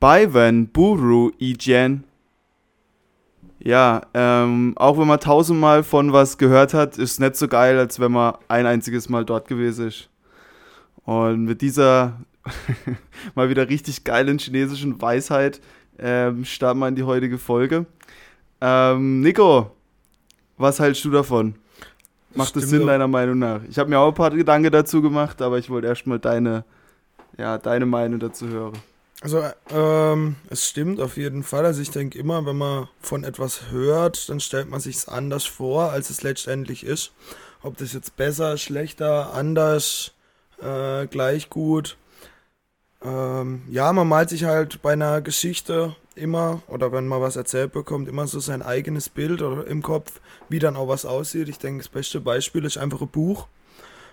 Baiwen 0.00 0.68
Buru 0.68 1.32
Ijen. 1.38 2.04
Ja, 3.58 4.02
ähm, 4.14 4.74
auch 4.76 4.98
wenn 4.98 5.08
man 5.08 5.18
tausendmal 5.18 5.82
von 5.82 6.12
was 6.12 6.38
gehört 6.38 6.74
hat, 6.74 6.96
ist 6.96 7.12
es 7.12 7.18
nicht 7.18 7.36
so 7.36 7.48
geil, 7.48 7.76
als 7.78 7.98
wenn 7.98 8.12
man 8.12 8.34
ein 8.46 8.66
einziges 8.66 9.08
Mal 9.08 9.24
dort 9.24 9.48
gewesen 9.48 9.88
ist. 9.88 10.08
Und 11.04 11.44
mit 11.44 11.60
dieser 11.60 12.20
mal 13.34 13.50
wieder 13.50 13.68
richtig 13.68 14.04
geilen 14.04 14.38
chinesischen 14.38 15.00
Weisheit 15.02 15.60
ähm, 15.98 16.44
starten 16.44 16.78
wir 16.78 16.88
in 16.88 16.94
die 16.94 17.02
heutige 17.02 17.38
Folge. 17.38 17.86
Ähm, 18.60 19.20
Nico, 19.20 19.72
was 20.56 20.78
hältst 20.78 21.04
du 21.04 21.10
davon? 21.10 21.56
Macht 22.34 22.54
das 22.54 22.68
Sinn 22.68 22.86
deiner 22.86 23.08
Meinung 23.08 23.38
nach? 23.38 23.60
Ich 23.68 23.78
habe 23.78 23.90
mir 23.90 23.98
auch 23.98 24.08
ein 24.08 24.14
paar 24.14 24.30
Gedanken 24.30 24.70
dazu 24.70 25.02
gemacht, 25.02 25.42
aber 25.42 25.58
ich 25.58 25.68
wollte 25.68 25.88
erstmal 25.88 26.20
deine, 26.20 26.64
ja, 27.36 27.58
deine 27.58 27.86
Meinung 27.86 28.20
dazu 28.20 28.46
hören. 28.46 28.74
Also, 29.20 29.42
ähm, 29.70 30.36
es 30.48 30.68
stimmt 30.68 31.00
auf 31.00 31.16
jeden 31.16 31.42
Fall. 31.42 31.66
Also 31.66 31.82
ich 31.82 31.90
denke 31.90 32.18
immer, 32.18 32.46
wenn 32.46 32.56
man 32.56 32.88
von 33.00 33.24
etwas 33.24 33.70
hört, 33.70 34.28
dann 34.28 34.38
stellt 34.38 34.70
man 34.70 34.80
sich 34.80 34.96
es 34.96 35.08
anders 35.08 35.44
vor, 35.44 35.90
als 35.90 36.10
es 36.10 36.22
letztendlich 36.22 36.84
ist. 36.84 37.12
Ob 37.62 37.76
das 37.78 37.92
jetzt 37.92 38.16
besser, 38.16 38.56
schlechter, 38.58 39.34
anders, 39.34 40.12
äh, 40.62 41.06
gleich 41.08 41.50
gut. 41.50 41.96
Ähm, 43.02 43.62
ja, 43.68 43.92
man 43.92 44.08
malt 44.08 44.30
sich 44.30 44.44
halt 44.44 44.82
bei 44.82 44.92
einer 44.92 45.20
Geschichte 45.20 45.96
immer, 46.14 46.62
oder 46.68 46.92
wenn 46.92 47.08
man 47.08 47.20
was 47.20 47.36
erzählt 47.36 47.72
bekommt, 47.72 48.08
immer 48.08 48.26
so 48.26 48.40
sein 48.40 48.62
eigenes 48.62 49.08
Bild 49.08 49.42
oder 49.42 49.66
im 49.66 49.82
Kopf, 49.82 50.20
wie 50.48 50.58
dann 50.58 50.76
auch 50.76 50.88
was 50.88 51.04
aussieht. 51.04 51.48
Ich 51.48 51.58
denke, 51.58 51.78
das 51.78 51.88
beste 51.88 52.20
Beispiel 52.20 52.64
ist 52.64 52.78
einfach 52.78 53.00
ein 53.00 53.08
Buch. 53.08 53.48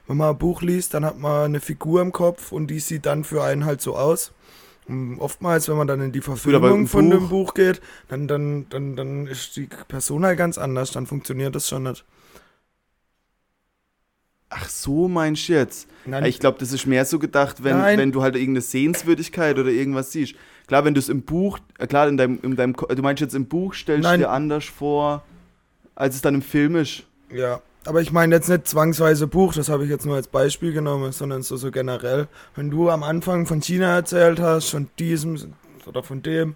Wenn 0.08 0.18
man 0.18 0.30
ein 0.30 0.38
Buch 0.38 0.62
liest, 0.62 0.94
dann 0.94 1.06
hat 1.06 1.18
man 1.18 1.46
eine 1.46 1.60
Figur 1.60 2.02
im 2.02 2.12
Kopf 2.12 2.52
und 2.52 2.68
die 2.68 2.80
sieht 2.80 3.06
dann 3.06 3.24
für 3.24 3.44
einen 3.44 3.66
halt 3.66 3.82
so 3.82 3.96
aus. 3.96 4.32
Und 4.88 5.20
oftmals, 5.20 5.68
wenn 5.68 5.78
man 5.78 5.88
dann 5.88 6.02
in 6.02 6.12
die 6.12 6.22
Verfilmung 6.22 6.88
von 6.88 7.10
Buch. 7.10 7.18
dem 7.18 7.30
Buch 7.30 7.54
geht, 7.54 7.82
dann, 8.08 8.28
dann, 8.28 8.68
dann, 8.70 8.96
dann 8.96 9.28
ist 9.28 9.56
die 9.56 9.68
Person 9.88 10.26
halt 10.26 10.38
ganz 10.38 10.58
anders, 10.58 10.92
dann 10.92 11.08
funktioniert 11.08 11.56
das 11.56 11.70
schon 11.70 11.84
nicht. 11.84 12.06
Ach 14.50 14.70
so, 14.70 15.08
meinst 15.08 15.50
du 15.50 15.54
jetzt? 15.54 15.88
Nein. 16.06 16.26
Ich 16.26 16.40
glaube, 16.40 16.60
das 16.60 16.72
ist 16.72 16.86
mehr 16.86 17.04
so 17.06 17.18
gedacht, 17.18 17.64
wenn, 17.64 17.82
wenn 17.82 18.12
du 18.12 18.22
halt 18.22 18.36
irgendeine 18.36 18.62
Sehenswürdigkeit 18.62 19.58
oder 19.58 19.70
irgendwas 19.70 20.12
siehst. 20.12 20.36
Klar, 20.68 20.86
wenn 20.86 20.94
du 20.94 21.00
es 21.00 21.10
im 21.10 21.24
Buch, 21.24 21.60
äh, 21.80 21.88
klar, 21.88 22.08
in 22.08 22.18
deinem, 22.18 22.40
in 22.42 22.56
deinem, 22.56 22.74
du 22.74 23.02
meinst 23.02 23.22
jetzt 23.22 23.36
im 23.36 23.48
Buch, 23.48 23.74
stellst 23.74 24.10
du 24.10 24.18
dir 24.18 24.30
anders 24.30 24.66
vor, 24.66 25.24
als 25.96 26.16
es 26.16 26.22
dann 26.22 26.36
im 26.36 26.42
Film 26.42 26.76
ist. 26.76 27.04
Ja, 27.32 27.60
aber 27.86 28.02
ich 28.02 28.12
meine 28.12 28.36
jetzt 28.36 28.50
nicht 28.50 28.68
zwangsweise 28.68 29.28
Buch, 29.28 29.54
das 29.54 29.70
habe 29.70 29.84
ich 29.84 29.90
jetzt 29.90 30.06
nur 30.06 30.16
als 30.16 30.28
Beispiel 30.28 30.74
genommen, 30.74 31.12
sondern 31.12 31.44
so, 31.44 31.56
so 31.56 31.72
generell. 31.72 32.28
Wenn 32.56 32.70
du 32.72 32.90
am 32.90 33.04
Anfang 33.04 33.46
von 33.46 33.62
China 33.62 33.96
erzählt 33.96 34.40
hast, 34.40 34.70
von 34.70 34.90
diesem 34.98 35.54
oder 35.86 36.04
von 36.04 36.22
dem, 36.24 36.56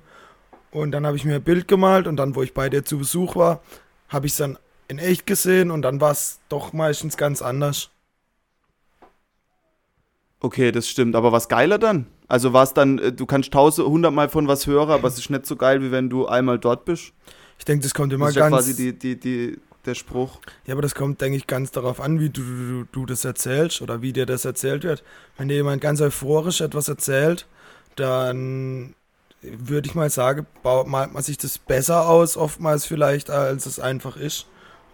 und 0.72 0.92
dann 0.92 1.06
habe 1.06 1.18
ich 1.18 1.26
mir 1.26 1.36
ein 1.36 1.44
Bild 1.44 1.68
gemalt 1.68 2.08
und 2.08 2.18
dann, 2.18 2.36
wo 2.36 2.44
ich 2.44 2.54
bei 2.54 2.70
dir 2.70 2.84
zu 2.84 2.98
Besuch 2.98 3.36
war, 3.36 3.62
habe 4.08 4.28
ich 4.28 4.34
es 4.34 4.38
dann 4.38 4.58
in 4.88 5.00
echt 5.00 5.26
gesehen 5.26 5.72
und 5.72 5.84
dann 5.84 6.02
war 6.02 6.12
es 6.12 6.40
doch 6.50 6.74
meistens 6.74 7.18
ganz 7.18 7.42
anders. 7.42 7.90
Okay, 10.40 10.72
das 10.72 10.88
stimmt. 10.88 11.16
Aber 11.16 11.32
was 11.32 11.50
geiler 11.50 11.78
dann? 11.78 12.08
Also 12.28 12.54
war 12.54 12.64
es 12.64 12.74
dann, 12.74 12.98
äh, 13.00 13.12
du 13.12 13.26
kannst 13.26 13.52
tausend, 13.52 13.88
hundertmal 13.88 14.30
von 14.30 14.48
was 14.48 14.68
hören, 14.68 14.90
aber 14.90 15.08
es 15.08 15.18
ist 15.18 15.30
nicht 15.30 15.46
so 15.46 15.56
geil, 15.56 15.82
wie 15.82 15.92
wenn 15.92 16.10
du 16.10 16.28
einmal 16.28 16.60
dort 16.60 16.86
bist. 16.86 17.14
Ich 17.58 17.66
denke, 17.66 17.84
das 17.84 17.94
kommt 17.94 18.14
immer 18.14 18.28
das 18.28 18.36
ist 18.36 18.40
ganz. 18.40 18.52
Ja 18.52 18.58
quasi 18.58 18.76
die, 18.76 18.98
die, 18.98 19.20
die, 19.20 19.60
der 19.86 19.96
Spruch. 19.96 20.40
Ja, 20.66 20.74
aber 20.74 20.82
das 20.82 20.96
kommt, 20.96 21.22
denke 21.22 21.38
ich, 21.38 21.48
ganz 21.48 21.72
darauf 21.72 22.00
an, 22.02 22.20
wie 22.20 22.30
du, 22.30 22.42
du, 22.42 22.86
du 22.92 23.06
das 23.06 23.26
erzählst 23.26 23.82
oder 23.82 24.02
wie 24.02 24.14
dir 24.14 24.26
das 24.26 24.46
erzählt 24.46 24.84
wird. 24.84 25.04
Wenn 25.38 25.48
dir 25.48 25.56
jemand 25.56 25.82
ganz 25.82 26.02
euphorisch 26.02 26.62
etwas 26.62 26.88
erzählt, 26.88 27.48
dann 27.96 28.96
würde 29.42 29.88
ich 29.88 29.96
mal 29.96 30.10
sagen, 30.10 30.46
baut, 30.64 30.88
malt 30.88 31.14
man 31.14 31.24
sich 31.24 31.38
das 31.38 31.58
besser 31.58 32.08
aus, 32.10 32.36
oftmals 32.36 32.86
vielleicht, 32.86 33.30
als 33.30 33.66
es 33.66 33.80
einfach 33.80 34.18
ist 34.18 34.48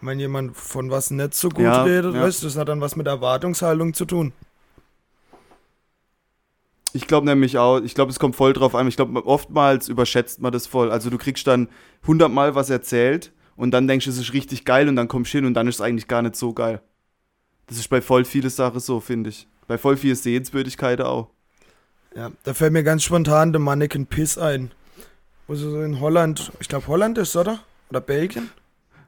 wenn 0.05 0.19
jemand 0.19 0.55
von 0.55 0.91
was 0.91 1.11
nicht 1.11 1.33
so 1.33 1.49
gut 1.49 1.63
ja, 1.63 1.83
redet, 1.83 2.13
ja. 2.13 2.21
weißt 2.21 2.43
das 2.43 2.57
hat 2.57 2.69
dann 2.69 2.81
was 2.81 2.95
mit 2.95 3.07
Erwartungshaltung 3.07 3.93
zu 3.93 4.05
tun. 4.05 4.33
Ich 6.93 7.07
glaube 7.07 7.25
nämlich 7.25 7.57
auch, 7.57 7.81
ich 7.81 7.93
glaube, 7.93 8.11
es 8.11 8.19
kommt 8.19 8.37
voll 8.37 8.53
drauf 8.53 8.73
an. 8.73 8.87
Ich 8.87 8.95
glaube, 8.95 9.25
oftmals 9.25 9.89
überschätzt 9.89 10.41
man 10.41 10.53
das 10.53 10.65
voll. 10.65 10.91
Also 10.91 11.09
du 11.09 11.17
kriegst 11.17 11.45
dann 11.45 11.67
hundertmal 12.07 12.55
was 12.55 12.69
erzählt 12.69 13.33
und 13.55 13.71
dann 13.71 13.87
denkst 13.87 14.05
du, 14.05 14.11
es 14.11 14.17
ist 14.17 14.33
richtig 14.33 14.65
geil 14.65 14.89
und 14.89 14.95
dann 14.95 15.07
kommst 15.07 15.33
du 15.33 15.39
hin 15.39 15.45
und 15.45 15.53
dann 15.53 15.67
ist 15.67 15.75
es 15.75 15.81
eigentlich 15.81 16.07
gar 16.07 16.21
nicht 16.21 16.35
so 16.35 16.53
geil. 16.53 16.81
Das 17.67 17.77
ist 17.77 17.89
bei 17.89 18.01
voll 18.01 18.25
vielen 18.25 18.49
Sachen 18.49 18.79
so, 18.79 18.99
finde 18.99 19.29
ich. 19.29 19.47
Bei 19.67 19.77
voll 19.77 19.97
vielen 19.97 20.15
Sehenswürdigkeiten 20.15 21.05
auch. 21.05 21.29
Ja, 22.15 22.31
da 22.43 22.53
fällt 22.53 22.73
mir 22.73 22.83
ganz 22.83 23.03
spontan 23.03 23.51
der 23.51 23.59
Mannequin 23.59 24.05
Piss 24.05 24.37
ein. 24.37 24.71
Wo 25.47 25.55
sie 25.55 25.69
so 25.69 25.81
in 25.81 25.99
Holland, 25.99 26.51
ich 26.59 26.67
glaube 26.67 26.87
Holland 26.87 27.17
ist, 27.17 27.35
oder? 27.35 27.59
Oder 27.89 28.01
Belgien? 28.01 28.49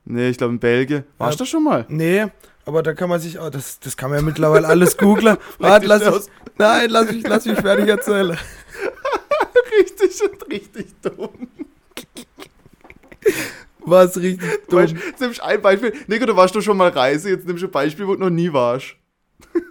Nee, 0.05 0.29
ich 0.29 0.37
glaube 0.37 0.53
in 0.53 0.59
Belgien. 0.59 1.03
Warst 1.17 1.39
ja, 1.39 1.45
du 1.45 1.49
schon 1.49 1.63
mal? 1.63 1.85
Nee, 1.89 2.25
aber 2.65 2.83
da 2.83 2.93
kann 2.93 3.09
man 3.09 3.19
sich 3.19 3.39
auch, 3.39 3.49
das, 3.49 3.79
das 3.79 3.95
kann 3.95 4.09
man 4.09 4.19
ja 4.19 4.25
mittlerweile 4.25 4.67
alles 4.67 4.97
googeln. 4.97 5.37
Warte, 5.59 5.87
lass 5.87 6.03
mich, 6.03 6.29
nein, 6.57 6.89
lass 6.89 7.11
mich, 7.11 7.27
lass 7.27 7.45
mich 7.45 7.59
fertig 7.59 7.87
erzählen. 7.87 8.37
richtig 9.79 10.21
und 10.23 10.51
richtig 10.51 10.87
dumm. 11.01 11.47
Was 13.87 14.17
richtig 14.17 14.67
dumm. 14.69 14.79
Weißt, 14.79 14.93
jetzt 14.93 15.21
nimmst 15.21 15.41
ein 15.41 15.61
Beispiel. 15.61 15.93
Nico, 16.07 16.25
du 16.25 16.35
warst 16.35 16.55
doch 16.55 16.61
schon 16.61 16.77
mal 16.77 16.89
Reise, 16.89 17.29
jetzt 17.29 17.47
nimmst 17.47 17.63
du 17.63 17.67
ein 17.67 17.71
Beispiel, 17.71 18.07
wo 18.07 18.15
du 18.15 18.21
noch 18.21 18.29
nie 18.29 18.51
warst. 18.53 18.95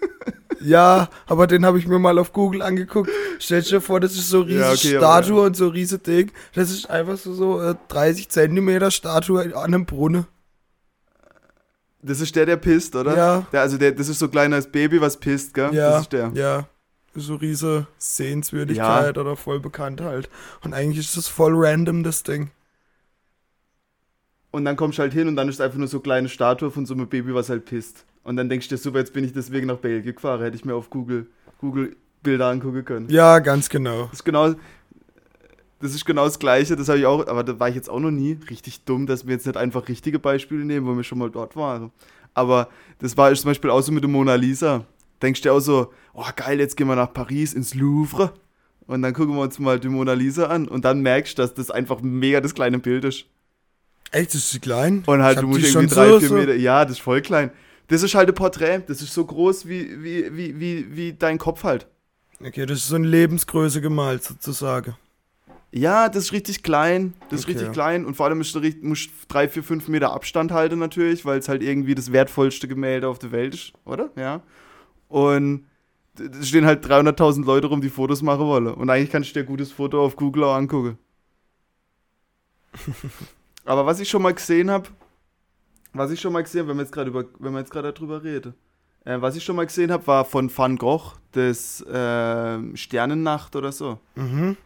Ja, 0.59 1.11
aber 1.27 1.47
den 1.47 1.65
habe 1.65 1.79
ich 1.79 1.87
mir 1.87 1.99
mal 1.99 2.19
auf 2.19 2.33
Google 2.33 2.63
angeguckt. 2.63 3.11
Stell 3.39 3.63
dir 3.63 3.81
vor, 3.81 4.01
das 4.01 4.15
ist 4.15 4.31
so 4.31 4.41
riesige 4.41 4.61
ja, 4.61 4.73
okay, 4.73 4.97
Statue 4.97 5.41
ja. 5.41 5.47
und 5.47 5.57
so 5.57 5.69
riesig 5.69 6.03
Ding. 6.03 6.33
Das 6.55 6.71
ist 6.71 6.91
einfach 6.91 7.17
so, 7.19 7.35
so 7.35 7.61
äh, 7.61 7.77
30 7.89 8.29
Zentimeter 8.31 8.91
Statue 8.91 9.55
an 9.55 9.75
einem 9.75 9.87
Brunnen. 9.87 10.27
Das 12.03 12.21
ist 12.21 12.35
der, 12.35 12.47
der 12.47 12.57
pisst, 12.57 12.97
oder? 12.97 13.17
Ja. 13.17 13.47
Der, 13.53 13.61
also 13.61 13.79
der, 13.79 13.93
das 13.93 14.09
ist 14.09 14.19
so 14.19 14.29
kleines 14.29 14.67
Baby, 14.67 15.01
was 15.01 15.19
pisst, 15.19 15.55
gell? 15.55 15.73
Ja, 15.73 15.91
das 15.91 16.03
ist 16.03 16.13
der. 16.13 16.33
Ja. 16.35 16.67
So 17.15 17.37
riese 17.37 17.87
Sehenswürdigkeit 17.99 19.17
ja. 19.17 19.21
oder 19.21 19.37
voll 19.37 19.61
bekannt 19.61 20.01
halt. 20.01 20.29
Und 20.63 20.75
eigentlich 20.75 21.07
ist 21.07 21.17
das 21.17 21.29
voll 21.29 21.53
random, 21.55 22.03
das 22.03 22.23
Ding. 22.25 22.51
Und 24.57 24.65
dann 24.65 24.75
kommst 24.75 24.97
du 24.97 25.03
halt 25.03 25.13
hin 25.13 25.29
und 25.29 25.37
dann 25.37 25.51
ist 25.51 25.57
es 25.57 25.61
einfach 25.61 25.77
nur 25.77 25.87
so 25.87 25.99
eine 25.99 26.03
kleine 26.03 26.29
Statue 26.31 26.71
von 26.71 26.87
so 26.87 26.95
einem 26.95 27.07
Baby, 27.07 27.35
was 27.35 27.51
halt 27.51 27.67
pisst. 27.67 28.07
Und 28.23 28.37
dann 28.37 28.49
denkst 28.49 28.69
du 28.69 28.75
dir, 28.75 28.81
super, 28.81 29.01
jetzt 29.01 29.13
bin 29.13 29.23
ich 29.23 29.35
deswegen 29.35 29.67
nach 29.67 29.77
Belgien 29.77 30.15
gefahren. 30.15 30.41
Hätte 30.41 30.57
ich 30.57 30.65
mir 30.65 30.75
auf 30.75 30.89
Google, 30.89 31.27
Google 31.59 31.95
Bilder 32.23 32.47
angucken 32.47 32.83
können. 32.83 33.11
Ja, 33.11 33.39
ganz 33.41 33.69
genau. 33.69 34.05
Das 34.05 34.15
ist 34.15 34.25
genau, 34.25 34.55
das 35.79 35.95
ist 35.95 36.07
genau 36.07 36.25
das 36.25 36.39
Gleiche. 36.39 36.75
Das 36.75 36.89
habe 36.89 36.99
ich 36.99 37.05
auch, 37.05 37.27
aber 37.27 37.45
da 37.45 37.61
war 37.61 37.69
ich 37.69 37.75
jetzt 37.75 37.91
auch 37.91 38.01
noch 38.01 38.11
nie 38.11 38.39
richtig 38.49 38.83
dumm, 38.87 39.07
dass 39.07 39.27
wir 39.27 39.35
jetzt 39.35 39.45
nicht 39.45 39.59
einfach 39.59 39.89
richtige 39.89 40.19
Beispiele 40.19 40.65
nehmen, 40.65 40.87
wo 40.87 40.97
wir 40.97 41.05
schon 41.05 41.19
mal 41.19 41.31
dort 41.31 41.55
waren. 41.55 41.91
Aber 42.33 42.71
das 43.01 43.15
war 43.19 43.35
zum 43.35 43.51
Beispiel 43.51 43.69
auch 43.69 43.83
so 43.83 43.93
mit 43.93 44.05
der 44.05 44.11
Mona 44.11 44.37
Lisa. 44.37 44.87
Denkst 45.21 45.43
du 45.43 45.51
dir 45.51 45.53
auch 45.53 45.61
so, 45.61 45.93
oh 46.15 46.25
geil, 46.35 46.61
jetzt 46.61 46.79
gehen 46.79 46.89
wir 46.89 46.97
nach 46.97 47.13
Paris 47.13 47.53
ins 47.53 47.75
Louvre. 47.75 48.33
Und 48.87 49.03
dann 49.03 49.13
gucken 49.13 49.35
wir 49.35 49.43
uns 49.43 49.59
mal 49.59 49.79
die 49.79 49.91
Mona 49.91 50.15
Lisa 50.15 50.47
an. 50.47 50.67
Und 50.67 50.87
dann 50.87 51.03
merkst 51.03 51.37
du, 51.37 51.43
dass 51.43 51.53
das 51.53 51.71
einfach 51.71 52.01
mega 52.01 52.41
das 52.41 52.55
kleine 52.55 52.79
Bild 52.79 53.05
ist. 53.05 53.27
Echt, 54.13 54.35
das 54.35 54.45
ist 54.45 54.55
die 54.55 54.61
klein? 54.61 55.03
Und 55.07 55.23
halt, 55.23 55.43
du 55.43 55.47
musst 55.47 55.65
irgendwie 55.65 55.95
drei, 55.95 56.09
so, 56.09 56.21
vier 56.21 56.33
Meter. 56.33 56.55
Ja, 56.55 56.85
das 56.85 56.95
ist 56.95 57.03
voll 57.03 57.21
klein. 57.23 57.51
Das 57.89 58.03
ist 58.03 58.15
halt 58.15 58.29
ein 58.29 58.35
Porträt. 58.35 58.83
Das 58.87 59.03
ist 59.03 59.13
so 59.13 59.25
groß 59.25 59.69
wie, 59.69 60.03
wie, 60.03 60.37
wie, 60.37 60.61
wie, 60.61 60.97
wie 60.97 61.13
dein 61.13 61.39
Kopf 61.39 61.65
halt. 61.65 61.87
Okay, 62.41 62.67
das 62.67 62.79
ist 62.79 62.89
so 62.89 62.97
eine 62.97 63.07
Lebensgröße 63.07 63.81
gemalt 63.81 64.23
sozusagen. 64.25 64.97
Ja, 65.73 66.09
das 66.09 66.25
ist 66.25 66.33
richtig 66.33 66.63
klein. 66.63 67.15
Das 67.29 67.43
okay. 67.43 67.53
ist 67.53 67.59
richtig 67.59 67.73
klein. 67.73 68.05
Und 68.05 68.15
vor 68.15 68.27
allem 68.27 68.39
musst 68.39 68.55
du, 68.55 68.61
musst 68.83 69.11
drei, 69.29 69.49
vier, 69.49 69.63
fünf 69.63 69.89
Meter 69.89 70.13
Abstand 70.13 70.53
halten 70.53 70.79
natürlich, 70.79 71.25
weil 71.25 71.39
es 71.39 71.49
halt 71.49 71.63
irgendwie 71.63 71.95
das 71.95 72.13
wertvollste 72.13 72.69
Gemälde 72.69 73.09
auf 73.09 73.19
der 73.19 73.33
Welt 73.33 73.55
ist, 73.55 73.73
oder? 73.85 74.11
Ja. 74.17 74.43
Und 75.09 75.67
es 76.19 76.49
stehen 76.49 76.67
halt 76.67 76.85
300.000 76.85 77.45
Leute 77.45 77.67
rum, 77.67 77.81
die 77.81 77.91
Fotos 77.91 78.23
machen 78.23 78.47
wollen. 78.47 78.69
Und 78.69 78.89
eigentlich 78.89 79.11
kannst 79.11 79.31
du 79.31 79.35
dir 79.35 79.41
ein 79.41 79.47
gutes 79.47 79.73
Foto 79.73 80.05
auf 80.05 80.17
Google 80.17 80.45
auch 80.45 80.55
angucken. 80.55 80.99
Aber 83.67 83.85
was 83.85 84.01
ich 84.01 84.09
schon 84.09 84.23
mal 84.23 84.33
gesehen 84.33 84.71
habe, 84.71 84.89
was 85.93 86.11
ich 86.11 86.21
schon 86.21 86.33
mal 86.33 86.43
gesehen 86.43 86.61
habe, 86.61 86.71
wenn 86.71 86.77
wir 86.77 86.83
jetzt 86.83 86.93
gerade 86.93 87.11
über, 87.11 87.25
wenn 87.39 87.53
wir 87.53 87.59
jetzt 87.59 87.71
gerade 87.71 87.93
darüber 87.93 88.23
reden, 88.23 88.55
äh, 89.05 89.21
was 89.21 89.37
ich 89.37 89.45
schon 89.45 89.57
mal 89.57 89.67
gesehen 89.67 89.91
habe, 89.91 90.07
war 90.07 90.25
von 90.25 90.51
Van 90.57 90.77
Gogh 90.77 91.15
das 91.33 91.81
äh, 91.83 92.77
Sternennacht 92.77 93.57
oder 93.57 93.73
so. 93.73 93.99
Mhm. 94.15 94.57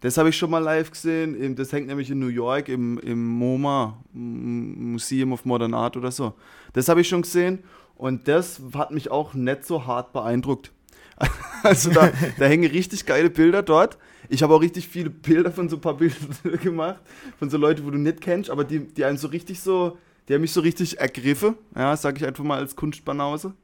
Das 0.00 0.16
habe 0.16 0.28
ich 0.28 0.36
schon 0.36 0.50
mal 0.50 0.60
live 0.60 0.92
gesehen. 0.92 1.56
Das 1.56 1.72
hängt 1.72 1.88
nämlich 1.88 2.10
in 2.10 2.20
New 2.20 2.28
York 2.28 2.68
im, 2.68 2.98
im 3.00 3.26
MoMA, 3.26 3.98
Museum 4.12 5.32
of 5.32 5.44
Modern 5.44 5.74
Art 5.74 5.96
oder 5.96 6.12
so. 6.12 6.34
Das 6.72 6.88
habe 6.88 7.00
ich 7.00 7.08
schon 7.08 7.22
gesehen 7.22 7.64
und 7.96 8.28
das 8.28 8.60
hat 8.74 8.92
mich 8.92 9.10
auch 9.10 9.34
nicht 9.34 9.64
so 9.64 9.86
hart 9.86 10.12
beeindruckt. 10.12 10.72
Also 11.64 11.90
da, 11.90 12.12
da 12.38 12.44
hängen 12.44 12.70
richtig 12.70 13.04
geile 13.04 13.30
Bilder 13.30 13.64
dort. 13.64 13.98
Ich 14.28 14.42
habe 14.42 14.54
auch 14.54 14.60
richtig 14.60 14.88
viele 14.88 15.10
Bilder 15.10 15.50
von 15.50 15.68
so 15.68 15.76
ein 15.76 15.80
paar 15.80 15.94
Bildern 15.94 16.36
gemacht, 16.62 17.00
von 17.38 17.48
so 17.48 17.56
Leuten, 17.56 17.84
wo 17.84 17.90
du 17.90 17.98
nicht 17.98 18.20
kennst, 18.20 18.50
aber 18.50 18.64
die, 18.64 18.80
die 18.80 19.04
einem 19.04 19.16
so 19.16 19.28
richtig 19.28 19.60
so, 19.60 19.96
die 20.28 20.34
haben 20.34 20.42
mich 20.42 20.52
so 20.52 20.60
richtig 20.60 21.00
ergriffen, 21.00 21.54
ja, 21.74 21.96
sage 21.96 22.18
ich 22.18 22.26
einfach 22.26 22.44
mal 22.44 22.58
als 22.58 22.76
Kunstbanause. 22.76 23.54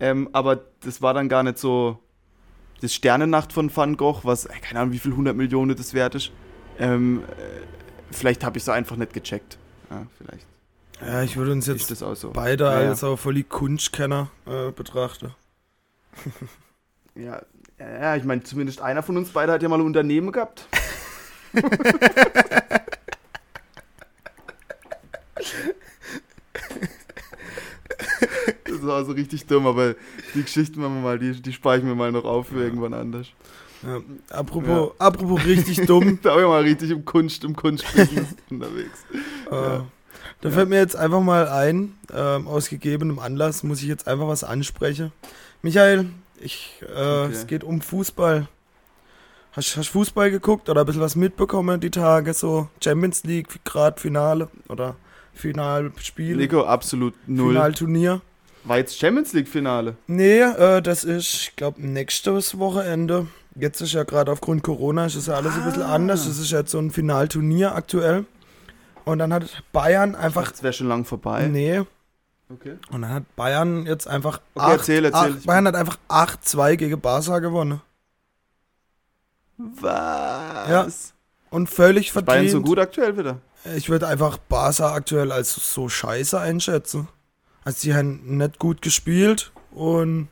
Ähm, 0.00 0.28
aber 0.32 0.64
das 0.80 1.02
war 1.02 1.14
dann 1.14 1.28
gar 1.28 1.42
nicht 1.42 1.58
so, 1.58 1.98
das 2.80 2.94
Sternennacht 2.94 3.52
von 3.52 3.74
Van 3.74 3.96
Gogh, 3.96 4.20
was, 4.24 4.46
ey, 4.46 4.60
keine 4.60 4.80
Ahnung, 4.80 4.92
wie 4.92 4.98
viel 4.98 5.12
100 5.12 5.36
Millionen 5.36 5.76
das 5.76 5.94
wert 5.94 6.14
ist. 6.14 6.30
Ähm, 6.78 7.22
äh, 7.24 8.12
vielleicht 8.12 8.44
habe 8.44 8.58
ich 8.58 8.64
es 8.64 8.68
einfach 8.68 8.96
nicht 8.96 9.12
gecheckt. 9.12 9.58
Ja, 9.90 10.06
vielleicht 10.18 10.46
Ja, 11.00 11.22
ich 11.22 11.36
würde 11.36 11.52
uns 11.52 11.66
jetzt 11.66 11.88
so. 11.88 12.30
beide 12.30 12.64
ja. 12.64 12.70
als 12.70 13.04
auch 13.04 13.18
voll 13.18 13.34
die 13.34 13.44
Kunstkenner 13.44 14.30
äh, 14.46 14.70
betrachten. 14.72 15.34
Ja, 17.14 17.42
ja, 17.78 18.00
ja, 18.00 18.16
ich 18.16 18.24
meine, 18.24 18.42
zumindest 18.42 18.80
einer 18.80 19.02
von 19.02 19.16
uns 19.16 19.30
beide 19.30 19.52
hat 19.52 19.62
ja 19.62 19.68
mal 19.68 19.78
ein 19.78 19.86
Unternehmen 19.86 20.32
gehabt. 20.32 20.66
das 28.64 28.82
war 28.82 29.04
so 29.04 29.12
richtig 29.12 29.46
dumm, 29.46 29.66
aber 29.66 29.94
die 30.34 30.42
Geschichten 30.42 30.80
machen 30.80 30.96
wir 30.96 31.02
mal, 31.02 31.18
die, 31.18 31.32
die 31.40 31.52
speichern 31.52 31.88
wir 31.88 31.94
mal 31.94 32.12
noch 32.12 32.24
auf 32.24 32.48
für 32.48 32.62
irgendwann 32.62 32.94
anders. 32.94 33.28
Ja. 33.82 34.00
Apropos, 34.30 34.92
apropos 34.98 35.44
richtig 35.44 35.86
dumm, 35.86 36.18
Da 36.22 36.30
war 36.30 36.40
ich 36.40 36.46
mal 36.46 36.62
richtig 36.62 36.90
im 36.90 37.04
Kunst, 37.04 37.44
im 37.44 37.54
Kunstbusiness 37.54 38.34
unterwegs. 38.50 39.04
Äh, 39.50 39.80
da 40.40 40.50
fällt 40.50 40.68
mir 40.68 40.78
jetzt 40.78 40.96
einfach 40.96 41.20
mal 41.20 41.48
ein, 41.48 41.94
ähm, 42.14 42.46
aus 42.46 42.68
gegebenem 42.68 43.18
Anlass 43.18 43.62
muss 43.62 43.82
ich 43.82 43.88
jetzt 43.88 44.06
einfach 44.06 44.28
was 44.28 44.44
ansprechen. 44.44 45.12
Michael, 45.62 46.06
ich, 46.40 46.82
äh, 46.82 46.84
Okay. 47.24 47.32
es 47.32 47.46
geht 47.46 47.64
um 47.64 47.80
Fußball. 47.80 48.48
Hast 49.52 49.74
du 49.76 49.82
Fußball 49.82 50.30
geguckt 50.30 50.68
oder 50.68 50.80
ein 50.80 50.86
bisschen 50.86 51.00
was 51.00 51.16
mitbekommen 51.16 51.80
die 51.80 51.90
Tage? 51.90 52.34
So 52.34 52.68
Champions 52.82 53.24
League, 53.24 53.48
gerade 53.64 53.98
Finale 54.00 54.48
oder 54.68 54.96
Finalspiel, 55.32 56.36
Nico, 56.36 56.64
absolut 56.64 57.14
null. 57.26 57.52
Finalturnier? 57.54 58.20
War 58.64 58.78
jetzt 58.78 58.98
Champions 58.98 59.32
League 59.32 59.48
Finale. 59.48 59.96
Nee, 60.08 60.40
äh, 60.40 60.82
das 60.82 61.04
ist, 61.04 61.32
ich 61.34 61.56
glaube, 61.56 61.80
nächstes 61.86 62.58
Wochenende. 62.58 63.28
Jetzt 63.54 63.80
ist 63.80 63.92
ja 63.92 64.02
gerade 64.02 64.32
aufgrund 64.32 64.62
Corona, 64.62 65.06
ist 65.06 65.14
es 65.14 65.26
ja 65.26 65.34
alles 65.34 65.54
ein 65.54 65.64
bisschen 65.64 65.82
Ah. 65.82 65.94
anders. 65.94 66.26
Es 66.26 66.38
ist 66.38 66.50
jetzt 66.50 66.70
so 66.72 66.78
ein 66.78 66.90
Finalturnier 66.90 67.74
aktuell. 67.74 68.26
Und 69.04 69.18
dann 69.20 69.32
hat 69.32 69.62
Bayern 69.72 70.14
einfach. 70.16 70.50
Das 70.50 70.62
wäre 70.64 70.72
schon 70.72 70.88
lang 70.88 71.04
vorbei. 71.04 71.46
Nee, 71.46 71.82
Okay. 72.48 72.78
Und 72.90 73.02
dann 73.02 73.10
hat 73.12 73.36
Bayern 73.36 73.86
jetzt 73.86 74.06
einfach. 74.06 74.40
Okay, 74.54 74.70
erzähl, 74.72 75.04
erzähl. 75.04 75.32
acht- 75.36 75.46
Bayern 75.46 75.66
hat 75.66 75.74
einfach 75.74 75.98
8-2 76.08 76.76
gegen 76.76 77.00
Barca 77.00 77.40
gewonnen. 77.40 77.80
Was? 79.58 80.68
Ja. 80.70 80.86
Und 81.50 81.68
völlig 81.70 82.12
verdient. 82.12 82.26
Bayern 82.26 82.48
so 82.48 82.60
gut 82.62 82.78
aktuell 82.78 83.16
wieder. 83.16 83.38
Ich 83.76 83.88
würde 83.88 84.06
einfach 84.06 84.38
Barca 84.38 84.92
aktuell 84.92 85.32
als 85.32 85.54
so 85.54 85.88
scheiße 85.88 86.38
einschätzen. 86.38 87.08
Also 87.64 87.80
die 87.82 87.94
haben 87.94 88.36
nicht 88.36 88.58
gut 88.58 88.82
gespielt 88.82 89.50
und 89.72 90.28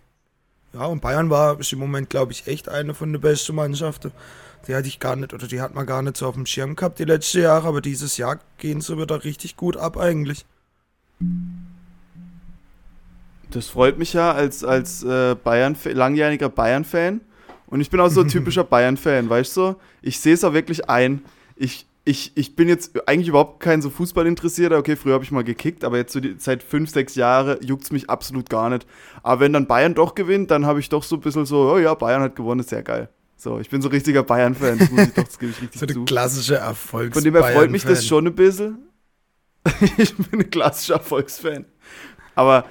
ja, 0.73 0.87
und 0.87 1.01
Bayern 1.01 1.31
war 1.31 1.59
im 1.73 1.79
Moment, 1.79 2.11
glaube 2.11 2.33
ich, 2.33 2.47
echt 2.47 2.69
eine 2.69 2.95
von 2.95 3.13
den 3.13 3.21
besten 3.21 3.55
Mannschaften. 3.57 4.13
Die 4.67 4.75
hatte 4.75 4.89
ich 4.89 4.99
gar 5.01 5.15
nicht, 5.17 5.33
oder 5.35 5.47
die 5.47 5.61
hat 5.61 5.75
man 5.75 5.87
gar 5.87 6.03
nicht 6.03 6.17
so 6.17 6.27
auf 6.27 6.35
dem 6.35 6.47
Schirm 6.47 6.75
gehabt 6.77 6.99
die 6.99 7.05
letzten 7.05 7.43
Jahre, 7.43 7.69
aber 7.69 7.81
dieses 7.81 8.17
Jahr 8.17 8.39
gehen 8.59 8.81
sie 8.81 8.97
wieder 8.99 9.25
richtig 9.25 9.57
gut 9.57 9.77
ab 9.77 9.97
eigentlich. 9.97 10.45
Das 13.55 13.69
freut 13.69 13.99
mich 13.99 14.13
ja 14.13 14.33
als, 14.33 14.65
als 14.65 15.05
äh, 15.05 15.37
Bayern, 15.37 15.77
langjähriger 15.85 16.49
Bayern-Fan. 16.49 17.21
Und 17.67 17.81
ich 17.81 17.89
bin 17.89 18.01
auch 18.01 18.09
so 18.09 18.23
ein 18.23 18.29
typischer 18.29 18.65
Bayern-Fan, 18.65 19.31
weißt 19.31 19.57
du? 19.57 19.77
Ich 20.03 20.19
sehe 20.19 20.35
es 20.35 20.43
auch 20.43 20.55
wirklich 20.55 20.89
ein. 20.91 21.23
Ich, 21.55 21.87
ich, 22.05 22.33
ich 22.35 22.57
bin 22.57 22.69
jetzt 22.69 23.09
eigentlich 23.09 23.29
überhaupt 23.29 23.61
kein 23.61 23.81
so 23.81 23.91
Fußballinteressierter. 23.91 24.77
Okay, 24.77 24.97
früher 24.97 25.15
habe 25.15 25.23
ich 25.23 25.31
mal 25.31 25.45
gekickt, 25.45 25.85
aber 25.85 25.99
jetzt 25.99 26.13
so 26.13 26.19
die, 26.19 26.35
seit 26.39 26.65
fünf, 26.65 26.91
sechs 26.91 27.15
Jahren 27.15 27.57
juckt 27.63 27.85
es 27.85 27.93
mich 27.93 28.11
absolut 28.11 28.51
gar 28.51 28.71
nicht. 28.71 28.87
Aber 29.23 29.41
wenn 29.41 29.53
dann 29.53 29.69
Bayern 29.69 29.95
doch 29.95 30.17
gewinnt, 30.17 30.51
dann 30.51 30.67
habe 30.67 30.81
ich 30.81 30.89
doch 30.89 31.05
so 31.05 31.15
ein 31.15 31.21
bisschen 31.21 31.47
so, 31.47 31.73
oh 31.73 31.79
ja, 31.79 31.95
Bayern 31.95 32.23
hat 32.23 32.35
gewonnen, 32.35 32.61
ist 32.61 32.71
sehr 32.71 32.83
geil. 32.83 33.09
So, 33.37 33.61
ich 33.61 33.71
bin 33.71 33.81
so 33.83 33.89
ein 33.89 33.93
richtiger 33.93 34.25
Bayern-Fan. 34.25 34.79
Das 34.79 34.91
muss 34.91 35.03
ich 35.03 35.15
doch, 35.15 35.25
das 35.25 35.39
gebe 35.39 35.53
ich 35.53 35.63
richtig 35.63 35.81
So 35.81 35.87
zu. 35.87 35.95
der 35.95 36.05
klassische 36.05 36.57
Erfolgs 36.57 37.15
Von 37.15 37.23
dem 37.23 37.35
her 37.35 37.45
freut 37.45 37.71
mich 37.71 37.85
das 37.85 38.05
schon 38.05 38.27
ein 38.27 38.35
bisschen. 38.35 38.79
ich 39.97 40.17
bin 40.17 40.41
ein 40.41 40.51
klassischer 40.51 40.95
Erfolgsfan. 40.95 41.67
Aber 42.35 42.65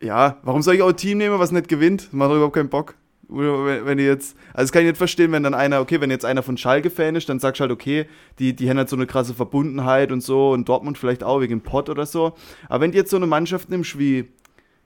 ja, 0.00 0.38
warum 0.42 0.62
soll 0.62 0.74
ich 0.74 0.82
auch 0.82 0.88
ein 0.88 0.96
Team 0.96 1.18
nehmen, 1.18 1.38
was 1.38 1.52
nicht 1.52 1.68
gewinnt? 1.68 2.06
Das 2.06 2.12
macht 2.12 2.30
doch 2.30 2.36
überhaupt 2.36 2.54
keinen 2.54 2.68
Bock. 2.68 2.94
Wenn, 3.28 3.96
die 3.96 4.04
jetzt, 4.04 4.36
also 4.48 4.64
das 4.64 4.72
kann 4.72 4.82
ich 4.82 4.88
nicht 4.88 4.98
verstehen, 4.98 5.32
wenn 5.32 5.42
dann 5.42 5.54
einer, 5.54 5.80
okay, 5.80 6.00
wenn 6.02 6.10
jetzt 6.10 6.26
einer 6.26 6.42
von 6.42 6.58
Schalke 6.58 6.90
Fan 6.90 7.16
ist, 7.16 7.30
dann 7.30 7.38
sagst 7.38 7.60
du 7.60 7.62
halt, 7.62 7.72
okay, 7.72 8.06
die, 8.38 8.54
die 8.54 8.68
haben 8.68 8.76
halt 8.76 8.90
so 8.90 8.96
eine 8.96 9.06
krasse 9.06 9.32
Verbundenheit 9.32 10.12
und 10.12 10.20
so 10.20 10.50
und 10.52 10.68
Dortmund 10.68 10.98
vielleicht 10.98 11.24
auch 11.24 11.40
wegen 11.40 11.62
Pott 11.62 11.88
oder 11.88 12.04
so. 12.04 12.34
Aber 12.68 12.82
wenn 12.82 12.92
du 12.92 12.98
jetzt 12.98 13.10
so 13.10 13.16
eine 13.16 13.26
Mannschaft 13.26 13.70
nimmst 13.70 13.98
wie, 13.98 14.28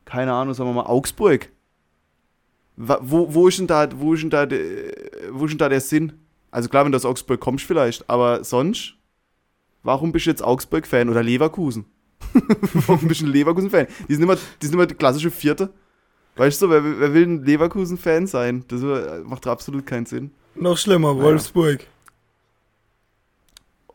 keine 0.05 0.33
Ahnung, 0.33 0.55
sagen 0.55 0.71
wir 0.71 0.75
mal, 0.75 0.89
Augsburg, 0.89 1.49
wo, 2.77 3.35
wo 3.35 3.49
ist 3.49 3.59
denn 3.59 3.67
da, 3.67 3.89
wo 3.97 4.15
ist 4.15 4.23
denn 4.23 4.31
da, 4.31 4.47
wo 5.33 5.47
ist 5.47 5.51
denn 5.51 5.59
da 5.59 5.69
der 5.69 5.81
Sinn? 5.81 6.13
Also 6.53 6.69
klar, 6.69 6.85
wenn 6.85 6.93
du 6.93 6.97
aus 6.97 7.05
Augsburg 7.05 7.41
kommst 7.41 7.65
vielleicht, 7.65 8.09
aber 8.09 8.45
sonst, 8.45 8.95
warum 9.83 10.13
bist 10.13 10.27
du 10.27 10.31
jetzt 10.31 10.45
Augsburg-Fan 10.45 11.09
oder 11.09 11.23
Leverkusen? 11.23 11.87
ein 13.23 13.27
Leverkusen-Fan? 13.27 13.87
Die 14.09 14.15
sind 14.15 14.23
immer, 14.23 14.37
die 14.37 14.67
sind 14.67 14.75
immer 14.75 14.87
die 14.87 14.95
klassische 14.95 15.31
Vierte. 15.31 15.71
Weißt 16.37 16.61
du, 16.61 16.69
wer, 16.71 16.83
wer 16.85 17.15
will 17.15 17.27
ein 17.27 17.45
Leverkusen-Fan 17.45 18.27
sein? 18.27 18.65
Das 18.69 18.83
äh, 18.83 19.21
macht 19.25 19.47
absolut 19.47 19.87
keinen 19.87 20.07
Sinn. 20.07 20.31
Noch 20.55 20.77
schlimmer, 20.77 21.17
Wolfsburg. 21.17 21.81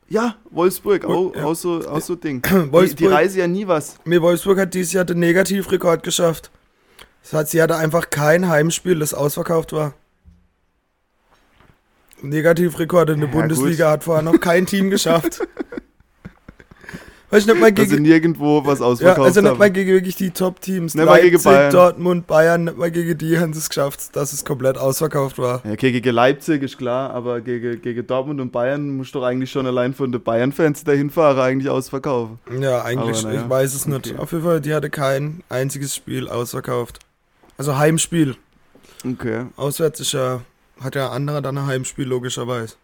Ja, 0.08 0.36
Wolfsburg, 0.50 1.06
auch, 1.06 1.34
Ja. 1.36 1.46
auch, 1.46 1.56
so, 1.56 1.88
auch 1.88 2.02
so 2.02 2.16
Ding. 2.16 2.42
Die, 2.74 2.96
die 2.96 3.06
reisen 3.08 3.40
ja 3.40 3.48
nie 3.48 3.68
was. 3.68 3.98
mir 4.04 4.22
Wolfsburg 4.22 4.60
hat 4.60 4.74
dieses 4.74 4.92
Jahr 4.92 5.06
den 5.06 5.20
Negativrekord 5.20 6.04
geschafft. 6.04 6.52
Das 7.24 7.34
heißt, 7.34 7.52
sie 7.52 7.62
hatte 7.62 7.78
einfach 7.78 8.10
kein 8.10 8.50
Heimspiel, 8.50 9.00
das 9.00 9.14
ausverkauft 9.14 9.72
war. 9.74 9.94
Negativrekord 12.22 13.12
in 13.12 13.20
der 13.22 13.30
Ja, 13.30 13.36
Bundesliga 13.36 13.92
hat 13.92 14.04
vorher 14.04 14.22
noch 14.24 14.40
kein 14.40 14.66
Team 14.66 14.90
geschafft. 14.90 15.40
Weiß 17.32 17.44
ich 17.44 17.48
nicht 17.48 17.62
mal 17.62 17.72
Dass 17.72 17.86
sie 17.86 17.92
gegen, 17.92 18.04
nirgendwo 18.04 18.66
was 18.66 18.80
ja, 18.80 18.86
ausverkauft 18.86 19.28
also 19.28 19.42
nicht 19.42 19.58
mal 19.58 19.72
gegen 19.72 19.92
wirklich 19.92 20.18
die 20.18 20.32
Top-Teams. 20.32 20.96
Nicht 20.96 21.06
mal 21.06 21.22
gegen 21.22 21.42
Bayern. 21.42 21.72
Dortmund, 21.72 22.28
Bayern, 22.28 22.66
nicht 22.66 22.78
mal 22.78 22.92
gegen 22.92 23.18
die 23.18 23.40
haben 23.40 23.54
sie 23.54 23.60
es 23.60 23.70
geschafft, 23.70 24.14
dass 24.18 24.34
es 24.34 24.44
komplett 24.44 24.78
ausverkauft 24.78 25.38
war. 25.38 25.62
Ja, 25.64 25.72
okay, 25.72 25.94
gegen 25.94 26.14
Leipzig 26.14 26.62
ist 26.62 26.78
klar, 26.78 27.12
aber 27.12 27.40
gegen, 27.40 27.82
gegen 27.82 28.06
Dortmund 28.06 28.42
und 28.42 28.52
Bayern 28.52 28.98
musst 28.98 29.16
du 29.16 29.20
doch 29.20 29.26
eigentlich 29.26 29.50
schon 29.50 29.66
allein 29.66 29.94
von 29.94 30.12
den 30.12 30.22
Bayern-Fans, 30.22 30.84
dahin 30.84 31.10
fahren, 31.10 31.40
eigentlich 31.40 31.70
ausverkaufen. 31.70 32.38
Ja, 32.60 32.84
eigentlich, 32.84 33.20
Aber 33.20 33.30
naja, 33.30 33.44
ich 33.44 33.50
weiß 33.50 33.76
es 33.76 33.86
nicht. 33.88 34.12
okay. 34.12 34.18
Auf 34.18 34.34
jeden 34.34 34.44
Fall, 34.44 34.60
die 34.60 34.74
hatte 34.74 34.90
kein 34.90 35.42
einziges 35.48 35.96
Spiel 35.96 36.28
ausverkauft. 36.28 37.00
Also 37.58 37.78
Heimspiel. 37.78 38.36
Okay. 39.06 39.46
Auswärts 39.56 40.02
ist 40.02 40.12
ja, 40.12 40.42
hat 40.84 40.96
ja 40.96 41.10
anderer 41.12 41.42
dann 41.42 41.58
ein 41.58 41.66
Heimspiel, 41.66 42.06
logischerweise. 42.06 42.76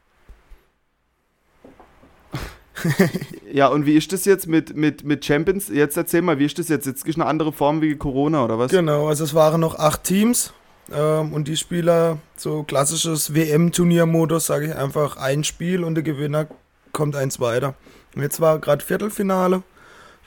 Ja, 3.51 3.67
und 3.67 3.85
wie 3.85 3.95
ist 3.95 4.11
das 4.11 4.25
jetzt 4.25 4.47
mit, 4.47 4.75
mit, 4.75 5.03
mit 5.03 5.25
Champions? 5.25 5.69
Jetzt 5.69 5.97
erzähl 5.97 6.21
mal, 6.21 6.37
wie 6.37 6.45
ist 6.45 6.59
das 6.59 6.67
jetzt? 6.67 6.85
Jetzt 6.85 7.07
ist 7.07 7.15
eine 7.15 7.25
andere 7.25 7.51
Form 7.51 7.81
wie 7.81 7.95
Corona, 7.95 8.43
oder 8.43 8.59
was? 8.59 8.71
Genau, 8.71 9.07
also 9.07 9.23
es 9.23 9.33
waren 9.33 9.61
noch 9.61 9.79
acht 9.79 10.03
Teams 10.03 10.53
ähm, 10.91 11.33
und 11.33 11.47
die 11.47 11.57
Spieler, 11.57 12.17
so 12.35 12.63
klassisches 12.63 13.33
WM-Turniermodus, 13.33 14.47
sage 14.47 14.67
ich 14.67 14.75
einfach, 14.75 15.17
ein 15.17 15.43
Spiel 15.43 15.83
und 15.83 15.95
der 15.95 16.03
Gewinner 16.03 16.47
kommt 16.91 17.15
eins 17.15 17.39
weiter. 17.39 17.75
Und 18.15 18.21
jetzt 18.21 18.39
war 18.41 18.59
gerade 18.59 18.83
Viertelfinale. 18.83 19.63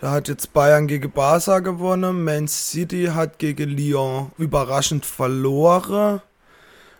Da 0.00 0.12
hat 0.12 0.28
jetzt 0.28 0.54
Bayern 0.54 0.86
gegen 0.86 1.10
Barca 1.10 1.58
gewonnen, 1.58 2.24
Man 2.24 2.48
City 2.48 3.10
hat 3.14 3.38
gegen 3.38 3.68
Lyon 3.68 4.32
überraschend 4.38 5.04
verloren. 5.04 6.22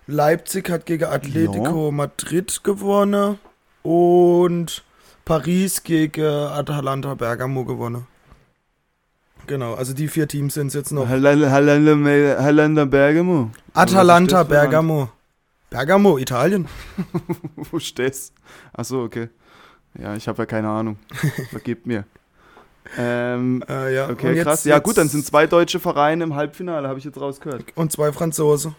Leipzig 0.06 0.68
hat 0.68 0.86
gegen 0.86 1.04
Atletico 1.04 1.90
Madrid 1.92 2.62
gewonnen 2.62 3.38
und 3.82 4.82
Paris 5.30 5.84
gegen 5.84 6.24
Atalanta 6.24 7.14
Bergamo 7.14 7.64
gewonnen. 7.64 8.04
Genau, 9.46 9.74
also 9.74 9.94
die 9.94 10.08
vier 10.08 10.26
Teams 10.26 10.54
sind 10.54 10.74
jetzt 10.74 10.90
noch. 10.90 11.08
Hallanda 11.08 12.84
Bergamo. 12.84 13.52
Atalanta? 13.72 14.42
Bergamo. 14.42 15.08
Bergamo, 15.70 16.18
Italien. 16.18 16.66
Wo 17.70 17.78
stehst 17.78 18.32
Achso, 18.72 19.04
okay. 19.04 19.28
Ja, 19.96 20.16
ich 20.16 20.26
habe 20.26 20.42
ja 20.42 20.46
keine 20.46 20.68
Ahnung. 20.68 20.98
Vergib 21.50 21.86
mir. 21.86 22.04
Ähm, 22.98 23.62
Äh, 23.68 23.94
ja. 23.94 24.08
okay, 24.10 24.32
jetzt- 24.32 24.44
krass. 24.44 24.64
Ja, 24.64 24.80
gut, 24.80 24.98
dann 24.98 25.08
sind 25.08 25.24
zwei 25.24 25.46
deutsche 25.46 25.78
Vereine 25.78 26.24
im 26.24 26.34
Halbfinale, 26.34 26.88
habe 26.88 26.98
ich 26.98 27.04
jetzt 27.04 27.20
rausgehört. 27.20 27.66
Und 27.76 27.92
zwei 27.92 28.10
Franzosen. 28.10 28.74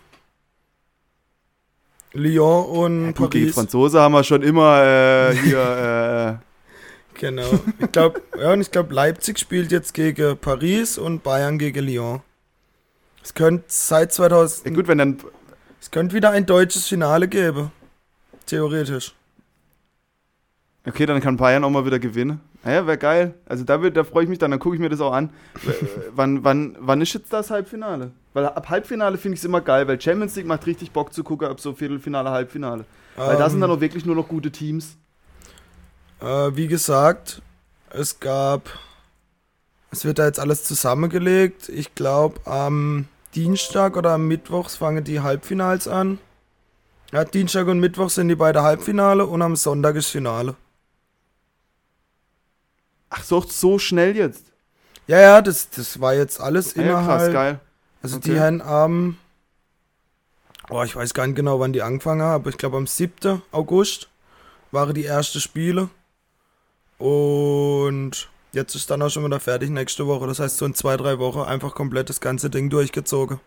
Lyon 2.14 2.66
und 2.66 3.06
Ja, 3.06 3.12
gut, 3.12 3.32
Paris. 3.32 3.54
Franzose 3.54 4.00
haben 4.02 4.14
wir 4.14 4.24
schon 4.24 4.42
immer 4.42 4.84
äh, 4.84 5.36
hier. 5.36 6.40
äh, 6.42 6.52
Genau. 7.22 7.48
Ich 7.78 7.92
glaube, 7.92 8.22
ja, 8.40 8.52
und 8.54 8.62
ich 8.62 8.72
glaube, 8.72 8.96
Leipzig 8.96 9.38
spielt 9.38 9.72
jetzt 9.72 9.94
gegen 9.94 10.38
Paris 10.38 10.98
und 10.98 11.22
Bayern 11.22 11.60
gegen 11.60 11.86
Lyon. 11.86 12.22
Es 13.24 13.36
könnte 13.36 13.66
seit 13.68 14.12
2000. 14.12 14.66
ja, 14.66 14.74
gut, 14.74 14.88
wenn 14.88 14.98
dann. 14.98 15.18
Es 15.80 15.92
könnte 15.92 16.16
wieder 16.16 16.32
ein 16.32 16.48
deutsches 16.48 16.88
Finale 16.88 17.28
geben. 17.28 17.72
Theoretisch. 18.48 19.14
Okay, 20.88 21.06
dann 21.06 21.22
kann 21.22 21.38
Bayern 21.38 21.64
auch 21.64 21.70
mal 21.70 21.86
wieder 21.86 22.00
gewinnen. 22.00 22.42
Naja, 22.64 22.88
wäre 22.88 22.98
geil. 22.98 23.36
Also 23.46 23.64
da, 23.64 23.78
da 23.78 24.04
freue 24.04 24.24
ich 24.24 24.30
mich 24.30 24.40
dann, 24.40 24.50
dann 24.50 24.60
gucke 24.60 24.76
ich 24.76 24.82
mir 24.82 24.90
das 24.90 25.00
auch 25.00 25.14
an. 25.14 25.30
W- 25.64 25.74
wann, 26.16 26.44
wann, 26.44 26.76
wann 26.80 27.02
ist 27.02 27.14
jetzt 27.14 27.32
das 27.32 27.52
Halbfinale? 27.52 28.12
Weil 28.34 28.46
ab 28.46 28.70
Halbfinale 28.70 29.18
finde 29.20 29.36
ich 29.36 29.42
es 29.42 29.46
immer 29.46 29.62
geil, 29.62 29.88
weil 29.88 30.02
Champions 30.02 30.36
League 30.36 30.48
macht 30.48 30.66
richtig 30.66 30.92
Bock 30.92 31.14
zu 31.14 31.24
gucken, 31.24 31.48
ab 31.48 31.60
so 31.60 31.74
Viertelfinale, 31.74 32.32
Halbfinale. 32.32 32.86
Weil 33.16 33.38
da 33.38 33.48
sind 33.50 33.58
Ähm, 33.58 33.62
dann 33.62 33.72
auch 33.72 33.82
wirklich 33.82 34.06
nur 34.06 34.16
noch 34.16 34.28
gute 34.28 34.52
Teams. 34.52 34.98
Äh, 36.20 36.26
wie 36.56 36.68
gesagt, 36.68 37.42
es 37.92 38.20
gab. 38.20 38.70
Es 39.92 40.06
wird 40.06 40.20
da 40.20 40.26
jetzt 40.26 40.40
alles 40.40 40.64
zusammengelegt. 40.64 41.68
Ich 41.70 41.94
glaube, 41.96 42.40
am 42.46 43.08
Dienstag 43.36 43.98
oder 43.98 44.12
am 44.12 44.28
Mittwoch 44.28 44.70
fangen 44.70 45.04
die 45.04 45.20
Halbfinals 45.20 45.88
an. 45.88 46.18
Ja, 47.12 47.26
Dienstag 47.26 47.68
und 47.68 47.80
Mittwoch 47.82 48.10
sind 48.10 48.30
die 48.30 48.36
beide 48.36 48.64
Halbfinale 48.64 49.26
und 49.26 49.42
am 49.42 49.58
Sonntag 49.58 49.96
ist 49.98 50.08
Finale. 50.08 50.56
Ach 53.12 53.24
so, 53.24 53.42
so 53.42 53.78
schnell 53.78 54.16
jetzt. 54.16 54.46
Ja, 55.08 55.20
ja, 55.20 55.42
das, 55.42 55.70
das 55.70 56.00
war 56.02 56.14
jetzt 56.16 56.40
alles 56.42 56.76
Ja, 56.76 56.84
krass, 56.84 56.86
innerhalb. 56.86 57.34
geil. 57.34 57.60
Also 58.02 58.18
Okay. 58.18 58.32
die 58.34 58.40
haben 58.40 58.62
am. 58.64 59.18
Oh, 60.70 60.84
ich 60.84 60.96
weiß 60.96 61.14
gar 61.14 61.28
nicht 61.28 61.36
genau, 61.36 61.60
wann 61.60 61.74
die 61.74 61.82
angefangen 61.84 62.22
haben, 62.22 62.34
aber 62.42 62.50
ich 62.50 62.58
glaube 62.58 62.78
am 62.78 62.88
7. 62.88 63.42
August 63.52 64.10
waren 64.72 64.94
die 64.96 65.06
ersten 65.06 65.40
Spiele. 65.42 65.90
Und 66.98 68.30
jetzt 68.54 68.76
ist 68.76 68.90
dann 68.90 69.02
auch 69.02 69.10
schon 69.10 69.26
wieder 69.26 69.40
fertig 69.40 69.70
nächste 69.70 70.08
Woche. 70.08 70.28
Das 70.28 70.40
heißt, 70.40 70.58
so 70.58 70.66
in 70.66 70.76
zwei, 70.76 70.98
drei 70.98 71.20
Wochen 71.20 71.42
einfach 71.42 71.74
komplett 71.76 72.10
das 72.10 72.22
ganze 72.22 72.50
Ding 72.50 72.70
durchgezogen. 72.70 73.40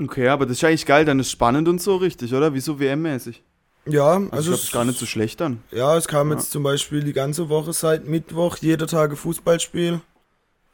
Okay, 0.00 0.28
aber 0.28 0.46
das 0.46 0.58
ist 0.58 0.64
eigentlich 0.64 0.86
geil, 0.86 1.04
dann 1.04 1.20
ist 1.20 1.30
spannend 1.30 1.68
und 1.68 1.80
so 1.80 1.96
richtig, 1.96 2.34
oder? 2.34 2.54
Wie 2.54 2.60
so 2.60 2.78
WM-mäßig. 2.80 3.42
Ja, 3.86 4.12
Also, 4.14 4.28
also, 4.30 4.38
ich 4.38 4.44
glaube, 4.44 4.54
es, 4.54 4.62
ist 4.64 4.72
gar 4.72 4.84
nicht 4.84 4.98
so 4.98 5.06
schlecht 5.06 5.40
dann. 5.40 5.62
ja, 5.70 5.96
es 5.96 6.06
kam 6.08 6.30
Ja. 6.30 6.36
jetzt 6.36 6.50
zum 6.52 6.62
Beispiel 6.62 7.02
die 7.02 7.12
ganze 7.12 7.48
Woche 7.48 7.72
seit 7.72 8.06
Mittwoch, 8.06 8.56
jede 8.58 8.86
Tage 8.86 9.16
Fußballspiel. 9.16 10.00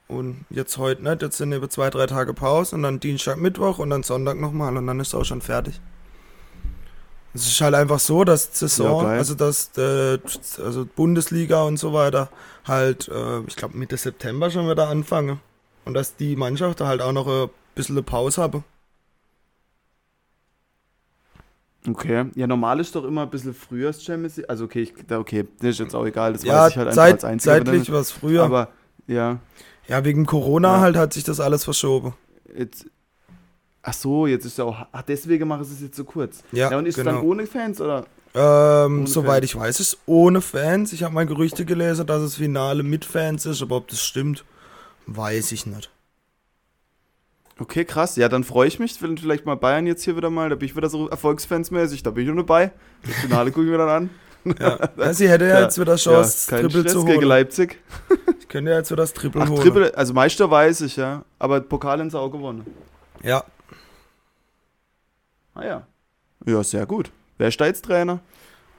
Und 0.09 0.45
jetzt 0.51 0.79
heute 0.79 1.03
nicht, 1.03 1.21
jetzt 1.23 1.37
sind 1.37 1.53
über 1.53 1.69
zwei, 1.69 1.91
drei 1.91 2.07
Tage 2.07 2.33
Pause 2.33 2.75
und 2.77 2.83
dann 2.83 2.99
Dienstag, 3.01 3.37
Mittwoch 3.39 3.79
und 3.79 3.91
dann 3.91 4.03
Sonntag 4.03 4.39
nochmal 4.41 4.77
und 4.77 4.87
dann 4.87 5.01
ist 5.01 5.09
es 5.09 5.15
auch 5.15 5.25
schon 5.25 5.43
fertig. 5.43 5.81
Es 7.35 7.47
ist 7.47 7.61
halt 7.61 7.75
einfach 7.75 7.99
so, 8.01 8.25
dass 8.25 8.59
Saison, 8.59 9.03
Ja, 9.05 9.11
also 9.11 9.35
dass 9.35 9.71
äh, 9.77 10.19
also 10.65 10.87
Bundesliga 10.97 11.63
und 11.63 11.77
so 11.77 11.93
weiter 11.93 12.31
halt, 12.67 13.09
äh, 13.09 13.41
ich 13.47 13.57
glaube 13.57 13.77
Mitte 13.77 13.97
September 13.99 14.51
schon 14.51 14.69
wieder 14.69 14.89
anfangen. 14.89 15.41
Und 15.85 15.95
dass 15.95 16.17
die 16.17 16.37
Mannschaft 16.37 16.81
halt 16.81 17.01
auch 17.03 17.13
noch 17.13 17.27
ein 17.29 17.51
bisschen 17.75 18.03
Pause 18.03 18.43
haben. 18.43 18.65
Okay. 21.87 22.27
Ja, 22.35 22.47
normal 22.47 22.81
ist 22.81 22.95
doch 22.95 23.05
immer 23.05 23.23
ein 23.23 23.31
bisschen 23.31 23.55
früher 23.55 23.89
das 23.89 24.03
Champions 24.03 24.37
League. 24.37 24.51
Also, 24.51 24.65
okay, 24.65 24.83
ich, 24.83 24.95
da- 25.07 25.19
okay, 25.21 25.47
das 25.61 25.71
ist 25.71 25.79
jetzt 25.81 25.95
auch 25.95 26.05
egal, 26.07 26.33
das 26.33 26.43
Ja, 26.45 26.65
weiß 26.65 26.71
ich 26.73 26.77
halt 26.77 26.89
einfach 26.89 27.03
zeit, 27.03 27.25
als 27.25 27.43
zeitlich 27.45 27.93
war 27.93 28.01
es 28.01 28.11
früher. 28.11 28.43
Aber, 28.45 28.69
ja, 29.07 29.39
ja, 29.87 30.05
wegen 30.05 30.27
Corona 30.27 30.75
Ja. 30.77 30.81
halt 30.81 30.97
hat 30.97 31.13
sich 31.13 31.25
das 31.25 31.41
alles 31.41 31.65
verschoben. 31.65 32.15
jetzt. 32.57 32.87
Ach 33.81 33.93
so, 33.95 34.27
jetzt 34.27 34.45
ist 34.45 34.59
ja 34.59 34.65
auch. 34.65 34.77
Ach, 34.93 35.03
deswegen 35.03 35.49
machen 35.49 35.65
sie 35.65 35.73
es 35.73 35.81
jetzt 35.81 35.97
so 35.97 36.05
kurz. 36.05 36.43
Ja, 36.53 36.71
Ja, 36.73 36.79
und 36.79 36.85
ist 36.87 36.99
es 36.99 37.05
genau. 37.05 37.19
dann 37.19 37.27
ohne 37.27 37.47
Fans 37.47 37.81
oder? 37.81 38.05
Ähm, 38.35 38.99
Ohne 38.99 39.07
soweit 39.07 39.41
Fans. 39.41 39.45
ich 39.45 39.57
weiß, 39.57 39.81
ist 39.81 39.99
ohne 40.05 40.41
Fans. 40.43 40.93
Ich 40.93 41.05
habe 41.05 41.15
mal 41.15 41.25
Gerüchte 41.25 41.65
gelesen, 41.65 42.07
dass 42.07 42.21
das 42.21 42.35
Finale 42.35 42.83
mit 42.83 43.07
Fans 43.07 43.47
ist, 43.47 43.63
aber 43.63 43.77
ob 43.77 43.89
das 43.89 44.03
stimmt, 44.03 44.45
weiß 45.07 45.53
ich 45.53 45.65
nicht. 45.65 45.91
Okay, 47.61 47.85
krass. 47.85 48.17
Ja, 48.17 48.29
dann 48.29 48.45
freue 48.45 48.69
ich 48.69 48.79
mich, 48.79 48.95
vielleicht 48.95 49.45
mal 49.47 49.57
Bayern 49.57 49.87
jetzt 49.87 50.05
hier 50.05 50.17
wieder 50.17 50.31
mal, 50.31 50.49
da 50.49 50.55
bin 50.55 50.67
ich 50.67 50.77
wieder 50.77 50.89
so 50.89 51.09
erfolgsfansmäßig, 51.09 52.03
da 52.05 52.11
bin 52.11 52.23
ich 52.23 52.29
nur 52.29 52.45
dabei. 52.45 52.71
Das 53.05 53.15
Finale 53.17 53.51
gucke 53.53 53.67
ich 53.67 53.71
mir 53.73 53.79
dann 53.79 53.89
an. 53.89 54.11
Ja, 54.61 54.79
ja 54.97 55.13
sie 55.13 55.29
hätte 55.29 55.47
ja, 55.47 55.55
Ja. 55.59 55.63
jetzt 55.63 55.79
wieder 55.79 55.93
Ja, 55.93 55.97
Chance, 55.99 56.21
das 56.31 56.47
kein 56.47 56.63
Triple 56.63 56.87
zu 56.87 57.05
gegen 57.05 57.19
holen. 57.19 57.29
Leipzig. 57.29 57.79
Ich 58.39 58.49
könnte 58.49 58.71
ja 58.71 58.79
jetzt 58.79 58.91
wieder 58.91 59.03
das 59.03 59.13
Triple 59.13 59.43
Ach, 59.43 59.49
holen. 59.49 59.61
Triple, 59.61 59.97
also 59.97 60.15
Meister 60.15 60.51
weiß 60.51 60.83
ich, 60.83 60.97
ja. 60.97 61.25
Aber 61.41 61.61
Pokal 61.61 62.01
ins 62.01 62.15
Auge 62.15 62.39
gewonnen. 62.39 62.65
Ja, 63.23 63.45
Ah 65.55 65.65
ja. 65.65 65.87
Ja, 66.47 66.63
sehr 66.63 66.87
gut. 66.87 67.11
Wer 67.37 67.49
ist 67.49 67.61
da 67.61 67.67
jetzt 67.67 67.85
Trainer? 67.85 68.21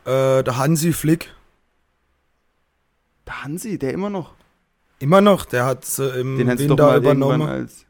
äh, 0.05 0.41
der 0.43 0.57
Hansi 0.57 0.93
Flick. 0.93 1.29
Der 3.27 3.43
Hansi, 3.43 3.77
der 3.77 3.93
immer 3.93 4.09
noch. 4.09 4.33
Immer 4.99 5.19
noch, 5.21 5.43
der 5.45 5.65
hat 5.65 5.83
sie 5.85 6.07
im 6.19 6.37
Den 6.37 6.57
Winter 6.57 6.95
übernommen. 6.95 7.41
als. 7.47 7.85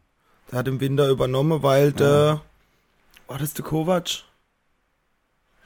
Der 0.51 0.59
hat 0.59 0.67
im 0.67 0.79
Winter 0.79 1.09
übernommen, 1.09 1.61
weil 1.63 1.91
der. 1.91 2.41
War 3.27 3.37
das 3.37 3.53
der 3.53 3.63
Kovac? 3.63 4.05
Ich 4.07 4.23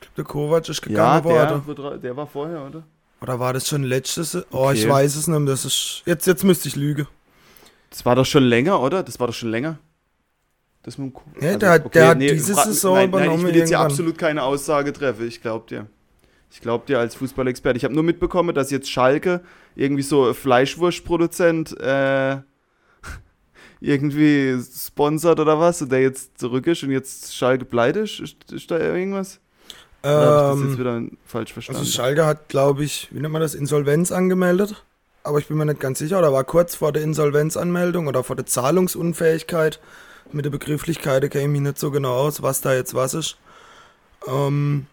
glaube, 0.01 0.15
der 0.17 0.23
Kovac 0.25 0.67
ist 0.69 0.81
Ja, 0.85 1.19
gegangen 1.19 1.23
worden. 1.23 1.49
der, 1.49 1.67
wird 1.67 1.79
ra- 1.79 1.97
der 1.97 2.17
war 2.17 2.27
vorher, 2.27 2.65
oder? 2.65 2.83
Oder 3.21 3.39
war 3.39 3.53
das 3.53 3.67
schon 3.69 3.83
letztes? 3.83 4.35
Oh, 4.51 4.69
ich 4.71 4.81
Okay. 4.83 4.89
weiß 4.89 5.15
es 5.15 5.27
nicht. 5.27 5.47
Das 5.47 5.63
ist, 5.63 6.03
jetzt, 6.05 6.27
jetzt 6.27 6.43
müsste 6.43 6.67
ich 6.67 6.75
lügen. 6.75 7.07
Das 7.89 8.05
war 8.05 8.15
doch 8.15 8.25
schon 8.25 8.43
länger, 8.43 8.81
oder? 8.81 9.01
Das 9.03 9.17
war 9.19 9.27
doch 9.27 9.33
schon 9.33 9.49
länger. 9.49 9.77
Das 10.81 10.97
mit 10.97 11.11
dem 11.11 11.13
Ko- 11.13 11.23
Ja, 11.39 11.55
der 11.55 11.69
hat- 11.69 11.95
der 11.95 12.07
hat 12.09 12.19
diese 12.21 12.53
fra- 12.53 12.65
Saison 12.65 12.95
nein, 12.95 13.09
nein, 13.09 13.19
ich 13.21 13.25
übernommen 13.27 13.47
will 13.47 13.55
jetzt 13.55 13.69
hier 13.69 13.79
absolut 13.79 14.17
keine 14.17 14.43
Aussage 14.43 14.91
treffen. 14.91 15.25
Ich 15.25 15.41
glaub 15.41 15.67
dir. 15.67 15.87
Ich 16.51 16.59
glaub 16.59 16.85
dir 16.85 16.99
als 16.99 17.15
Fußballexperte. 17.15 17.77
Ich 17.77 17.85
habe 17.85 17.93
nur 17.93 18.03
mitbekommen, 18.03 18.53
dass 18.53 18.69
jetzt 18.71 18.91
Schalke 18.91 19.41
irgendwie 19.75 20.03
so 20.03 20.33
Fleischwurstproduzent 20.33 21.79
äh, 21.79 22.39
irgendwie 23.83 24.57
sponsert 24.61 25.39
oder 25.39 25.59
was 25.59 25.81
und 25.81 25.91
der 25.91 26.01
jetzt 26.01 26.39
zurück 26.39 26.65
ist 26.67 26.83
und 26.83 26.91
jetzt 26.91 27.35
Schalke 27.35 27.65
pleite 27.65 27.99
ist. 27.99 28.19
Ist, 28.19 28.51
ist 28.51 28.71
da 28.71 28.79
irgendwas? 28.79 29.39
Oder 30.01 30.11
habe 30.11 30.25
ich 30.25 30.31
das 30.31 30.59
Ähm, 30.59 30.69
jetzt 30.69 30.79
wieder 30.79 31.01
falsch 31.25 31.53
verstanden? 31.53 31.79
Also 31.81 31.91
Schalke 31.91 32.25
hat, 32.25 32.47
glaube 32.49 32.83
ich, 32.83 33.09
wie 33.11 33.19
nennt 33.19 33.33
man 33.33 33.41
das, 33.41 33.55
Insolvenz 33.55 34.11
angemeldet. 34.11 34.83
Aber 35.23 35.39
ich 35.39 35.47
bin 35.47 35.57
mir 35.57 35.65
nicht 35.65 35.79
ganz 35.79 35.99
sicher, 35.99 36.19
oder 36.19 36.33
war 36.33 36.43
kurz 36.43 36.75
vor 36.75 36.91
der 36.91 37.03
Insolvenzanmeldung 37.03 38.07
oder 38.07 38.23
vor 38.23 38.35
der 38.35 38.45
Zahlungsunfähigkeit. 38.45 39.79
Mit 40.31 40.45
der 40.45 40.49
Begrifflichkeit 40.49 41.29
kenne 41.31 41.53
ich 41.55 41.61
nicht 41.61 41.79
so 41.79 41.91
genau 41.91 42.13
aus, 42.13 42.41
was 42.41 42.61
da 42.61 42.73
jetzt 42.73 42.93
was 42.93 43.13
ist. 43.13 43.37
Ähm, 44.27 44.87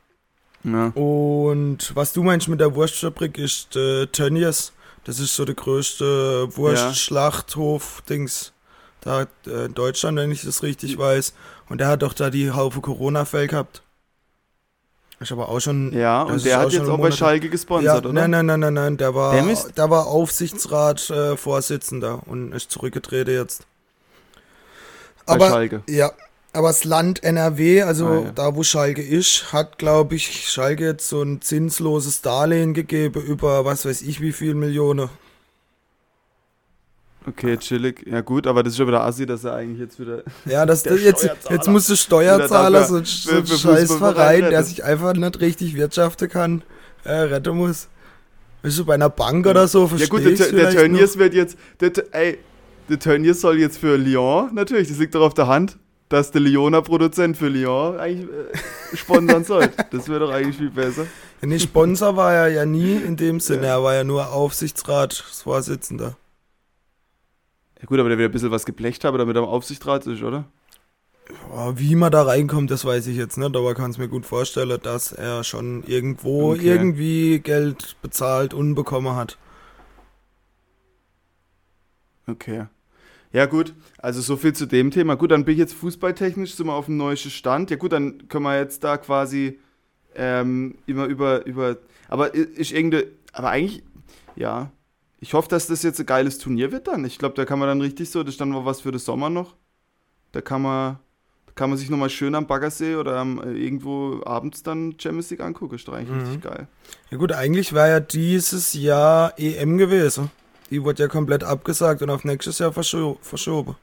ja. 0.64 0.88
und 0.88 1.94
was 1.94 2.12
du 2.12 2.24
meinst 2.24 2.48
mit 2.48 2.60
der 2.60 2.74
Wurstfabrik 2.74 3.38
ist 3.38 3.76
äh, 3.76 4.06
Tönnies. 4.06 4.72
Das 5.04 5.18
ist 5.18 5.34
so 5.34 5.44
der 5.44 5.54
größte 5.54 6.56
Wurstschlachthof-Dings 6.56 8.52
da 9.00 9.26
äh, 9.46 9.66
in 9.66 9.74
Deutschland, 9.74 10.18
wenn 10.18 10.30
ich 10.30 10.42
das 10.42 10.62
richtig 10.62 10.98
weiß. 10.98 11.32
Und 11.68 11.78
der 11.80 11.88
hat 11.88 12.02
doch 12.02 12.12
da 12.14 12.30
die 12.30 12.50
Haufe 12.50 12.80
Corona-Fälle 12.80 13.48
gehabt. 13.48 13.82
Ist 15.20 15.32
aber 15.32 15.50
auch 15.50 15.60
schon 15.60 15.92
ja, 15.92 16.22
und 16.22 16.42
der 16.46 16.58
hat 16.58 16.72
jetzt 16.72 16.88
auch 16.88 16.98
bei 16.98 17.10
Schalke 17.10 17.46
ja, 17.46 17.52
gesponsert, 17.52 18.06
oder? 18.06 18.12
Nein, 18.14 18.30
nein, 18.30 18.46
nein, 18.46 18.60
nein, 18.60 18.72
nein. 18.74 18.96
Der 18.96 19.14
war, 19.14 19.34
Der 19.34 19.90
war 19.90 20.06
Aufsichtsrat 20.06 21.10
äh, 21.10 21.36
und 22.26 22.52
ist 22.52 22.70
zurückgetreten 22.70 23.34
jetzt. 23.34 23.66
Bei 25.26 25.34
Aber 25.34 25.48
Schalke. 25.50 25.82
ja, 25.88 26.10
aber 26.54 26.68
das 26.68 26.84
Land 26.84 27.22
NRW, 27.22 27.82
also 27.82 28.06
Ah, 28.06 28.20
ja. 28.24 28.32
da 28.32 28.56
wo 28.56 28.62
Schalke 28.62 29.02
ist, 29.02 29.52
hat 29.52 29.78
glaube 29.78 30.14
ich 30.14 30.48
Schalke 30.48 30.86
jetzt 30.86 31.08
so 31.08 31.22
ein 31.22 31.42
zinsloses 31.42 32.22
Darlehen 32.22 32.72
gegeben 32.72 33.22
über 33.22 33.66
was 33.66 33.84
weiß 33.84 34.00
ich 34.00 34.22
wie 34.22 34.32
viel 34.32 34.54
Millionen. 34.54 35.10
Okay, 37.26 37.56
chillig. 37.58 38.06
Ja 38.10 38.22
gut, 38.22 38.46
aber 38.46 38.62
das 38.62 38.72
ist 38.72 38.76
schon 38.78 38.88
wieder 38.88 39.02
assi, 39.04 39.26
dass 39.26 39.44
er 39.44 39.54
eigentlich 39.54 39.78
jetzt 39.80 40.00
wieder... 40.00 40.22
Ja, 40.46 40.64
das, 40.64 40.82
das 40.84 41.02
jetzt, 41.02 41.28
jetzt 41.50 41.68
muss 41.68 41.86
der 41.86 41.96
Steuerzahler, 41.96 42.84
so 42.86 42.96
ein, 42.96 43.02
dafür- 43.04 43.06
so 43.06 43.30
ein 43.30 43.46
für- 43.46 43.52
für 43.52 43.58
scheiß 43.58 43.88
Fußballverein 43.90 44.38
Verein, 44.40 44.50
der 44.50 44.64
sich 44.64 44.84
einfach 44.84 45.12
nicht 45.14 45.40
richtig 45.40 45.74
wirtschaften 45.74 46.28
kann, 46.28 46.62
äh, 47.04 47.12
retten 47.12 47.56
muss. 47.56 47.88
Weißt 48.62 48.78
du, 48.78 48.84
bei 48.84 48.94
einer 48.94 49.10
Bank 49.10 49.46
oder 49.46 49.68
so, 49.68 49.90
Ja 49.96 50.06
gut, 50.06 50.24
der, 50.24 50.32
der 50.34 50.70
Tönnies 50.70 51.18
wird 51.18 51.34
jetzt... 51.34 51.56
Der, 51.80 51.92
ey, 52.12 52.38
der 52.88 52.98
Tönnies 52.98 53.40
soll 53.40 53.58
jetzt 53.58 53.78
für 53.78 53.96
Lyon, 53.96 54.54
natürlich, 54.54 54.88
das 54.88 54.98
liegt 54.98 55.14
doch 55.14 55.22
auf 55.22 55.34
der 55.34 55.46
Hand, 55.46 55.76
dass 56.08 56.30
der 56.32 56.40
Lyoner 56.40 56.82
Produzent 56.82 57.36
für 57.36 57.48
Lyon 57.48 57.98
eigentlich 58.00 58.28
äh, 58.28 58.96
sponsern 58.96 59.44
soll. 59.44 59.68
Das 59.92 60.08
wäre 60.08 60.20
doch 60.20 60.30
eigentlich 60.32 60.56
viel 60.56 60.70
besser. 60.70 61.06
Nee, 61.42 61.58
Sponsor 61.58 62.16
war 62.16 62.34
er 62.34 62.48
ja 62.48 62.66
nie 62.66 62.96
in 62.96 63.16
dem 63.16 63.40
Sinne, 63.40 63.66
Ja. 63.66 63.74
er 63.76 63.82
war 63.82 63.94
ja 63.94 64.04
nur 64.04 64.30
Aufsichtsratsvorsitzender. 64.32 66.16
Ja 67.80 67.86
gut, 67.86 67.98
aber 67.98 68.08
der 68.08 68.18
wird 68.18 68.30
ein 68.30 68.32
bisschen 68.32 68.50
was 68.50 68.66
geblecht 68.66 69.04
haben, 69.04 69.18
damit 69.18 69.36
er 69.36 69.42
im 69.42 69.48
Aufsichtsrat 69.48 70.06
ist, 70.06 70.22
oder? 70.22 70.44
Ja, 71.50 71.78
wie 71.78 71.94
man 71.96 72.10
da 72.12 72.22
reinkommt, 72.22 72.70
das 72.70 72.84
weiß 72.84 73.06
ich 73.08 73.16
jetzt 73.16 73.36
nicht, 73.36 73.56
aber 73.56 73.74
kann 73.74 73.90
es 73.90 73.98
mir 73.98 74.08
gut 74.08 74.26
vorstellen, 74.26 74.78
dass 74.82 75.12
er 75.12 75.44
schon 75.44 75.82
irgendwo 75.84 76.52
Okay. 76.52 76.66
irgendwie 76.66 77.40
Geld 77.40 77.96
bezahlt 78.02 78.54
und 78.54 78.74
bekommen 78.74 79.14
hat. 79.16 79.38
Okay. 82.26 82.66
Ja 83.32 83.46
gut, 83.46 83.74
also 83.98 84.20
so 84.20 84.36
viel 84.36 84.52
zu 84.54 84.66
dem 84.66 84.90
Thema. 84.90 85.16
Gut, 85.16 85.30
dann 85.30 85.44
bin 85.44 85.54
ich 85.54 85.58
jetzt 85.60 85.74
fußballtechnisch 85.74 86.54
sind 86.54 86.66
wir 86.66 86.74
auf 86.74 86.86
dem 86.86 86.96
neuesten 86.96 87.30
Stand. 87.30 87.70
Ja 87.70 87.76
gut, 87.76 87.92
dann 87.92 88.28
können 88.28 88.44
wir 88.44 88.58
jetzt 88.58 88.82
da 88.84 88.96
quasi 88.98 89.58
ähm, 90.14 90.78
immer 90.86 91.06
über, 91.06 91.46
über, 91.46 91.76
aber 92.08 92.34
ist 92.34 92.72
irgende, 92.72 93.08
aber 93.32 93.50
eigentlich, 93.50 93.84
ja, 94.36 94.72
ich 95.20 95.34
hoffe, 95.34 95.48
dass 95.48 95.66
das 95.66 95.82
jetzt 95.82 96.00
ein 96.00 96.06
geiles 96.06 96.38
Turnier 96.38 96.72
wird 96.72 96.88
dann. 96.88 97.04
Ich 97.04 97.18
glaube, 97.18 97.34
da 97.34 97.44
kann 97.44 97.58
man 97.58 97.68
dann 97.68 97.80
richtig 97.80 98.10
so, 98.10 98.22
das 98.22 98.34
ist 98.34 98.40
dann 98.40 98.64
was 98.64 98.80
für 98.80 98.90
den 98.90 98.98
Sommer 98.98 99.30
noch. 99.30 99.54
Da 100.32 100.40
kann 100.40 100.62
man, 100.62 100.98
Kann 101.56 101.68
man 101.68 101.78
sich 101.78 101.90
nochmal 101.90 102.08
schön 102.10 102.34
am 102.36 102.46
Baggersee 102.46 102.94
oder 102.94 103.16
am, 103.18 103.38
äh, 103.42 103.50
irgendwo 103.52 104.22
abends 104.24 104.62
dann 104.62 104.94
Champions 104.98 105.28
League 105.30 105.40
angucken. 105.40 105.74
Ist 105.74 105.88
doch 105.88 105.92
eigentlich 105.94 106.08
Mhm. 106.10 106.20
richtig 106.20 106.42
geil. 106.42 106.68
Ja 107.10 107.18
gut, 107.18 107.32
eigentlich 107.32 107.72
wäre 107.74 107.88
ja 107.90 108.00
dieses 108.00 108.72
Jahr 108.72 109.34
EM 109.36 109.76
gewesen. 109.76 110.30
Die 110.70 110.82
wurde 110.84 111.02
ja 111.02 111.08
komplett 111.08 111.42
abgesagt 111.44 112.00
und 112.02 112.08
auf 112.10 112.24
nächstes 112.24 112.60
Jahr 112.60 112.72
verscho 112.72 113.18
verschoben. 113.20 113.74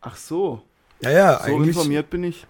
Ach 0.00 0.16
so, 0.16 0.62
Ja, 1.02 1.10
ja, 1.10 1.38
so 1.38 1.44
eigentlich. 1.44 1.76
informiert 1.76 2.08
bin 2.08 2.24
ich. 2.24 2.46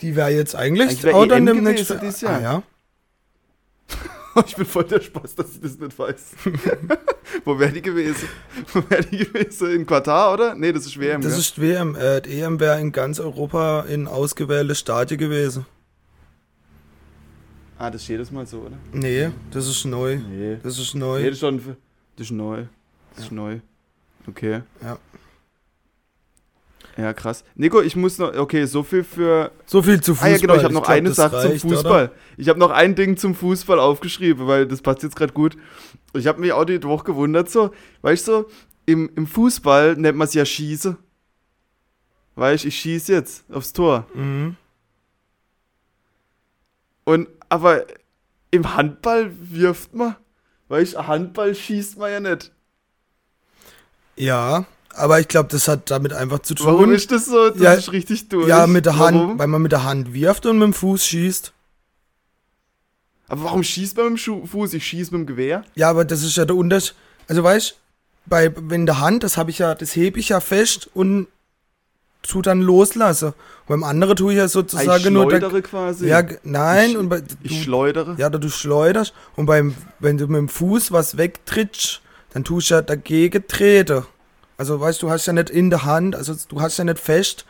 Die 0.00 0.16
wäre 0.16 0.30
jetzt 0.30 0.56
eigentlich, 0.56 0.88
Eigentlich 0.88 1.02
wär 1.04 1.14
auch 1.16 1.26
dann 1.26 1.46
EM 1.46 1.54
demnächst. 1.56 1.88
gewesen 1.88 2.00
dieses 2.00 2.20
Jahr. 2.22 2.38
Ah, 2.38 2.40
ja. 2.40 2.62
Ich 4.46 4.54
bin 4.56 4.64
voll 4.66 4.84
der 4.84 5.00
Spaß, 5.00 5.34
dass 5.34 5.54
ich 5.54 5.60
das 5.60 5.78
nicht 5.78 5.98
weiß. 5.98 6.34
Wo 7.44 7.58
wäre 7.58 7.72
die 7.72 7.82
gewesen? 7.82 8.28
Wo 8.72 8.82
wäre 8.88 9.04
die 9.04 9.18
gewesen? 9.18 9.70
In 9.72 9.86
Katar, 9.86 10.32
oder? 10.34 10.54
Nee, 10.54 10.72
das 10.72 10.86
ist 10.86 10.98
WM. 11.00 11.20
Das 11.20 11.32
gell? 11.32 11.40
ist 11.40 11.60
WM. 11.60 11.96
Äh, 11.96 12.20
die 12.22 12.40
EM 12.40 12.60
wäre 12.60 12.80
in 12.80 12.92
ganz 12.92 13.18
Europa 13.20 13.80
in 13.88 14.06
ausgewählte 14.06 14.74
Stadien 14.74 15.18
gewesen. 15.18 15.66
ah, 17.78 17.90
das 17.90 18.02
ist 18.02 18.08
jedes 18.08 18.30
Mal 18.30 18.46
so, 18.46 18.58
oder? 18.60 18.76
Nee, 18.92 19.30
das 19.50 19.66
ist 19.66 19.84
neu. 19.84 20.16
Nee. 20.16 20.58
Das 20.62 20.78
ist 20.78 20.94
Nee, 20.94 21.00
neu. 21.00 21.22
das 21.24 21.32
ist 21.32 21.40
schon. 21.40 21.76
Das 22.16 22.26
ist 22.26 22.30
neu. 22.32 22.64
Das 23.16 23.24
ist 23.24 23.32
neu. 23.32 23.58
Okay. 24.28 24.62
Ja. 24.82 24.98
Ja, 27.00 27.14
krass. 27.14 27.44
Nico, 27.54 27.80
ich 27.80 27.96
muss 27.96 28.18
noch. 28.18 28.36
Okay, 28.36 28.66
so 28.66 28.82
viel 28.82 29.04
für. 29.04 29.52
So 29.64 29.82
viel 29.82 30.00
zu 30.00 30.12
Ah 30.12 30.14
Fußball. 30.14 30.30
ja, 30.32 30.38
genau, 30.38 30.54
ich 30.56 30.64
habe 30.64 30.74
noch 30.74 30.82
glaub, 30.82 30.96
eine 30.96 31.12
Sache 31.12 31.36
reicht, 31.36 31.60
zum 31.60 31.70
oder? 31.70 31.78
Fußball. 31.78 32.10
Ich 32.36 32.48
habe 32.48 32.58
noch 32.58 32.70
ein 32.70 32.94
Ding 32.94 33.16
zum 33.16 33.34
Fußball 33.34 33.78
aufgeschrieben, 33.78 34.46
weil 34.46 34.66
das 34.66 34.82
passt 34.82 35.02
jetzt 35.02 35.16
gerade 35.16 35.32
gut. 35.32 35.56
Ich 36.12 36.26
habe 36.26 36.40
mich 36.40 36.52
auch 36.52 36.64
die 36.64 36.82
Woche 36.82 37.04
gewundert, 37.04 37.48
so, 37.50 37.70
weißt 38.02 38.28
du, 38.28 38.32
so, 38.32 38.50
im, 38.86 39.10
im 39.16 39.26
Fußball 39.26 39.96
nennt 39.96 40.18
man 40.18 40.26
es 40.26 40.34
ja 40.34 40.44
Schieße. 40.44 40.96
Weißt 42.34 42.64
ich 42.64 42.76
schieße 42.76 43.12
jetzt 43.12 43.44
aufs 43.50 43.72
Tor. 43.72 44.06
Mhm. 44.14 44.56
Und, 47.04 47.28
aber 47.48 47.86
im 48.50 48.76
Handball 48.76 49.30
wirft 49.40 49.94
man. 49.94 50.16
Weißt 50.68 50.96
Handball 50.96 51.54
schießt 51.54 51.98
man 51.98 52.12
ja 52.12 52.20
nicht. 52.20 52.52
Ja, 54.16 54.66
aber 54.94 55.20
ich 55.20 55.28
glaube, 55.28 55.48
das 55.50 55.68
hat 55.68 55.90
damit 55.90 56.12
einfach 56.12 56.40
zu 56.40 56.54
tun. 56.54 56.66
Warum 56.66 56.92
ist 56.92 57.10
das 57.12 57.26
so? 57.26 57.50
Das 57.50 57.60
Ja, 57.60 57.72
ist 57.74 57.92
richtig 57.92 58.28
durch. 58.28 58.48
ja, 58.48 58.66
mit 58.66 58.86
der 58.86 58.98
Hand, 58.98 59.16
Warum? 59.16 59.38
weil 59.38 59.46
man 59.46 59.62
mit 59.62 59.72
der 59.72 59.84
Hand 59.84 60.12
wirft 60.14 60.46
und 60.46 60.58
mit 60.58 60.66
dem 60.66 60.74
Fuß 60.74 61.04
schießt. 61.06 61.52
Aber 63.28 63.44
warum 63.44 63.62
schießt 63.62 63.96
man 63.96 64.12
mit 64.14 64.26
dem 64.26 64.46
Fuß? 64.46 64.74
Ich 64.74 64.84
schieße 64.86 65.12
mit 65.12 65.20
dem 65.20 65.26
Gewehr. 65.26 65.64
Ja, 65.76 65.90
aber 65.90 66.04
das 66.04 66.22
ist 66.22 66.36
ja 66.36 66.44
der 66.44 66.56
Unterschied. 66.56 66.94
Also 67.28 67.42
weißt 67.44 67.76
bei 68.26 68.52
wenn 68.56 68.86
der 68.86 69.00
Hand, 69.00 69.22
das 69.22 69.36
habe 69.36 69.50
ich 69.50 69.58
ja, 69.58 69.74
das 69.74 69.94
hebe 69.96 70.18
ich 70.18 70.28
ja 70.30 70.40
fest 70.40 70.90
und 70.94 71.26
tu 72.22 72.42
dann 72.42 72.60
loslasse. 72.60 73.28
Und 73.28 73.34
beim 73.68 73.84
anderen 73.84 74.14
tue 74.16 74.32
ich 74.32 74.36
ja 74.36 74.42
Ah, 74.42 74.46
ich 74.46 74.52
sozusagen 74.52 75.12
nur 75.14 75.28
der, 75.28 75.38
schleudere 75.38 75.62
quasi. 75.62 76.06
ja, 76.08 76.22
nein 76.42 76.90
Ich- 76.90 76.96
und 76.98 77.08
bei, 77.08 77.22
ich 77.42 77.56
du, 77.58 77.62
schleudere. 77.64 78.14
ja, 78.18 78.28
du 78.28 78.48
schleuderst 78.50 79.14
und 79.36 79.46
beim 79.46 79.74
wenn 80.00 80.18
du 80.18 80.26
mit 80.26 80.36
dem 80.38 80.48
Fuß 80.48 80.92
was 80.92 81.16
wegtrittst, 81.16 82.02
dann 82.34 82.44
tust 82.44 82.70
du 82.70 82.74
ja 82.74 82.82
dagegen 82.82 83.46
treten. 83.46 84.04
Also 84.60 84.78
weißt 84.78 85.00
du, 85.00 85.06
du 85.06 85.12
hast 85.12 85.24
ja 85.24 85.32
nicht 85.32 85.48
in 85.48 85.70
der 85.70 85.86
Hand, 85.86 86.14
also 86.14 86.34
du 86.50 86.60
hast 86.60 86.76
ja 86.76 86.84
nicht 86.84 86.98
fest. 86.98 87.46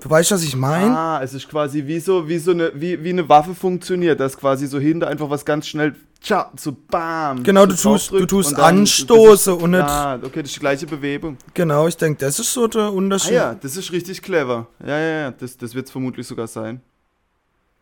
Du 0.00 0.08
weißt, 0.08 0.30
was 0.30 0.44
ich 0.44 0.54
meine? 0.54 0.96
Ah, 0.96 1.20
es 1.20 1.34
ist 1.34 1.48
quasi 1.48 1.84
wie 1.88 1.98
so, 1.98 2.28
wie 2.28 2.38
so 2.38 2.52
eine, 2.52 2.70
wie, 2.76 3.02
wie 3.02 3.08
eine 3.08 3.28
Waffe 3.28 3.56
funktioniert, 3.56 4.20
dass 4.20 4.36
quasi 4.36 4.68
so 4.68 4.78
hinter 4.78 5.08
einfach 5.08 5.28
was 5.30 5.44
ganz 5.44 5.66
schnell, 5.66 5.96
tja, 6.22 6.52
so 6.56 6.76
bam. 6.88 7.42
Genau, 7.42 7.62
so 7.62 7.66
du 7.66 7.74
tust- 7.74 8.12
du 8.12 8.24
tust 8.26 8.56
anstoßen 8.56 9.32
das 9.32 9.56
ist- 9.58 9.62
und 9.64 9.70
nicht- 9.72 9.82
Ah, 9.82 10.14
okay, 10.22 10.42
das 10.42 10.50
ist 10.50 10.54
die 10.56 10.60
gleiche 10.60 10.86
Bewegung. 10.86 11.38
Genau, 11.54 11.88
ich 11.88 11.96
denke, 11.96 12.20
das 12.24 12.38
ist 12.38 12.52
so 12.52 12.68
der 12.68 12.82
Ah 12.82 12.88
Unterschied. 12.90 13.32
ja, 13.32 13.54
das 13.56 13.76
ist 13.76 13.90
richtig 13.90 14.22
clever. 14.22 14.68
Ja, 14.78 14.98
ja, 15.00 15.20
ja, 15.22 15.30
das, 15.32 15.56
das 15.56 15.74
wird 15.74 15.86
es 15.86 15.90
vermutlich 15.90 16.24
sogar 16.24 16.46
sein. 16.46 16.80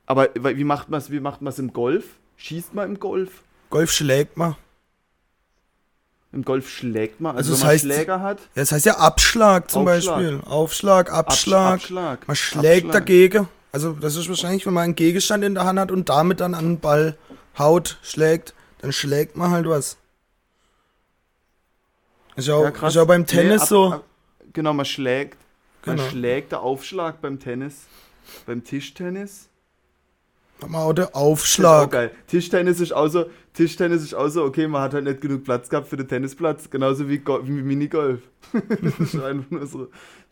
Aber 0.06 0.30
wie 0.34 0.64
macht 0.64 0.88
man 0.88 0.96
es 0.98 1.10
wie 1.10 1.20
macht 1.20 1.42
man's 1.42 1.58
im 1.58 1.74
Golf? 1.74 2.04
Schießt 2.38 2.72
man 2.74 2.88
im 2.88 2.98
Golf? 2.98 3.42
Golf 3.68 3.90
schlägt 3.92 4.38
man. 4.38 4.56
Im 6.34 6.44
Golf 6.44 6.68
schlägt 6.68 7.20
man, 7.20 7.36
Also 7.36 7.52
also, 7.52 7.52
das 7.52 7.60
wenn 7.60 7.66
man 7.68 7.76
heißt- 7.76 7.80
Schläger 7.98 8.20
hat. 8.20 8.38
Ja, 8.40 8.46
das 8.56 8.72
heißt 8.72 8.86
ja 8.86 8.96
Abschlag 8.98 9.70
zum 9.70 9.86
Aufschlag. 9.86 10.16
Beispiel. 10.16 10.40
Aufschlag, 10.46 11.10
Absch- 11.12 11.16
Abschlag. 11.16 11.74
Abschlag. 11.74 12.26
Man 12.28 12.36
schlägt 12.36 12.86
Abschlag. 12.86 12.92
dagegen. 12.92 13.48
Also 13.72 13.92
das 13.92 14.16
ist 14.16 14.28
wahrscheinlich, 14.28 14.66
wenn 14.66 14.74
man 14.74 14.84
einen 14.84 14.94
Gegenstand 14.96 15.44
in 15.44 15.54
der 15.54 15.64
Hand 15.64 15.78
hat 15.78 15.90
und 15.92 16.08
damit 16.08 16.40
dann 16.40 16.54
an 16.54 16.64
den 16.64 16.80
Ball 16.80 17.16
haut, 17.58 17.98
schlägt, 18.02 18.52
dann 18.78 18.92
schlägt 18.92 19.36
man 19.36 19.50
halt 19.52 19.68
was. 19.68 19.96
Ist 22.36 22.48
ja 22.48 22.54
auch, 22.54 22.64
Ja, 22.64 22.70
krass. 22.72 22.92
ist 22.92 22.96
ja 22.96 23.04
beim 23.04 23.20
Nee, 23.22 23.26
Tennis 23.26 23.62
ab- 23.62 23.68
so. 23.68 23.92
ab- 23.92 24.04
genau, 24.52 24.72
man 24.72 24.84
schlägt. 24.86 25.38
Man 25.86 25.96
Genau. 25.96 26.08
schlägt 26.08 26.52
der 26.52 26.60
Aufschlag 26.62 27.20
beim 27.20 27.38
Tennis. 27.38 27.82
Beim 28.46 28.64
Tischtennis. 28.64 29.48
Auch 30.72 30.92
der 30.92 31.06
Das 31.06 31.10
ist 31.14 31.16
Aufschlag. 31.16 31.90
geil. 31.90 32.10
Tischtennis 32.26 32.80
ist 32.80 32.92
auch 32.92 33.08
so, 33.08 33.26
Tischtennis 33.52 34.02
ist 34.02 34.14
auch 34.14 34.28
so, 34.28 34.44
okay, 34.44 34.66
man 34.66 34.82
hat 34.82 34.94
halt 34.94 35.04
nicht 35.04 35.20
genug 35.20 35.44
Platz 35.44 35.68
gehabt 35.68 35.88
für 35.88 35.96
den 35.96 36.08
Tennisplatz, 36.08 36.70
genauso 36.70 37.08
wie, 37.08 37.18
Go 37.18 37.40
wie 37.44 37.50
Minigolf. 37.62 38.20
das 38.52 38.98
ist 38.98 39.14
einfach 39.22 39.50
nur 39.50 39.66
so, 39.66 39.88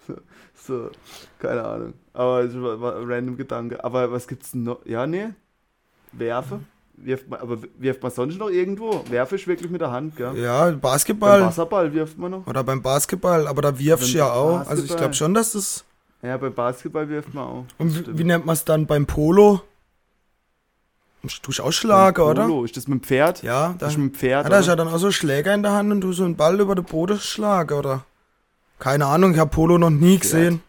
so, 0.07 0.15
so, 0.55 0.91
keine 1.39 1.65
Ahnung. 1.65 1.93
Aber 2.15 2.41
es 2.45 2.55
war, 2.55 2.81
war 2.81 2.97
ein 2.97 3.05
random 3.11 3.37
Gedanke. 3.37 3.83
Aber 3.85 4.11
was 4.11 4.27
gibt's 4.27 4.55
noch? 4.55 4.85
Ja, 4.87 5.07
nee. 5.07 5.29
Werfe. 6.13 6.61
Wirft 6.95 7.29
man, 7.29 7.41
aber 7.41 7.59
wirft 7.79 8.03
man 8.03 8.13
sonst 8.13 8.39
noch 8.39 8.49
irgendwo? 8.51 9.05
Werfe 9.11 9.35
ist 9.35 9.47
wirklich 9.47 9.71
mit 9.71 9.81
der 9.81 9.91
Hand, 9.91 10.17
gell? 10.17 10.37
Ja, 10.39 10.67
Beim 10.67 10.81
Basketball. 10.81 11.41
Wasserball 11.43 11.93
wirft 11.93 12.17
man 12.19 12.31
noch. 12.31 12.47
Oder 12.47 12.63
beim 12.63 12.81
Basketball, 12.83 13.47
aber 13.49 13.61
da 13.63 13.79
wirfst 13.79 14.09
du 14.15 14.19
Beim 14.19 14.27
ja 14.27 14.33
auch. 14.33 14.59
Also 14.59 14.61
ich 14.61 14.67
Basketball. 14.91 14.97
glaube 14.99 15.15
schon, 15.15 15.35
dass 15.35 15.53
das. 15.53 15.85
Ja, 16.23 16.37
beim 16.37 16.55
Basketball 16.55 17.09
wirft 17.09 17.35
man 17.35 17.45
auch. 17.45 17.65
Und 17.79 18.09
wie, 18.09 18.19
wie 18.19 18.25
nennt 18.25 18.47
man 18.47 18.53
es 18.55 18.65
dann 18.65 18.87
beim 18.87 19.07
Polo? 19.07 19.63
Du 21.23 21.63
auch 21.63 21.71
Schlager, 21.73 22.27
oder? 22.27 22.47
Polo. 22.47 22.65
Ist 22.65 22.77
das 22.77 22.89
mit 22.89 23.01
dem 23.01 23.05
Pferd? 23.05 23.43
Ja, 23.45 23.69
da, 23.69 23.75
Das 23.79 23.93
ist 23.93 23.99
mit 23.99 24.13
dem 24.13 24.19
Pferd, 24.19 24.45
Ja, 24.45 24.51
da 24.51 24.59
ist 24.59 24.67
ja 24.67 24.75
dann 24.75 24.89
auch 24.89 24.99
so 24.99 25.07
ein 25.07 25.13
Schläger 25.13 25.55
in 25.55 25.63
der 25.63 25.73
Hand 25.73 25.93
und 25.93 26.01
du 26.01 26.13
so 26.13 26.25
einen 26.25 26.35
Ball 26.37 26.59
über 26.59 26.75
den 26.75 26.85
Boden 26.85 27.19
schlagen, 27.19 27.79
oder? 27.79 28.05
Keine 28.81 29.07
Ahnung, 29.07 29.33
ich 29.33 29.39
habe 29.39 29.51
Polo 29.51 29.79
noch 29.79 29.91
nie 29.91 30.19
gesehen. 30.19 30.63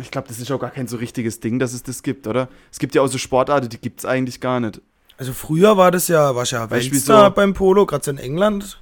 Ich 0.00 0.10
glaube, 0.10 0.28
das 0.28 0.40
ist 0.40 0.50
auch 0.50 0.58
gar 0.58 0.70
kein 0.70 0.88
so 0.88 0.96
richtiges 0.96 1.38
Ding, 1.40 1.58
dass 1.60 1.72
es 1.72 1.84
das 1.84 2.02
gibt, 2.02 2.26
oder? 2.26 2.48
Es 2.72 2.78
gibt 2.78 2.94
ja 2.94 3.02
auch 3.02 3.06
so 3.08 3.18
Sportarten, 3.18 3.68
die 3.68 3.78
gibt's 3.78 4.04
eigentlich 4.04 4.40
gar 4.40 4.58
nicht. 4.58 4.80
Also 5.16 5.32
früher 5.32 5.76
war 5.76 5.90
das 5.90 6.08
ja, 6.08 6.34
war 6.34 6.44
ja 6.44 6.70
Weltstar 6.70 7.24
wieso? 7.26 7.34
beim 7.34 7.54
Polo, 7.54 7.86
gerade 7.86 8.10
in 8.10 8.18
England. 8.18 8.80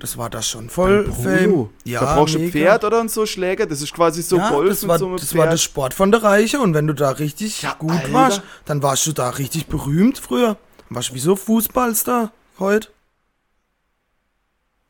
Das 0.00 0.16
war 0.16 0.30
das 0.30 0.48
schon 0.48 0.70
voll 0.70 1.10
Fame. 1.12 1.70
Ja, 1.84 2.00
da 2.00 2.14
brauchst 2.14 2.34
du 2.34 2.38
ein 2.38 2.44
mega. 2.44 2.52
Pferd 2.52 2.84
oder 2.84 3.08
so 3.08 3.26
Schläger. 3.26 3.66
Das 3.66 3.82
ist 3.82 3.92
quasi 3.92 4.22
so 4.22 4.36
ja, 4.36 4.48
Golf 4.50 4.68
das 4.68 4.86
war, 4.86 4.98
so 4.98 5.16
das 5.16 5.30
Pferd. 5.30 5.38
war 5.40 5.46
der 5.50 5.56
Sport 5.56 5.92
von 5.94 6.12
der 6.12 6.22
Reiche 6.22 6.60
und 6.60 6.72
wenn 6.74 6.86
du 6.86 6.92
da 6.94 7.10
richtig 7.10 7.62
Ja, 7.62 7.74
gut 7.78 7.90
Alter. 7.90 8.12
warst, 8.12 8.42
dann 8.64 8.82
warst 8.82 9.06
du 9.08 9.12
da 9.12 9.30
richtig 9.30 9.66
berühmt 9.66 10.18
früher. 10.18 10.56
Warst 10.88 11.10
du 11.10 11.14
wie 11.14 11.18
so 11.18 11.34
Fußballstar 11.34 12.30
heute? 12.60 12.88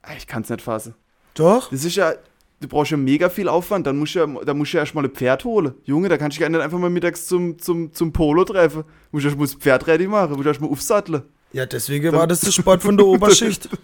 Ah, 0.03 0.13
Ich 0.17 0.27
kann's 0.27 0.49
nicht 0.51 0.61
fassen. 0.63 0.95
Doch? 1.35 1.71
Das 1.71 1.85
ist 1.85 1.97
ja, 1.97 2.13
du 2.61 2.69
brauchst 2.69 2.91
ja 2.91 2.97
mega 2.99 3.31
viel 3.31 3.49
Aufwand. 3.49 3.87
Dann 3.87 3.97
musst 3.97 4.15
du 4.15 4.19
ja, 4.19 4.27
da 4.45 4.53
musst 4.53 4.73
du 4.73 4.77
ja 4.77 4.83
erstmal 4.83 5.05
ein 5.05 5.11
Pferd 5.11 5.45
holen. 5.45 5.75
Junge, 5.85 6.09
da 6.11 6.19
kannst 6.19 6.37
du 6.37 6.43
dich 6.43 6.49
nicht 6.51 6.61
einfach 6.61 6.79
mal 6.79 6.91
mittags 6.91 7.27
zum, 7.27 7.59
zum, 7.59 7.93
zum 7.95 8.13
Polo 8.13 8.45
treffen. 8.45 8.83
Du 8.83 8.89
musst 9.13 9.25
erstmal 9.25 9.47
das 9.47 9.55
Pferd 9.57 9.87
ready 9.87 10.07
machen, 10.07 10.31
du 10.33 10.37
musst 10.37 10.47
erstmal 10.49 10.71
aufsatteln. 10.71 11.23
Ja, 11.53 11.65
deswegen 11.65 12.13
war 12.13 12.27
das 12.27 12.41
der 12.41 12.51
Sport 12.53 12.83
von 12.83 12.97
der 12.97 13.07
Oberschicht. 13.07 13.69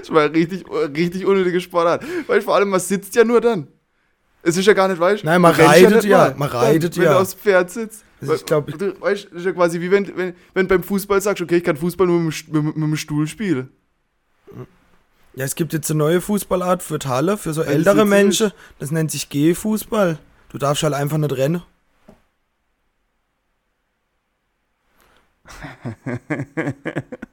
Das 0.00 0.10
war 0.10 0.30
richtig, 0.32 0.64
richtig 0.70 1.26
unnötige 1.26 1.60
Sportart. 1.60 2.04
Weil 2.26 2.40
vor 2.42 2.54
allem, 2.54 2.68
man 2.70 2.80
sitzt 2.80 3.14
ja 3.14 3.24
nur 3.24 3.40
dann. 3.40 3.68
Es 4.42 4.56
ist 4.56 4.66
ja 4.66 4.72
gar 4.72 4.88
nicht, 4.88 4.98
weißt 5.00 5.22
du? 5.22 5.26
Nein, 5.26 5.40
man 5.40 5.54
reitet 5.54 6.04
ja, 6.04 6.18
mal 6.30 6.34
man 6.36 6.48
reitet 6.48 6.96
wenn 6.96 7.04
ja. 7.04 7.12
du 7.14 7.20
aufs 7.20 7.34
Pferd 7.34 7.70
sitzt. 7.70 8.04
Also 8.20 8.34
ich 8.34 8.44
glaub, 8.44 8.68
ich- 8.68 8.76
du, 8.76 9.00
weißt, 9.00 9.26
das 9.30 9.40
ist 9.40 9.44
ja 9.46 9.52
quasi 9.52 9.80
wie 9.80 9.90
wenn, 9.90 10.16
wenn, 10.16 10.34
wenn 10.54 10.68
beim 10.68 10.82
Fußball 10.82 11.20
sagst, 11.20 11.42
okay, 11.42 11.56
ich 11.58 11.64
kann 11.64 11.76
Fußball 11.76 12.06
nur 12.06 12.20
mit, 12.20 12.48
dem- 12.48 12.66
mit, 12.66 12.76
mit 12.76 12.88
dem 12.88 12.96
Stuhl 12.96 13.26
spielen. 13.26 13.70
Ja, 15.34 15.44
es 15.44 15.54
gibt 15.54 15.72
jetzt 15.72 15.90
eine 15.90 15.98
neue 15.98 16.20
Fußballart 16.20 16.82
für 16.82 16.98
die 16.98 17.08
Halle, 17.08 17.38
für 17.38 17.54
so 17.54 17.62
ältere 17.62 18.04
Menschen. 18.04 18.52
Das 18.78 18.90
nennt 18.90 19.10
sich 19.10 19.30
Gehfußball. 19.30 20.18
Du 20.50 20.58
darfst 20.58 20.82
halt 20.82 20.92
einfach 20.92 21.16
nicht 21.18 21.32
rennen. 21.36 21.62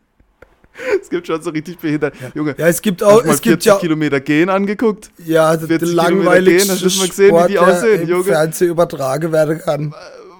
Es 1.01 1.09
gibt 1.09 1.27
schon 1.27 1.41
so 1.41 1.49
richtig 1.49 1.77
behindert. 1.79 2.13
Junge, 2.33 2.55
Ja, 2.57 2.67
es 2.67 2.81
gibt 2.81 3.01
auch, 3.03 3.23
es 3.23 3.41
gibt 3.41 3.63
40 3.63 3.65
ja, 3.65 3.77
Kilometer 3.79 4.19
gehen 4.19 4.49
angeguckt. 4.49 5.11
ja, 5.25 5.57
40 5.57 5.93
langweiligste 5.93 6.07
Kilometer 6.29 6.51
gehen, 6.51 6.69
hast 6.71 6.81
du 6.81 6.85
das 6.85 6.97
mal 6.97 7.07
gesehen, 7.07 7.25
wie 7.25 7.29
Sport, 7.37 7.49
die 7.49 7.53
der 7.53 7.61
aussehen, 7.67 8.07
Junge? 8.07 8.23
Fernsehen 8.23 8.69
übertragen 8.69 9.31
werden 9.31 9.59
kann. 9.59 9.93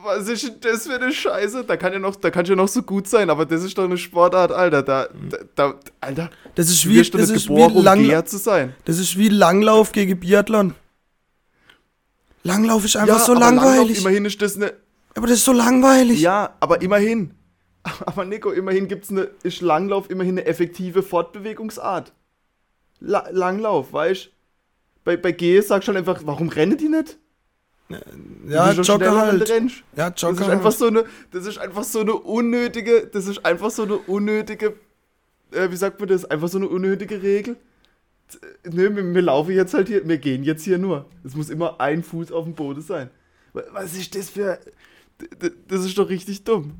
Was 0.03 0.27
ist 0.27 0.43
denn 0.43 0.55
das 0.61 0.87
für 0.87 0.95
eine 0.95 1.11
Scheiße? 1.11 1.65
Da 1.65 1.77
kann 1.77 1.93
ja 1.93 1.99
noch, 1.99 2.15
da 2.15 2.31
kann 2.31 2.45
ja 2.45 2.55
noch 2.55 2.67
so 2.67 2.81
gut 2.81 3.07
sein, 3.07 3.29
aber 3.29 3.45
das 3.45 3.63
ist 3.63 3.77
doch 3.77 3.83
eine 3.83 3.97
Sportart, 3.97 4.51
Alter. 4.51 4.81
Da, 4.81 5.07
da, 5.55 5.75
Alter, 6.01 6.29
Das 6.55 6.69
ist 6.69 6.87
wie, 6.89 6.97
das 6.97 7.29
ist 7.29 7.47
wie, 7.47 7.53
geboren, 7.53 7.73
um 7.75 7.83
Lang, 7.83 7.99
Geher 8.03 8.25
zu 8.25 8.37
sein. 8.37 8.73
das 8.85 8.97
ist 8.97 9.17
wie 9.17 9.27
Langlauf 9.29 9.91
gegen 9.91 10.19
Biathlon. 10.19 10.73
Langlauf 12.43 12.85
ist 12.85 12.95
einfach 12.95 13.19
so 13.19 13.33
aber 13.33 13.41
Langlauf, 13.41 13.65
langweilig. 13.75 13.99
immerhin 13.99 14.25
ist 14.25 14.41
das 14.41 14.55
eine. 14.55 14.73
aber 15.15 15.27
das 15.27 15.37
ist 15.39 15.45
so 15.45 15.53
langweilig. 15.53 16.19
Ja, 16.21 16.55
aber 16.59 16.81
immerhin. 16.81 17.31
Aber 18.05 18.25
Nico, 18.25 18.51
immerhin 18.51 18.87
gibt's 18.87 19.09
eine, 19.09 19.29
ist 19.43 19.61
Langlauf 19.61 20.09
immerhin 20.09 20.37
eine 20.37 20.45
effektive 20.45 21.01
Fortbewegungsart. 21.03 22.13
La 22.99 23.29
Langlauf, 23.31 23.93
weißt 23.93 24.29
Bei, 25.03 25.15
bei 25.17 25.31
G 25.31 25.59
sagst 25.61 25.87
du 25.87 25.93
halt 25.93 25.99
einfach, 26.07 26.21
warum 26.25 26.49
rennen 26.49 26.77
die 26.77 26.89
nicht? 26.89 27.17
Ja, 28.47 28.71
Jogger 28.71 29.15
halt. 29.17 29.47
Ja, 29.95 30.09
Das 30.11 30.21
Jogger 30.21 30.41
ist 30.41 30.49
einfach 30.49 30.65
halt. 30.65 30.77
so 30.77 30.87
eine, 30.87 31.05
das 31.31 31.45
ist 31.47 31.57
einfach 31.57 31.83
so 31.83 32.01
eine 32.01 32.13
unnötige, 32.13 33.07
das 33.07 33.25
ist 33.27 33.43
einfach 33.45 33.71
so 33.71 33.83
eine 33.83 33.97
unnötige, 33.97 34.75
äh, 35.51 35.71
wie 35.71 35.75
sagt 35.75 35.99
man 35.99 36.09
das? 36.09 36.25
Einfach 36.25 36.49
so 36.49 36.57
eine 36.59 36.67
unnötige 36.67 37.21
Regel. 37.23 37.55
Nö, 38.63 38.95
wir, 38.95 39.13
wir 39.15 39.21
laufen 39.23 39.55
jetzt 39.55 39.73
halt 39.73 39.87
hier, 39.87 40.07
wir 40.07 40.17
gehen 40.19 40.43
jetzt 40.43 40.63
hier 40.63 40.77
nur. 40.77 41.05
Es 41.23 41.35
muss 41.35 41.49
immer 41.49 41.79
ein 41.81 42.03
Fuß 42.03 42.31
auf 42.31 42.43
dem 42.43 42.53
Boden 42.53 42.81
sein. 42.81 43.09
Wa- 43.53 43.63
Was 43.71 43.95
ist 43.97 44.13
das 44.13 44.29
für, 44.29 44.59
das 45.67 45.85
ist 45.85 45.97
doch 45.97 46.09
richtig 46.09 46.43
dumm. 46.43 46.73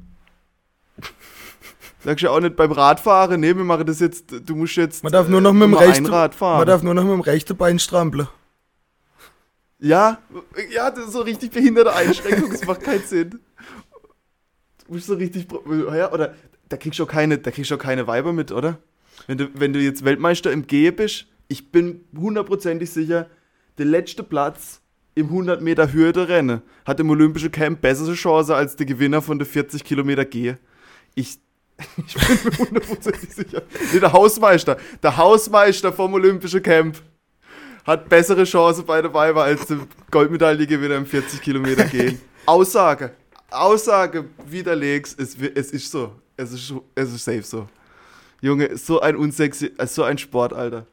Sagst 2.04 2.22
du 2.24 2.28
ja 2.28 2.32
auch 2.32 2.40
nicht 2.40 2.56
beim 2.56 2.72
Radfahren, 2.72 3.42
nee, 3.42 3.56
wir 3.56 3.64
machen 3.64 3.86
das 3.86 4.00
jetzt, 4.00 4.32
du 4.46 4.56
musst 4.56 4.78
jetzt 4.78 5.04
Man 5.04 5.12
darf 5.12 5.28
nur 5.28 5.42
noch 5.42 5.52
äh, 5.52 5.54
mit 5.54 5.64
dem 5.64 5.74
rechten, 5.74 6.06
Rad 6.06 6.34
fahren. 6.34 6.60
man 6.60 6.68
darf 6.68 6.82
nur 6.82 6.94
noch 6.94 7.04
mit 7.04 7.12
dem 7.12 7.22
rechten 7.22 7.58
Bein 7.58 7.78
strampeln. 7.78 8.28
Ja, 9.80 10.20
ja, 10.72 10.92
das 10.92 11.06
ist 11.08 11.14
so 11.14 11.22
richtig 11.22 11.52
behinderte 11.52 11.94
Einschränkung, 11.94 12.52
das 12.52 12.66
macht 12.66 12.82
keinen 12.82 13.04
Sinn. 13.04 13.40
Du 14.86 14.94
musst 14.94 15.08
so 15.08 15.14
richtig, 15.16 15.48
ja, 15.94 16.12
oder 16.12 16.36
da 16.70 16.78
kriegst 16.78 17.00
du 17.00 17.04
auch 17.04 17.08
keine, 17.08 17.38
da 17.38 17.52
kriegst 17.52 17.72
du 17.72 17.76
auch 17.76 17.80
keine 17.80 18.08
Weiber 18.08 18.34
mit, 18.34 18.52
oder? 18.52 18.80
Wenn 19.28 19.38
du, 19.38 19.50
wenn 19.54 19.74
du 19.74 19.80
jetzt 19.80 20.04
Weltmeister 20.06 20.52
im 20.52 20.68
Gehen 20.68 20.96
bist, 20.96 21.28
ich 21.48 21.72
bin 21.72 22.06
hundertprozentig 22.18 22.90
sicher, 22.90 23.28
der 23.78 23.86
letzte 23.86 24.24
Platz 24.24 24.82
im 25.16 25.28
100 25.28 25.62
Meter 25.62 25.92
Hürde-Rennen 25.92 26.62
hat 26.86 27.00
im 27.00 27.10
Olympischen 27.10 27.52
Camp 27.52 27.82
bessere 27.82 28.14
Chance 28.14 28.56
als 28.56 28.76
der 28.76 28.86
Gewinner 28.86 29.22
von 29.22 29.38
der 29.38 29.48
40 29.48 29.84
Kilometer 29.84 30.26
Gehe. 30.26 30.58
Ich, 31.20 31.38
ich 31.98 32.14
bin 32.16 32.52
mir 32.52 32.58
hundertprozentig 32.58 33.34
sicher. 33.34 33.62
Nee, 33.92 34.00
der 34.00 34.14
Hausmeister, 34.14 34.78
der 35.04 35.18
Hausmeister 35.18 35.92
vom 35.92 36.14
Olympischen 36.14 36.64
Camp 36.64 37.02
hat 37.86 38.08
bessere 38.08 38.44
Chance 38.44 38.84
bei 38.84 39.02
der 39.02 39.14
Weiber 39.14 39.44
als 39.44 39.66
der 39.66 39.80
Goldmedaillengewinner 40.12 40.96
im 40.96 41.06
40 41.06 41.42
Kilometer 41.42 41.86
gehen. 41.86 42.22
Aussage. 42.46 43.12
Aussage 43.52 44.26
widerlegst, 44.46 45.20
es, 45.20 45.36
es 45.56 45.72
ist 45.72 45.92
so. 45.92 46.14
Es 46.38 46.52
ist, 46.54 46.74
es 46.96 47.14
ist 47.14 47.26
safe 47.26 47.44
so. 47.44 47.68
Junge, 48.42 48.78
so 48.78 49.02
ein 49.02 49.18
unsexy, 49.18 49.74
äh, 49.78 49.88
so 49.88 50.04
ein 50.04 50.18
Sport, 50.18 50.54
Alter. 50.54 50.86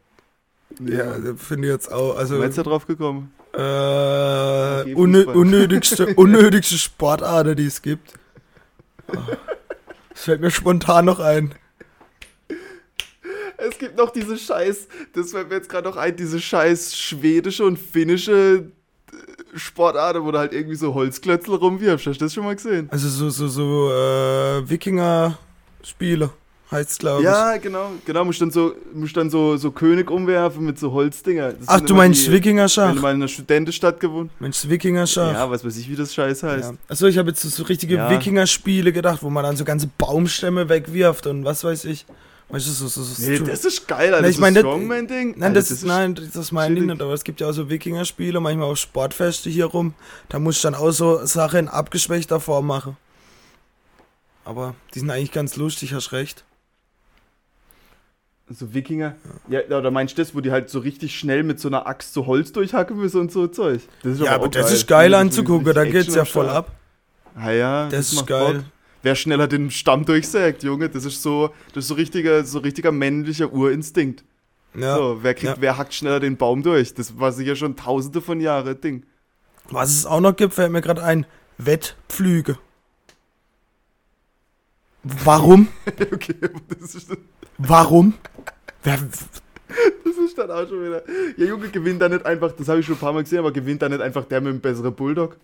Ja, 0.81 1.15
finde 1.37 1.69
ich 1.69 1.73
jetzt 1.73 1.93
auch. 1.93 2.17
Also, 2.17 2.39
Wer 2.39 2.47
jetzt 2.47 2.59
da 2.59 2.65
drauf 2.65 2.87
gekommen? 2.87 3.33
äh, 3.53 4.95
unnötigste, 4.95 6.15
unnötigste 6.15 6.77
Sportart, 6.77 7.59
die 7.59 7.67
es 7.67 7.81
gibt. 7.81 8.15
Ah. 9.09 9.15
Das 10.17 10.25
fällt 10.25 10.41
mir 10.41 10.51
spontan 10.51 11.05
noch 11.05 11.21
ein. 11.21 11.55
Es 13.59 13.79
gibt 13.79 13.99
noch 13.99 14.11
diese 14.11 14.39
scheiß, 14.39 14.89
das 15.13 15.33
fällt 15.33 15.51
mir 15.51 15.57
jetzt 15.57 15.69
gerade 15.69 15.87
noch 15.87 15.99
ein, 15.99 16.17
diese 16.17 16.41
scheiß 16.41 16.97
schwedische 16.97 17.67
und 17.67 17.79
finnische 17.79 18.71
äh, 19.13 19.59
Sportart, 19.59 20.17
wo 20.23 20.31
du 20.31 20.39
halt 20.39 20.55
irgendwie 20.55 20.77
so 20.77 20.95
Holzklötzel 20.95 21.57
rumwirfst. 21.57 22.07
Hast 22.07 22.19
du 22.19 22.25
das 22.25 22.33
schon 22.33 22.45
mal 22.45 22.57
gesehen? 22.57 22.89
Also 22.91 23.11
so, 23.11 23.29
so, 23.29 23.47
so 23.47 23.91
äh, 23.91 24.67
Wikinger-Spiele 24.67 26.31
heißt 26.71 26.99
glaube 26.99 27.21
ich. 27.23 27.27
Ja, 27.27 27.57
genau, 27.59 27.93
genau, 28.05 28.25
musst 28.25 28.41
dann 28.41 28.51
so, 28.51 28.75
musst 28.93 29.17
dann 29.17 29.31
so, 29.31 29.57
so 29.57 29.71
König 29.71 30.11
umwerfen 30.11 30.65
mit 30.65 30.79
so 30.79 30.93
Holzdinger. 30.93 31.53
Das 31.53 31.69
Ach, 31.69 31.81
du 31.81 31.95
meinst 31.95 32.23
die- 32.23 32.27
Wenn 32.27 32.33
du 32.33 32.37
Wikinger-Schach? 32.39 32.95
mal 32.97 33.11
in 33.11 33.17
einer 33.17 33.29
Studentenstadt 33.29 34.01
gewohnt. 34.01 34.31
Mensch, 34.41 34.69
Wikinger-Schach. 34.69 35.33
Ja, 35.33 35.51
was 35.51 35.65
weiß 35.65 35.77
ich, 35.77 35.89
wie 35.91 35.97
das 35.97 36.13
Scheiß 36.15 36.43
heißt. 36.43 36.71
Ja. 36.73 36.77
Achso, 36.89 37.07
ich 37.07 37.19
habe 37.19 37.29
jetzt 37.31 37.43
so, 37.43 37.63
richtige 37.63 37.97
Ja. 37.97 38.11
Wikinger-Spiele 38.11 38.93
gedacht, 38.93 39.23
wo 39.23 39.31
man 39.31 39.45
dann 39.45 39.57
so 39.57 39.65
ganze 39.65 39.89
Baumstämme 39.99 40.69
wegwirft 40.69 41.27
und 41.27 41.45
was 41.45 41.63
weiß 41.65 41.85
ich. 41.87 42.05
Weißt 42.49 42.65
du, 42.69 42.71
so, 42.71 42.87
so, 42.87 43.03
so 43.03 43.29
Nee, 43.29 43.41
das 43.41 43.65
ist 43.65 43.89
geil, 43.89 44.15
Alter. 44.15 44.29
Ich 44.29 44.37
das 44.37 44.41
mein, 44.41 44.55
ist 44.55 44.63
das- 44.63 44.71
Strongman-Ding. 44.71 45.35
Nein, 45.37 45.53
das, 45.55 45.71
ist, 45.73 45.85
nein, 45.85 46.15
das 46.33 46.53
meine 46.53 46.79
ich 46.79 46.85
nicht, 46.87 47.03
aber 47.03 47.13
es 47.13 47.25
gibt 47.25 47.41
ja 47.41 47.49
auch 47.49 47.53
so 47.53 47.69
Wikinger-Spiele, 47.69 48.39
manchmal 48.39 48.71
auch 48.71 48.77
Sportfeste 48.77 49.51
hier 49.51 49.65
rum. 49.67 49.95
Da 50.29 50.39
muss 50.39 50.57
ich 50.57 50.63
dann 50.63 50.77
auch 50.77 50.93
so 50.93 51.25
Sachen 51.27 51.59
in 51.59 51.69
abgeschwächter 51.69 52.39
Form 52.39 52.67
machen. 52.69 52.97
Aber 54.45 54.77
die 54.95 55.01
sind 55.01 55.11
eigentlich 55.11 55.33
ganz 55.33 55.57
lustig, 55.57 55.93
hast 55.93 56.13
recht. 56.13 56.45
So 58.49 58.73
Wikinger. 58.73 59.17
Ja, 59.49 59.61
oder 59.77 59.91
meinst 59.91 60.17
du 60.17 60.23
das, 60.23 60.35
wo 60.35 60.41
die 60.41 60.53
halt 60.53 60.71
so 60.71 60.79
richtig 60.79 61.19
schnell 61.19 61.43
mit 61.43 61.59
so 61.59 61.67
einer 61.69 61.87
Axt 61.87 62.15
so 62.15 62.27
Holz 62.27 62.53
durchhacken 62.53 62.97
müssen 62.97 63.21
und 63.23 63.33
so 63.33 63.49
Zeug? 63.49 63.81
Das 64.05 64.13
ist 64.15 64.21
Ja, 64.25 64.33
aber 64.37 64.47
auch 64.47 64.51
das 64.51 64.67
geil. 64.67 64.75
ist 64.75 64.87
geil 64.87 65.11
Das 65.11 65.21
anzugucken, 65.21 65.75
da 65.75 65.85
geht's 65.85 66.15
ja 66.15 66.25
voll 66.25 66.49
ab. 66.49 66.71
Ah 67.35 67.51
ja, 67.51 67.89
Das, 67.89 68.13
ist 68.13 68.15
macht 68.17 68.29
geil. 68.29 68.55
Bock. 68.55 68.65
Wer 69.03 69.15
schneller 69.17 69.47
den 69.49 69.71
Stamm 69.71 70.05
durchsägt, 70.05 70.63
Junge, 70.63 70.89
das 70.89 71.05
ist 71.05 71.23
so, 71.23 71.51
das 71.75 71.85
ist 71.85 71.89
so 71.89 71.95
richtiger, 71.95 72.45
so 72.45 72.61
richtiger 72.61 72.93
männlicher 72.93 73.53
Urinstinkt. 73.53 74.25
Ja. 74.75 74.97
So, 74.97 75.19
wer 75.23 75.35
kriegt, 75.35 75.57
Ja. 75.57 75.61
wer 75.61 75.77
hackt 75.79 75.95
schneller 75.95 76.21
den 76.21 76.37
Baum 76.37 76.63
durch? 76.63 76.95
Das 76.95 77.19
war 77.19 77.33
sicher 77.33 77.57
schon 77.57 77.77
tausende 77.77 78.21
von 78.21 78.41
Jahren 78.41 78.81
Ding. 78.81 79.05
Was 79.71 79.91
es 79.91 80.07
auch 80.07 80.21
noch 80.21 80.37
gibt, 80.37 80.55
fällt 80.55 80.71
mir 80.71 80.83
gerade 80.83 81.03
ein. 81.03 81.27
Wettpflüge. 81.59 82.59
Warum? 85.25 85.69
okay, 85.87 86.35
das 86.81 86.95
ist, 86.95 87.09
Warum? 87.59 88.15
Wer, 88.83 88.99
das 90.05 90.17
ist 90.17 90.39
dann 90.39 90.51
auch 90.51 90.69
schon 90.69 90.85
wieder. 90.85 91.03
Ja, 91.37 91.47
Junge, 91.47 91.69
gewinnt 91.69 92.03
da 92.03 92.09
nicht 92.09 92.27
einfach, 92.27 92.53
das 92.53 92.69
habe 92.69 92.81
ich 92.81 92.87
schon 92.87 92.97
ein 92.97 93.01
paar 93.01 93.13
Mal 93.13 93.23
gesehen, 93.23 93.39
aber 93.39 93.53
gewinnt 93.53 93.83
da 93.83 93.89
nicht 93.89 94.01
einfach 94.01 94.25
der 94.25 94.41
mit 94.41 94.53
dem 94.53 94.61
besseren 94.61 94.95
Bulldog? 94.95 95.37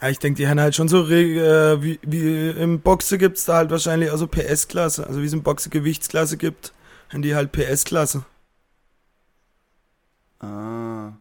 Ja, 0.00 0.08
ich 0.08 0.18
denke, 0.18 0.38
die 0.38 0.48
haben 0.48 0.60
halt 0.60 0.74
schon 0.74 0.88
so, 0.88 1.06
äh, 1.08 1.82
wie, 1.82 2.00
wie 2.02 2.50
im 2.50 2.80
Boxen 2.80 3.18
gibt 3.18 3.36
es 3.36 3.44
da 3.44 3.56
halt 3.56 3.70
wahrscheinlich 3.70 4.10
auch 4.10 4.16
so 4.16 4.26
PS-Klasse. 4.26 5.06
Also 5.06 5.20
wie 5.20 5.26
es 5.26 5.32
im 5.32 5.42
Boxen 5.42 5.70
Gewichtsklasse 5.70 6.36
gibt, 6.36 6.72
haben 7.10 7.22
die 7.22 7.34
halt 7.34 7.52
PS-Klasse. 7.52 8.24
Ah. 10.40 11.12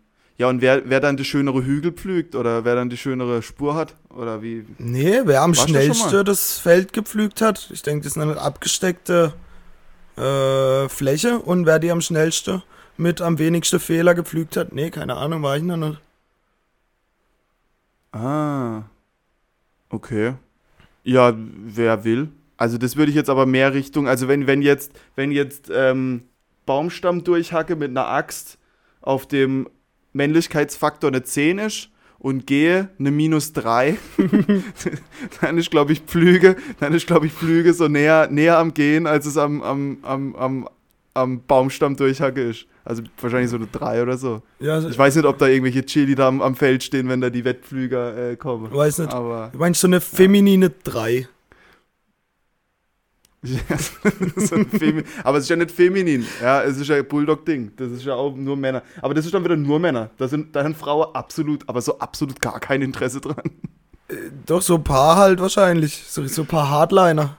Ja, 0.42 0.50
und 0.50 0.60
wer, 0.60 0.90
wer 0.90 1.00
dann 1.00 1.18
die 1.18 1.24
schönere 1.24 1.64
Hügel 1.64 1.92
pflügt 1.92 2.34
oder 2.34 2.66
wer 2.66 2.74
dann 2.74 2.90
die 2.90 2.98
schönere 2.98 3.44
Spur 3.44 3.76
hat? 3.76 3.96
Oder 4.10 4.42
wie? 4.42 4.66
Nee, 4.80 5.22
wer 5.26 5.44
am 5.44 5.54
schnellsten 5.54 6.26
das 6.26 6.58
Feld 6.58 6.94
gepflügt 6.94 7.42
hat, 7.42 7.70
ich 7.72 7.84
denke, 7.84 8.06
das 8.06 8.14
ist 8.14 8.18
eine 8.18 8.42
abgesteckte 8.42 9.34
äh, 10.18 10.90
Fläche 10.90 11.38
und 11.38 11.68
wer 11.68 11.78
die 11.78 11.92
am 11.92 12.02
schnellsten 12.02 12.64
mit 12.98 13.22
am 13.22 13.38
wenigsten 13.38 13.80
Fehler 13.80 14.16
gepflügt 14.16 14.58
hat, 14.58 14.74
nee, 14.74 14.90
keine 14.90 15.16
Ahnung, 15.16 15.44
war 15.44 15.58
ich 15.58 15.62
noch 15.62 15.78
nicht. 15.78 16.02
Ah. 18.12 18.82
Okay. 19.90 20.34
Ja, 21.04 21.36
wer 21.38 22.04
will. 22.04 22.30
Also 22.58 22.80
das 22.80 22.96
würde 22.96 23.12
ich 23.12 23.16
jetzt 23.16 23.30
aber 23.30 23.46
mehr 23.46 23.76
Richtung, 23.76 24.08
also 24.08 24.28
wenn, 24.28 24.48
wenn 24.48 24.64
jetzt, 24.64 24.92
wenn 25.16 25.32
jetzt 25.32 25.70
ähm, 25.72 26.24
Baumstamm 26.66 27.24
durchhacke 27.24 27.76
mit 27.76 27.92
einer 27.92 28.08
Axt 28.08 28.58
auf 29.02 29.28
dem 29.28 29.68
Männlichkeitsfaktor 30.14 31.10
eine 31.10 31.24
10 31.24 31.60
ist 31.60 31.90
und 32.20 32.46
gehe 32.46 32.90
eine 33.00 33.12
minus 33.12 33.54
3, 33.54 33.98
dann 35.42 35.58
ist, 35.58 35.72
glaube 35.72 35.92
ich, 35.94 36.02
Pflüge, 36.02 36.56
dann 36.80 36.94
ist, 36.94 37.08
glaube 37.08 37.26
ich, 37.28 37.34
Pflüge 37.34 37.74
so 37.74 37.88
näher, 37.88 38.28
näher 38.30 38.58
am 38.58 38.74
Gehen, 38.74 39.08
als 39.08 39.26
es 39.26 39.38
am, 39.38 39.62
am, 39.62 39.98
am, 40.04 40.36
am, 40.36 40.70
am 41.14 41.42
Baumstamm 41.46 41.96
durchhacke 41.96 42.42
ist. 42.42 42.66
Also 42.84 43.04
wahrscheinlich 43.20 43.50
so 43.50 43.58
eine 43.58 43.68
3 43.68 44.02
oder 44.02 44.18
so. 44.18 44.42
Ja, 44.60 44.74
also, 44.74 44.90
Ich 44.90 44.98
weiß 44.98 45.16
nicht, 45.16 45.26
ob 45.26 45.38
da 45.38 45.48
irgendwelche 45.48 45.86
Chili 45.86 46.16
da 46.16 46.28
am, 46.28 46.42
am 46.42 46.56
Feld 46.56 46.84
stehen, 46.84 47.10
wenn 47.10 47.22
da 47.22 47.30
die 47.30 47.46
Wettpflüger 47.46 48.32
äh, 48.32 48.36
kommen. 48.36 48.72
weiß 48.74 49.00
nicht. 49.00 49.14
Aber, 49.14 49.50
Du 49.52 49.60
meinst 49.60 49.82
so 49.82 49.88
eine 49.88 50.02
feminine 50.02 50.72
3. 50.84 51.28
so 53.44 54.56
ein 54.56 54.68
Femi 54.68 55.04
aber 55.24 55.40
es 55.40 55.46
ist 55.46 55.50
ja 55.50 55.56
nicht 55.56 55.72
feminin. 55.72 56.28
Ja, 56.42 56.62
es 56.62 56.78
ist 56.78 56.88
ja 56.88 56.98
ein 56.98 57.08
Bulldog-Ding. 57.08 57.72
Das 57.76 57.92
ist 57.92 58.06
ja 58.06 58.14
auch 58.14 58.36
nur 58.36 58.56
Männer. 58.56 58.84
Aber 59.02 59.16
das 59.16 59.26
ist 59.26 59.34
dann 59.34 59.44
wieder 59.44 59.56
nur 59.56 59.80
Männer. 59.80 60.12
Da 60.18 60.28
sind 60.28 60.56
da 60.56 60.64
haben 60.64 60.76
Frauen 60.76 61.16
absolut, 61.16 61.68
aber 61.68 61.82
so 61.82 61.98
absolut 61.98 62.40
gar 62.40 62.60
kein 62.60 62.84
Interesse 62.84 63.20
dran. 63.20 63.42
Doch, 64.46 64.62
so 64.62 64.76
ein 64.76 64.84
paar 64.84 65.18
halt 65.18 65.40
wahrscheinlich. 65.40 66.04
So, 66.08 66.26
so 66.28 66.44
ein 66.44 66.48
paar 66.48 66.70
Hardliner. 66.70 67.38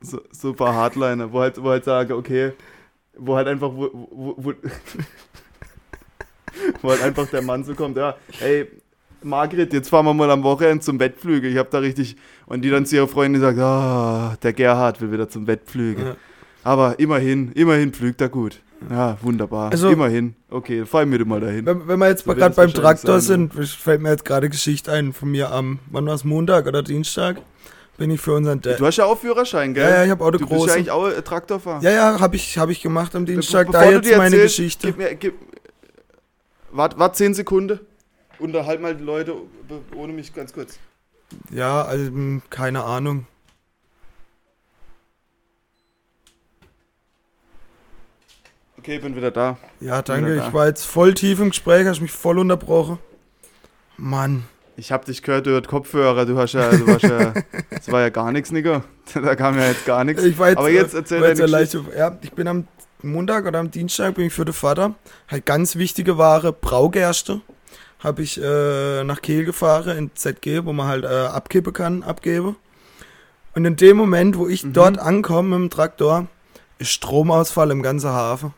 So, 0.00 0.20
so 0.32 0.48
ein 0.48 0.56
paar 0.56 0.74
Hardliner, 0.74 1.32
wo 1.32 1.40
halt, 1.40 1.62
wo 1.62 1.70
halt 1.70 1.84
sagen, 1.84 2.12
okay, 2.12 2.54
wo 3.16 3.36
halt 3.36 3.46
einfach, 3.46 3.70
wo, 3.72 3.88
wo, 3.92 4.34
wo, 4.36 4.52
wo 6.82 6.90
halt 6.90 7.02
einfach 7.02 7.28
der 7.28 7.42
Mann 7.42 7.64
so 7.64 7.74
kommt, 7.74 7.96
ja, 7.96 8.16
ey, 8.40 8.68
Margret, 9.22 9.72
jetzt 9.72 9.88
fahren 9.88 10.06
wir 10.06 10.14
mal 10.14 10.30
am 10.30 10.42
Wochenende 10.42 10.84
zum 10.84 11.00
Wettflüge. 11.00 11.48
Ich 11.48 11.56
hab 11.56 11.70
da 11.70 11.78
richtig. 11.78 12.16
Und 12.46 12.62
die 12.62 12.70
dann 12.70 12.84
zu 12.86 12.96
ihrer 12.96 13.08
Freundin 13.08 13.40
sagt, 13.40 13.58
ah, 13.58 14.36
der 14.42 14.52
Gerhard 14.52 15.00
will 15.00 15.10
wieder 15.12 15.28
zum 15.28 15.46
Wettflüge. 15.46 16.02
Ja. 16.02 16.16
Aber 16.62 16.98
immerhin, 16.98 17.52
immerhin 17.52 17.92
pflügt 17.92 18.20
er 18.20 18.28
gut. 18.28 18.60
Ja, 18.90 19.16
wunderbar. 19.22 19.70
Also- 19.72 19.88
immerhin. 19.88 20.34
Okay, 20.50 20.84
fahren 20.84 21.10
wir 21.10 21.24
mal 21.24 21.40
dahin. 21.40 21.64
Wenn, 21.66 21.88
wenn 21.88 21.98
wir 21.98 22.08
jetzt 22.08 22.24
So 22.24 22.34
gerade 22.34 22.54
beim 22.54 22.72
Traktor 22.72 23.20
sein, 23.20 23.50
sind, 23.54 23.68
fällt 23.68 24.02
mir 24.02 24.10
jetzt 24.10 24.24
gerade 24.24 24.48
Geschichte 24.50 24.92
ein 24.92 25.12
von 25.12 25.30
mir 25.30 25.50
am, 25.50 25.78
wann 25.90 26.06
war 26.06 26.14
es, 26.14 26.24
Montag 26.24 26.66
oder 26.66 26.82
Dienstag? 26.82 27.40
Bin 27.96 28.10
ich 28.10 28.20
für 28.20 28.34
unseren 28.34 28.60
Dad. 28.60 28.78
Du 28.80 28.86
hast 28.86 28.96
ja 28.96 29.04
auch 29.04 29.16
Führerschein, 29.18 29.72
gell? 29.72 29.84
Ja, 29.84 29.96
ja, 29.98 30.04
ich 30.04 30.10
habe 30.10 30.24
Auto 30.24 30.38
du 30.38 30.46
bist 30.48 30.66
ja 30.66 30.74
eigentlich 30.74 30.90
auch 30.90 31.06
äh, 31.08 31.22
Traktorfahrer. 31.22 31.82
Ja, 31.82 31.90
ja, 31.92 32.20
habe 32.20 32.34
ich, 32.36 32.58
hab 32.58 32.68
ich 32.68 32.82
gemacht 32.82 33.14
am 33.14 33.24
Dienstag. 33.24 33.68
Bevor 33.68 33.80
da 33.82 33.88
du 33.88 33.94
jetzt 33.96 34.08
dir 34.10 34.16
meine 34.18 34.34
erzählst, 34.36 34.56
Geschichte. 34.56 34.86
Gib 34.88 34.98
mir, 34.98 35.14
gib, 35.14 35.34
wart, 36.72 36.98
wart 36.98 37.16
10 37.16 37.34
Sekunden. 37.34 37.78
Unterhalt 38.38 38.80
mal 38.82 38.96
die 38.96 39.04
Leute 39.04 39.34
be- 39.68 39.96
ohne 39.96 40.12
mich 40.12 40.34
ganz 40.34 40.52
kurz. 40.52 40.78
Ja, 41.50 41.82
also, 41.82 42.04
hm, 42.06 42.42
keine 42.50 42.84
Ahnung. 42.84 43.26
Okay, 48.78 48.98
bin 48.98 49.16
wieder 49.16 49.30
da. 49.30 49.56
Ja, 49.80 50.02
danke. 50.02 50.36
Da. 50.36 50.46
Ich 50.46 50.52
war 50.52 50.66
jetzt 50.66 50.84
voll 50.84 51.14
tief 51.14 51.40
im 51.40 51.48
Gespräch, 51.50 51.86
hast 51.86 52.02
mich 52.02 52.12
voll 52.12 52.38
unterbrochen. 52.38 52.98
Mann. 53.96 54.44
Ich 54.76 54.92
hab 54.92 55.04
dich 55.04 55.22
gehört, 55.22 55.46
du 55.46 55.52
hört 55.52 55.68
Kopfhörer, 55.68 56.26
du 56.26 56.36
hast 56.36 56.52
ja, 56.52 56.70
du 56.70 56.86
warst 56.86 57.04
ja, 57.04 57.32
das 57.70 57.90
war 57.90 58.00
ja 58.00 58.10
gar 58.10 58.32
nichts, 58.32 58.50
Nico. 58.50 58.82
Da 59.14 59.36
kam 59.36 59.56
ja 59.56 59.68
jetzt 59.68 59.86
gar 59.86 60.04
nichts. 60.04 60.22
Ich 60.24 60.38
war 60.38 60.48
jetzt, 60.48 60.58
Aber 60.58 60.70
jetzt 60.70 60.94
äh, 60.94 60.98
erzähl 60.98 61.22
jetzt 61.22 61.40
deine 61.40 61.50
ja, 61.50 61.58
leicht, 61.58 61.78
ja, 61.96 62.18
ich 62.20 62.32
bin 62.32 62.48
am 62.48 62.66
Montag 63.02 63.46
oder 63.46 63.58
am 63.60 63.70
Dienstag 63.70 64.16
bin 64.16 64.26
ich 64.26 64.32
für 64.32 64.44
den 64.44 64.54
Vater. 64.54 64.94
Halt 65.28 65.46
ganz 65.46 65.76
wichtige 65.76 66.18
Ware, 66.18 66.52
Braugerste. 66.52 67.40
Habe 68.04 68.22
ich 68.22 68.40
äh, 68.40 69.02
nach 69.04 69.20
Kehl 69.22 69.44
gefahren 69.44 69.96
in 69.98 70.10
ZG, 70.14 70.64
wo 70.64 70.72
man 70.72 70.86
halt 70.86 71.04
äh, 71.04 71.08
abkippen 71.08 71.72
kann, 71.72 72.02
abgebe. 72.02 72.54
Und 73.54 73.64
in 73.64 73.76
dem 73.76 73.96
Moment, 73.96 74.36
wo 74.36 74.46
ich 74.46 74.62
Mhm. 74.64 74.72
dort 74.74 74.98
ankomme 74.98 75.58
mit 75.58 75.70
dem 75.70 75.74
Traktor, 75.74 76.26
ist 76.78 76.90
Stromausfall 76.90 77.70
im 77.70 77.82
ganzen 77.82 78.10
Hafen. 78.10 78.52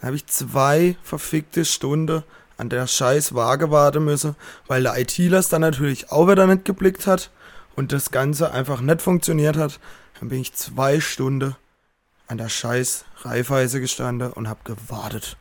Dann 0.00 0.08
habe 0.08 0.16
ich 0.16 0.26
zwei 0.26 0.96
verfickte 1.02 1.64
Stunden 1.64 2.22
an 2.58 2.68
der 2.68 2.86
scheiß 2.86 3.34
Waage 3.34 3.70
warten 3.70 4.04
müssen, 4.04 4.36
weil 4.66 4.82
der 4.82 4.98
ITler 4.98 5.38
es 5.38 5.48
dann 5.48 5.60
natürlich 5.62 6.10
auch 6.12 6.28
wieder 6.28 6.46
nicht 6.46 6.64
geblickt 6.64 7.06
hat 7.06 7.30
und 7.76 7.92
das 7.92 8.10
Ganze 8.10 8.50
einfach 8.50 8.80
nicht 8.80 9.00
funktioniert 9.02 9.56
hat. 9.56 9.78
Dann 10.20 10.28
bin 10.28 10.40
ich 10.40 10.52
zwei 10.54 11.00
Stunden 11.00 11.54
an 12.28 12.38
der 12.38 12.48
scheiß 12.48 13.04
Reifeise 13.22 13.80
gestanden 13.80 14.32
und 14.32 14.48
hab 14.48 14.64
gewartet. 14.64 15.36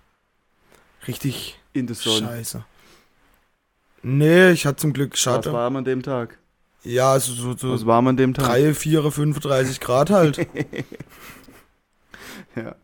Richtig 1.08 1.60
In 1.74 1.88
the 1.88 1.94
Sonne. 1.94 2.28
scheiße. 2.28 2.64
Nee, 4.08 4.52
ich 4.52 4.66
hatte 4.68 4.78
zum 4.78 4.94
Glück 4.94 5.14
Was 5.14 5.20
Schatten. 5.20 5.52
war 5.52 5.68
man 5.72 5.80
an 5.80 5.86
dem 5.86 6.04
Tag? 6.04 6.38
Ja, 6.84 7.14
also 7.14 7.34
so, 7.34 7.58
so 7.58 7.74
Was 7.74 7.86
war 7.88 8.06
an 8.06 8.16
dem 8.18 8.36
Tag? 8.36 8.46
3, 8.46 8.74
4, 8.76 9.12
35 9.12 9.80
Grad 9.80 10.10
halt. 10.12 10.48
Ja. 12.56 12.76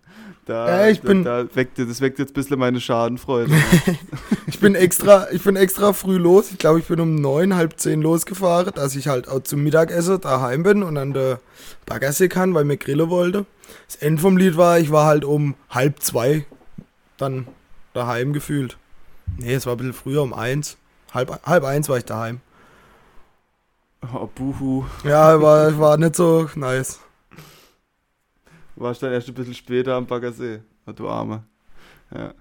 Da, 0.46 0.68
Ja, 0.86 0.90
ich 0.90 1.00
da, 1.02 1.08
bin- 1.08 1.24
da 1.24 1.56
weckt, 1.56 1.78
das 1.80 2.02
weckt 2.02 2.20
jetzt 2.20 2.32
ein 2.32 2.34
bisschen 2.34 2.60
meine 2.60 2.82
Schadenfreude. 2.82 3.54
Ich 4.48 4.60
bin 4.60 4.76
extra, 4.76 5.32
ich 5.32 5.44
bin 5.44 5.56
extra 5.56 5.94
früh 5.94 6.18
los. 6.18 6.52
Ich 6.52 6.58
glaube, 6.58 6.80
ich 6.80 6.86
bin 6.86 7.00
um 7.00 7.16
neun, 7.16 7.56
halb 7.56 7.80
zehn 7.80 8.02
losgefahren, 8.02 8.72
dass 8.76 8.96
ich 8.96 9.08
halt 9.08 9.28
auch 9.30 9.40
zum 9.42 9.64
Mittagessen 9.64 10.20
daheim 10.22 10.62
bin 10.64 10.84
und 10.84 10.98
an 10.98 11.14
der 11.14 11.40
Baggersee 11.86 12.28
kann, 12.28 12.54
weil 12.54 12.66
mir 12.66 12.78
Grille 12.78 13.10
wollte. 13.10 13.46
Das 13.88 13.96
Ende 13.96 14.22
vom 14.22 14.36
Lied 14.38 14.58
war, 14.58 14.78
ich 14.80 14.92
war 14.92 15.06
halt 15.06 15.24
um 15.26 15.56
halb 15.70 16.02
zwei 16.04 16.46
dann 17.18 17.48
daheim 17.94 18.34
gefühlt. 18.34 18.78
Nee, 19.38 19.54
es 19.54 19.66
war 19.66 19.74
ein 19.76 19.78
bisschen 19.78 19.94
früher, 19.94 20.22
um 20.22 20.34
eins. 20.34 20.78
Halb, 21.14 21.46
halb 21.46 21.64
eins 21.64 21.90
war 21.90 21.98
ich 21.98 22.06
daheim. 22.06 22.40
oh, 24.14 24.30
buhu. 24.34 24.86
Ja, 25.04 25.42
war, 25.42 25.78
war 25.78 25.98
nicht 25.98 26.16
so 26.16 26.50
nice. 26.56 27.00
Warst 28.76 29.04
dann 29.04 29.12
erst 29.12 29.28
ein 29.28 29.34
bisschen 29.34 29.54
später 29.54 29.96
am 29.96 30.08
Baggersee. 30.08 30.62
Oh, 30.88 30.92
du 30.92 31.10
Arme. 31.10 31.44
Ja. 32.14 32.34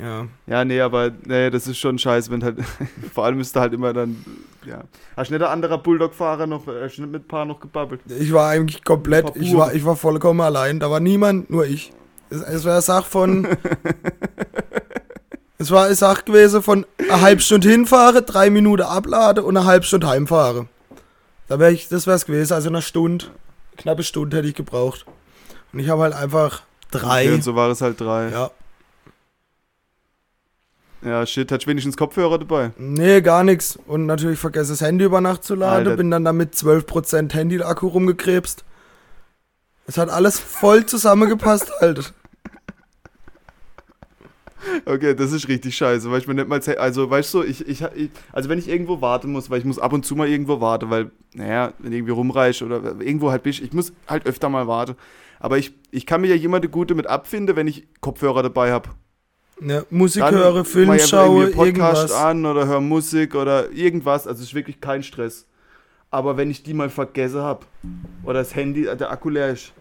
Ja. 0.00 0.28
Ja, 0.46 0.64
nee, 0.64 0.80
aber 0.80 1.10
nee, 1.24 1.50
das 1.50 1.66
ist 1.66 1.78
schon 1.78 1.98
scheiße, 1.98 2.30
wenn 2.30 2.44
halt, 2.44 2.58
vor 3.12 3.24
allem 3.24 3.40
ist 3.40 3.54
da 3.54 3.62
halt 3.62 3.72
immer 3.72 3.92
dann, 3.92 4.24
ja. 4.64 4.84
Hast 5.16 5.30
du 5.30 5.34
nicht 5.34 5.42
ein 5.42 5.50
anderer 5.50 5.78
Bulldog-Fahrer 5.78 6.46
noch, 6.46 6.66
hast 6.66 6.98
du 6.98 7.02
nicht 7.02 7.12
mit 7.12 7.24
ein 7.24 7.28
paar 7.28 7.44
noch 7.44 7.58
gebabbelt? 7.58 8.00
Ich 8.06 8.32
war 8.32 8.48
eigentlich 8.48 8.84
komplett, 8.84 9.34
ich 9.36 9.56
war, 9.56 9.74
ich 9.74 9.84
war 9.84 9.96
vollkommen 9.96 10.40
allein. 10.40 10.78
Da 10.78 10.90
war 10.90 11.00
niemand, 11.00 11.50
nur 11.50 11.66
ich. 11.66 11.92
Es, 12.30 12.42
es 12.42 12.64
war 12.64 12.72
eine 12.72 12.82
Sache 12.82 13.10
von. 13.10 13.48
es 15.58 15.70
war 15.70 15.86
eine 15.86 15.94
Sache 15.94 16.24
gewesen 16.24 16.62
von 16.62 16.86
eine 17.10 17.20
halbe 17.20 17.42
Stunde 17.42 17.68
hinfahren, 17.68 18.24
drei 18.24 18.50
Minuten 18.50 18.82
ablade 18.82 19.42
und 19.42 19.56
eine 19.56 19.66
halbe 19.66 19.84
Stunde 19.84 20.08
heimfahren. 20.08 20.68
Da 21.48 21.58
wäre 21.58 21.72
ich, 21.72 21.88
das 21.88 22.06
wäre 22.06 22.16
es 22.16 22.26
gewesen. 22.26 22.52
Also 22.52 22.68
eine 22.68 22.82
Stunde, 22.82 23.26
knappe 23.76 24.02
Stunde 24.02 24.36
hätte 24.36 24.48
ich 24.48 24.54
gebraucht. 24.54 25.06
Und 25.72 25.80
ich 25.80 25.88
habe 25.88 26.02
halt 26.02 26.14
einfach 26.14 26.62
drei. 26.90 27.24
Okay, 27.24 27.34
und 27.34 27.44
so 27.44 27.54
war 27.54 27.70
es 27.70 27.80
halt 27.80 28.00
drei. 28.00 28.30
Ja. 28.30 28.50
Ja, 31.02 31.24
shit, 31.24 31.50
hast 31.52 31.64
du 31.64 31.68
wenigstens 31.68 31.96
Kopfhörer 31.96 32.38
dabei? 32.38 32.72
Nee, 32.76 33.20
gar 33.20 33.44
nichts. 33.44 33.78
Und 33.86 34.06
natürlich 34.06 34.38
vergesse 34.38 34.72
das 34.72 34.80
Handy 34.80 35.04
über 35.04 35.20
Nacht 35.20 35.44
zu 35.44 35.54
laden. 35.54 35.86
Alter. 35.86 35.96
Bin 35.96 36.10
dann 36.10 36.24
damit 36.24 36.54
12% 36.54 37.32
Handy-Akku 37.32 37.86
rumgekrebst. 37.86 38.64
Es 39.86 39.96
hat 39.96 40.10
alles 40.10 40.40
voll 40.40 40.86
zusammengepasst, 40.86 41.70
Alter. 41.80 42.02
Okay, 44.84 45.14
das 45.14 45.32
ist 45.32 45.48
richtig 45.48 45.76
scheiße, 45.76 46.10
weil 46.10 46.18
ich 46.20 46.26
mir 46.26 46.34
nicht 46.34 46.48
mal, 46.48 46.60
also 46.78 47.08
weißt 47.08 47.34
du, 47.34 47.42
ich, 47.42 47.66
ich, 47.66 47.84
also 48.32 48.48
wenn 48.48 48.58
ich 48.58 48.68
irgendwo 48.68 49.00
warten 49.00 49.30
muss, 49.32 49.50
weil 49.50 49.58
ich 49.58 49.64
muss 49.64 49.78
ab 49.78 49.92
und 49.92 50.04
zu 50.04 50.16
mal 50.16 50.28
irgendwo 50.28 50.60
warten, 50.60 50.90
weil, 50.90 51.10
naja, 51.34 51.72
wenn 51.78 51.92
irgendwie 51.92 52.12
rumreiche 52.12 52.64
oder 52.64 53.00
irgendwo 53.00 53.30
halt 53.30 53.42
bin, 53.42 53.50
ich 53.50 53.62
ich 53.62 53.72
muss 53.72 53.92
halt 54.06 54.26
öfter 54.26 54.48
mal 54.48 54.66
warten. 54.66 54.96
Aber 55.40 55.58
ich, 55.58 55.72
ich 55.90 56.06
kann 56.06 56.20
mir 56.20 56.28
ja 56.28 56.34
jemand 56.34 56.70
Gute 56.72 56.94
mit 56.94 57.06
abfinden, 57.06 57.54
wenn 57.56 57.66
ich 57.68 57.86
Kopfhörer 58.00 58.42
dabei 58.42 58.72
habe. 58.72 58.90
Ja, 59.60 59.82
Musik 59.90 60.22
höre, 60.30 60.64
Film 60.64 60.90
einfach 60.90 61.06
schaue, 61.06 61.48
Podcast 61.48 62.02
irgendwas. 62.02 62.12
an 62.12 62.46
oder 62.46 62.66
höre 62.66 62.80
Musik 62.80 63.34
oder 63.34 63.70
irgendwas, 63.72 64.26
also 64.26 64.40
es 64.40 64.48
ist 64.48 64.54
wirklich 64.54 64.80
kein 64.80 65.02
Stress. 65.02 65.46
Aber 66.10 66.36
wenn 66.36 66.50
ich 66.50 66.62
die 66.62 66.74
mal 66.74 66.88
vergesse 66.88 67.42
habe 67.42 67.66
oder 68.22 68.38
das 68.38 68.54
Handy, 68.54 68.84
der 68.84 69.10
Akku 69.10 69.28
leer 69.28 69.50
ist, 69.50 69.72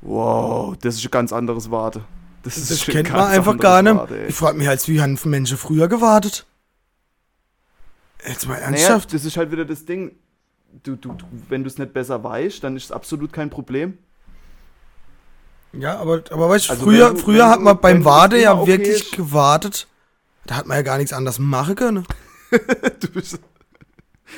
wow, 0.00 0.76
das 0.80 0.96
ist 0.96 1.04
ein 1.04 1.10
ganz 1.10 1.32
anderes 1.32 1.70
Warte. 1.70 2.02
Das, 2.42 2.56
ist 2.56 2.70
Das 2.70 2.88
ein 2.88 2.92
kennt 2.92 3.12
man 3.12 3.26
einfach 3.30 3.56
gar 3.58 3.82
nicht. 3.82 4.10
Ey. 4.10 4.28
Ich 4.28 4.34
frage 4.34 4.56
mich 4.56 4.66
halt, 4.66 4.86
wie 4.88 5.00
haben 5.02 5.18
Menschen 5.24 5.58
früher 5.58 5.88
gewartet? 5.88 6.46
Jetzt 8.26 8.46
mal 8.46 8.54
Naja, 8.54 8.66
ernsthaft? 8.66 9.12
das 9.14 9.24
ist 9.24 9.36
halt 9.36 9.50
wieder 9.50 9.64
das 9.64 9.84
Ding. 9.84 10.12
Du, 10.82 10.96
du, 10.96 11.12
du, 11.12 11.24
wenn 11.48 11.62
du 11.64 11.68
es 11.68 11.78
nicht 11.78 11.92
besser 11.92 12.22
weißt, 12.22 12.62
dann 12.62 12.76
ist 12.76 12.84
es 12.84 12.92
absolut 12.92 13.32
kein 13.32 13.50
Problem. 13.50 13.98
Ja, 15.72 15.98
aber, 15.98 16.22
aber 16.30 16.48
weißt 16.48 16.68
du, 16.68 16.72
Also 16.72 16.84
früher, 16.84 17.10
du- 17.10 17.16
früher 17.16 17.48
hat 17.48 17.60
man 17.60 17.80
beim 17.80 17.98
das 17.98 18.04
Warte 18.04 18.36
ja 18.38 18.54
okay 18.58 18.78
wirklich 18.78 19.02
ist. 19.04 19.12
gewartet. 19.16 19.86
Da 20.46 20.56
hat 20.56 20.66
man 20.66 20.76
ja 20.76 20.82
gar 20.82 20.98
nichts 20.98 21.12
anderes 21.12 21.38
machen 21.38 21.74
können. 21.74 22.06
Du 23.00 23.08
bist, 23.12 23.38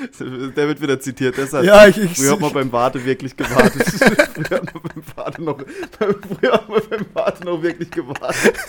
der 0.20 0.68
wird 0.68 0.80
wieder 0.80 0.98
zitiert, 1.00 1.36
deshalb. 1.36 1.64
Ja, 1.64 1.86
ich, 1.86 1.98
ich, 1.98 2.16
Früher 2.16 2.32
hat 2.32 2.40
man 2.40 2.52
beim 2.52 2.72
Warte 2.72 3.04
wirklich 3.04 3.36
gewartet. 3.36 3.82
früher 3.86 4.58
hat 4.58 4.74
man 4.74 4.82
beim 4.82 5.02
Warte 5.14 5.42
noch, 5.42 5.58
früher 5.98 6.52
hat 6.52 6.68
man 6.68 6.82
beim 6.88 7.06
Warte 7.12 7.44
noch 7.44 7.62
wirklich 7.62 7.90
gewartet. 7.90 8.56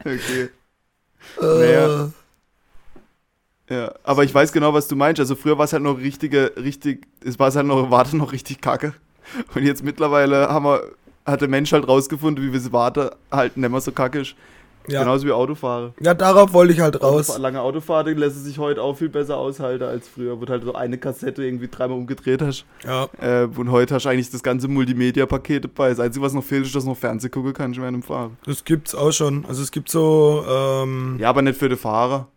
Okay. 0.00 0.48
äh, 1.40 1.44
naja. 1.44 2.12
Ja, 3.68 3.94
aber 4.04 4.22
ich 4.22 4.32
weiß 4.32 4.52
genau, 4.52 4.72
was 4.72 4.86
du 4.86 4.94
meinst. 4.94 5.18
Also 5.20 5.34
früher 5.34 5.58
war 5.58 5.64
es 5.64 5.72
halt 5.72 5.82
noch 5.82 5.98
richtige, 5.98 6.52
richtig, 6.56 7.06
es 7.24 7.38
war 7.38 7.48
es 7.48 7.56
halt 7.56 7.66
noch, 7.66 7.90
Warte 7.90 8.16
noch 8.16 8.32
richtig 8.32 8.60
kacke. 8.60 8.94
Und 9.54 9.64
jetzt 9.64 9.82
mittlerweile 9.82 10.48
haben 10.48 10.64
wir, 10.64 10.92
hat 11.26 11.40
der 11.40 11.48
Mensch 11.48 11.72
halt 11.72 11.88
rausgefunden, 11.88 12.44
wie 12.44 12.52
wir 12.52 12.60
das 12.60 12.72
Warte 12.72 13.16
halt 13.30 13.56
nicht 13.56 13.68
mehr 13.68 13.80
so 13.80 13.90
kacke 13.90 14.20
ist. 14.20 14.36
Ja. 14.88 15.00
Genauso 15.00 15.26
wie 15.26 15.32
Autofahrer. 15.32 15.92
ja, 16.00 16.14
darauf 16.14 16.52
wollte 16.52 16.72
ich 16.72 16.80
halt 16.80 17.02
raus. 17.02 17.30
Autofahr- 17.30 17.38
Lange 17.40 17.60
Autofahrt 17.60 18.06
lässt 18.08 18.44
sich 18.44 18.58
heute 18.58 18.82
auch 18.82 18.96
viel 18.96 19.08
besser 19.08 19.36
aushalten 19.36 19.84
als 19.84 20.08
früher, 20.08 20.40
wo 20.40 20.44
du 20.44 20.52
halt 20.52 20.62
so 20.64 20.74
eine 20.74 20.98
Kassette 20.98 21.44
irgendwie 21.44 21.68
dreimal 21.68 21.96
umgedreht 21.98 22.42
hast. 22.42 22.64
Ja, 22.84 23.08
Äh, 23.20 23.44
und 23.56 23.70
heute 23.70 23.94
hast 23.94 24.04
du 24.04 24.08
eigentlich 24.10 24.30
das 24.30 24.42
ganze 24.42 24.68
Multimedia-Paket 24.68 25.64
dabei. 25.64 25.88
Das 25.90 26.00
Einzige, 26.00 26.24
was 26.24 26.32
noch 26.32 26.44
fehlt, 26.44 26.66
ist, 26.66 26.74
dass 26.74 26.84
du 26.84 26.90
noch 26.90 26.96
Fernsehen 26.96 27.30
gucken 27.30 27.52
kannst 27.52 27.80
während 27.80 27.94
dem 27.96 28.02
Fahren. 28.02 28.36
das 28.46 28.64
gibt's 28.64 28.94
auch 28.94 29.12
schon. 29.12 29.44
Also 29.46 29.62
es 29.62 29.70
gibt 29.70 29.88
so, 29.90 30.44
ähm, 30.48 31.16
Ja, 31.18 31.28
aber 31.30 31.42
nicht 31.42 31.58
für 31.58 31.68
den 31.68 31.78
Fahrer. 31.78 32.28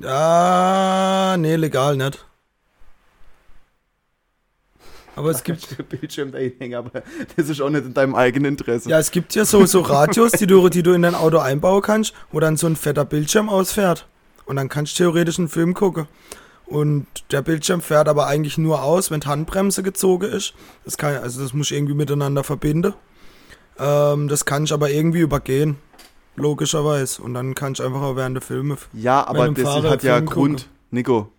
ja, 0.00 1.36
nee, 1.38 1.56
legal 1.56 1.96
nicht. 1.96 2.24
Aber 5.20 5.30
es 5.30 5.44
gibt, 5.44 5.88
Bildschirm 5.88 6.32
hängen, 6.32 6.74
aber 6.74 7.02
das 7.36 7.48
ist 7.48 7.60
auch 7.60 7.68
nicht 7.68 7.84
in 7.84 7.94
deinem 7.94 8.14
eigenen 8.14 8.52
Interesse. 8.52 8.88
ja, 8.88 8.98
es 8.98 9.10
gibt 9.10 9.34
ja 9.34 9.44
so, 9.44 9.66
so 9.66 9.80
Radios, 9.80 10.32
die 10.32 10.46
du, 10.46 10.68
die 10.70 10.82
du 10.82 10.92
in 10.92 11.02
dein 11.02 11.14
Auto 11.14 11.38
einbauen 11.38 11.82
kannst, 11.82 12.14
wo 12.32 12.40
dann 12.40 12.56
so 12.56 12.66
ein 12.66 12.76
fetter 12.76 13.04
Bildschirm 13.04 13.48
ausfährt. 13.48 14.06
Und 14.46 14.56
dann 14.56 14.68
kannst 14.68 14.98
du 14.98 15.04
theoretisch 15.04 15.38
einen 15.38 15.48
Film 15.48 15.74
gucken. 15.74 16.06
Und 16.64 17.06
der 17.32 17.42
Bildschirm 17.42 17.82
fährt 17.82 18.08
aber 18.08 18.28
eigentlich 18.28 18.56
nur 18.56 18.82
aus, 18.82 19.10
wenn 19.10 19.20
die 19.20 19.26
Handbremse 19.26 19.82
gezogen 19.82 20.30
ist. 20.30 20.54
Das 20.84 20.96
kann, 20.96 21.16
also 21.16 21.42
das 21.42 21.52
muss 21.52 21.70
ich 21.70 21.76
irgendwie 21.76 21.94
miteinander 21.94 22.44
verbinden. 22.44 22.94
Ähm, 23.78 24.28
das 24.28 24.44
kann 24.44 24.64
ich 24.64 24.72
aber 24.72 24.90
irgendwie 24.90 25.20
übergehen. 25.20 25.76
Logischerweise. 26.36 27.22
Und 27.22 27.34
dann 27.34 27.54
kann 27.54 27.72
ich 27.74 27.82
einfach 27.82 28.00
auch 28.00 28.16
während 28.16 28.36
der 28.36 28.42
Filme. 28.42 28.78
Ja, 28.92 29.26
aber 29.26 29.48
das 29.48 29.62
Fahrer 29.64 29.90
hat 29.90 30.02
ja 30.02 30.20
Grund. 30.20 30.68
Nico. 30.90 31.30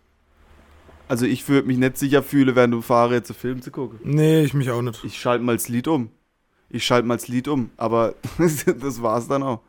Also 1.11 1.25
ich 1.25 1.49
würde 1.49 1.67
mich 1.67 1.77
nicht 1.77 1.97
sicher 1.97 2.23
fühlen, 2.23 2.55
während 2.55 2.73
du 2.73 2.81
fahre, 2.81 3.15
jetzt 3.15 3.29
einen 3.29 3.37
Film 3.37 3.61
zu 3.61 3.69
gucken. 3.69 3.99
Nee, 4.01 4.43
ich 4.43 4.53
mich 4.53 4.71
auch 4.71 4.81
nicht. 4.81 5.03
Ich 5.03 5.19
schalte 5.19 5.43
mal 5.43 5.57
das 5.57 5.67
Lied 5.67 5.89
um. 5.89 6.09
Ich 6.69 6.85
schalte 6.85 7.05
mal 7.05 7.17
das 7.17 7.27
Lied 7.27 7.49
um, 7.49 7.69
aber 7.75 8.15
das 8.37 9.01
war's 9.01 9.27
dann 9.27 9.43
auch. 9.43 9.59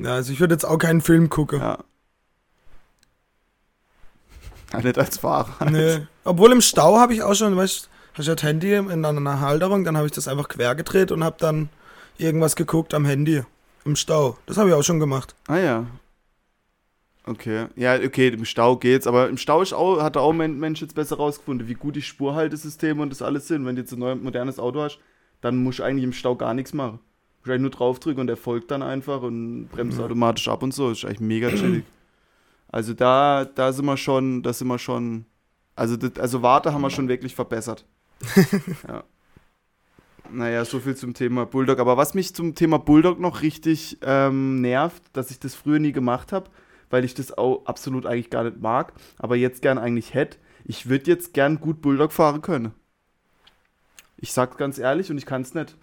Ja, 0.00 0.14
also 0.14 0.32
ich 0.32 0.38
würde 0.38 0.54
jetzt 0.54 0.62
auch 0.62 0.78
keinen 0.78 1.00
Film 1.00 1.30
gucken. 1.30 1.58
Ja. 1.58 1.78
Ja, 4.72 4.80
nicht 4.80 4.96
als 4.96 5.18
Fahrer. 5.18 5.68
Nee. 5.68 6.06
Obwohl 6.22 6.52
im 6.52 6.60
Stau 6.60 6.96
habe 6.96 7.12
ich 7.12 7.24
auch 7.24 7.34
schon, 7.34 7.56
weißt 7.56 7.86
du, 7.86 7.88
hast 8.16 8.26
ja 8.28 8.36
das 8.36 8.44
Handy 8.44 8.72
in 8.72 9.04
einer 9.04 9.40
Halterung, 9.40 9.82
dann 9.82 9.96
habe 9.96 10.06
ich 10.06 10.12
das 10.12 10.28
einfach 10.28 10.48
quer 10.48 10.76
gedreht 10.76 11.10
und 11.10 11.24
habe 11.24 11.38
dann 11.40 11.70
irgendwas 12.18 12.54
geguckt 12.54 12.94
am 12.94 13.04
Handy. 13.04 13.42
Im 13.84 13.96
Stau. 13.96 14.38
Das 14.46 14.56
habe 14.56 14.68
ich 14.68 14.76
auch 14.76 14.84
schon 14.84 15.00
gemacht. 15.00 15.34
Ah 15.48 15.56
ja. 15.58 15.86
Okay. 17.28 17.66
Ja, 17.76 17.96
okay, 17.96 18.28
im 18.28 18.44
Stau 18.46 18.76
geht's, 18.76 19.06
aber 19.06 19.28
im 19.28 19.36
Stau 19.36 19.60
ist 19.60 19.74
auch, 19.74 20.00
hat 20.00 20.16
auch 20.16 20.32
ein 20.32 20.58
Mensch 20.58 20.80
jetzt 20.80 20.94
besser 20.94 21.16
rausgefunden, 21.16 21.68
wie 21.68 21.74
gut 21.74 21.94
die 21.96 22.02
Spurhaltesysteme 22.02 23.02
und 23.02 23.10
das 23.10 23.20
alles 23.20 23.48
sind. 23.48 23.66
Wenn 23.66 23.76
du 23.76 23.82
jetzt 23.82 23.92
ein 23.92 23.98
neues, 23.98 24.18
modernes 24.22 24.58
Auto 24.58 24.80
hast, 24.80 24.98
dann 25.42 25.62
musst 25.62 25.78
du 25.80 25.82
eigentlich 25.82 26.04
im 26.04 26.12
Stau 26.14 26.36
gar 26.36 26.54
nichts 26.54 26.72
machen. 26.72 26.98
Du 27.00 27.40
musst 27.40 27.50
eigentlich 27.50 27.60
nur 27.60 27.70
draufdrücken 27.70 28.20
und 28.22 28.30
er 28.30 28.38
folgt 28.38 28.70
dann 28.70 28.82
einfach 28.82 29.20
und 29.22 29.68
bremst 29.70 29.98
Ja. 29.98 30.06
automatisch 30.06 30.48
ab 30.48 30.62
und 30.62 30.72
so. 30.72 30.88
Das 30.88 30.98
ist 30.98 31.04
eigentlich 31.04 31.20
mega 31.20 31.50
chillig. 31.50 31.84
Also 32.70 32.92
da, 32.92 33.46
da 33.46 33.72
sind 33.72 33.86
wir 33.86 33.96
schon, 33.96 34.42
da 34.42 34.52
sind 34.52 34.68
wir 34.68 34.78
schon, 34.78 35.24
also, 35.74 35.96
das, 35.96 36.18
also 36.18 36.42
Warte 36.42 36.74
haben 36.74 36.82
wir 36.82 36.90
schon 36.90 37.08
wirklich 37.08 37.34
verbessert. 37.34 37.86
ja. 38.86 39.04
Naja, 40.30 40.66
so 40.66 40.78
viel 40.78 40.94
zum 40.94 41.14
Thema 41.14 41.46
Bulldog. 41.46 41.78
Aber 41.78 41.96
was 41.96 42.12
mich 42.12 42.34
zum 42.34 42.54
Thema 42.54 42.78
Bulldog 42.78 43.20
noch 43.20 43.40
richtig 43.40 43.96
ähm, 44.02 44.60
nervt, 44.60 45.02
dass 45.14 45.30
ich 45.30 45.40
das 45.40 45.54
früher 45.54 45.78
nie 45.78 45.92
gemacht 45.92 46.30
habe, 46.30 46.50
weil 46.90 47.04
ich 47.04 47.14
das 47.14 47.36
auch 47.36 47.66
absolut 47.66 48.06
eigentlich 48.06 48.30
gar 48.30 48.44
nicht 48.44 48.60
mag, 48.60 48.92
aber 49.18 49.36
jetzt 49.36 49.62
gern 49.62 49.78
eigentlich 49.78 50.14
hätte, 50.14 50.38
ich 50.64 50.88
würde 50.88 51.10
jetzt 51.10 51.34
gern 51.34 51.60
gut 51.60 51.80
Bulldog 51.80 52.12
fahren 52.12 52.42
können. 52.42 52.72
Ich 54.20 54.32
sag's 54.32 54.56
ganz 54.56 54.78
ehrlich 54.78 55.10
und 55.10 55.18
ich 55.18 55.26
kann's 55.26 55.54
nicht. 55.54 55.76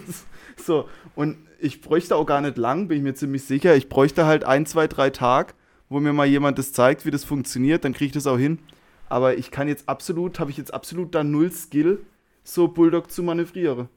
so, 0.56 0.88
und 1.16 1.36
ich 1.58 1.80
bräuchte 1.80 2.16
auch 2.16 2.26
gar 2.26 2.40
nicht 2.40 2.56
lang, 2.56 2.88
bin 2.88 2.98
ich 2.98 3.02
mir 3.02 3.14
ziemlich 3.14 3.44
sicher. 3.44 3.74
Ich 3.74 3.88
bräuchte 3.88 4.24
halt 4.24 4.44
ein, 4.44 4.66
zwei, 4.66 4.86
drei 4.86 5.10
Tage, 5.10 5.54
wo 5.88 5.98
mir 5.98 6.12
mal 6.12 6.26
jemand 6.26 6.58
das 6.58 6.72
zeigt, 6.72 7.04
wie 7.04 7.10
das 7.10 7.24
funktioniert, 7.24 7.84
dann 7.84 7.92
kriege 7.92 8.06
ich 8.06 8.12
das 8.12 8.26
auch 8.26 8.38
hin. 8.38 8.60
Aber 9.08 9.36
ich 9.36 9.50
kann 9.50 9.68
jetzt 9.68 9.88
absolut, 9.88 10.38
habe 10.38 10.50
ich 10.50 10.56
jetzt 10.56 10.72
absolut 10.72 11.14
da 11.14 11.24
null 11.24 11.52
Skill, 11.52 12.00
so 12.44 12.68
Bulldog 12.68 13.10
zu 13.10 13.22
manövrieren. 13.22 13.88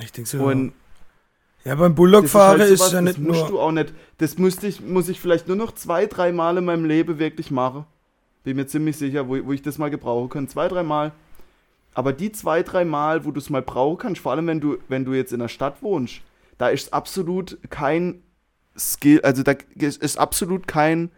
Ich 0.00 0.10
denke 0.12 0.28
so. 0.28 0.42
Und 0.42 0.72
ja, 1.64 1.74
beim 1.74 1.92
das 1.92 1.96
Bulldog-Fahrer 1.96 2.64
ist, 2.64 2.78
sowas, 2.78 2.92
ja 2.92 3.02
das 3.02 3.16
nicht 3.16 3.26
musst 3.26 3.40
nur. 3.40 3.48
du 3.48 3.60
auch 3.60 3.72
nicht. 3.72 3.92
Das 4.18 4.38
müsste 4.38 4.66
ich, 4.66 4.80
muss 4.80 5.08
ich 5.08 5.20
vielleicht 5.20 5.48
nur 5.48 5.56
noch 5.56 5.72
zwei, 5.72 6.06
drei 6.06 6.32
Mal 6.32 6.58
in 6.58 6.64
meinem 6.64 6.84
Leben 6.84 7.18
wirklich 7.18 7.50
machen. 7.50 7.84
Bin 8.44 8.56
mir 8.56 8.66
ziemlich 8.66 8.96
sicher, 8.96 9.28
wo, 9.28 9.38
wo 9.44 9.52
ich 9.52 9.62
das 9.62 9.78
mal 9.78 9.90
gebrauchen 9.90 10.28
kann. 10.28 10.48
Zwei, 10.48 10.68
drei 10.68 10.82
Mal. 10.82 11.12
Aber 11.94 12.12
die 12.12 12.32
zwei, 12.32 12.62
drei 12.62 12.84
Mal, 12.84 13.24
wo 13.24 13.30
du 13.30 13.38
es 13.38 13.50
mal 13.50 13.62
brauchen 13.62 13.98
kannst, 13.98 14.20
vor 14.20 14.32
allem 14.32 14.46
wenn 14.46 14.60
du, 14.60 14.78
wenn 14.88 15.04
du 15.04 15.12
jetzt 15.12 15.32
in 15.32 15.40
der 15.40 15.48
Stadt 15.48 15.82
wohnst, 15.82 16.22
da 16.58 16.68
ist 16.68 16.92
absolut 16.92 17.58
kein 17.70 18.22
Skill, 18.76 19.20
also 19.22 19.42
da 19.42 19.54
ist 19.76 20.18
absolut 20.18 20.66
kein, 20.66 21.10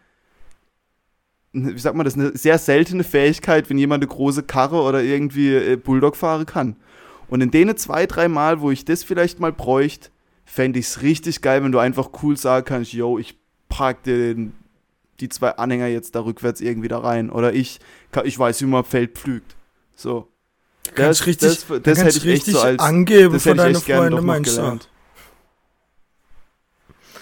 wie 1.53 1.79
sagt 1.79 1.95
man 1.95 2.03
das, 2.03 2.15
eine 2.15 2.35
sehr 2.35 2.57
seltene 2.57 3.03
Fähigkeit, 3.03 3.69
wenn 3.69 3.77
jemand 3.77 4.03
eine 4.03 4.11
große 4.11 4.43
Karre 4.43 4.81
oder 4.81 5.01
irgendwie 5.01 5.55
äh, 5.55 5.77
Bulldog 5.77 6.17
fahren 6.17 6.45
kann. 6.45 6.75
Und 7.29 7.41
in 7.41 7.51
denen 7.51 7.77
zwei, 7.77 8.05
drei 8.05 8.27
Mal, 8.27 8.59
wo 8.59 8.71
ich 8.71 8.85
das 8.85 9.03
vielleicht 9.03 9.39
mal 9.39 9.53
bräuchte, 9.53 10.09
fände 10.45 10.79
ich 10.79 10.85
es 10.85 11.01
richtig 11.01 11.41
geil, 11.41 11.63
wenn 11.63 11.71
du 11.71 11.79
einfach 11.79 12.09
cool 12.23 12.37
sagen 12.37 12.65
kannst, 12.65 12.93
yo, 12.93 13.17
ich 13.19 13.37
park 13.67 14.03
dir 14.03 14.17
den, 14.33 14.53
die 15.19 15.29
zwei 15.29 15.51
Anhänger 15.51 15.87
jetzt 15.87 16.15
da 16.15 16.21
rückwärts 16.23 16.61
irgendwie 16.61 16.87
da 16.87 16.99
rein. 16.99 17.29
Oder 17.29 17.53
ich, 17.53 17.79
ich 18.23 18.37
weiß, 18.39 18.61
wie 18.61 18.65
man 18.65 18.83
Feld 18.83 19.17
pflügt. 19.17 19.55
So. 19.95 20.27
kannst 20.93 21.25
richtig, 21.25 21.49
das, 21.49 21.67
da 21.67 21.79
das 21.79 22.03
hätte 22.03 22.17
ich 22.17 22.25
richtig 22.25 22.53
so 22.53 22.59
als, 22.61 22.79
angeben 22.81 23.33
das 23.33 23.43
für 23.43 23.49
hätte 23.49 23.57
ich 23.57 23.63
deine 23.63 23.77
echt 23.77 23.85
gerne 23.85 24.01
Freunde, 24.01 24.15
doch 24.17 24.21
noch 24.23 24.27
meinst 24.27 24.57
du? 24.57 24.79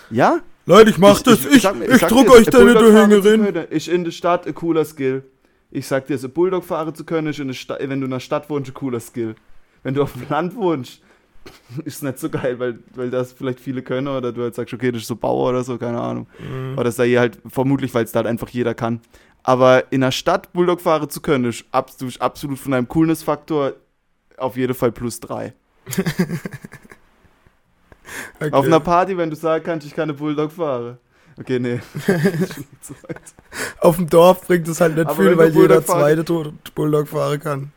Ja? 0.10 0.42
Leute, 0.66 0.92
ich 0.92 0.98
mach 0.98 1.22
das. 1.22 1.46
Ich, 1.46 1.62
sag 1.62 1.76
mir- 1.76 1.90
ich, 1.90 1.98
sag 1.98 2.10
druck 2.10 2.30
euch 2.30 2.48
ein 2.48 2.52
deine 2.52 2.66
Bulldog 2.74 2.94
fahren 2.94 3.10
zu 3.12 3.16
Hängerin. 3.32 3.54
können, 3.54 3.68
Ist 3.70 3.88
in 3.88 4.04
der 4.04 4.12
Stadt 4.12 4.48
ein 4.48 4.56
cooler 4.56 4.86
Skill. 4.86 5.24
Ich 5.72 5.88
sag 5.88 6.08
dir, 6.08 6.18
so 6.18 6.30
Bulldog 6.30 6.64
fahren 6.64 6.94
zu 6.94 7.04
können, 7.04 7.28
ist 7.28 7.40
in 7.40 7.48
der 7.48 7.56
Sta 7.56 7.78
wenn 7.80 8.00
du 8.00 8.06
in 8.06 8.12
der 8.12 8.20
Stadt 8.20 8.50
wohnst, 8.50 8.70
ein 8.70 8.74
cooler 8.74 9.00
Skill. 9.00 9.36
Wenn 9.82 9.94
du 9.94 10.04
auf 10.04 10.14
dem 10.14 10.30
Land 10.30 10.56
wohnst, 10.56 11.02
ist 11.86 12.04
nicht 12.04 12.20
so 12.20 12.30
geil, 12.30 12.60
weil, 12.60 12.80
weil 12.96 13.10
das 13.10 13.34
vielleicht 13.34 13.60
viele 13.60 13.82
können 13.82 14.08
oder 14.08 14.32
du 14.32 14.42
halt 14.44 14.56
sagst, 14.56 14.74
okay, 14.74 14.92
das 14.92 15.02
ist 15.02 15.08
so 15.08 15.16
Bauer 15.16 15.50
oder 15.50 15.64
so, 15.64 15.78
keine 15.78 16.00
Ahnung. 16.00 16.28
Mhm. 16.40 16.74
Oder 16.74 16.86
das 16.86 16.96
sei 16.96 17.12
halt 17.14 17.40
vermutlich, 17.48 17.94
weil 17.94 18.06
es 18.06 18.12
da 18.12 18.20
halt 18.20 18.28
einfach 18.28 18.50
jeder 18.50 18.74
kann. 18.74 19.02
Aber 19.44 19.92
in 19.92 20.02
der 20.02 20.12
Stadt 20.12 20.54
Bulldog 20.54 20.80
fahren 20.80 21.10
zu 21.10 21.22
können, 21.22 21.46
ist 21.46 21.66
absolut, 21.72 22.22
absolut 22.22 22.60
von 22.60 22.74
einem 22.74 22.88
Coolness-Faktor 22.88 23.74
auf 24.38 24.56
jeden 24.56 24.74
Fall 24.74 24.92
plus 24.92 25.20
drei. 25.20 25.54
Okay. 28.40 28.52
Auf 28.52 28.66
einer 28.66 28.80
Party, 28.80 29.18
wenn 29.18 29.30
du 29.30 29.36
sagen 29.36 29.64
kannst, 29.64 29.88
ich 29.88 29.96
kann 29.96 30.04
eine 30.04 30.14
Bulldog 30.14 30.52
fahren. 30.52 30.98
Okay, 31.40 31.60
nee. 31.60 31.80
Auf 33.80 33.96
dem 33.96 34.08
Dorf 34.08 34.46
bringt 34.46 34.68
es 34.68 34.80
halt 34.82 34.96
nicht 34.96 35.08
Aber 35.08 35.16
viel, 35.16 35.38
weil 35.38 35.50
jeder 35.52 35.84
zweite 35.84 36.24
Bulldog 36.76 37.08
fahren 37.08 37.40
kann. 37.40 37.72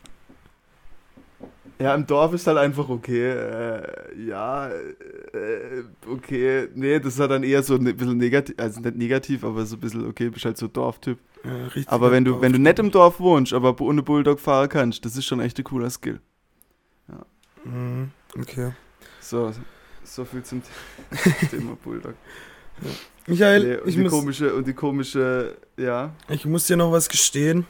Ja, 1.79 1.95
im 1.95 2.07
Dorf 2.07 2.33
ist 2.33 2.47
halt 2.47 2.57
einfach 2.57 2.89
okay. 2.89 3.33
Äh, 3.33 3.83
ja, 4.27 4.69
äh, 4.69 5.83
okay. 6.11 6.69
Nee, 6.75 6.99
das 7.01 7.15
ist 7.15 7.21
halt 7.21 7.31
dann 7.31 7.43
eher 7.43 7.63
so 7.63 7.75
ein 7.75 7.85
bisschen 7.85 8.17
negativ, 8.17 8.55
also 8.59 8.81
nicht 8.81 8.97
negativ, 8.97 9.45
aber 9.45 9.67
so 9.67 9.77
ein 9.77 9.81
bisschen, 9.81 10.09
okay, 10.09 10.31
bist 10.31 10.45
halt 10.47 10.57
so 10.57 10.69
Dorftyp. 10.69 11.19
Ja, 11.45 11.83
Aber 11.87 12.11
wenn 12.11 12.25
du, 12.25 12.41
wenn 12.41 12.53
du 12.53 12.59
nicht 12.59 12.79
im 12.79 12.91
Dorf 12.91 13.21
wohnst, 13.21 13.53
aber 13.53 13.79
ohne 13.81 14.03
Bulldog 14.03 14.41
fahren 14.41 14.69
kannst, 14.69 15.05
das 15.05 15.17
ist 15.17 15.27
schon 15.27 15.41
echt 15.41 15.59
ein 15.59 15.65
cooler 15.65 15.91
Skill. 15.91 16.21
Mhm, 17.65 18.11
Okay. 18.39 18.73
So, 19.21 19.53
so 20.05 20.25
viel 20.25 20.43
zum 20.45 20.63
Thema 21.51 21.77
Bulldog. 21.83 22.15
Michael, 23.27 23.63
Nee, 23.63 23.77
und, 23.81 23.89
ich, 23.89 23.97
die 23.97 24.03
muss, 24.03 24.13
komische, 24.13 24.55
und 24.55 24.67
die 24.67 24.73
komische, 24.73 25.57
ja. 25.77 26.15
ich 26.29 26.45
muss 26.47 26.67
dir 26.67 26.77
noch 26.77 26.93
was 26.93 27.09
gestehen. 27.09 27.67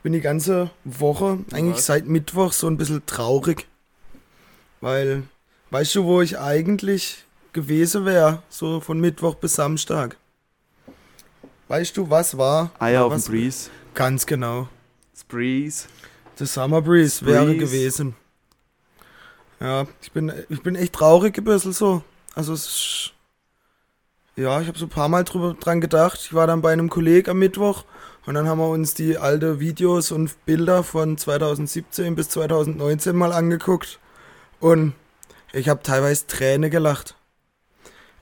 Ich 0.00 0.02
bin 0.02 0.14
die 0.14 0.22
ganze 0.22 0.70
Woche, 0.84 1.40
eigentlich 1.52 1.76
Was? 1.76 1.84
seit 1.84 2.06
Mittwoch, 2.06 2.54
so 2.54 2.66
ein 2.68 2.78
bisschen 2.78 3.04
traurig. 3.04 3.66
Weil, 4.80 5.24
weißt 5.68 5.94
du, 5.94 6.04
wo 6.04 6.22
ich 6.22 6.38
eigentlich 6.38 7.24
gewesen 7.52 8.06
wäre? 8.06 8.42
So 8.48 8.80
von 8.80 8.98
Mittwoch 8.98 9.34
bis 9.34 9.56
Samstag. 9.56 10.16
Weißt 11.68 11.98
du, 11.98 12.08
was 12.08 12.38
war? 12.38 12.70
Eier 12.78 13.04
auf 13.04 13.12
dem 13.12 13.22
Breeze. 13.22 13.68
Ganz 13.92 14.24
genau. 14.24 14.68
Breeze. 15.28 15.86
The 16.36 16.46
Summer 16.46 16.80
Breeze 16.80 17.26
wäre 17.26 17.44
Breeze. 17.44 17.58
gewesen. 17.58 18.16
Ja, 19.60 19.86
ich 20.00 20.12
bin, 20.12 20.32
ich 20.48 20.62
bin 20.62 20.76
echt 20.76 20.94
traurig 20.94 21.36
ein 21.36 21.44
bisschen 21.44 21.74
so. 21.74 22.02
Also 22.34 22.54
es 22.54 22.64
ist, 22.64 23.12
ja, 24.34 24.62
ich 24.62 24.66
habe 24.66 24.78
so 24.78 24.86
ein 24.86 24.88
paar 24.88 25.10
Mal 25.10 25.24
drüber 25.24 25.54
dran 25.60 25.82
gedacht. 25.82 26.18
Ich 26.22 26.32
war 26.32 26.46
dann 26.46 26.62
bei 26.62 26.72
einem 26.72 26.88
Kollegen 26.88 27.28
am 27.32 27.38
Mittwoch 27.38 27.84
und 28.26 28.34
dann 28.34 28.46
haben 28.48 28.58
wir 28.58 28.68
uns 28.68 28.94
die 28.94 29.18
alte 29.18 29.60
Videos 29.60 30.12
und 30.12 30.44
Bilder 30.46 30.82
von 30.84 31.16
2017 31.18 32.14
bis 32.14 32.28
2019 32.30 33.16
mal 33.16 33.32
angeguckt 33.32 33.98
und 34.60 34.92
ich 35.52 35.68
habe 35.68 35.82
teilweise 35.82 36.26
Träne 36.26 36.70
gelacht. 36.70 37.16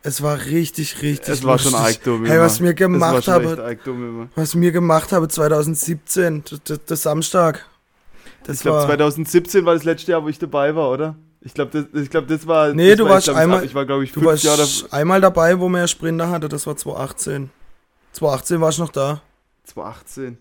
Es 0.02 0.22
war 0.22 0.38
richtig, 0.46 1.02
richtig 1.02 1.28
Es 1.28 1.44
war 1.44 1.58
schon 1.58 1.72
lustig. 1.72 1.96
arg 1.96 2.04
dumm 2.04 2.24
Hey, 2.24 2.38
was 2.40 2.60
mir 2.60 2.68
war 2.68 2.74
gemacht 2.74 3.24
schon 3.24 3.34
habe, 3.34 4.28
was 4.36 4.54
mir 4.54 4.70
gemacht 4.72 5.12
habe 5.12 5.28
2017, 5.28 6.44
das, 6.48 6.60
das, 6.64 6.78
das 6.86 7.02
Samstag. 7.02 7.66
Das 8.44 8.56
ich 8.56 8.62
glaube, 8.62 8.78
war, 8.78 8.86
2017 8.86 9.66
war 9.66 9.74
das 9.74 9.84
letzte 9.84 10.12
Jahr, 10.12 10.22
wo 10.24 10.28
ich 10.28 10.38
dabei 10.38 10.74
war, 10.76 10.90
oder? 10.90 11.16
Ich 11.40 11.52
glaube, 11.52 11.70
das, 11.92 12.00
ich 12.02 12.10
glaub, 12.10 12.26
das 12.28 12.46
war. 12.46 12.72
Nee, 12.72 12.90
das 12.90 12.98
du 12.98 13.04
war, 13.04 13.10
warst 13.10 13.26
ich 13.28 13.32
glaub, 13.32 13.42
einmal- 13.42 13.64
Ich 13.64 13.74
war, 13.74 13.84
glaube 13.86 14.04
ich, 14.04 14.12
du 14.12 14.24
warst 14.24 14.44
Jahre. 14.44 14.66
einmal 14.90 15.20
dabei, 15.20 15.58
wo 15.58 15.68
man 15.68 15.82
ja 15.82 15.88
Sprinter 15.88 16.30
hatte, 16.30 16.48
das 16.48 16.66
war 16.66 16.76
2018. 16.76 17.50
2018 18.12 18.60
warst 18.60 18.78
du 18.78 18.82
noch 18.82 18.92
da. 18.92 19.20
2018. 19.68 20.38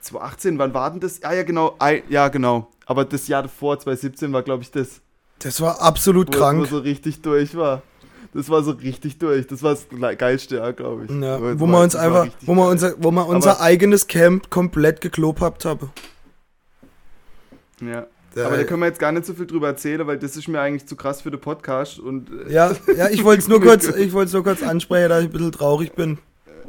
2018, 0.00 0.58
wann 0.58 0.74
war 0.74 0.90
denn 0.90 1.00
das? 1.00 1.22
Ah, 1.24 1.32
ja, 1.34 1.42
genau. 1.42 1.76
Ja, 2.08 2.28
genau. 2.28 2.68
Aber 2.86 3.04
das 3.04 3.26
Jahr 3.28 3.42
davor, 3.42 3.78
2017, 3.78 4.32
war, 4.32 4.42
glaube 4.42 4.62
ich, 4.62 4.70
das. 4.70 5.00
Das 5.40 5.60
war 5.60 5.80
absolut 5.80 6.28
Wo, 6.28 6.32
wo 6.32 6.38
krank. 6.38 6.66
so 6.68 6.78
richtig 6.78 7.22
durch 7.22 7.56
war. 7.56 7.82
Das 8.32 8.48
war 8.50 8.62
so 8.62 8.72
richtig 8.72 9.18
durch. 9.18 9.46
Das 9.46 9.62
war 9.62 9.70
das 9.72 9.88
ge- 9.88 10.16
geilste 10.16 10.56
Jahr, 10.56 10.72
glaube 10.72 11.06
ich. 11.06 11.10
Ja, 11.10 11.40
wo 11.58 11.66
wir 11.66 11.80
uns 11.80 11.96
einfach, 11.96 12.28
wo 12.42 12.54
wir 12.54 12.62
geil. 12.62 12.70
unser, 12.72 12.94
wo 13.02 13.10
wir 13.10 13.26
unser 13.26 13.52
Aber- 13.52 13.60
eigenes 13.62 14.06
Camp 14.06 14.50
komplett 14.50 15.00
geklopapt 15.00 15.64
haben. 15.64 15.90
Ja. 17.80 18.06
Der- 18.34 18.46
Aber 18.46 18.56
da 18.58 18.64
können 18.64 18.80
wir 18.80 18.86
jetzt 18.86 18.98
gar 18.98 19.12
nicht 19.12 19.24
so 19.26 19.32
viel 19.32 19.46
drüber 19.46 19.68
erzählen, 19.68 20.06
weil 20.06 20.18
das 20.18 20.36
ist 20.36 20.46
mir 20.48 20.60
eigentlich 20.60 20.86
zu 20.86 20.94
krass 20.94 21.22
für 21.22 21.30
den 21.30 21.40
Podcast. 21.40 21.98
Und 21.98 22.30
äh, 22.46 22.52
Ja, 22.52 22.72
ja, 22.94 23.08
ich 23.08 23.24
wollte 23.24 23.40
es 23.40 23.48
nur 23.48 23.60
kurz, 23.62 23.88
ich 23.88 24.12
wollte 24.12 24.26
es 24.28 24.32
nur 24.34 24.42
kurz 24.44 24.62
ansprechen, 24.62 25.08
da 25.08 25.18
ich 25.20 25.26
ein 25.26 25.32
bisschen 25.32 25.52
traurig 25.52 25.92
bin. 25.94 26.18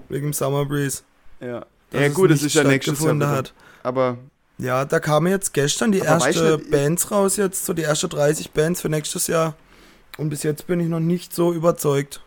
Wegen 0.09 0.27
dem 0.27 0.33
Summer 0.33 0.65
Breeze. 0.65 1.03
ja. 1.41 1.65
Ja, 1.91 2.07
gut, 2.09 2.31
es 2.31 2.41
nicht 2.41 2.55
ist 2.55 2.61
ja 2.61 2.67
nächstes 2.69 2.99
Jahr. 3.01 3.15
wieder. 3.15 3.29
hat. 3.29 3.53
Aber 3.83 4.17
Ja, 4.57 4.85
da 4.85 4.99
kamen 4.99 5.27
jetzt 5.27 5.53
gestern 5.53 5.91
die 5.91 5.99
ersten 5.99 6.59
ich- 6.61 6.69
Bands 6.71 7.11
raus 7.11 7.37
jetzt, 7.37 7.65
so 7.65 7.73
die 7.73 7.83
ersten 7.83 8.09
30 8.09 8.51
Bands 8.51 8.81
für 8.81 8.89
nächstes 8.89 9.27
Jahr. 9.27 9.55
Und 10.17 10.29
bis 10.29 10.43
jetzt 10.43 10.65
bin 10.67 10.79
ich 10.79 10.87
noch 10.87 10.99
nicht 10.99 11.33
so 11.33 11.53
überzeugt. 11.53 12.21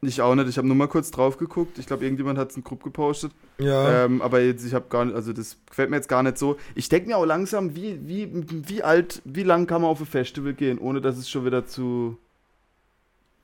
ich 0.00 0.20
auch 0.20 0.34
nicht. 0.34 0.48
Ich 0.48 0.58
habe 0.58 0.66
nur 0.66 0.76
mal 0.76 0.86
kurz 0.86 1.10
drauf 1.10 1.38
geguckt. 1.38 1.78
Ich 1.78 1.86
glaube, 1.86 2.04
irgendjemand 2.04 2.38
hat 2.38 2.50
es 2.50 2.56
in 2.56 2.62
Gruppe 2.62 2.84
gepostet. 2.84 3.32
Ja. 3.58 4.04
Ähm, 4.04 4.20
aber 4.20 4.40
jetzt, 4.40 4.64
ich 4.64 4.74
habe 4.74 4.86
gar 4.90 5.04
nicht, 5.06 5.14
also 5.16 5.32
das 5.32 5.56
gefällt 5.68 5.88
mir 5.90 5.96
jetzt 5.96 6.08
gar 6.08 6.22
nicht 6.22 6.36
so. 6.36 6.56
Ich 6.74 6.88
denke 6.90 7.08
mir 7.08 7.16
auch 7.16 7.24
langsam, 7.24 7.74
wie, 7.74 7.98
wie, 8.06 8.28
wie 8.68 8.82
alt, 8.82 9.22
wie 9.24 9.44
lang 9.44 9.66
kann 9.66 9.80
man 9.82 9.90
auf 9.90 10.00
ein 10.00 10.06
Festival 10.06 10.52
gehen, 10.52 10.78
ohne 10.78 11.00
dass 11.00 11.16
es 11.16 11.28
schon 11.30 11.44
wieder 11.46 11.66
zu. 11.66 12.18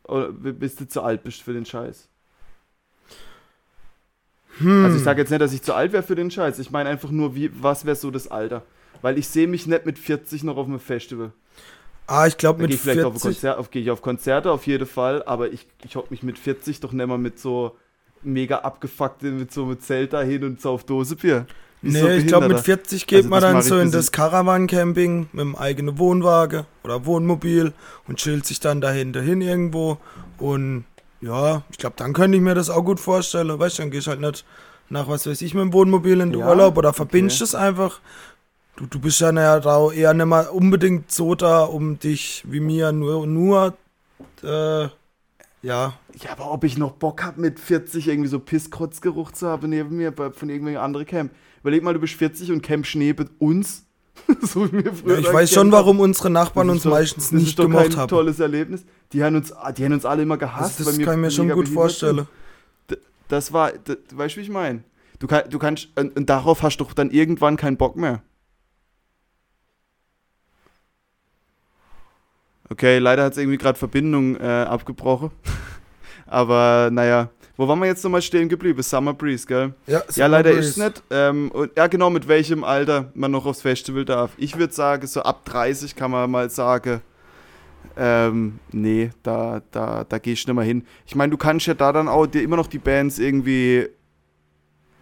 Oder 0.04 0.30
bis 0.32 0.76
du 0.76 0.86
zu 0.86 1.02
alt 1.02 1.22
bist 1.22 1.40
für 1.42 1.52
den 1.54 1.64
Scheiß. 1.64 2.08
Hm. 4.61 4.84
Also 4.84 4.96
ich 4.98 5.02
sage 5.02 5.20
jetzt 5.20 5.30
nicht, 5.30 5.40
dass 5.40 5.52
ich 5.52 5.62
zu 5.62 5.74
alt 5.74 5.92
wäre 5.92 6.02
für 6.02 6.14
den 6.14 6.30
Scheiß. 6.30 6.58
Ich 6.58 6.70
meine 6.70 6.88
einfach 6.88 7.11
nur, 7.11 7.34
wie, 7.34 7.50
was 7.61 7.84
wäre 7.84 7.96
so 7.96 8.11
das 8.11 8.28
Alter? 8.28 8.62
Weil 9.02 9.18
ich 9.18 9.28
sehe 9.28 9.48
mich 9.48 9.66
nicht 9.66 9.86
mit 9.86 9.98
40 9.98 10.44
noch 10.44 10.56
auf 10.56 10.66
einem 10.66 10.80
Festival. 10.80 11.32
ah, 12.06 12.26
ich 12.26 12.36
glaube 12.36 12.62
mit 12.62 12.74
ich 12.74 12.80
vielleicht 12.80 13.04
auf, 13.04 13.14
ein 13.14 13.20
40. 13.20 13.40
Konzert, 13.40 13.58
auf, 13.58 13.70
gehe 13.70 13.82
ich 13.82 13.90
auf 13.90 14.02
Konzerte 14.02 14.50
auf 14.52 14.66
jeden 14.66 14.86
Fall, 14.86 15.22
aber 15.24 15.52
ich, 15.52 15.66
ich 15.84 15.96
hocke 15.96 16.08
mich 16.11 16.22
mit 16.22 16.38
40 16.38 16.80
doch 16.80 16.92
nicht 16.92 17.06
mal 17.06 17.18
mit 17.18 17.38
so 17.38 17.76
mega 18.22 18.58
abgefuckte, 18.58 19.30
mit 19.30 19.52
so 19.52 19.64
mit 19.64 19.82
Zelt 19.82 20.12
dahin 20.12 20.44
und 20.44 20.61
so 20.61 20.70
auf 20.70 20.84
Dosebier. 20.84 21.46
Wie 21.82 21.92
Nee, 21.92 22.00
so 22.00 22.08
ich 22.08 22.26
glaube 22.26 22.48
mit 22.48 22.62
Behinderter. 22.62 22.82
40 22.82 23.06
geht 23.06 23.16
Also 23.18 23.28
man 23.30 23.40
dann 23.40 23.62
so 23.62 23.78
in 23.78 23.90
das 23.90 24.12
Caravan-Camping 24.12 25.28
mit 25.32 25.40
dem 25.40 25.56
eigenen 25.56 25.98
Wohnwagen 25.98 26.66
oder 26.84 27.06
Wohnmobil 27.06 27.72
und 28.06 28.18
chillt 28.18 28.44
sich 28.44 28.61
dann 28.61 28.82
dahinter 28.82 29.22
hin 29.22 29.40
irgendwo. 29.40 29.96
Und 30.36 30.84
ja, 31.20 31.62
ich 31.70 31.78
glaube, 31.78 31.96
dann 31.98 32.12
könnte 32.12 32.36
ich 32.36 32.42
mir 32.42 32.54
das 32.54 32.70
auch 32.70 32.84
gut 32.84 33.00
vorstellen. 33.00 33.58
Weißt 33.58 33.78
du, 33.78 33.82
dann 33.82 33.90
gehst 33.90 34.06
halt 34.06 34.20
nicht 34.20 34.44
nach, 34.88 35.08
was 35.08 35.26
weiß 35.26 35.40
ich, 35.42 35.54
mit 35.54 35.62
dem 35.62 35.72
Wohnmobil 35.72 36.20
in 36.20 36.32
den 36.32 36.40
Ja, 36.40 36.48
Urlaub 36.48 36.76
oder 36.78 36.92
verbindest 36.92 37.38
okay. 37.42 37.44
es 37.44 37.54
einfach. 37.54 38.00
Du, 38.76 38.86
du 38.86 38.98
bist 39.00 39.20
ja 39.20 39.30
naja, 39.32 39.60
da 39.60 39.90
eher 39.92 40.14
nicht 40.14 40.26
mal 40.26 40.46
unbedingt 40.46 41.10
so 41.12 41.34
da, 41.34 41.62
um 41.64 41.98
dich 41.98 42.44
wie 42.48 42.60
mir 42.60 42.92
nur, 42.92 43.26
nur 43.26 43.74
äh, 44.42 44.82
ja, 45.62 45.92
Ja, 46.22 46.32
aber 46.32 46.50
ob 46.50 46.64
ich 46.64 46.78
noch 46.78 46.92
Bock 46.92 47.22
hab 47.22 47.36
mit 47.36 47.60
40 47.60 48.08
irgendwie 48.08 48.28
so 48.30 48.38
Pisskotzgeruch 48.40 49.32
zu 49.32 49.46
haben 49.48 49.68
neben 49.68 49.96
mir 49.96 50.10
bei, 50.10 50.30
von 50.30 50.48
irgendwelchen 50.48 50.80
anderen 50.82 51.04
Camp. 51.06 51.32
Überleg 51.60 51.82
mal, 51.82 51.92
du 51.92 52.00
bist 52.00 52.14
40 52.14 52.50
und 52.52 52.62
Camp 52.62 52.86
Schnee 52.86 53.14
mit 53.16 53.28
uns. 53.38 53.84
so 54.40 54.70
wie 54.72 54.84
wir 54.84 54.94
früher 54.94 55.14
ja 55.14 55.20
ich 55.20 55.32
weiß 55.32 55.50
schon, 55.52 55.66
haben. 55.66 55.72
warum 55.72 56.00
unsere 56.00 56.30
Nachbarn 56.30 56.68
Das 56.68 56.76
uns 56.76 56.82
doch- 56.84 56.90
meistens 56.90 57.24
das 57.24 57.32
nicht 57.32 57.48
ist 57.50 57.58
doch 57.58 57.64
gemocht 57.64 57.90
kein 57.90 57.96
haben. 57.98 58.08
tolles 58.08 58.40
Erlebnis. 58.40 58.84
Die 59.12 59.24
haben 59.24 59.36
uns, 59.36 59.52
die 59.76 59.84
haben 59.84 59.92
uns 59.92 60.04
alle 60.04 60.22
immer 60.22 60.36
gehasst. 60.36 60.78
Also 60.78 60.90
das 60.90 60.98
kann 61.00 61.14
ich 61.14 61.20
mir 61.20 61.30
schon 61.30 61.48
gut 61.50 61.68
vorstellen. 61.68 62.26
Das 63.28 63.52
war, 63.52 63.72
das, 63.72 63.96
weißt 64.12 64.34
du, 64.36 64.40
wie 64.40 64.44
ich 64.44 64.50
meine? 64.50 64.82
Du, 65.18 65.26
kann, 65.26 65.48
du 65.48 65.58
kannst, 65.58 65.88
und, 65.96 66.16
und 66.16 66.28
darauf 66.30 66.62
hast 66.62 66.78
du 66.78 66.84
doch 66.84 66.92
dann 66.92 67.11
irgendwann 67.11 67.56
keinen 67.56 67.76
Bock 67.76 67.96
mehr. 67.96 68.22
Okay, 72.68 72.98
leider 72.98 73.24
hat 73.24 73.32
es 73.32 73.38
irgendwie 73.38 73.58
gerade 73.58 73.78
Verbindung 73.78 74.36
äh, 74.36 74.44
abgebrochen. 74.44 75.30
Aber 76.26 76.88
naja, 76.92 77.30
wo 77.56 77.66
waren 77.66 77.80
wir 77.80 77.86
jetzt 77.86 78.04
nochmal 78.04 78.22
stehen 78.22 78.48
geblieben? 78.48 78.82
Summer 78.82 79.12
Breeze, 79.12 79.46
gell? 79.46 79.74
Ja, 79.86 80.02
Ja, 80.14 80.26
leider 80.28 80.52
ist 80.52 80.68
es 80.70 80.76
nicht. 80.76 81.02
Ähm, 81.11 81.50
und, 81.50 81.76
ja, 81.76 81.88
genau, 81.88 82.08
mit 82.11 82.28
welchem 82.28 82.62
Alter 82.62 83.11
man 83.14 83.32
noch 83.32 83.44
aufs 83.44 83.62
Festival 83.62 84.04
darf. 84.04 84.30
Ich 84.36 84.56
würde 84.56 84.72
sagen, 84.72 85.06
so 85.06 85.22
ab 85.22 85.44
30 85.44 85.96
kann 85.96 86.12
man 86.12 86.30
mal 86.30 86.48
sagen, 86.48 87.02
ähm, 87.96 88.58
nee, 88.72 89.10
da, 89.22 89.62
da, 89.70 90.04
da 90.04 90.18
gehe 90.18 90.32
ich 90.34 90.46
nicht 90.46 90.54
mehr 90.54 90.64
hin. 90.64 90.84
Ich 91.06 91.14
meine, 91.14 91.30
du 91.30 91.36
kannst 91.36 91.66
ja 91.66 91.74
da 91.74 91.92
dann 91.92 92.08
auch 92.08 92.26
dir 92.26 92.42
immer 92.42 92.56
noch 92.56 92.66
die 92.66 92.78
Bands 92.78 93.18
irgendwie 93.18 93.88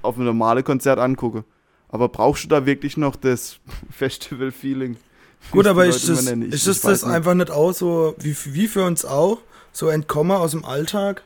auf 0.03 0.17
einem 0.17 0.27
normalen 0.27 0.65
Konzert 0.65 0.99
angucken. 0.99 1.45
Aber 1.89 2.09
brauchst 2.09 2.45
du 2.45 2.49
da 2.49 2.67
wirklich 2.67 2.97
noch 2.97 3.17
das 3.17 3.59
Festival-Feeling? 3.91 4.97
Gut, 5.51 5.67
aber 5.67 5.87
ist 5.87 6.09
das. 6.09 6.27
Ich- 6.31 6.53
ist 6.53 6.67
das, 6.67 6.81
das 6.81 7.05
nicht. 7.05 7.15
einfach 7.15 7.35
nicht 7.35 7.51
auch 7.51 7.73
so, 7.73 8.15
wie, 8.19 8.37
wie 8.47 8.67
für 8.69 8.85
uns 8.85 9.05
auch, 9.05 9.39
so 9.73 9.89
entkommen 9.89 10.33
aus 10.37 10.51
dem 10.51 10.65
Alltag? 10.65 11.23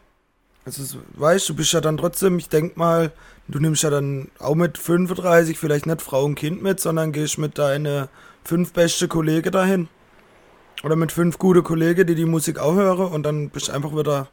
Also, 0.65 0.85
so, 0.85 0.99
weißt 1.15 1.49
du, 1.49 1.55
bist 1.55 1.73
ja 1.73 1.81
dann 1.81 1.97
trotzdem, 1.97 2.39
ich 2.39 2.49
denk 2.49 2.77
mal, 2.77 3.11
du 3.49 3.59
nimmst 3.59 3.83
ja 3.83 3.91
dann 3.91 4.29
auch 4.39 4.55
mit 4.55 4.79
35 4.79 5.59
vielleicht 5.59 5.87
nicht 5.87 6.03
Frau 6.03 6.25
und 6.25 6.35
Kind 6.37 6.63
mit, 6.63 6.79
sondern 6.79 7.11
gehst 7.13 7.39
mit 7.39 7.59
deine 7.59 8.09
fünf 8.45 8.73
beste 8.73 9.09
Kollegen 9.09 9.51
dahin. 9.51 9.89
Oder 10.83 10.97
mit 10.97 11.13
fünf 11.13 11.39
gute 11.39 11.63
Kollegen, 11.63 12.07
die 12.07 12.15
die 12.15 12.25
Musik 12.27 12.59
auch 12.59 12.75
hören 12.75 13.13
und 13.13 13.23
dann 13.23 13.51
bist 13.51 13.69
du 13.69 13.73
einfach 13.73 13.97
wieder 13.97 14.29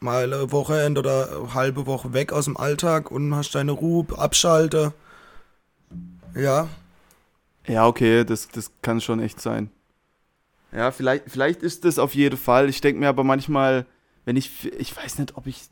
mal 0.00 0.24
eine 0.24 0.50
Wochenende 0.52 1.00
oder 1.00 1.36
eine 1.36 1.54
halbe 1.54 1.86
Woche 1.86 2.12
weg 2.12 2.32
aus 2.32 2.46
dem 2.46 2.56
Alltag 2.56 3.10
und 3.10 3.34
hast 3.34 3.54
deine 3.54 3.72
Ruhe, 3.72 4.06
abschalte. 4.16 4.92
Ja, 6.34 6.68
Ja, 7.66 7.86
okay, 7.86 8.24
das, 8.24 8.48
das 8.48 8.70
kann 8.82 9.00
schon 9.00 9.20
echt 9.20 9.40
sein. 9.40 9.70
Ja, 10.72 10.90
vielleicht, 10.90 11.24
vielleicht 11.28 11.62
ist 11.62 11.84
das 11.84 11.98
auf 11.98 12.14
jeden 12.14 12.38
Fall. 12.38 12.68
Ich 12.68 12.80
denke 12.80 12.98
mir 13.00 13.08
aber 13.08 13.24
manchmal, 13.24 13.86
wenn 14.24 14.36
ich, 14.36 14.72
ich 14.72 14.96
weiß 14.96 15.18
nicht, 15.18 15.36
ob 15.36 15.46
ich. 15.46 15.68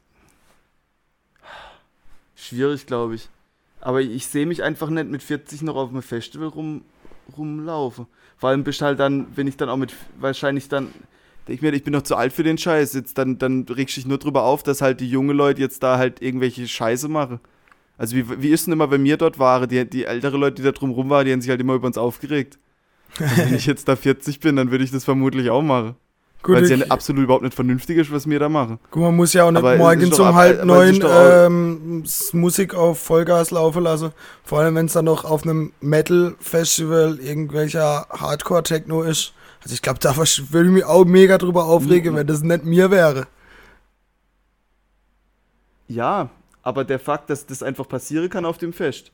Schwierig, 2.37 2.87
glaube 2.87 3.15
ich. 3.15 3.29
Aber 3.81 4.01
ich 4.03 4.27
sehe 4.27 4.47
mich 4.47 4.63
einfach 4.63 4.91
nicht 4.91 5.09
mit 5.09 5.23
40 5.23 5.63
noch 5.63 5.77
auf 5.77 5.89
einem 5.89 6.03
Festival 6.03 6.49
rum, 6.49 6.85
rumlaufen. 7.37 8.07
Vor 8.37 8.51
allem 8.51 8.64
bist 8.64 8.83
halt 8.83 8.99
dann, 9.01 9.26
wenn 9.35 9.47
ich 9.47 9.57
dann 9.57 9.68
auch 9.68 9.76
mit, 9.76 9.95
wahrscheinlich 10.18 10.68
dann, 10.68 10.89
denke 11.47 11.55
ich 11.55 11.62
mir, 11.62 11.72
ich 11.72 11.85
bin 11.85 11.93
noch 11.93 12.03
zu 12.03 12.16
alt 12.16 12.33
für 12.33 12.43
den 12.43 12.59
Scheiß. 12.59 12.95
Jetzt 12.95 13.18
dann, 13.18 13.39
dann 13.39 13.66
regst 13.68 13.97
dich 13.97 14.07
nur 14.07 14.18
drüber 14.18 14.45
auf, 14.45 14.62
dass 14.62 14.83
halt 14.83 15.01
die 15.01 15.09
junge 15.09 15.33
Leute 15.33 15.61
jetzt 15.61 15.83
da 15.83 15.99
halt 15.99 16.22
irgendwelche 16.22 16.66
Scheiße 16.66 17.09
machen. 17.09 17.41
Also 17.99 18.16
wie, 18.16 18.43
wie 18.43 18.49
ist 18.49 18.66
denn 18.66 18.72
immer, 18.72 18.91
wenn 18.91 19.05
wir 19.05 19.18
dort 19.18 19.39
waren, 19.39 19.68
die, 19.68 19.89
die 19.89 20.05
ältere 20.05 20.39
Leute, 20.39 20.57
die 20.57 20.62
da 20.62 20.72
drum 20.72 20.91
rum 20.91 21.11
waren, 21.11 21.26
die 21.26 21.33
haben 21.33 21.43
sich 21.43 21.51
halt 21.51 21.61
immer 21.61 21.74
über 21.74 21.87
uns 21.87 21.99
aufgeregt. 21.99 22.59
Und 23.18 23.37
wenn 23.37 23.55
ich 23.55 23.66
jetzt 23.66 23.89
da 23.89 23.97
40 23.97 24.41
bin, 24.41 24.57
dann 24.57 24.70
würde 24.70 24.85
ich 24.85 24.91
das 24.91 25.05
vermutlich 25.05 25.51
auch 25.51 25.62
machen. 25.62 25.97
Gut. 26.43 26.57
Weil 26.57 26.64
es 26.64 26.70
ja 26.70 26.86
absolut 26.88 27.24
überhaupt 27.24 27.43
nicht 27.45 27.55
vernünftig 27.55 27.99
ist, 27.99 28.12
was 28.12 28.28
wir 28.28 28.38
da 28.38 28.49
machen. 28.49 28.78
Guck, 28.91 29.03
man 29.03 29.16
muss 29.16 29.32
ja 29.32 29.45
auch 29.45 29.51
nicht 29.51 29.59
Aber 29.59 29.76
morgens 29.76 30.18
um 30.18 30.34
halb 30.34 30.64
neun 30.64 31.01
ähm, 31.07 32.05
Musik 32.32 32.74
auf 32.74 32.99
Vollgas 32.99 33.51
laufen 33.51 33.82
lassen. 33.82 34.12
Vor 34.45 34.61
allem, 34.61 34.74
wenn 34.74 34.86
es 34.86 34.93
dann 34.95 35.05
noch 35.05 35.24
auf 35.24 35.43
einem 35.45 35.72
Metal-Festival 35.80 37.18
irgendwelcher 37.20 38.07
Hardcore-Techno 38.11 39.03
ist. 39.03 39.32
Also 39.62 39.74
ich 39.74 39.82
glaube, 39.82 39.99
da 40.01 40.16
würde 40.16 40.68
ich 40.68 40.74
mich 40.74 40.84
auch 40.84 41.05
mega 41.05 41.36
drüber 41.38 41.66
aufregen, 41.66 42.14
Mhm. 42.14 42.16
wenn 42.18 42.26
das 42.26 42.43
nicht 42.43 42.64
mir 42.64 42.91
wäre. 42.91 43.26
Ja, 45.88 46.30
aber 46.62 46.84
der 46.84 46.99
Fakt, 46.99 47.30
dass 47.30 47.47
das 47.47 47.62
einfach 47.62 47.88
passieren 47.88 48.28
kann 48.30 48.45
auf 48.45 48.59
dem 48.59 48.72
Fest, 48.72 49.12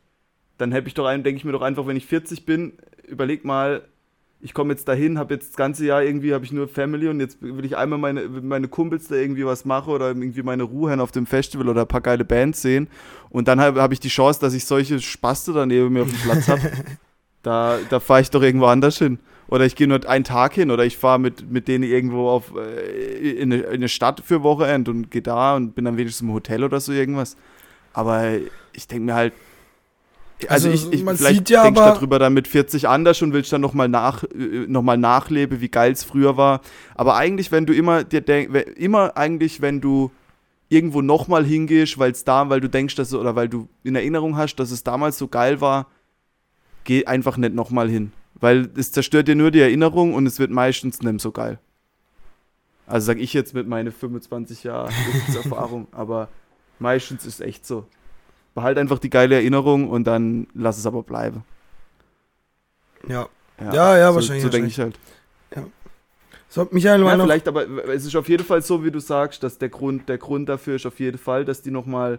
dann 0.59 0.75
habe 0.75 0.89
ich 0.89 0.95
doch 0.95 1.07
ein, 1.07 1.23
denke 1.23 1.39
ich 1.39 1.45
mir 1.45 1.53
doch 1.53 1.63
einfach, 1.63 1.87
wenn 1.87 1.97
ich 1.97 2.07
40 2.07 2.47
bin, 2.47 2.75
überleg 3.07 3.45
mal, 3.45 3.83
ich 4.47 4.55
komme 4.55 4.73
jetzt 4.73 4.87
dahin, 4.87 5.19
habe 5.19 5.35
jetzt 5.35 5.51
das 5.51 5.57
ganze 5.57 5.85
Jahr 5.85 6.05
irgendwie, 6.05 6.33
habe 6.33 6.45
ich 6.45 6.53
nur 6.53 6.69
Family 6.69 7.09
und 7.09 7.19
jetzt 7.19 7.43
will 7.43 7.65
ich 7.65 7.77
einmal 7.77 7.99
meine, 7.99 8.29
meine 8.29 8.69
Kumpels 8.69 9.09
da 9.09 9.17
irgendwie 9.17 9.45
was 9.45 9.65
machen 9.65 9.93
oder 9.93 10.07
irgendwie 10.07 10.45
meine 10.45 10.63
Ruhe 10.63 10.97
auf 11.01 11.11
dem 11.11 11.27
Festival 11.27 11.69
oder 11.69 11.81
ein 11.81 11.89
paar 11.89 12.01
geile 12.01 12.25
Bands 12.25 12.63
sehen 12.63 12.87
und 13.29 13.49
dann 13.49 13.61
habe 13.61 13.83
hab 13.83 13.91
ich 13.91 13.99
die 13.99 14.09
Chance, 14.09 14.39
dass 14.41 14.55
ich 14.55 14.65
solche 14.65 15.01
Spaste 15.01 15.53
dann 15.53 15.69
neben 15.69 15.93
mir 15.93 16.03
auf 16.03 16.11
dem 16.11 16.21
Platz 16.21 16.47
habe. 16.47 16.61
da 17.43 17.79
da 17.91 17.99
fahre 17.99 18.21
ich 18.21 18.31
doch 18.31 18.41
irgendwo 18.41 18.67
anders 18.67 18.99
hin. 18.99 19.19
Oder 19.49 19.65
ich 19.65 19.75
gehe 19.75 19.89
nur 19.89 20.09
einen 20.09 20.25
Tag 20.25 20.55
hin 20.55 20.71
oder 20.71 20.85
ich 20.85 20.97
fahre 20.97 21.19
mit, 21.19 21.51
mit 21.51 21.67
denen 21.67 21.85
irgendwo 21.85 22.29
auf, 22.29 22.53
äh, 22.57 23.31
in, 23.31 23.53
eine, 23.53 23.63
in 23.63 23.75
eine 23.75 23.89
Stadt 23.89 24.23
für 24.25 24.45
Wochenend 24.45 24.89
und 24.89 25.11
gehe 25.11 25.23
da 25.23 25.57
und 25.57 25.75
bin 25.75 25.85
dann 25.85 25.97
wenigstens 25.97 26.27
im 26.27 26.33
Hotel 26.33 26.63
oder 26.63 26.81
so 26.81 26.93
irgendwas. 26.93 27.37
Aber 27.93 28.25
ich 28.73 28.87
denke 28.87 29.05
mir 29.05 29.15
halt, 29.15 29.33
also, 30.49 30.69
Also, 30.71 30.89
ich, 30.89 30.93
ich 30.93 31.03
man 31.05 31.17
vielleicht 31.17 31.39
sieht 31.39 31.51
ja 31.51 31.63
denkst 31.65 31.81
aber- 31.81 31.95
darüber 31.95 32.19
dann 32.19 32.35
mit 32.35 32.47
40 32.49 32.89
anders 32.89 33.23
und 33.23 33.33
willst 33.33 33.53
dann 33.53 33.61
nochmal 33.61 33.89
nach, 33.89 34.25
äh, 34.25 34.67
noch 34.69 34.83
mal 34.83 34.97
nachleben, 34.99 35.61
wie 35.61 35.69
geil 35.69 35.93
es 35.93 36.05
früher 36.05 36.37
war. 36.37 36.61
Aber 36.95 37.17
eigentlich, 37.17 37.53
wenn 37.53 37.67
du 37.67 37.73
immer 37.75 38.05
dir 38.05 38.21
denk, 38.21 38.53
we- 38.53 38.61
immer 38.61 39.17
eigentlich, 39.17 39.61
wenn 39.61 39.81
du 39.81 40.11
irgendwo 40.69 41.01
nochmal 41.01 41.45
hingehst, 41.45 41.99
weil 41.99 42.11
es 42.11 42.25
da, 42.25 42.49
weil 42.51 42.61
du 42.61 42.69
denkst, 42.69 42.97
dass 42.97 43.15
oder 43.15 43.37
weil 43.37 43.49
du 43.49 43.69
in 43.85 43.95
Erinnerung 43.95 44.37
hast, 44.37 44.57
dass 44.57 44.71
es 44.73 44.83
damals 44.83 45.17
so 45.17 45.29
geil 45.29 45.61
war, 45.61 45.87
geh 46.85 47.07
einfach 47.07 47.37
nicht 47.37 47.55
nochmal 47.55 47.89
hin. 47.89 48.13
Weil 48.39 48.69
es 48.77 48.93
zerstört 48.93 49.29
dir 49.29 49.35
nur 49.37 49.51
die 49.51 49.61
Erinnerung 49.61 50.13
und 50.13 50.27
es 50.27 50.39
wird 50.39 50.51
meistens 50.51 51.01
nicht 51.03 51.21
so 51.21 51.33
geil. 51.33 51.59
Also 52.87 53.07
sag 53.07 53.19
ich 53.19 53.33
jetzt 53.33 53.55
mit 53.55 53.67
meinen 53.67 53.91
25 53.93 54.65
Jahren 54.65 54.93
Berufserfahrung, 55.13 55.89
aber 55.93 56.29
meistens 56.79 57.25
ist 57.25 57.35
es 57.35 57.41
echt 57.41 57.67
so. 57.67 57.87
Behalt 58.57 58.79
einfach 58.79 58.99
die 58.99 59.11
geile 59.11 59.37
Erinnerung 59.37 59.89
und 59.89 60.05
dann 60.05 60.49
lass 60.55 60.79
es 60.79 60.87
aber 60.87 61.05
bleiben. 61.05 61.45
Ja. 63.09 63.29
Ja, 63.61 63.97
ja, 63.97 64.15
wahrscheinlich, 64.15 64.43
So 64.43 64.49
denke 64.51 64.67
ich 64.69 64.79
halt. 64.81 64.99
So, 66.49 66.67
Michael, 66.71 67.03
Ja, 67.05 67.19
vielleicht, 67.19 67.49
aber 67.49 67.67
es 67.89 68.07
ist 68.07 68.17
auf 68.17 68.29
jeden 68.29 68.45
Fall 68.45 68.63
so, 68.63 68.83
wie 68.85 68.91
du 68.91 68.99
sagst, 68.99 69.43
dass 69.43 69.59
der 69.59 69.69
Grund, 69.69 70.09
der 70.09 70.17
Grund 70.19 70.49
dafür 70.49 70.77
ist 70.77 70.87
auf 70.87 70.99
jeden 71.01 71.19
Fall, 71.19 71.45
dass 71.45 71.61
die 71.61 71.71
nochmal 71.71 72.19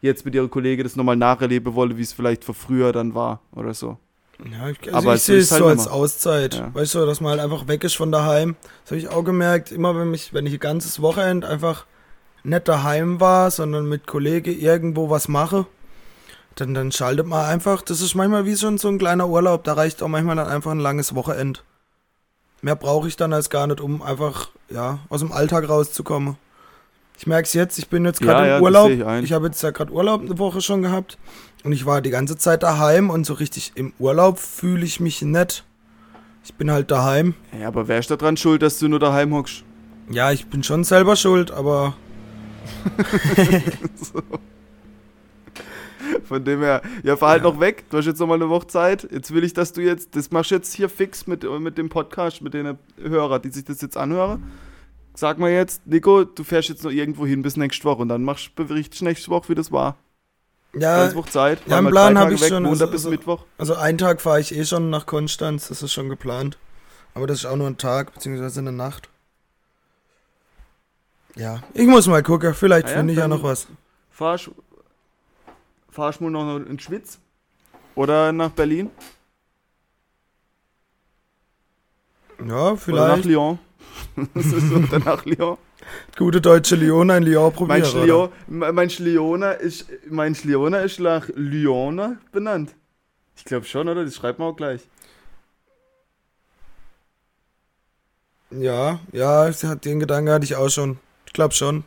jetzt 0.00 0.24
mit 0.24 0.34
ihrer 0.34 0.48
Kollegin 0.48 0.84
das 0.84 0.96
nochmal 0.96 1.16
nacherleben 1.16 1.74
wollen, 1.74 1.96
wie 1.98 2.02
es 2.02 2.12
vielleicht 2.12 2.42
vor 2.44 2.54
früher 2.54 2.92
dann 2.92 3.14
war 3.14 3.40
oder 3.52 3.74
so. 3.74 3.98
ja, 4.50 4.68
ich, 4.70 4.78
also 4.86 4.96
aber 4.96 5.14
ich 5.14 5.20
es 5.20 5.26
sehe 5.26 5.36
ist 5.36 5.44
es 5.46 5.52
halt 5.52 5.62
so 5.62 5.68
immer. 5.68 5.80
als 5.80 5.88
Auszeit. 5.88 6.54
Ja. 6.54 6.74
Weißt 6.74 6.94
du, 6.94 7.04
dass 7.04 7.20
man 7.20 7.32
halt 7.32 7.40
einfach 7.40 7.68
weg 7.68 7.84
ist 7.84 7.96
von 7.96 8.10
daheim. 8.12 8.56
Das 8.84 8.92
habe 8.92 8.98
ich 9.00 9.08
auch 9.08 9.24
gemerkt, 9.24 9.72
immer 9.72 9.94
wenn, 9.98 10.10
mich, 10.10 10.32
wenn 10.32 10.46
ich 10.46 10.54
ein 10.54 10.60
ganzes 10.60 11.02
Wochenende 11.02 11.46
einfach 11.48 11.84
nicht 12.46 12.68
daheim 12.68 13.20
war, 13.20 13.50
sondern 13.50 13.88
mit 13.88 14.06
Kollegen 14.06 14.58
irgendwo 14.58 15.10
was 15.10 15.28
mache, 15.28 15.66
dann, 16.54 16.72
dann 16.74 16.90
schaltet 16.92 17.26
man 17.26 17.44
einfach, 17.44 17.82
das 17.82 18.00
ist 18.00 18.14
manchmal 18.14 18.46
wie 18.46 18.56
schon 18.56 18.78
so 18.78 18.88
ein 18.88 18.98
kleiner 18.98 19.28
Urlaub, 19.28 19.64
da 19.64 19.74
reicht 19.74 20.02
auch 20.02 20.08
manchmal 20.08 20.36
dann 20.36 20.48
einfach 20.48 20.70
ein 20.70 20.80
langes 20.80 21.14
Wochenende. 21.14 21.60
Mehr 22.62 22.76
brauche 22.76 23.08
ich 23.08 23.16
dann 23.16 23.32
als 23.32 23.50
gar 23.50 23.66
nicht, 23.66 23.80
um 23.80 24.00
einfach, 24.00 24.48
ja, 24.70 24.98
aus 25.10 25.20
dem 25.20 25.32
Alltag 25.32 25.68
rauszukommen. 25.68 26.36
Ich 27.18 27.26
merke 27.26 27.46
es 27.46 27.52
jetzt, 27.54 27.78
ich 27.78 27.88
bin 27.88 28.04
jetzt 28.04 28.20
Ja, 28.20 28.26
gerade 28.26 28.48
ja, 28.48 28.58
im 28.58 28.64
das 28.64 28.64
Urlaub. 28.64 28.90
ich. 28.90 29.24
Ich 29.24 29.32
habe 29.32 29.46
jetzt 29.46 29.62
ja 29.62 29.70
gerade 29.70 29.92
Urlaub 29.92 30.22
eine 30.22 30.38
Woche 30.38 30.60
schon 30.60 30.82
gehabt 30.82 31.18
und 31.64 31.72
ich 31.72 31.84
war 31.86 32.00
die 32.00 32.10
ganze 32.10 32.36
Zeit 32.36 32.62
daheim 32.62 33.10
und 33.10 33.24
so 33.26 33.34
richtig 33.34 33.72
im 33.74 33.92
Urlaub 33.98 34.38
fühle 34.38 34.84
ich 34.84 35.00
mich 35.00 35.22
nicht. 35.22 35.64
Ich 36.44 36.54
bin 36.54 36.70
halt 36.70 36.90
daheim. 36.90 37.34
Ja, 37.58 37.68
aber 37.68 37.88
wer 37.88 37.98
ist 37.98 38.10
da 38.10 38.16
dran 38.16 38.36
schuld, 38.36 38.62
dass 38.62 38.78
du 38.78 38.88
nur 38.88 38.98
daheim 39.00 39.34
hockst? 39.34 39.64
Ja, 40.10 40.30
ich 40.30 40.46
bin 40.46 40.62
schon 40.62 40.84
selber 40.84 41.16
schuld, 41.16 41.50
aber 41.50 41.94
Von 46.28 46.44
dem 46.44 46.60
her, 46.60 46.82
ja, 47.02 47.16
fahr 47.16 47.30
halt 47.30 47.42
noch 47.42 47.58
weg. 47.58 47.84
Du 47.90 47.96
hast 47.98 48.06
jetzt 48.06 48.20
noch 48.20 48.26
mal 48.26 48.34
eine 48.34 48.48
Woche 48.48 48.66
Zeit. 48.66 49.08
Jetzt 49.10 49.32
will 49.32 49.42
ich, 49.44 49.54
dass 49.54 49.72
du 49.72 49.80
jetzt, 49.80 50.14
das 50.14 50.30
machst 50.30 50.50
du 50.50 50.54
jetzt 50.56 50.72
hier 50.74 50.88
fix 50.88 51.26
mit, 51.26 51.42
mit 51.60 51.78
dem 51.78 51.88
Podcast, 51.88 52.42
mit 52.42 52.54
den 52.54 52.78
Hörern, 53.00 53.42
die 53.42 53.48
sich 53.50 53.64
das 53.64 53.80
jetzt 53.80 53.96
anhören. 53.96 54.44
Sag 55.14 55.38
mal 55.38 55.50
jetzt, 55.50 55.86
Nico, 55.86 56.24
du 56.24 56.44
fährst 56.44 56.68
jetzt 56.68 56.84
noch 56.84 56.90
irgendwo 56.90 57.26
hin 57.26 57.42
bis 57.42 57.56
nächste 57.56 57.84
Woche 57.84 58.02
und 58.02 58.08
dann 58.08 58.22
machst 58.22 58.54
berichtest 58.54 59.02
nächste 59.02 59.30
Woche, 59.30 59.48
wie 59.48 59.54
das 59.54 59.72
war. 59.72 59.96
Ja, 60.74 60.98
Ganz 61.04 61.14
Woche 61.14 61.30
Zeit. 61.30 61.60
ja, 61.66 61.78
einen 61.78 61.88
Plan 61.88 62.14
drei 62.14 62.20
hab 62.20 62.24
Tage 62.26 62.34
ich 62.34 62.40
weg, 62.42 62.48
schon, 62.50 62.62
Montag 62.64 62.80
also- 62.82 62.92
bis 62.92 63.00
also- 63.00 63.10
Mittwoch. 63.10 63.44
also 63.56 63.74
einen 63.76 63.96
Tag 63.98 64.20
fahre 64.20 64.40
ich 64.40 64.54
eh 64.54 64.64
schon 64.66 64.90
nach 64.90 65.06
Konstanz, 65.06 65.68
das 65.68 65.82
ist 65.82 65.92
schon 65.94 66.10
geplant. 66.10 66.58
Aber 67.14 67.26
das 67.26 67.38
ist 67.38 67.46
auch 67.46 67.56
nur 67.56 67.66
ein 67.66 67.78
Tag, 67.78 68.12
beziehungsweise 68.12 68.60
eine 68.60 68.72
Nacht. 68.72 69.08
Ja, 71.36 71.62
ich 71.74 71.86
muss 71.86 72.06
mal 72.06 72.22
gucken, 72.22 72.54
vielleicht 72.54 72.86
Ah 72.86 72.90
ja, 72.90 72.96
finde 72.96 73.12
ich 73.12 73.18
ja 73.18 73.28
noch 73.28 73.42
was. 73.42 73.66
Fahrst 74.10 74.50
fahrst 75.90 76.20
du 76.20 76.30
noch 76.30 76.56
in 76.56 76.78
Schwitz? 76.78 77.18
Oder 77.94 78.32
nach 78.32 78.50
Berlin? 78.50 78.90
Ja, 82.38 82.46
Oder 82.46 82.72
nach 82.72 82.78
vielleicht. 82.78 83.24
Lyon? 83.24 83.58
das 84.34 84.46
ist 84.46 84.72
oder 84.72 84.98
nach 84.98 85.24
Lyon. 85.24 85.58
Gute 86.16 86.40
deutsche 86.40 86.76
Lyon, 86.76 87.10
ein 87.10 87.22
Lyon 87.22 87.52
Mein 87.66 87.82
probieren. 87.82 88.06
Lyon, 88.06 88.30
mein 88.48 88.88
Lyoner 88.98 89.56
ist, 89.56 89.86
mein 90.10 90.36
Lyoner 90.42 90.82
ist 90.82 91.00
nach 91.00 91.28
Lyoner 91.34 92.16
benannt. 92.32 92.74
Ich 93.36 93.44
glaube 93.44 93.66
schon, 93.66 93.88
oder? 93.88 94.04
Das 94.04 94.14
schreibt 94.14 94.38
man 94.38 94.48
auch 94.48 94.56
gleich. 94.56 94.82
Ja, 98.50 99.00
ja, 99.12 99.50
den 99.50 100.00
Gedanken 100.00 100.30
hatte 100.30 100.44
ich 100.44 100.56
auch 100.56 100.68
schon. 100.70 100.98
Ich 101.36 101.38
glaube 101.38 101.52
schon. 101.52 101.84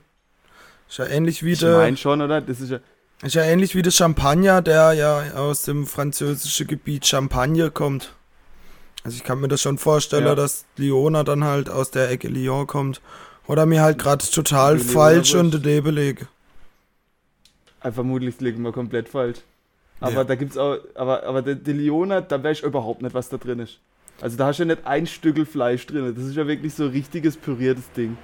Ist 0.88 1.00
ja 1.00 1.08
ähnlich 1.08 1.44
wie 1.44 1.54
Ich 1.54 1.60
der, 1.60 1.76
meine 1.80 1.98
schon, 1.98 2.22
oder? 2.22 2.40
Das 2.40 2.62
ist 2.62 2.70
ja. 2.70 2.78
ist 3.24 3.34
ja 3.34 3.42
ähnlich 3.42 3.74
wie 3.74 3.82
der 3.82 3.90
Champagner, 3.90 4.62
der 4.62 4.94
ja 4.94 5.34
aus 5.34 5.64
dem 5.64 5.88
französischen 5.88 6.68
Gebiet 6.68 7.08
Champagne 7.08 7.72
kommt. 7.72 8.14
Also 9.04 9.18
ich 9.18 9.24
kann 9.24 9.40
mir 9.42 9.48
das 9.48 9.64
schon 9.64 9.80
vorstellen, 9.80 10.28
Ja. 10.28 10.36
dass 10.36 10.66
Lyoner 10.78 11.24
dann 11.24 11.44
halt 11.46 11.68
aus 11.68 11.90
der 11.90 12.12
Ecke 12.12 12.28
Lyon 12.28 12.68
kommt. 12.68 13.02
Oder 13.48 13.66
mir 13.66 13.82
halt 13.82 13.98
gerade 13.98 14.24
total 14.24 14.78
Die 14.78 14.84
falsch 14.84 15.34
und 15.34 15.52
daneben 15.52 15.96
lege. 15.96 16.28
Ah, 17.80 17.92
Vermutlich 17.92 18.40
liegen 18.42 18.62
wir 18.62 18.72
komplett 18.72 19.10
falsch. 19.10 19.40
Aber 20.00 20.12
Ja. 20.14 20.24
da 20.26 20.36
gibt's 20.36 20.58
auch, 20.58 20.78
aber, 20.94 21.24
aber 21.24 21.42
der, 21.42 21.56
der 21.56 21.74
Lyoner, 21.74 22.22
da 22.22 22.44
weiß 22.44 22.60
ich 22.60 22.64
überhaupt 22.64 23.02
nicht, 23.02 23.16
was 23.16 23.30
da 23.30 23.38
drin 23.38 23.58
ist. 23.58 23.80
Also 24.22 24.38
da 24.38 24.46
hast 24.46 24.60
du 24.60 24.64
ja 24.64 24.68
nicht 24.76 24.86
ein 24.86 25.08
Stückel 25.08 25.48
Fleisch 25.48 25.88
drin. 25.88 26.14
Das 26.16 26.24
ist 26.24 26.36
ja 26.36 26.46
wirklich 26.46 26.76
so 26.76 26.84
ein 26.84 26.90
richtiges 26.92 27.36
püriertes 27.36 27.92
Ding. 27.98 28.16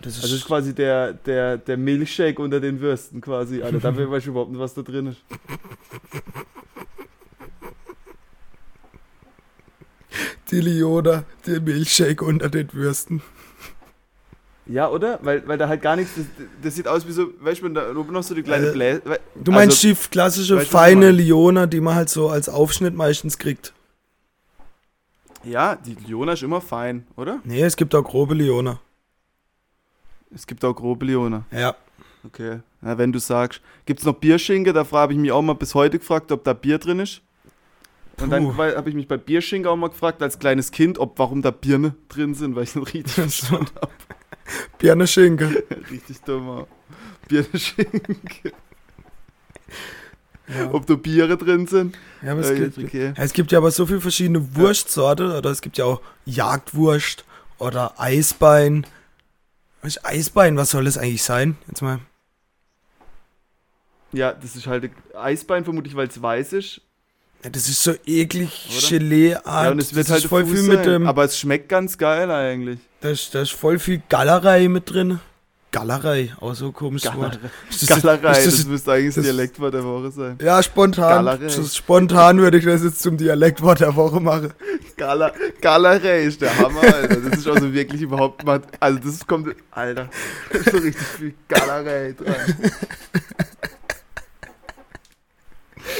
Das 0.00 0.14
ist, 0.16 0.22
Also 0.22 0.34
das 0.34 0.42
ist 0.42 0.46
quasi 0.46 0.74
der, 0.74 1.12
der, 1.12 1.58
der 1.58 1.76
Milchshake 1.76 2.40
unter 2.40 2.60
den 2.60 2.80
Würsten 2.80 3.20
quasi. 3.20 3.62
Also 3.62 3.78
da 3.78 3.94
weiß 4.10 4.22
ich 4.22 4.28
überhaupt 4.28 4.50
nicht, 4.50 4.60
was 4.60 4.74
da 4.74 4.82
drin 4.82 5.06
ist. 5.08 5.18
die 10.50 10.60
Lyoner, 10.60 11.24
der 11.46 11.60
Milchshake 11.60 12.22
unter 12.24 12.48
den 12.50 12.72
Würsten. 12.72 13.22
Ja, 14.66 14.88
oder? 14.90 15.18
Weil, 15.22 15.46
weil 15.48 15.58
da 15.58 15.68
halt 15.68 15.82
gar 15.82 15.96
nichts, 15.96 16.12
das, 16.16 16.26
das 16.62 16.74
sieht 16.76 16.86
aus 16.86 17.06
wie 17.06 17.12
so, 17.12 17.28
weißt 17.40 17.62
du, 17.62 17.68
da 17.70 17.90
oben 17.96 18.12
noch 18.12 18.22
so 18.22 18.34
die 18.34 18.42
kleine 18.42 18.66
Also, 18.66 18.74
Bläse. 18.74 19.02
wei- 19.04 19.20
Du 19.34 19.50
meinst 19.50 19.84
also, 19.84 19.88
die 20.00 20.08
klassische 20.10 20.56
weißt 20.56 20.70
feine? 20.70 21.10
Lyoner, 21.10 21.66
die 21.66 21.80
man 21.80 21.94
halt 21.94 22.10
so 22.10 22.28
als 22.28 22.48
Aufschnitt 22.48 22.94
meistens 22.94 23.38
kriegt. 23.38 23.72
Ja, 25.42 25.74
die 25.74 25.96
Lyoner 26.06 26.34
ist 26.34 26.42
immer 26.42 26.60
fein, 26.60 27.06
oder? 27.16 27.40
Nee, 27.44 27.62
es 27.62 27.76
gibt 27.76 27.94
auch 27.94 28.04
grobe 28.04 28.34
Lyoner. 28.34 28.80
Es 30.34 30.46
gibt 30.46 30.64
auch 30.64 30.74
grobe 30.74 31.04
Lyoner. 31.06 31.44
Ja. 31.50 31.74
Okay. 32.24 32.60
Na, 32.80 32.96
wenn 32.98 33.12
du 33.12 33.18
sagst. 33.18 33.60
Gibt's 33.86 34.04
noch 34.04 34.14
Bierschinke? 34.14 34.72
Da 34.72 34.86
habe 34.92 35.12
ich 35.12 35.18
mich 35.18 35.32
auch 35.32 35.42
mal 35.42 35.54
bis 35.54 35.74
heute 35.74 35.98
gefragt, 35.98 36.30
ob 36.32 36.44
da 36.44 36.52
Bier 36.52 36.78
drin 36.78 37.00
ist. 37.00 37.20
Und 38.20 38.30
dann 38.30 38.56
habe 38.56 38.88
ich 38.88 38.94
mich 38.94 39.08
bei 39.08 39.16
Bierschinke 39.16 39.68
auch 39.68 39.76
mal 39.76 39.88
gefragt, 39.88 40.22
als 40.22 40.38
kleines 40.38 40.70
Kind, 40.70 40.98
ob 40.98 41.18
warum 41.18 41.42
da 41.42 41.50
Birne 41.50 41.94
drin 42.08 42.34
sind, 42.34 42.54
weil 42.54 42.64
ich 42.64 42.74
nicht 42.74 42.94
richtig 42.94 43.14
verstanden 43.14 43.70
habe. 43.76 43.90
Birne 44.78 45.06
Schinke. 45.06 45.64
Richtig 45.90 46.20
dumm. 46.22 46.48
auch. 46.48 46.66
Bierschinke. 47.26 48.52
Ja. 50.48 50.70
Ob 50.72 50.86
da 50.86 50.94
Biere 50.96 51.36
drin 51.38 51.66
sind? 51.66 51.96
Ja, 52.22 52.36
es, 52.36 52.50
Äh, 52.50 52.56
gibt, 52.58 52.78
okay. 52.78 53.12
es 53.16 53.32
gibt 53.32 53.52
ja 53.52 53.58
aber 53.58 53.70
so 53.70 53.86
viele 53.86 54.00
verschiedene 54.00 54.54
Wurstsorten. 54.56 55.32
Oder 55.32 55.50
es 55.50 55.62
gibt 55.62 55.78
ja 55.78 55.84
auch 55.86 56.00
Jagdwurst 56.26 57.24
oder 57.58 57.98
Eisbein. 57.98 58.84
Was 59.82 60.04
Eisbein, 60.04 60.56
was 60.56 60.70
soll 60.70 60.84
das 60.84 60.96
eigentlich 60.96 61.22
sein? 61.22 61.56
Jetzt 61.68 61.82
mal. 61.82 61.98
Ja, 64.12 64.32
das 64.32 64.56
ist 64.56 64.66
halt 64.66 64.90
Eisbein, 65.14 65.64
vermutlich, 65.64 65.96
weil 65.96 66.06
es 66.06 66.20
weiß 66.20 66.52
ist. 66.52 66.80
Ja, 67.42 67.50
das 67.50 67.68
ist 67.68 67.82
so 67.82 67.94
eklig 68.06 68.68
Oder? 68.70 68.88
Gelee-Art. 68.88 69.64
ja, 69.64 69.70
und 69.72 69.82
es 69.82 69.94
wird 69.94 70.06
das 70.06 70.12
halt 70.12 70.24
voll 70.26 70.44
Fuß 70.46 70.52
viel 70.60 70.68
mit 70.68 70.84
sein, 70.84 70.88
dem. 70.92 71.06
Aber 71.08 71.24
es 71.24 71.36
schmeckt 71.38 71.68
ganz 71.68 71.98
geil 71.98 72.30
eigentlich. 72.30 72.78
da, 73.00 73.10
ist, 73.10 73.34
da 73.34 73.42
ist 73.42 73.52
voll 73.52 73.78
viel 73.80 74.00
Gallerei 74.08 74.68
mit 74.68 74.88
drin. 74.90 75.18
Gallerei, 75.72 76.30
auch 76.38 76.54
so 76.54 76.66
ein 76.66 76.72
komisches 76.74 77.14
Wort. 77.16 77.40
Ist 77.70 77.90
das- 77.90 78.02
Gallerei, 78.02 78.38
ist 78.38 78.46
das, 78.46 78.56
das- 78.58 78.66
müsste 78.66 78.92
eigentlich 78.92 79.14
das 79.14 79.24
das- 79.24 79.24
Dialektwort 79.24 79.72
der 79.74 79.84
Woche 79.84 80.10
sein. 80.10 80.38
Ja, 80.42 80.62
spontan. 80.62 81.24
Gallerei. 81.24 81.46
Das- 81.56 81.74
Spontan 81.76 82.38
würde 82.38 82.58
ich 82.58 82.64
das 82.66 82.82
jetzt 82.84 83.00
zum 83.00 83.16
Dialektwort 83.16 83.80
der 83.80 83.96
Woche 83.96 84.20
machen. 84.20 84.52
Gala, 84.98 85.32
Galerei 85.62 86.24
ist 86.24 86.42
der 86.42 86.56
Hammer, 86.58 86.82
Alter. 86.82 87.16
Das 87.16 87.38
ist 87.38 87.48
also 87.48 87.72
wirklich 87.72 88.02
überhaupt 88.02 88.44
mal. 88.44 88.60
Also, 88.80 88.98
das 88.98 89.26
kommt. 89.26 89.56
Alter, 89.70 90.08
da 90.52 90.58
ist 90.58 90.70
so 90.70 90.76
richtig 90.76 91.02
viel 91.18 91.34
Galerei 91.48 92.12
dran. 92.18 92.34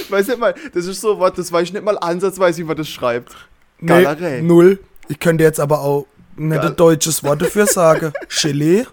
Weiß 0.09 0.27
nicht 0.27 0.39
mal, 0.39 0.53
das 0.73 0.85
ist 0.85 1.01
so 1.01 1.13
ein 1.13 1.19
Wort, 1.19 1.37
das 1.37 1.51
weiß 1.51 1.63
ich 1.63 1.73
nicht 1.73 1.83
mal 1.83 1.97
ansatzweise, 1.97 2.59
wie 2.59 2.63
man 2.63 2.77
das 2.77 2.89
schreibt. 2.89 3.35
Galerei. 3.83 4.37
Nee, 4.37 4.41
null. 4.47 4.79
Ich 5.09 5.19
könnte 5.19 5.43
jetzt 5.43 5.59
aber 5.59 5.81
auch 5.81 6.05
nicht 6.35 6.61
Gal- 6.61 6.69
ein 6.69 6.75
deutsches 6.75 7.23
Wort 7.23 7.41
dafür 7.41 7.65
sagen. 7.65 8.13
Gelee. 8.41 8.85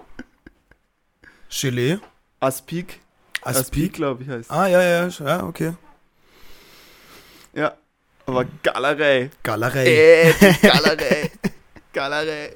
Gelee. 1.50 1.98
Aspik. 2.38 3.00
Aspik, 3.42 3.94
glaube 3.94 4.22
ich, 4.22 4.28
heißt. 4.28 4.50
Ah, 4.50 4.66
ja, 4.66 4.82
ja, 4.82 5.08
ja, 5.08 5.44
okay. 5.44 5.74
Ja. 7.54 7.74
Aber 8.26 8.44
Galerei. 8.62 9.30
Galerei. 9.42 9.86
Äh, 9.86 10.32
Galerei. 10.62 11.30
Galerei. 11.92 12.50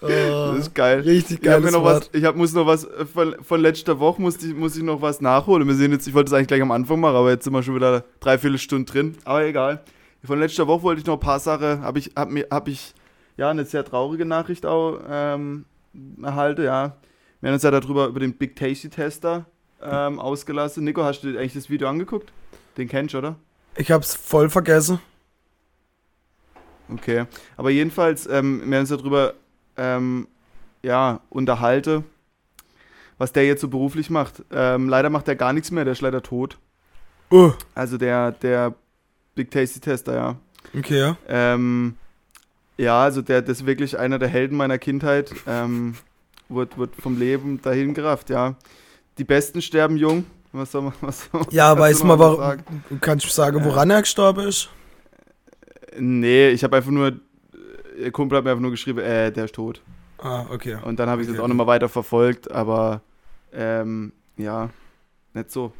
Oh, 0.00 0.06
Das 0.08 0.58
ist 0.58 0.74
geil. 0.74 1.00
richtig 1.00 1.38
Ich, 1.38 1.42
mir 1.42 1.50
geiles 1.50 1.72
noch 1.72 1.84
was, 1.84 2.10
ich 2.12 2.24
hab, 2.24 2.36
muss 2.36 2.52
noch 2.52 2.66
was 2.66 2.84
äh, 2.84 3.04
von, 3.06 3.36
von 3.42 3.60
letzter 3.60 3.98
Woche 3.98 4.20
muss 4.20 4.42
ich, 4.42 4.54
muss 4.54 4.76
ich 4.76 4.82
noch 4.82 5.00
was 5.02 5.20
nachholen. 5.20 5.66
Wir 5.66 5.74
sehen 5.74 5.92
jetzt, 5.92 6.06
ich 6.06 6.14
wollte 6.14 6.28
es 6.28 6.32
eigentlich 6.34 6.48
gleich 6.48 6.62
am 6.62 6.70
Anfang 6.70 7.00
machen, 7.00 7.16
aber 7.16 7.30
jetzt 7.30 7.44
sind 7.44 7.52
wir 7.52 7.62
schon 7.62 7.74
wieder 7.74 8.04
dreiviertel 8.20 8.58
Stunde 8.58 8.90
drin. 8.90 9.18
Aber 9.24 9.44
egal. 9.44 9.82
Von 10.24 10.40
letzter 10.40 10.66
Woche 10.66 10.82
wollte 10.82 11.00
ich 11.00 11.06
noch 11.06 11.14
ein 11.14 11.20
paar 11.20 11.40
Sachen, 11.40 11.82
habe 11.82 11.98
ich, 11.98 12.12
hab 12.16 12.30
mir, 12.30 12.46
hab 12.50 12.68
ich, 12.68 12.94
ja, 13.36 13.50
eine 13.50 13.64
sehr 13.64 13.84
traurige 13.84 14.24
Nachricht 14.24 14.66
auch 14.66 15.00
ähm, 15.08 15.66
erhalten, 16.22 16.64
ja. 16.64 16.96
Wir 17.40 17.48
haben 17.48 17.54
uns 17.54 17.62
ja 17.62 17.70
darüber, 17.70 18.06
über 18.06 18.20
den 18.20 18.34
Big 18.34 18.56
Tasty 18.56 18.88
Tester 18.88 19.46
ähm, 19.82 20.18
ausgelassen. 20.18 20.84
Nico, 20.84 21.04
hast 21.04 21.20
du 21.22 21.28
eigentlich 21.28 21.54
das 21.54 21.70
Video 21.70 21.88
angeguckt? 21.88 22.32
Den 22.76 22.88
kennst 22.88 23.14
du, 23.14 23.18
oder? 23.18 23.36
Ich 23.76 23.90
hab's 23.90 24.14
voll 24.14 24.48
vergessen. 24.48 25.00
Okay. 26.92 27.26
Aber 27.56 27.70
jedenfalls, 27.70 28.26
ähm, 28.26 28.62
wir 28.64 28.76
haben 28.76 28.82
uns 28.82 28.88
darüber 28.88 29.34
ähm, 29.76 30.28
ja, 30.82 31.20
unterhalte, 31.30 32.04
was 33.18 33.32
der 33.32 33.46
jetzt 33.46 33.60
so 33.60 33.68
beruflich 33.68 34.08
macht. 34.10 34.42
Ähm, 34.50 34.88
leider 34.88 35.10
macht 35.10 35.28
er 35.28 35.36
gar 35.36 35.52
nichts 35.52 35.70
mehr, 35.70 35.84
der 35.84 35.92
ist 35.92 36.00
leider 36.00 36.22
tot. 36.22 36.58
Oh, 37.30 37.52
Also 37.74 37.98
der, 37.98 38.32
der 38.32 38.74
Big 39.34 39.50
Tasty 39.50 39.80
Tester, 39.80 40.14
ja. 40.14 40.36
okay, 40.78 40.98
ja. 40.98 41.16
Ähm, 41.28 41.96
ja, 42.78 43.02
also 43.02 43.22
der, 43.22 43.42
das 43.42 43.58
ist 43.60 43.66
wirklich 43.66 43.98
einer 43.98 44.18
der 44.18 44.28
Helden 44.28 44.56
meiner 44.56 44.78
Kindheit. 44.78 45.32
Ähm, 45.46 45.94
wird, 46.48 46.78
wird 46.78 46.94
vom 46.96 47.18
Leben 47.18 47.60
dahin 47.62 47.94
gerafft, 47.94 48.30
ja. 48.30 48.54
Die 49.18 49.24
Besten 49.24 49.62
sterben 49.62 49.96
jung. 49.96 50.24
Was 50.52 50.72
soll 50.72 50.82
man, 50.82 50.92
was 51.00 51.28
soll 51.30 51.46
Ja, 51.50 51.76
weiß 51.78 52.04
man, 52.04 52.18
warum. 52.18 52.36
sagen? 52.36 52.82
Du 52.88 52.98
kannst 52.98 53.28
sagen, 53.30 53.64
woran 53.64 53.90
er 53.90 54.00
gestorben 54.02 54.46
ist? 54.46 54.68
Nee, 55.98 56.50
ich 56.50 56.62
habe 56.64 56.76
einfach 56.76 56.90
nur, 56.90 57.12
der 57.98 58.10
Kumpel 58.12 58.38
hat 58.38 58.44
mir 58.44 58.50
einfach 58.50 58.62
nur 58.62 58.70
geschrieben, 58.70 58.98
äh, 59.00 59.32
der 59.32 59.46
ist 59.46 59.54
tot. 59.54 59.82
Ah, 60.18 60.46
okay. 60.50 60.78
Und 60.82 60.98
dann 60.98 61.08
habe 61.08 61.22
ich 61.22 61.26
es 61.26 61.30
Okay, 61.30 61.36
jetzt 61.38 61.44
auch 61.44 61.48
nochmal 61.48 61.66
weiter 61.66 61.88
verfolgt, 61.88 62.50
aber 62.50 63.02
ähm, 63.52 64.12
ja, 64.36 64.70
nicht 65.34 65.50
so. 65.50 65.72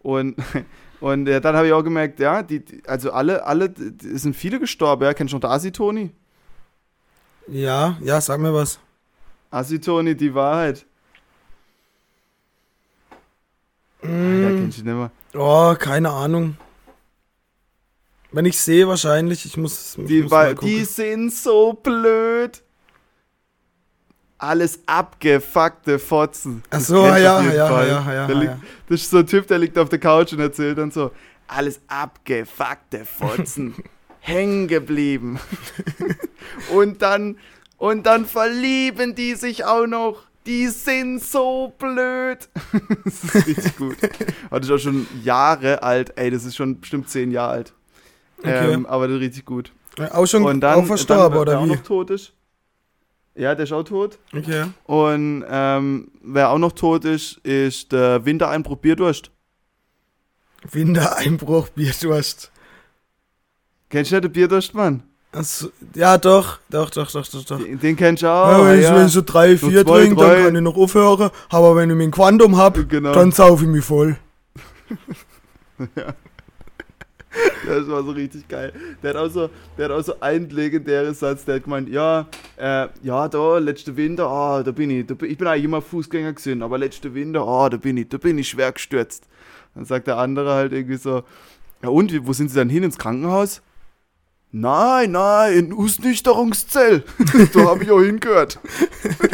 Und, 0.00 0.36
und 1.00 1.26
ja, 1.28 1.40
dann 1.40 1.56
habe 1.56 1.66
ich 1.66 1.72
auch 1.72 1.82
gemerkt, 1.84 2.20
ja, 2.20 2.42
die, 2.42 2.64
die, 2.64 2.82
also 2.86 3.12
alle, 3.12 3.44
alle, 3.46 3.72
es 4.14 4.22
sind 4.22 4.34
viele 4.36 4.58
gestorben, 4.60 5.04
ja. 5.04 5.14
Kennst 5.14 5.32
du 5.32 5.36
noch 5.36 5.42
den 5.42 5.50
Asi-Toni? 5.50 6.10
Ja, 7.50 7.96
ja, 8.02 8.20
sag 8.20 8.40
mir 8.40 8.52
was. 8.52 8.78
Asi-Toni, 9.50 10.14
die 10.14 10.34
Wahrheit. 10.34 10.84
Ja, 14.02 14.08
Mm, 14.10 14.56
kennst 14.58 14.78
du 14.78 14.84
nicht 14.84 14.94
mehr. 14.94 15.10
oh, 15.34 15.74
keine 15.74 16.10
Ahnung. 16.10 16.56
Wenn 18.30 18.44
ich 18.44 18.60
sehe, 18.60 18.86
wahrscheinlich. 18.86 19.44
Ich 19.46 19.56
muss, 19.56 19.96
ich 19.98 20.04
Die, 20.06 20.22
muss 20.22 20.30
mal 20.30 20.54
gucken. 20.54 20.68
die 20.68 20.84
sind 20.84 21.32
so 21.32 21.72
blöd. 21.72 22.62
Alles 24.36 24.80
abgefuckte 24.86 25.98
Fotzen. 25.98 26.62
Ach 26.70 26.78
so, 26.78 27.04
ja, 27.06 27.16
ja, 27.18 27.42
ja, 27.42 27.84
ja, 27.84 28.12
ja, 28.12 28.26
liegt, 28.28 28.44
ja. 28.52 28.60
Das 28.88 29.00
ist 29.00 29.10
so 29.10 29.18
ein 29.18 29.26
Typ, 29.26 29.48
der 29.48 29.58
liegt 29.58 29.76
auf 29.78 29.88
der 29.88 29.98
Couch 29.98 30.32
und 30.32 30.38
erzählt 30.38 30.78
dann 30.78 30.92
so, 30.92 31.10
alles 31.48 31.80
abgefuckte 31.88 33.04
Fotzen, 33.04 33.74
hängen 34.28 34.68
geblieben. 34.68 35.40
und 36.72 37.02
dann, 37.02 37.38
und 37.76 38.06
dann 38.06 38.26
verlieben 38.26 39.14
die 39.14 39.34
sich 39.34 39.64
auch 39.64 39.86
noch. 39.86 40.22
Die 40.46 40.68
sind 40.68 41.22
so 41.22 41.74
blöd. 41.78 42.48
das 43.04 43.24
ist 43.24 43.46
richtig 43.46 43.76
gut. 43.76 43.96
War 44.48 44.60
das 44.60 44.70
auch 44.70 44.78
schon 44.78 45.06
Jahre 45.22 45.82
alt. 45.82 46.12
Ey, 46.16 46.30
das 46.30 46.44
ist 46.44 46.56
schon 46.56 46.80
bestimmt 46.80 47.10
zehn 47.10 47.30
Jahre 47.30 47.52
alt. 47.52 47.74
Okay. 48.38 48.72
Ähm, 48.72 48.86
aber 48.86 49.08
das 49.08 49.16
ist 49.16 49.22
richtig 49.22 49.44
gut. 49.44 49.72
Auch 50.10 50.26
schon 50.26 50.44
Und 50.44 50.60
dann, 50.60 50.80
auch 50.80 50.86
verstorben, 50.86 51.24
dann, 51.24 51.32
wer 51.32 51.40
oder 51.40 51.58
auch 51.58 51.64
wie? 51.64 51.70
noch 51.70 51.82
tot 51.82 52.10
ist. 52.10 52.32
Ja, 53.34 53.54
der 53.54 53.64
ist 53.64 53.72
auch 53.72 53.82
tot. 53.82 54.18
Okay. 54.34 54.64
Und 54.84 55.44
ähm, 55.48 56.10
wer 56.22 56.50
auch 56.50 56.58
noch 56.58 56.72
tot 56.72 57.04
ist, 57.04 57.38
ist 57.38 57.92
der 57.92 58.24
Wintereinbruch 58.24 58.78
Bierdurst. 58.78 59.30
Wintereinbruch, 60.70 61.68
Bierdurst. 61.68 62.50
Kennst 63.90 64.10
du 64.10 64.16
nicht 64.16 64.24
den 64.24 64.32
Bierdurst, 64.32 64.74
Mann? 64.74 65.02
Also, 65.32 65.70
ja, 65.94 66.16
doch, 66.16 66.58
doch, 66.70 66.90
doch, 66.90 67.10
doch, 67.10 67.26
doch, 67.26 67.44
doch. 67.44 67.58
Den, 67.58 67.78
den 67.78 67.96
kennst 67.96 68.22
du 68.22 68.28
auch. 68.28 68.50
ja, 68.50 68.64
wenn, 68.66 68.78
ich, 68.78 68.84
ja. 68.84 68.96
wenn 68.96 69.06
ich 69.06 69.12
so 69.12 69.22
drei, 69.22 69.56
So 69.56 69.68
vier 69.68 69.84
zwei, 69.84 70.00
trinke, 70.04 70.16
dann 70.16 70.44
kann 70.44 70.54
ich 70.56 70.62
noch 70.62 70.76
aufhören. 70.76 71.30
Aber 71.50 71.76
wenn 71.76 71.90
ich 71.90 71.96
mein 71.96 72.10
Quantum 72.10 72.56
hab, 72.56 72.88
Genau. 72.88 73.12
dann 73.12 73.30
sauf 73.32 73.60
ich 73.62 73.68
mich 73.68 73.84
voll. 73.84 74.16
Das 77.66 77.88
war 77.88 78.02
so 78.02 78.10
richtig 78.12 78.48
geil. 78.48 78.72
Der 79.02 79.10
hat 79.10 79.16
auch 79.16 79.28
so, 79.28 79.50
der 79.76 79.84
hat 79.84 79.92
auch 79.92 80.02
so 80.02 80.18
einen 80.18 80.48
legendären 80.48 81.14
Satz, 81.14 81.44
der 81.44 81.56
hat 81.56 81.64
gemeint, 81.64 81.88
ja, 81.88 82.26
äh, 82.56 82.88
ja, 83.02 83.28
da, 83.28 83.58
letzte 83.58 83.96
Winter, 83.96 84.26
ah, 84.26 84.62
da 84.62 84.72
bin 84.72 84.90
ich, 84.90 85.06
da 85.06 85.14
bin, 85.14 85.30
ich 85.30 85.38
bin 85.38 85.46
eigentlich 85.46 85.64
immer 85.64 85.82
Fußgänger 85.82 86.32
gewesen, 86.32 86.62
aber 86.62 86.78
letzte 86.78 87.14
Winter, 87.14 87.42
ah, 87.46 87.68
da 87.68 87.76
bin 87.76 87.96
ich, 87.98 88.08
da 88.08 88.16
bin 88.16 88.38
ich 88.38 88.48
schwer 88.48 88.72
gestürzt. 88.72 89.24
Dann 89.74 89.84
sagt 89.84 90.06
der 90.06 90.16
andere 90.16 90.54
halt 90.54 90.72
irgendwie 90.72 90.96
so, 90.96 91.22
ja 91.82 91.90
und, 91.90 92.26
wo 92.26 92.32
sind 92.32 92.48
Sie 92.48 92.56
dann 92.56 92.70
hin, 92.70 92.82
ins 92.82 92.98
Krankenhaus? 92.98 93.60
Nein, 94.50 95.12
nein, 95.12 95.52
in 95.52 95.72
Ausnüchterungszell. 95.72 97.04
da 97.52 97.60
habe 97.64 97.84
ich 97.84 97.90
auch 97.90 98.00
hingehört. 98.00 98.58
Das 99.04 99.26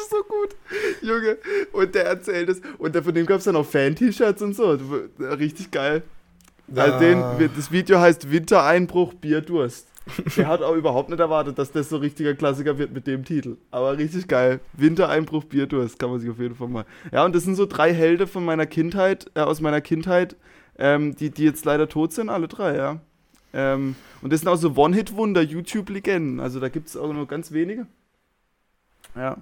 ist 0.00 0.10
so 0.10 0.22
gut. 0.24 0.56
Junge, 1.00 1.38
und 1.72 1.94
der 1.94 2.04
erzählt 2.04 2.48
es. 2.50 2.60
Und 2.78 2.96
von 2.96 3.14
dem 3.14 3.26
gab 3.26 3.38
es 3.38 3.44
dann 3.44 3.56
auch 3.56 3.66
Fan-T-Shirts 3.66 4.42
und 4.42 4.54
so. 4.54 4.78
Richtig 5.18 5.70
geil. 5.70 6.02
Also 6.74 6.98
den, 6.98 7.50
das 7.56 7.70
Video 7.70 7.98
heißt 7.98 8.30
Wintereinbruch, 8.30 9.14
Bierdurst. 9.14 9.86
Der 10.36 10.48
hat 10.48 10.62
auch 10.62 10.74
überhaupt 10.74 11.08
nicht 11.10 11.20
erwartet, 11.20 11.58
dass 11.58 11.72
das 11.72 11.88
so 11.88 11.96
richtiger 11.98 12.34
Klassiker 12.34 12.78
wird 12.78 12.92
mit 12.92 13.06
dem 13.06 13.24
Titel. 13.24 13.56
Aber 13.70 13.96
richtig 13.96 14.28
geil. 14.28 14.60
Wintereinbruch, 14.72 15.44
Bierdurst, 15.44 15.98
kann 15.98 16.10
man 16.10 16.20
sich 16.20 16.30
auf 16.30 16.38
jeden 16.38 16.54
Fall 16.54 16.68
mal. 16.68 16.84
Ja, 17.12 17.24
und 17.24 17.34
das 17.34 17.44
sind 17.44 17.54
so 17.54 17.66
drei 17.66 17.92
Helden 17.92 18.26
von 18.26 18.44
meiner 18.44 18.66
Kindheit, 18.66 19.30
äh, 19.34 19.40
aus 19.40 19.60
meiner 19.60 19.80
Kindheit, 19.80 20.36
ähm, 20.78 21.14
die, 21.16 21.30
die 21.30 21.44
jetzt 21.44 21.64
leider 21.64 21.88
tot 21.88 22.12
sind, 22.12 22.28
alle 22.28 22.48
drei, 22.48 22.76
ja. 22.76 23.00
Ähm, 23.52 23.94
und 24.22 24.32
das 24.32 24.40
sind 24.40 24.48
auch 24.48 24.56
so 24.56 24.74
One-Hit-Wunder, 24.76 25.42
YouTube-Legenden. 25.42 26.40
Also 26.40 26.58
da 26.58 26.68
gibt 26.68 26.88
es 26.88 26.96
auch 26.96 27.12
nur 27.12 27.26
ganz 27.26 27.52
wenige. 27.52 27.86
Ja. 29.14 29.36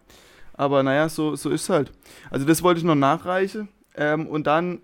Aber 0.55 0.83
naja, 0.83 1.09
so, 1.09 1.37
so 1.37 1.49
ist 1.51 1.71
halt. 1.71 1.93
Also 2.31 2.45
das 2.45 2.63
wollte 2.63 2.79
ich 2.79 2.85
noch 2.85 2.95
nachreichen. 2.95 3.69
Ähm, 3.95 4.27
und 4.27 4.47
dann, 4.47 4.81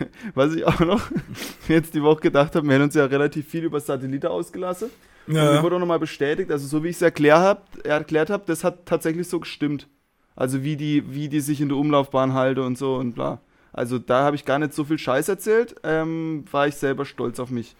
was 0.34 0.54
ich 0.54 0.64
auch 0.64 0.80
noch 0.80 1.02
jetzt 1.68 1.94
die 1.94 2.02
Woche 2.02 2.20
gedacht 2.20 2.54
habe, 2.54 2.66
wir 2.66 2.74
haben 2.74 2.82
uns 2.82 2.94
ja 2.94 3.04
relativ 3.04 3.48
viel 3.48 3.64
über 3.64 3.80
Satellite 3.80 4.30
ausgelassen. 4.30 4.90
Und 5.26 5.34
mir 5.34 5.40
Ja, 5.40 5.62
wurde 5.62 5.76
auch 5.76 5.80
nochmal 5.80 6.00
bestätigt, 6.00 6.50
also 6.50 6.66
so 6.66 6.82
wie 6.82 6.88
ich 6.88 6.96
es 6.96 7.02
erklärt 7.02 7.38
habe, 7.38 7.62
erklärt 7.84 8.30
hab, 8.30 8.46
das 8.46 8.64
hat 8.64 8.86
tatsächlich 8.86 9.28
so 9.28 9.38
gestimmt. 9.40 9.88
Also 10.34 10.62
wie 10.64 10.76
die, 10.76 11.14
wie 11.14 11.28
die 11.28 11.40
sich 11.40 11.60
in 11.60 11.68
der 11.68 11.78
Umlaufbahn 11.78 12.32
halten 12.32 12.60
und 12.60 12.76
so 12.78 12.96
und 12.96 13.14
bla. 13.14 13.40
Also 13.72 13.98
da 13.98 14.24
habe 14.24 14.36
ich 14.36 14.44
gar 14.44 14.58
nicht 14.58 14.74
so 14.74 14.84
viel 14.84 14.98
Scheiß 14.98 15.28
erzählt, 15.28 15.76
ähm, 15.84 16.44
war 16.50 16.66
ich 16.66 16.74
selber 16.76 17.04
stolz 17.04 17.38
auf 17.38 17.50
mich. 17.50 17.76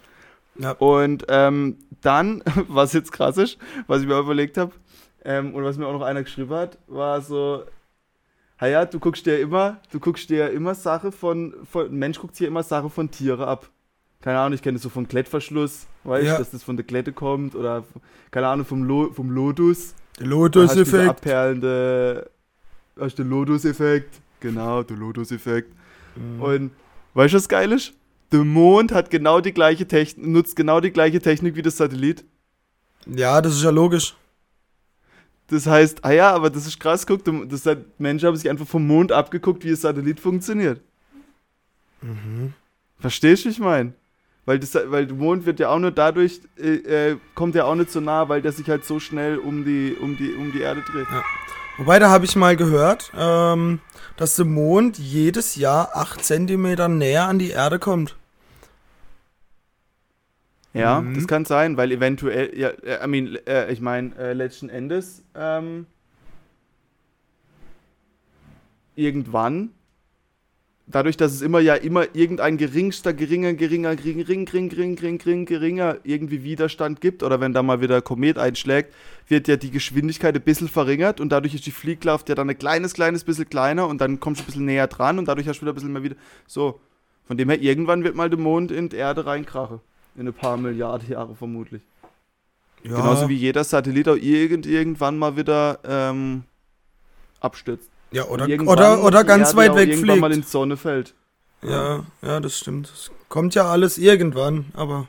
Ja. 0.59 0.73
Und 0.73 1.25
ähm, 1.29 1.79
dann, 2.01 2.43
was 2.69 2.93
jetzt 2.93 3.13
krass 3.13 3.37
ist, 3.39 3.59
was 3.87 4.03
ich 4.03 4.09
mir 4.09 4.19
überlegt 4.19 4.57
habe, 4.57 4.73
ähm, 5.25 5.55
und 5.55 5.65
was 5.65 5.77
mir 5.79 5.87
auch 5.87 5.93
noch 5.93 6.03
einer 6.03 6.23
geschrieben 6.23 6.51
hat, 6.55 6.79
war 6.87 7.21
so, 7.21 7.65
ja, 8.67 8.85
du 8.85 8.99
guckst 8.99 9.27
dir 9.27 9.39
immer, 9.41 9.79
du 9.91 9.99
guckst 10.01 10.31
dir 10.31 10.51
immer 10.51 10.75
Sache 10.75 11.11
von, 11.13 11.55
von 11.71 11.93
Mensch 11.93 12.19
guckt 12.19 12.37
sich 12.37 12.47
immer 12.47 12.63
Sache 12.63 12.91
von 12.91 13.11
Tiere 13.11 13.47
ab. 13.47 13.69
Keine 14.21 14.39
Ahnung, 14.39 14.55
ich 14.55 14.63
kenne 14.63 14.75
das 14.75 14.83
so 14.83 14.89
vom 14.89 15.09
Klettverschluss, 15.09 15.87
weißt 16.05 16.23
du, 16.25 16.29
Ja. 16.29 16.39
dass 16.39 16.51
das 16.51 16.63
von 16.63 16.77
der 16.77 16.87
Klette 16.87 17.13
kommt 17.13 17.55
oder 17.57 17.85
keine 18.31 18.47
Ahnung 18.49 18.65
vom, 18.65 18.85
Lo, 18.85 19.11
vom 19.13 19.31
Lotus. 19.31 19.95
der 20.21 20.27
Lotus-Effekt. 20.29 21.09
abperlende, 21.09 22.31
hast 23.01 23.19
du 23.19 23.23
den 23.25 23.31
Lotus-Effekt, 23.31 24.21
genau, 24.41 24.83
der 24.85 24.97
Lotus-Effekt. 24.97 25.73
Mhm. 26.15 26.43
Und 26.43 26.71
weißt 27.15 27.33
du, 27.35 27.39
was 27.39 27.49
geil 27.49 27.73
ist? 27.73 27.95
Der 28.31 28.45
Mond 28.45 28.93
hat 28.93 29.11
genau 29.11 29.41
die 29.41 29.53
gleiche 29.53 29.87
Technik, 29.89 30.27
nutzt 30.27 30.55
genau 30.57 30.81
die 30.81 30.91
gleiche 30.93 31.21
Technik 31.21 31.57
wie 31.57 31.63
das 31.63 31.77
Satellit. 31.79 32.25
Ja, 33.07 33.41
das 33.43 33.55
ist 33.55 33.63
ja 33.65 33.71
logisch. 33.71 34.15
Das 35.49 35.67
heißt, 35.67 36.05
ah 36.05 36.13
ja, 36.13 36.31
aber 36.31 36.51
das 36.51 36.67
ist 36.67 36.81
krass, 36.81 37.07
guck, 37.07 37.23
das 37.49 37.67
hat, 37.67 37.79
Menschen 37.99 38.27
haben 38.27 38.37
sich 38.37 38.49
einfach 38.49 38.67
vom 38.67 38.87
Mond 38.87 39.13
abgeguckt, 39.13 39.65
wie 39.65 39.71
das 39.71 39.83
Satellit 39.83 40.19
funktioniert. 40.19 40.81
Mhm. 42.01 42.55
Verstehst 42.99 43.45
du, 43.45 43.49
ich 43.51 43.59
meine? 43.59 43.93
Weil, 44.45 44.59
das, 44.59 44.75
weil 44.75 45.07
der 45.07 45.17
Mond 45.17 45.47
wird 45.47 45.61
ja 45.61 45.69
auch 45.69 45.79
nur 45.79 45.93
dadurch, 45.93 46.41
äh, 46.59 47.11
äh, 47.11 47.17
kommt 47.35 47.55
ja 47.55 47.65
auch 47.65 47.75
nicht 47.75 47.91
so 47.91 48.01
nah, 48.01 48.29
weil 48.29 48.43
der 48.43 48.53
sich 48.53 48.69
halt 48.69 48.85
so 48.85 48.99
schnell 48.99 49.39
um 49.39 49.65
die, 49.65 49.97
um 50.01 50.17
die, 50.17 50.33
um 50.33 50.53
die 50.53 50.61
Erde 50.61 50.83
dreht. 50.83 51.07
Wobei, 51.79 51.99
da 51.99 52.11
habe 52.11 52.25
ich 52.25 52.35
mal 52.35 52.57
gehört, 52.57 53.13
ähm, 53.17 53.81
dass 54.17 54.37
der 54.37 54.45
Mond 54.45 54.99
jedes 54.99 55.57
Jahr 55.57 55.91
8 55.95 56.25
cm 56.25 56.99
näher 56.99 57.29
an 57.29 57.39
die 57.39 57.51
Erde 57.51 57.79
kommt. 57.79 58.17
Ja, 60.75 61.03
Mhm. 61.03 61.15
das 61.15 61.27
kann 61.27 61.45
sein, 61.45 61.77
weil 61.77 61.93
eventuell, 61.93 62.59
ja, 62.59 62.69
äh, 62.69 63.05
I 63.05 63.09
mean, 63.09 63.37
äh, 63.47 63.71
ich 63.71 63.81
meine, 63.81 64.17
äh, 64.17 64.33
letzten 64.33 64.71
Endes, 64.71 65.23
ähm, 65.35 65.87
irgendwann, 68.97 69.71
dadurch, 70.87 71.17
dass 71.17 71.33
es 71.33 71.43
immer 71.43 71.61
ja 71.61 71.75
immer 71.75 72.15
irgendein 72.15 72.57
geringster, 72.57 73.13
geringer, 73.13 73.53
geringer, 73.55 73.97
gering, 73.97 74.25
gering, 74.25 74.47
gering, 74.47 74.69
gering, 74.69 74.97
gering, 74.97 75.19
gering, 75.19 75.47
geringer 75.47 75.97
irgendwie 76.05 76.43
Widerstand 76.43 77.01
gibt, 77.03 77.23
oder 77.23 77.39
wenn 77.41 77.53
da 77.53 77.63
mal 77.63 77.83
wieder 77.83 78.01
Komet 78.01 78.39
einschlägt, 78.39 78.95
wird 79.29 79.49
ja 79.49 79.57
die 79.57 79.71
Geschwindigkeit 79.71 80.35
ein 80.35 80.43
bisschen 80.43 80.69
verringert 80.69 81.21
und 81.21 81.31
dadurch 81.31 81.55
ist 81.55 81.67
die 81.67 81.71
Fliehkraft 81.71 82.31
ja 82.31 82.35
dann 82.35 82.49
ein 82.49 82.59
kleines, 82.59 82.95
kleines 82.95 83.25
bisschen 83.25 83.49
kleiner 83.49 83.89
und 83.89 84.01
dann 84.01 84.21
kommst 84.21 84.41
du 84.41 84.45
ein 84.45 84.47
bisschen 84.47 84.65
näher 84.65 84.87
dran 84.87 85.19
und 85.19 85.29
dadurch 85.29 85.47
hast 85.49 85.59
du 85.59 85.63
wieder 85.63 85.73
ein 85.73 85.77
bisschen 85.77 85.93
mehr 85.93 86.03
wieder, 86.03 86.17
so. 86.47 86.81
Von 87.25 87.37
dem 87.37 87.51
her, 87.51 87.61
irgendwann 87.63 88.03
wird 88.05 88.17
mal 88.17 88.29
der 88.29 88.39
Mond 88.39 88.73
in 88.73 88.89
die 88.89 88.97
Erde 88.97 89.25
reinkrachen. 89.25 89.81
In 90.17 90.27
ein 90.29 90.35
paar 90.35 90.57
Milliarden 90.57 91.09
Jahre 91.09 91.35
vermutlich. 91.35 91.83
Ja, 92.83 92.97
Genauso 92.97 93.29
wie 93.29 93.37
jeder 93.37 93.65
Satellit 93.65 94.09
auch 94.09 94.17
irgend, 94.17 94.67
irgendwann 94.67 95.17
mal 95.17 95.37
wieder 95.37 95.79
ähm, 95.85 96.43
abstürzt. 97.41 97.89
ja 98.11 98.25
oder, 98.27 98.47
oder, 98.67 99.05
oder 99.05 99.25
ganz 99.25 99.55
weit 99.55 99.75
weg 99.77 99.89
irgendwann 99.91 100.19
mal 100.19 100.27
in 100.29 100.33
fliegt. 100.35 100.49
die 100.49 100.51
Sonne 100.51 100.77
fällt. 100.77 101.15
Ja, 101.63 102.05
ja, 102.23 102.41
das 102.41 102.59
stimmt. 102.59 102.89
Es 102.93 103.11
kommt 103.29 103.55
ja 103.55 103.67
alles 103.67 103.99
irgendwann, 103.99 104.67
aber 104.75 105.09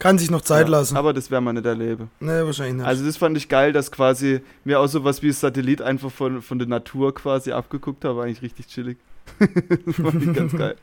kann 0.00 0.18
sich 0.18 0.30
noch 0.30 0.40
Zeit 0.42 0.66
Ja, 0.66 0.72
lassen. 0.72 0.96
Aber 0.96 1.12
das 1.12 1.30
werden 1.30 1.44
wir 1.44 1.52
nicht 1.52 1.66
erleben. 1.66 2.10
Nee, 2.20 2.42
wahrscheinlich 2.44 2.74
nicht. 2.76 2.86
Also 2.86 3.04
das 3.06 3.16
fand 3.16 3.36
ich 3.36 3.48
geil, 3.48 3.72
dass 3.72 3.90
quasi 3.92 4.40
mir 4.64 4.80
auch 4.80 4.86
sowas 4.88 5.22
wie 5.22 5.28
das 5.28 5.40
Satellit 5.40 5.80
einfach 5.80 6.10
von, 6.10 6.42
von 6.42 6.58
der 6.58 6.68
Natur 6.68 7.14
quasi 7.14 7.52
abgeguckt 7.52 8.04
habe. 8.04 8.22
Eigentlich 8.22 8.42
richtig 8.42 8.66
chillig. 8.66 8.98
das 9.38 9.94
fand 9.96 10.22
ich 10.22 10.32
ganz 10.34 10.52
geil. 10.56 10.76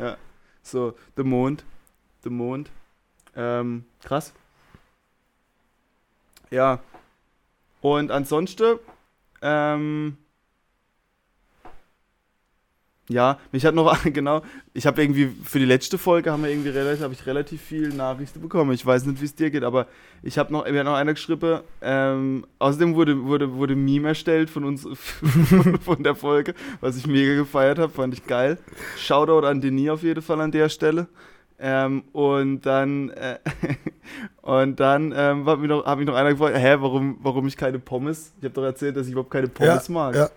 Ja. 0.00 0.16
So, 0.62 0.94
der 1.16 1.24
Mond. 1.24 1.64
Der 2.24 2.30
Mond. 2.30 2.70
Ähm, 3.34 3.84
krass. 4.02 4.32
Ja. 6.50 6.80
Und 7.80 8.10
ansonsten, 8.10 8.78
ähm, 9.40 10.16
ja, 13.08 13.38
mich 13.50 13.64
hat 13.64 13.74
noch, 13.74 14.02
genau, 14.04 14.42
ich 14.72 14.86
habe 14.86 15.02
irgendwie, 15.02 15.30
für 15.44 15.58
die 15.58 15.64
letzte 15.64 15.98
Folge 15.98 16.30
haben 16.30 16.44
wir 16.44 16.50
irgendwie 16.50 16.68
relativ, 16.68 17.02
habe 17.02 17.14
ich 17.14 17.26
relativ 17.26 17.60
viel 17.60 17.88
Nachrichten 17.88 18.40
bekommen. 18.40 18.72
Ich 18.72 18.86
weiß 18.86 19.04
nicht, 19.06 19.20
wie 19.20 19.24
es 19.24 19.34
dir 19.34 19.50
geht, 19.50 19.64
aber 19.64 19.86
ich 20.22 20.38
habe 20.38 20.52
noch, 20.52 20.64
mir 20.64 20.78
hat 20.78 20.84
noch 20.84 20.94
einer 20.94 21.14
geschrieben, 21.14 21.60
ähm, 21.80 22.46
außerdem 22.60 22.94
wurde, 22.94 23.24
wurde, 23.24 23.52
wurde 23.54 23.74
Meme 23.74 24.08
erstellt 24.08 24.48
von 24.48 24.64
uns, 24.64 24.86
von 25.84 26.02
der 26.02 26.14
Folge, 26.14 26.54
was 26.80 26.96
ich 26.96 27.06
mega 27.06 27.34
gefeiert 27.34 27.78
habe, 27.78 27.92
fand 27.92 28.14
ich 28.14 28.26
geil. 28.26 28.58
Shoutout 28.96 29.46
an 29.46 29.60
Denis 29.60 29.90
auf 29.90 30.02
jeden 30.02 30.22
Fall 30.22 30.40
an 30.40 30.52
der 30.52 30.68
Stelle. 30.68 31.08
Ähm, 31.64 32.02
und 32.12 32.62
dann, 32.62 33.10
äh, 33.10 33.38
und 34.42 34.80
dann 34.80 35.14
ähm, 35.16 35.46
hat 35.46 35.60
mich 35.60 35.68
noch, 35.68 35.84
hab 35.84 35.96
mich 35.98 36.08
noch 36.08 36.14
einer 36.16 36.30
gefragt, 36.30 36.56
hä, 36.56 36.76
warum, 36.80 37.18
warum 37.22 37.46
ich 37.46 37.56
keine 37.56 37.78
Pommes? 37.78 38.32
Ich 38.38 38.44
habe 38.44 38.54
doch 38.54 38.64
erzählt, 38.64 38.96
dass 38.96 39.06
ich 39.06 39.12
überhaupt 39.12 39.30
keine 39.30 39.46
Pommes 39.48 39.88
mag. 39.88 40.16
ja. 40.16 40.28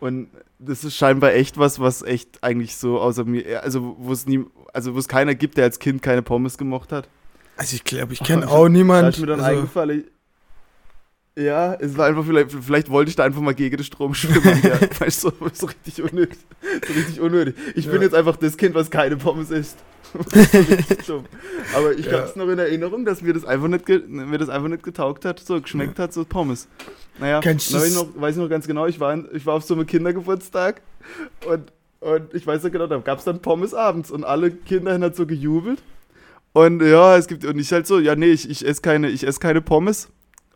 Und 0.00 0.28
das 0.58 0.82
ist 0.82 0.96
scheinbar 0.96 1.32
echt 1.32 1.56
was, 1.58 1.78
was 1.78 2.02
echt 2.02 2.42
eigentlich 2.42 2.76
so 2.76 3.00
außer 3.00 3.24
mir, 3.24 3.62
also 3.62 3.96
wo 3.98 4.12
es 4.12 4.26
nie, 4.26 4.44
also 4.72 4.94
wo 4.94 4.98
es 4.98 5.06
keiner 5.08 5.34
gibt, 5.34 5.56
der 5.56 5.64
als 5.64 5.78
Kind 5.78 6.02
keine 6.02 6.22
Pommes 6.22 6.58
gemocht 6.58 6.90
hat. 6.92 7.08
Also 7.56 7.76
ich 7.76 7.84
glaube, 7.84 8.12
ich 8.12 8.18
kenne 8.24 8.42
Da 8.42 8.48
auch 8.48 8.66
ist 8.66 8.72
niemand. 8.72 9.18
mir 9.20 9.26
dann 9.26 9.40
also, 9.40 9.58
eingefallen, 9.58 10.04
Ja, 11.36 11.74
es 11.74 11.96
war 11.96 12.06
einfach, 12.06 12.24
vielleicht, 12.24 12.52
vielleicht 12.52 12.90
wollte 12.90 13.08
ich 13.08 13.16
da 13.16 13.24
einfach 13.24 13.40
mal 13.40 13.54
gegen 13.54 13.76
den 13.76 13.84
Strom 13.84 14.14
schwimmen. 14.14 14.60
ja. 14.62 14.78
Weißt 15.00 15.24
du, 15.24 15.30
so, 15.30 15.48
so 15.52 15.66
richtig 15.66 16.00
unnötig. 16.02 16.38
So 16.86 16.92
richtig 16.92 17.20
unnötig. 17.20 17.54
Ich 17.74 17.86
bin 17.86 17.96
Ja. 17.96 18.02
jetzt 18.02 18.14
einfach 18.14 18.36
das 18.36 18.56
Kind, 18.56 18.74
was 18.76 18.88
keine 18.90 19.16
Pommes 19.16 19.50
isst. 19.50 19.78
Dumm. 21.08 21.24
Aber 21.74 21.92
ich 21.98 22.06
Ja. 22.06 22.12
habe 22.18 22.28
es 22.28 22.36
noch 22.36 22.48
in 22.48 22.58
Erinnerung, 22.60 23.04
dass 23.04 23.20
mir 23.20 23.32
das 23.32 23.44
einfach 23.44 23.66
nicht, 23.66 23.88
mir 24.08 24.38
das 24.38 24.48
einfach 24.48 24.68
nicht 24.68 24.84
getaugt 24.84 25.24
hat, 25.24 25.40
so 25.40 25.60
geschmeckt 25.60 25.98
hat, 25.98 26.12
so 26.12 26.24
Pommes. 26.24 26.68
Naja, 27.18 27.40
Kennst 27.40 27.72
weiß 27.74 27.88
ich, 27.88 27.94
noch, 27.94 28.06
weiß 28.14 28.36
ich 28.36 28.40
noch 28.42 28.48
ganz 28.48 28.68
genau, 28.68 28.86
ich 28.86 29.00
war, 29.00 29.12
in, 29.12 29.28
ich 29.32 29.44
war 29.44 29.54
auf 29.54 29.64
so 29.64 29.74
einem 29.74 29.86
Kindergeburtstag 29.86 30.82
und, 31.48 31.72
und 32.00 32.32
ich 32.32 32.46
weiß 32.46 32.62
noch 32.62 32.70
genau, 32.70 32.86
da 32.86 32.98
gab 32.98 33.18
es 33.18 33.24
dann 33.24 33.40
Pommes 33.42 33.74
abends 33.74 34.12
und 34.12 34.22
alle 34.24 34.52
Kinder 34.52 34.92
haben 34.94 35.02
halt 35.02 35.16
so 35.16 35.26
gejubelt. 35.26 35.82
Und 36.52 36.80
ja, 36.80 37.16
es 37.16 37.26
gibt, 37.26 37.44
und 37.44 37.58
ich 37.58 37.72
halt 37.72 37.88
so, 37.88 37.98
ja, 37.98 38.14
nee, 38.14 38.30
ich, 38.30 38.48
ich 38.48 38.64
esse 38.64 38.82
keine, 38.82 39.10
ich 39.10 39.26
esse 39.26 39.40
keine 39.40 39.60
Pommes. 39.60 40.08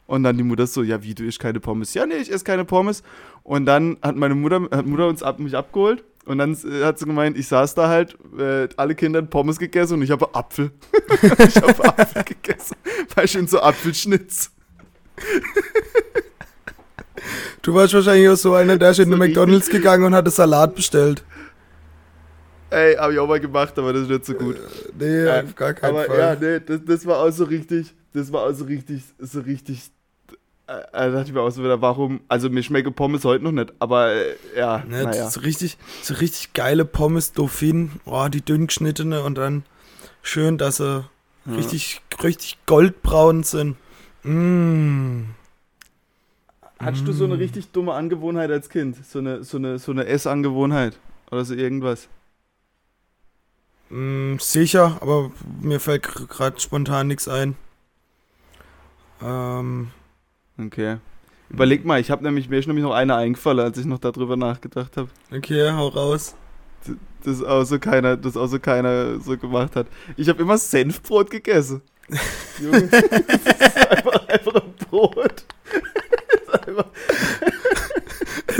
Und 0.09 0.23
dann 0.23 0.37
die 0.39 0.43
Mutter 0.43 0.67
so, 0.67 0.83
ja, 0.83 1.03
wie, 1.03 1.15
du 1.15 1.23
isst 1.25 1.39
keine 1.39 1.61
Pommes? 1.61 1.93
Ja, 1.93 2.07
nee, 2.07 2.15
ich 2.17 2.33
esse 2.33 2.43
keine 2.43 2.65
Pommes. 2.65 3.03
Und 3.43 3.67
dann 3.67 3.99
hat 4.03 4.17
meine 4.17 4.35
Mutter, 4.35 4.63
hat 4.71 4.87
Mutter 4.87 5.07
uns 5.07 5.23
ab, 5.23 5.39
mich 5.39 5.55
abgeholt. 5.55 6.03
Und 6.25 6.39
dann 6.39 6.55
äh, 6.65 6.83
hat 6.85 6.99
sie 6.99 7.05
gemeint, 7.05 7.37
ich 7.39 7.47
saß 7.47 7.75
da 7.75 7.89
halt, 7.89 8.17
äh, 8.39 8.69
alle 8.77 8.95
Kinder 8.95 9.19
haben 9.19 9.29
Pommes 9.31 9.59
gegessen 9.59 9.95
und 9.95 10.03
ich 10.03 10.11
habe 10.11 10.35
Apfel. 10.35 10.71
ich 11.47 11.57
habe 11.57 11.85
Apfel 11.85 12.25
gegessen. 12.25 12.75
Weil 13.15 13.29
schön 13.29 13.47
so 13.47 13.61
Apfelschnitz. 13.61 14.51
Du 17.63 17.75
warst 17.75 17.93
wahrscheinlich 17.95 18.29
auch 18.31 18.37
so 18.37 18.55
einer, 18.55 18.77
der 18.79 18.91
ist 18.91 19.01
in 19.01 19.11
den 19.11 19.19
McDonalds 19.19 19.69
gegangen 19.69 20.05
und 20.05 20.15
hatte 20.15 20.31
Salat 20.31 20.75
bestellt. 20.75 21.23
Ey, 22.71 22.95
habe 22.97 23.13
ich 23.15 23.19
auch 23.19 23.29
mal 23.29 23.41
gemacht, 23.41 23.79
aber 23.79 23.93
das 23.93 24.03
ist 24.03 24.09
nicht 24.11 24.25
so 24.27 24.35
gut. 24.35 24.57
Nee, 24.99 25.25
Ja, 25.25 25.43
auf 25.43 25.55
gar 25.55 25.75
keinen 25.75 25.91
aber 25.91 26.05
Fall. 26.05 26.19
ja, 26.19 26.35
nee, 26.35 26.61
das, 26.61 26.81
das 26.85 27.07
war 27.07 27.19
auch 27.19 27.31
so 27.31 27.45
richtig, 27.45 27.95
das 28.13 28.31
war 28.33 28.43
auch 28.43 28.53
so 28.53 28.65
richtig, 28.67 29.03
so 29.19 29.41
richtig, 29.41 29.79
äh, 29.79 29.98
da 30.69 31.09
dachte 31.11 31.29
ich 31.29 31.33
mir 31.33 31.41
auch 31.41 31.51
so 31.51 31.63
wieder, 31.65 31.81
warum, 31.81 32.21
also 32.29 32.51
mir 32.51 32.63
schmecke 32.63 32.91
Pommes 32.91 33.25
heute 33.25 33.43
noch 33.45 33.53
nicht, 33.53 33.73
aber 33.79 34.13
äh, 34.13 34.35
ja, 34.57 34.85
Ne, 34.87 35.05
naja. 35.05 35.31
so 35.31 35.41
richtig, 35.41 35.79
so 36.03 36.15
richtig 36.15 36.53
geile 36.53 36.85
Pommes 36.85 37.33
Dauphine, 37.33 37.89
oh, 38.05 38.29
die 38.29 38.43
dünn 38.43 38.67
geschnittene 38.67 39.23
und 39.23 39.37
dann 39.37 39.65
schön, 40.23 40.59
dass 40.59 40.77
sie 40.77 41.05
Ja. 41.47 41.55
richtig, 41.55 42.03
richtig 42.23 42.59
goldbraun 42.67 43.43
sind. 43.45 43.77
Mmh. 44.25 45.25
Hattest 46.81 47.09
du 47.09 47.13
so 47.13 47.25
eine 47.25 47.39
richtig 47.39 47.73
dumme 47.73 47.95
Angewohnheit 47.95 48.51
als 48.51 48.69
Kind? 48.69 48.97
So 49.05 49.19
eine, 49.21 49.43
so 49.45 49.57
eine, 49.57 49.79
so 49.79 49.91
eine 49.91 50.07
Essangewohnheit? 50.07 50.99
Oder 51.31 51.45
so 51.45 51.55
irgendwas? 51.55 52.09
Mm, 53.91 54.37
sicher, 54.39 54.99
aber 55.01 55.31
mir 55.61 55.81
fällt 55.81 56.03
gerade 56.03 56.61
spontan 56.61 57.07
nichts 57.09 57.27
ein. 57.27 57.57
Ähm, 59.23 59.91
Okay. 60.59 60.99
Überleg 61.51 61.85
mal, 61.85 62.01
ich 62.01 62.11
habe 62.11 62.23
nämlich, 62.25 62.49
mir 62.49 62.59
ist 62.59 62.67
nämlich 62.67 62.85
noch 62.85 62.93
eine 62.93 63.15
eingefallen, 63.15 63.61
als 63.61 63.79
ich 63.79 63.87
noch 63.87 63.99
darüber 63.99 64.37
nachgedacht 64.37 64.97
habe. 64.97 65.09
okay, 65.35 65.71
hau 65.71 65.89
raus. 65.89 66.35
Das 67.25 67.43
auch 67.43 67.65
so 67.65 67.79
keiner, 67.79 68.17
das 68.17 68.37
auch 68.37 68.47
so 68.47 68.59
keiner 68.61 69.19
so 69.21 69.37
gemacht 69.37 69.75
hat. 69.77 69.87
Ich 70.17 70.29
habe 70.29 70.43
immer 70.43 70.59
Senfbrot 70.59 71.31
gegessen. 71.31 71.83
Junge, 72.63 72.89
das 72.89 73.03
ist 73.03 73.91
einfach, 73.91 74.29
einfach 74.29 74.55
ein 74.55 74.75
Brot. 74.89 75.45
Das 76.47 76.61
ist 76.61 76.69
einfach, 76.69 76.87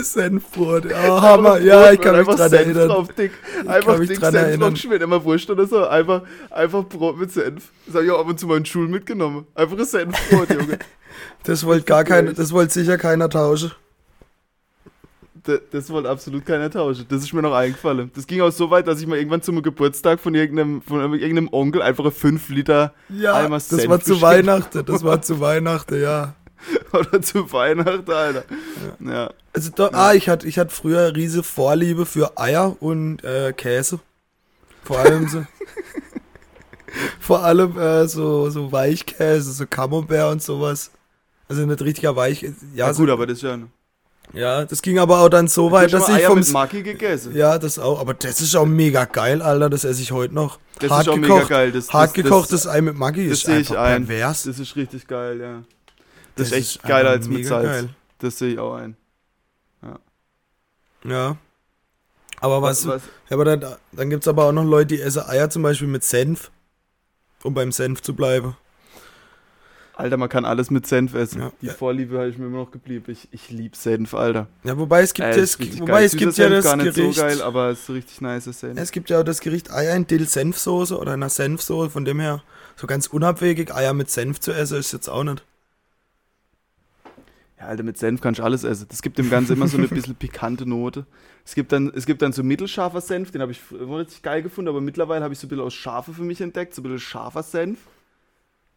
Senfbrot, 0.05 0.87
ja, 0.91 0.97
einfach 0.97 1.23
Hammer, 1.23 1.61
ja, 1.61 1.93
ich 1.93 2.01
kann 2.01 2.13
mich 2.13 2.21
einfach 2.21 2.37
dran 2.37 2.51
Senf 2.51 2.67
erinnern. 2.67 2.89
Drauf, 2.89 3.09
dick. 3.15 3.33
Einfach 3.67 3.99
dick 4.01 4.21
dran 4.21 4.33
Senf 4.33 4.59
drauf 4.59 4.71
geschmiert, 4.71 5.03
immer 5.03 5.25
Wurst 5.25 5.51
oder 5.51 5.67
so. 5.67 5.87
Einfach, 5.87 6.23
einfach 6.51 6.85
Brot 6.85 7.19
mit 7.19 7.33
Senf. 7.33 7.71
Das 7.87 7.97
habe 7.97 8.05
ich 8.05 8.11
auch 8.11 8.21
ab 8.21 8.29
und 8.29 8.39
zu 8.39 8.47
mal 8.47 8.59
in 8.59 8.67
Schule 8.67 8.89
mitgenommen. 8.89 9.47
Einfach 9.55 9.79
ein 9.79 9.85
Senfbrot, 9.85 10.51
Junge. 10.51 10.79
Das 11.45 11.65
wollte 11.65 11.85
gar 11.85 12.05
keiner, 12.05 12.33
das 12.33 12.53
wollte 12.53 12.75
sicher 12.75 12.99
keiner 12.99 13.29
tauschen. 13.29 13.73
Das, 15.45 15.61
das 15.71 15.91
wollte 15.91 16.11
absolut 16.11 16.45
keiner 16.45 16.71
tauschen. 16.71 17.07
Das 17.09 17.23
ist 17.23 17.33
mir 17.33 17.43
noch 17.43 17.55
eingefallen. 17.55 18.11
Das 18.15 18.27
ging 18.27 18.41
auch 18.41 18.51
so 18.51 18.71
weit, 18.71 18.87
dass 18.87 19.01
ich 19.01 19.07
mal 19.07 19.17
irgendwann 19.17 19.41
zum 19.41 19.63
Geburtstag 19.63 20.21
von 20.21 20.35
irgendeinem, 20.35 20.83
von 20.83 21.01
irgendeinem 21.15 21.49
Onkel 21.51 21.81
einfach 21.81 22.05
ein 22.05 22.13
5 22.13 22.51
Liter 22.51 22.93
Ja, 23.09 23.35
Eimer 23.35 23.57
das 23.57 23.69
Senf 23.69 23.89
war 23.89 24.01
zu. 24.01 24.21
Weihnachten, 24.21 24.85
das 24.85 25.03
war 25.03 25.23
zu 25.23 25.41
Weihnachten, 25.41 26.01
ja. 26.01 26.35
oder 26.93 27.23
zu 27.23 27.53
Weihnachten, 27.53 28.11
Alter. 28.11 28.45
Ja. 29.01 29.31
Also 29.53 29.71
da, 29.75 29.91
ah, 29.93 30.15
ich 30.15 30.29
hatte, 30.29 30.47
ich 30.47 30.59
hatte 30.59 30.75
früher 30.75 31.15
riese 31.15 31.43
Vorliebe 31.43 32.07
für 32.07 32.39
Eier 32.39 32.77
und 32.81 33.23
äh, 33.25 33.53
Käse. 33.53 34.01
Vor 34.85 34.99
allem 34.99 35.29
so. 35.29 35.45
vor 37.21 37.45
allem 37.45 37.79
äh, 37.79 38.09
so, 38.09 38.51
so 38.51 38.73
Weichkäse, 38.73 39.53
so 39.53 39.67
Camembert 39.67 40.33
und 40.33 40.43
sowas. 40.43 40.91
Also 41.49 41.65
nicht 41.65 41.81
richtiger 41.83 42.15
Weich. 42.17 42.43
Ja, 42.43 42.53
Ja, 42.75 42.95
so, 42.95 43.03
gut, 43.03 43.11
aber 43.11 43.27
das 43.27 43.39
ist 43.39 43.43
ja. 43.43 43.59
ja, 44.33 44.65
das 44.65 44.83
ging 44.83 44.99
aber 44.99 45.21
auch 45.21 45.29
dann 45.29 45.49
so 45.49 45.73
weit, 45.73 45.93
dass 45.93 46.09
ich 46.09 46.15
Eier 46.17 46.29
vom. 46.29 46.39
mit 46.39 46.53
Maki 46.53 46.83
gegessen. 46.83 47.35
Ja, 47.35 47.59
das 47.59 47.79
auch. 47.79 48.01
Aber 48.01 48.15
das 48.15 48.41
ist 48.41 48.55
auch 48.55 48.67
mega 48.67 49.07
geil, 49.07 49.41
Alter. 49.41 49.71
Das 49.71 49.85
esse 49.85 50.03
ich 50.03 50.13
heute 50.13 50.35
noch. 50.35 50.59
das 50.79 50.91
hart 50.91 51.07
ist 51.07 51.09
auch 51.09 51.17
mega 51.17 51.35
gekocht. 51.35 51.49
geil. 51.49 51.73
Das, 51.73 51.93
Hart 51.93 52.09
das, 52.09 52.15
gekochtes 52.15 52.67
Ei 52.67 52.81
mit 52.83 52.97
Maggi 52.97 53.29
das 53.29 53.39
ist 53.39 53.47
sehe 53.47 53.61
ich 53.61 53.71
einfach 53.71 53.83
ein. 53.83 54.07
pervers. 54.07 54.43
Das 54.45 54.59
ist 54.59 54.77
richtig 54.77 55.07
geil, 55.07 55.41
ja. 55.41 55.63
Das, 56.39 56.51
Das 56.51 56.59
ist 56.59 56.77
echt 56.77 56.83
geiler 56.85 57.11
als 57.11 57.29
mit 57.29 57.45
Salz. 57.47 57.67
geil. 57.67 57.89
Das 58.19 58.39
sehe 58.39 58.53
ich 58.55 58.59
auch 58.59 58.75
ein. 58.75 58.97
Ja. 61.05 61.37
Aber 62.41 62.63
was, 62.63 62.87
was, 62.87 63.03
Ja, 63.29 63.35
aber 63.37 63.45
dann, 63.45 63.65
dann 63.93 64.11
gibt 64.11 64.23
es 64.25 64.29
aber 64.29 64.45
auch 64.45 64.53
noch 64.53 64.65
Leute, 64.65 64.97
die 64.97 65.01
essen 65.01 65.23
Eier 65.29 65.51
zum 65.51 65.63
Beispiel 65.63 65.89
mit 65.89 66.05
Senf, 66.05 66.51
um 67.43 67.55
beim 67.55 67.73
Senf 67.73 68.03
zu 68.03 68.15
bleiben. 68.15 68.57
Alter, 69.95 70.17
man 70.17 70.29
kann 70.29 70.45
alles 70.45 70.71
mit 70.71 70.87
Senf 70.87 71.15
essen. 71.15 71.41
Ja. 71.41 71.53
Die 71.61 71.67
Ja. 71.67 71.73
Vorliebe 71.75 72.17
habe 72.19 72.29
ich 72.29 72.39
mir 72.39 72.47
immer 72.47 72.59
noch 72.59 72.71
geblieben. 72.71 73.05
Ich, 73.09 73.27
ich 73.33 73.51
liebe 73.51 73.77
Senf, 73.77 74.15
Alter. 74.15 74.47
Ja, 74.63 74.79
wobei 74.79 75.03
es 75.03 75.13
gibt, 75.13 75.27
Äh, 75.29 75.37
ja, 75.37 75.43
es, 75.43 75.59
wobei 75.59 75.87
geil. 75.93 76.05
es 76.05 76.17
gibt 76.17 76.37
ja 76.39 76.49
das 76.49 76.65
gar 76.65 76.77
nicht 76.77 76.95
Gericht. 76.95 77.15
so 77.17 77.23
geil, 77.23 77.43
aber 77.43 77.71
es 77.71 77.81
ist 77.81 77.87
so 77.87 77.93
richtig 77.95 78.21
nice 78.21 78.45
Senf. 78.45 78.79
es 78.79 78.93
gibt 78.93 79.11
ja 79.11 79.19
auch 79.21 79.25
das 79.25 79.41
Gericht 79.41 79.73
Eier 79.73 79.97
in 79.97 80.07
Dill-Senfsoße 80.07 80.97
oder 80.97 81.15
in 81.15 81.23
einer 81.23 81.31
Senfsoße, 81.31 81.91
von 81.91 82.05
dem 82.05 82.21
her 82.21 82.43
so 82.77 82.87
ganz 82.87 83.09
unabwegig 83.09 83.75
Eier 83.75 83.93
mit 83.95 84.09
Senf 84.11 84.39
zu 84.39 84.53
essen 84.53 84.79
ist 84.79 84.93
jetzt 84.93 85.09
auch 85.09 85.25
nicht. 85.25 85.45
Ja, 87.59 87.67
Alter, 87.67 87.83
mit 87.83 87.99
Senf 87.99 88.21
kannst 88.21 88.39
du 88.39 88.45
alles 88.45 88.63
essen. 88.63 88.87
Das 88.89 89.03
gibt 89.03 89.19
dem 89.19 89.31
Ganzen 89.31 89.55
immer 89.55 89.67
so 89.67 89.79
eine 89.79 89.89
bisschen 89.89 90.15
pikante 90.15 90.67
Note. 90.67 91.07
Es 91.45 91.55
gibt 91.55 91.73
dann, 91.73 91.93
es 91.95 92.07
gibt 92.07 92.23
dann 92.23 92.33
so 92.33 92.43
mittelscharfer 92.43 93.01
Senf, 93.01 93.31
den 93.33 93.43
habe 93.43 93.53
ich 93.53 93.61
immer 93.73 93.99
richtig 93.99 94.23
geil 94.23 94.43
gefunden, 94.43 94.69
aber 94.69 94.81
mittlerweile 94.81 95.25
habe 95.25 95.35
ich 95.35 95.41
so 95.41 95.47
ein 95.47 95.51
bisschen 95.51 95.65
aus 95.65 95.75
Schafe 95.75 96.13
für 96.13 96.23
mich 96.23 96.41
entdeckt, 96.41 96.75
so 96.75 96.81
ein 96.81 96.85
bisschen 96.85 97.01
scharfer 97.01 97.43
Senf. 97.43 97.81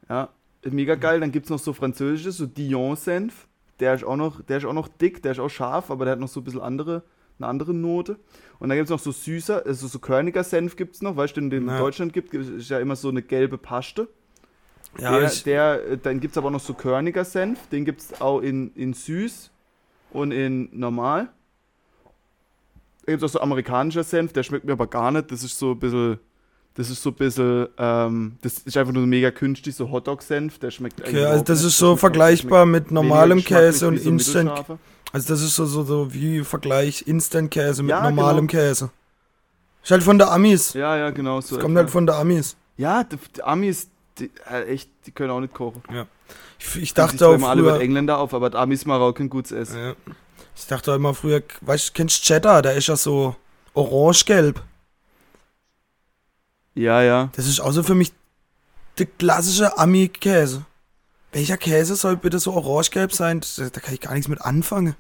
Ja, 0.10 0.30
mega 0.70 0.96
geil. 0.96 1.20
Dann 1.20 1.32
gibt 1.32 1.46
es 1.46 1.50
noch 1.50 1.60
so 1.60 1.74
französisches, 1.74 2.38
so 2.38 2.46
Dijon-Senf. 2.48 3.48
Der 3.80 3.96
ist, 3.96 4.04
auch 4.04 4.16
noch, 4.16 4.42
der 4.44 4.58
ist 4.58 4.66
auch 4.66 4.74
noch 4.74 4.88
dick, 4.88 5.24
der 5.24 5.32
ist 5.32 5.40
auch 5.40 5.50
scharf, 5.50 5.90
aber 5.90 6.06
der 6.06 6.14
hat 6.14 6.20
noch 6.20 6.28
so 6.28 6.40
ein 6.40 6.44
bisschen 6.44 6.62
andere, 6.62 7.04
eine 7.40 7.48
andere 7.48 7.74
Note. 7.74 8.20
Und 8.60 8.70
dann 8.70 8.78
gibt 8.78 8.86
es 8.86 8.92
noch 8.92 9.00
so 9.00 9.12
süßer, 9.12 9.66
also 9.66 9.88
so 9.88 10.00
körniger 10.00 10.44
Senf 10.44 10.76
gibt 10.76 10.96
es 10.96 11.02
noch, 11.02 11.16
weißt 11.16 11.36
du, 11.38 11.42
den 11.42 11.68
in. 11.68 11.78
Deutschland 11.80 12.14
gibt, 12.14 12.34
ist 12.34 12.70
ja 12.70 12.80
immer 12.80 12.96
so 12.96 13.10
eine 13.10 13.24
gelbe 13.24 13.58
Paste. 13.58 14.08
Ja, 15.00 15.18
der, 15.18 15.28
ich, 15.32 15.44
der, 15.44 15.88
äh, 15.92 15.98
dann 15.98 16.20
gibt 16.20 16.34
es 16.34 16.38
aber 16.38 16.52
noch 16.52 16.60
so 16.60 16.74
körniger 16.74 17.24
Senf. 17.26 17.60
Den 17.72 17.86
gibt 17.86 18.02
es 18.02 18.22
auch 18.22 18.40
in, 18.42 18.72
in 18.76 18.94
süß 18.94 19.50
und 20.12 20.32
in 20.32 20.70
normal. 20.74 21.30
Da 23.06 23.14
gibt 23.14 23.24
es 23.24 23.30
auch 23.30 23.34
so 23.34 23.42
amerikanischer 23.42 24.04
Senf, 24.04 24.34
der 24.34 24.44
schmeckt 24.44 24.66
mir 24.66 24.74
aber 24.74 24.88
gar 24.88 25.12
nicht. 25.12 25.32
Das 25.32 25.44
ist 25.44 25.58
so 25.58 25.72
ein 25.72 25.80
bisschen. 25.80 26.20
Das 26.76 26.90
ist 26.90 27.02
so 27.04 27.10
ein 27.10 27.16
bisschen. 27.16 27.68
Ähm, 27.78 28.38
das 28.42 28.60
ist 28.60 28.78
einfach 28.78 28.94
nur 28.94 29.06
mega 29.08 29.32
künstlich, 29.32 29.76
so 29.76 29.90
Hotdog-Senf. 29.92 30.60
Der 30.60 30.72
schmeckt 30.72 31.02
okay, 31.02 31.26
also 31.26 31.44
das 31.44 31.60
nicht. 31.60 31.68
ist 31.70 31.78
so 31.78 31.88
schmeckt- 31.88 32.00
vergleichbar 32.00 32.66
mit 32.66 32.92
normalem 32.92 33.44
Käse 33.44 33.88
und 33.88 34.00
so 34.00 34.10
Instant. 34.10 34.52
Also 35.14 35.28
das 35.34 35.42
ist 35.42 35.56
so, 35.56 35.66
so, 35.66 35.84
so 35.84 36.14
wie 36.14 36.42
Vergleich 36.44 37.06
Instant-Käse 37.08 37.84
mit 37.84 37.90
Ja, 37.90 38.10
normalem 38.10 38.48
genau. 38.48 38.64
Käse. 38.64 38.92
Ist 39.84 39.92
halt 39.92 40.04
von 40.04 40.18
der 40.18 40.32
Amis. 40.32 40.74
Ja, 40.74 40.96
ja, 40.96 41.10
genau 41.10 41.42
so. 41.42 41.56
Das 41.56 41.64
kommt 41.64 41.76
halt 41.76 41.90
von 41.90 42.06
der 42.06 42.16
Amis. 42.16 42.56
ja, 42.78 43.04
die 43.04 43.44
Amis, 43.44 43.90
die, 44.20 44.32
äh, 44.50 44.66
echt, 44.66 44.90
die 45.06 45.12
können 45.12 45.32
auch 45.32 45.40
nicht 45.40 45.54
kochen. 45.54 45.84
Ich, 46.60 46.66
ich 46.68 46.74
sich 46.74 46.94
dachte 46.94 47.28
auch 47.28 47.34
immer 47.34 47.50
alle 47.50 47.62
über 47.62 47.82
Engländer 47.82 48.18
auf, 48.18 48.34
aber 48.34 48.50
die 48.50 48.58
Amis 48.58 48.86
kein 48.86 49.30
gutes 49.30 49.52
Essen. 49.52 49.80
Ja. 49.80 49.96
Ich 50.56 50.68
dachte 50.68 50.92
auch 50.92 50.96
immer 50.96 51.14
früher, 51.14 51.42
weißt 51.62 51.90
du, 51.90 51.94
kennst 51.94 52.22
du 52.22 52.34
Cheddar? 52.34 52.62
Der 52.62 52.76
ist 52.76 52.88
ja 52.88 52.96
so 52.96 53.36
orange-gelb. 53.74 54.62
Ja, 56.76 57.02
ja. 57.02 57.30
Das 57.36 57.48
ist 57.48 57.60
auch 57.60 57.72
so 57.72 57.84
für 57.84 57.96
mich 57.96 58.14
der 58.98 59.06
klassische 59.06 59.78
Ami-Käse. 59.78 60.66
Welcher 61.32 61.58
Käse 61.58 61.96
soll 61.96 62.18
bitte 62.18 62.40
so 62.40 62.54
orange-gelb 62.54 63.14
sein? 63.14 63.42
Da 63.58 63.80
kann 63.80 63.94
ich 63.94 64.02
gar 64.02 64.14
nichts 64.14 64.28
mit 64.28 64.42
anfangen. 64.42 64.96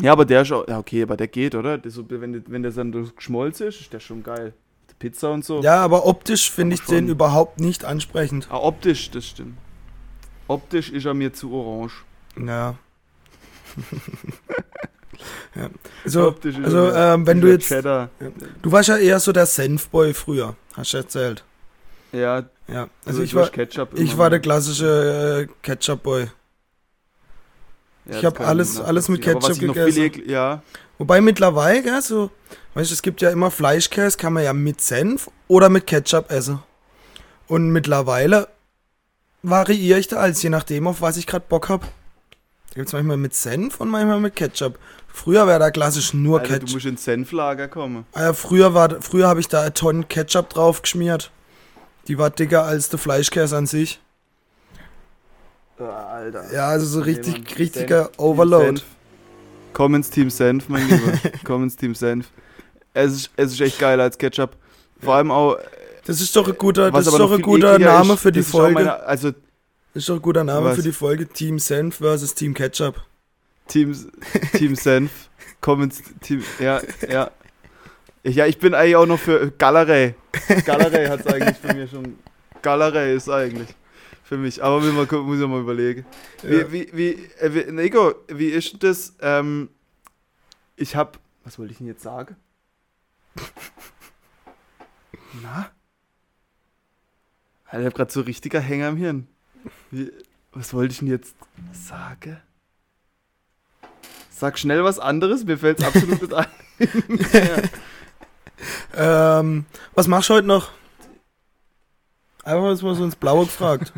Ja, 0.00 0.12
aber 0.12 0.24
der 0.24 0.42
ist 0.42 0.52
auch, 0.52 0.66
ja 0.66 0.78
okay, 0.78 1.02
aber 1.02 1.16
der 1.16 1.28
geht, 1.28 1.54
oder? 1.54 1.76
Das 1.76 1.98
wenn, 2.08 2.42
wenn 2.50 2.62
der 2.62 2.72
dann 2.72 3.12
geschmolzen 3.14 3.68
ist, 3.68 3.82
ist 3.82 3.92
der 3.92 4.00
schon 4.00 4.22
geil. 4.22 4.54
Pizza 5.00 5.30
und 5.32 5.44
so. 5.44 5.60
Ja, 5.62 5.80
aber 5.82 6.06
optisch 6.06 6.50
finde 6.50 6.74
ich 6.74 6.82
schon. 6.82 6.94
den 6.94 7.08
überhaupt 7.08 7.58
nicht 7.58 7.84
ansprechend. 7.84 8.46
Ah, 8.50 8.58
optisch, 8.58 9.10
das 9.10 9.26
stimmt. 9.26 9.56
Optisch 10.46 10.90
ist 10.90 11.04
er 11.06 11.14
mir 11.14 11.32
zu 11.32 11.52
orange. 11.52 12.04
Ja. 12.36 12.76
ja. 15.54 15.68
Also, 16.04 16.28
optisch 16.28 16.56
ist 16.56 16.64
also 16.64 16.86
er 16.86 17.14
ähm, 17.14 17.26
wenn 17.26 17.40
du 17.40 17.48
jetzt. 17.48 17.68
Cheddar. 17.68 18.10
Du 18.62 18.70
warst 18.72 18.88
ja 18.88 18.96
eher 18.96 19.18
so 19.20 19.32
der 19.32 19.46
Senfboy 19.46 20.14
früher, 20.14 20.54
hast 20.76 20.92
du 20.92 20.98
erzählt. 20.98 21.44
Ja, 22.12 22.44
Ja, 22.66 22.88
also 23.06 23.22
ich 23.22 23.34
war, 23.34 23.48
Ketchup 23.48 23.96
ich 23.98 24.18
war 24.18 24.30
der 24.30 24.40
klassische 24.40 25.46
äh, 25.48 25.52
Ketchup-Boy. 25.62 26.22
Ja, 26.22 26.28
Ich 28.06 28.16
das 28.16 28.24
hab 28.24 28.34
kann 28.36 28.46
alles- 28.46 28.80
alles 28.80 29.08
mit 29.08 29.22
Ketchup 29.22 29.58
gegessen. 29.58 30.22
Ja, 30.28 30.62
Wobei 30.98 31.20
mittlerweile, 31.20 31.82
gell, 31.82 32.02
so, 32.02 32.30
weißt 32.74 32.90
du, 32.90 32.94
es 32.94 33.02
gibt 33.02 33.20
ja 33.20 33.30
immer 33.30 33.50
Fleischkäse, 33.50 34.16
kann 34.16 34.32
man 34.32 34.44
ja 34.44 34.52
mit 34.52 34.80
Senf 34.80 35.30
oder 35.48 35.68
mit 35.68 35.86
Ketchup 35.86 36.30
essen. 36.30 36.62
Und 37.48 37.70
mittlerweile 37.70 38.48
variiere 39.42 39.98
ich 39.98 40.08
da 40.08 40.16
alles, 40.16 40.42
je 40.42 40.50
nachdem, 40.50 40.86
auf 40.86 41.00
was 41.00 41.16
ich 41.16 41.26
gerade 41.26 41.44
Bock 41.48 41.68
habe. 41.68 41.86
Da 42.70 42.74
gibt 42.74 42.86
es 42.86 42.92
manchmal 42.92 43.16
mit 43.16 43.34
Senf 43.34 43.80
und 43.80 43.88
manchmal 43.88 44.20
mit 44.20 44.36
Ketchup. 44.36 44.78
Früher 45.08 45.46
wäre 45.48 45.58
da 45.58 45.70
klassisch 45.70 46.14
nur 46.14 46.38
Alter, 46.40 46.54
du 46.54 46.58
Ketchup. 46.60 46.74
musst 46.74 46.86
ins 46.86 47.04
Senflager 47.04 47.66
kommen. 47.66 48.04
Ah 48.12 48.22
ja, 48.22 48.32
früher 48.32 48.74
war, 48.74 49.00
früher 49.02 49.26
habe 49.26 49.40
ich 49.40 49.48
da 49.48 49.62
eine 49.62 49.74
Tonne 49.74 50.04
Ketchup 50.04 50.50
drauf 50.50 50.82
geschmiert. 50.82 51.32
Die 52.06 52.18
war 52.18 52.30
dicker 52.30 52.64
als 52.64 52.88
der 52.88 52.98
Fleischkäse 52.98 53.56
an 53.56 53.66
sich. 53.66 54.00
Alter. 55.78 56.52
Ja, 56.52 56.68
also 56.68 56.86
so 56.86 57.00
richtig, 57.00 57.58
richtiger 57.58 58.04
Senf, 58.04 58.18
Overload. 58.18 58.82
Komm 59.72 59.94
ins 59.94 60.10
Team 60.10 60.30
Senf, 60.30 60.68
mein 60.68 60.86
Lieber. 60.88 61.12
Komm 61.44 61.64
ins 61.64 61.76
Team 61.76 61.94
Senf. 61.94 62.30
Es 62.94 63.12
ist, 63.12 63.30
es 63.36 63.52
ist 63.52 63.60
echt 63.60 63.78
geiler 63.78 64.04
als 64.04 64.18
Ketchup. 64.18 64.56
Vor 65.00 65.14
allem 65.14 65.30
auch, 65.30 65.56
Das 66.04 66.20
ist 66.20 66.34
doch 66.34 66.48
ein 66.48 66.56
guter, 66.56 66.90
das 66.90 67.06
ist 67.06 67.18
doch 67.18 67.32
ein 67.32 67.42
guter 67.42 67.78
Name 67.78 68.14
ist, 68.14 68.20
für 68.20 68.32
die 68.32 68.42
Folge. 68.42 68.74
Meine, 68.74 69.02
also 69.02 69.30
Das 69.30 69.38
ist 69.94 70.08
doch 70.08 70.16
ein 70.16 70.22
guter 70.22 70.44
Name 70.44 70.66
Was? 70.66 70.76
für 70.76 70.82
die 70.82 70.92
Folge 70.92 71.26
Team 71.28 71.58
Senf 71.58 71.96
versus 71.96 72.34
Team 72.34 72.54
Ketchup. 72.54 72.96
Team, 73.68 73.94
Team 74.54 74.74
Senf. 74.74 75.10
Komm 75.60 75.82
ins 75.82 76.02
Team. 76.20 76.42
Ja, 76.58 76.80
ja. 77.08 77.30
Ich, 78.22 78.36
ja, 78.36 78.46
ich 78.46 78.58
bin 78.58 78.74
eigentlich 78.74 78.96
auch 78.96 79.06
noch 79.06 79.18
für 79.18 79.50
Galerei. 79.52 80.14
Galerei 80.66 81.08
hat 81.08 81.20
es 81.20 81.26
eigentlich 81.26 81.56
für 81.56 81.74
mich 81.74 81.90
schon. 81.90 82.18
Galerei 82.60 83.14
ist 83.14 83.28
eigentlich 83.30 83.68
für 84.24 84.36
mich. 84.36 84.62
Aber 84.62 84.82
will 84.82 84.92
mal, 84.92 85.06
muss 85.22 85.40
ich 85.40 85.46
mal 85.46 85.60
überlegen. 85.60 86.04
Ja. 86.42 86.70
Wie, 86.70 86.72
wie, 86.72 86.88
wie, 86.92 87.10
äh, 87.40 87.54
wie, 87.54 87.72
Nico, 87.72 88.14
wie 88.28 88.48
ist 88.48 88.82
das? 88.82 89.14
Ähm, 89.20 89.70
ich 90.76 90.96
hab. 90.96 91.18
Was 91.44 91.58
wollte 91.58 91.72
ich 91.72 91.78
denn 91.78 91.86
jetzt 91.86 92.02
sagen? 92.02 92.36
Na? 95.42 95.70
Alter, 97.66 97.80
ich 97.80 97.86
hab 97.86 97.94
grad 97.94 98.12
so 98.12 98.20
richtiger 98.22 98.60
Hänger 98.60 98.88
im 98.88 98.96
Hirn. 98.96 99.28
Wie, 99.90 100.10
was 100.52 100.74
wollte 100.74 100.92
ich 100.92 100.98
denn 100.98 101.08
jetzt 101.08 101.36
sagen? 101.72 102.40
Sag 104.30 104.58
schnell 104.58 104.82
was 104.82 104.98
anderes, 104.98 105.44
mir 105.44 105.58
fällt's 105.58 105.84
absolut 105.84 106.22
nicht 106.22 106.34
ein. 106.34 106.46
Ähm, 108.94 109.64
was 109.94 110.08
machst 110.08 110.28
du 110.28 110.34
heute 110.34 110.46
noch? 110.46 110.70
Einfach 112.42 112.62
mal 112.62 112.76
so 112.76 113.04
ins 113.04 113.16
Blaue 113.16 113.46
gefragt. 113.46 113.92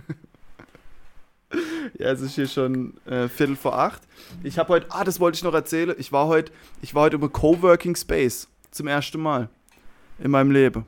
Ja, 1.99 2.11
es 2.11 2.21
ist 2.21 2.35
hier 2.35 2.49
schon 2.49 2.97
äh, 3.07 3.29
Viertel 3.29 3.57
vor 3.57 3.79
acht. 3.79 4.03
Ich 4.43 4.59
habe 4.59 4.71
heute, 4.71 4.87
ah, 4.91 5.05
das 5.05 5.21
wollte 5.21 5.37
ich 5.37 5.45
noch 5.45 5.55
erzählen. 5.55 5.95
Ich 5.99 6.11
war 6.11 6.27
heute, 6.27 6.53
ich 6.81 6.95
war 6.95 7.05
heute 7.05 7.17
im 7.17 7.33
Coworking 7.33 7.97
Space 7.97 8.49
zum 8.73 8.89
ersten 8.89 9.21
Mal 9.21 9.49
in 10.19 10.31
meinem 10.31 10.51
Leben. 10.51 10.85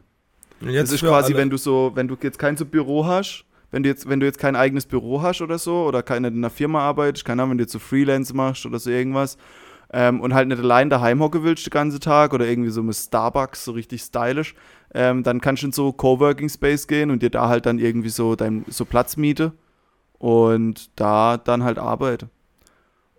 Das 0.61 0.91
ist 0.91 1.01
quasi, 1.01 1.32
alle. 1.32 1.43
wenn 1.43 1.51
du 1.51 1.57
so, 1.57 1.93
wenn 1.95 2.09
du 2.09 2.16
jetzt 2.20 2.39
kein 2.39 2.57
so 2.57 2.64
Büro 2.64 3.07
hast, 3.07 3.45
wenn 3.70 3.82
du 3.82 3.89
jetzt, 3.89 4.09
wenn 4.09 4.20
du 4.20 4.26
jetzt 4.26 4.39
kein 4.39 4.57
eigenes 4.57 4.87
Büro 4.87 5.20
hast 5.22 5.41
oder 5.41 5.59
so 5.59 5.85
oder 5.85 6.03
keine 6.03 6.28
in 6.28 6.37
einer 6.39 6.51
Firma 6.51 6.80
arbeitest, 6.80 7.24
keine 7.24 7.43
Ahnung, 7.43 7.53
wenn 7.53 7.59
du 7.59 7.64
jetzt 7.64 7.72
so 7.72 7.78
Freelance 7.78 8.35
machst 8.35 8.66
oder 8.66 8.78
so 8.78 8.91
irgendwas 8.91 9.37
ähm, 9.93 10.20
und 10.20 10.32
halt 10.32 10.49
nicht 10.49 10.61
allein 10.61 10.91
daheim 10.91 11.20
hocken 11.20 11.43
willst 11.43 11.66
den 11.66 11.70
ganzen 11.70 12.01
Tag 12.01 12.32
oder 12.32 12.47
irgendwie 12.47 12.70
so 12.70 12.82
mit 12.82 12.95
Starbucks 12.95 13.64
so 13.64 13.72
richtig 13.72 14.03
stylisch, 14.03 14.55
ähm, 14.95 15.22
dann 15.22 15.41
kannst 15.41 15.62
du 15.62 15.66
in 15.66 15.72
so 15.72 15.93
Coworking 15.93 16.49
Space 16.49 16.87
gehen 16.87 17.11
und 17.11 17.22
dir 17.22 17.30
da 17.30 17.49
halt 17.49 17.66
dann 17.66 17.78
irgendwie 17.78 18.11
so 18.11 18.37
dein 18.37 18.64
so 18.68 18.85
Platz 18.85 19.16
miete 19.16 19.53
und 20.18 20.91
da 20.99 21.37
dann 21.37 21.64
halt 21.64 21.78
arbeite. 21.78 22.30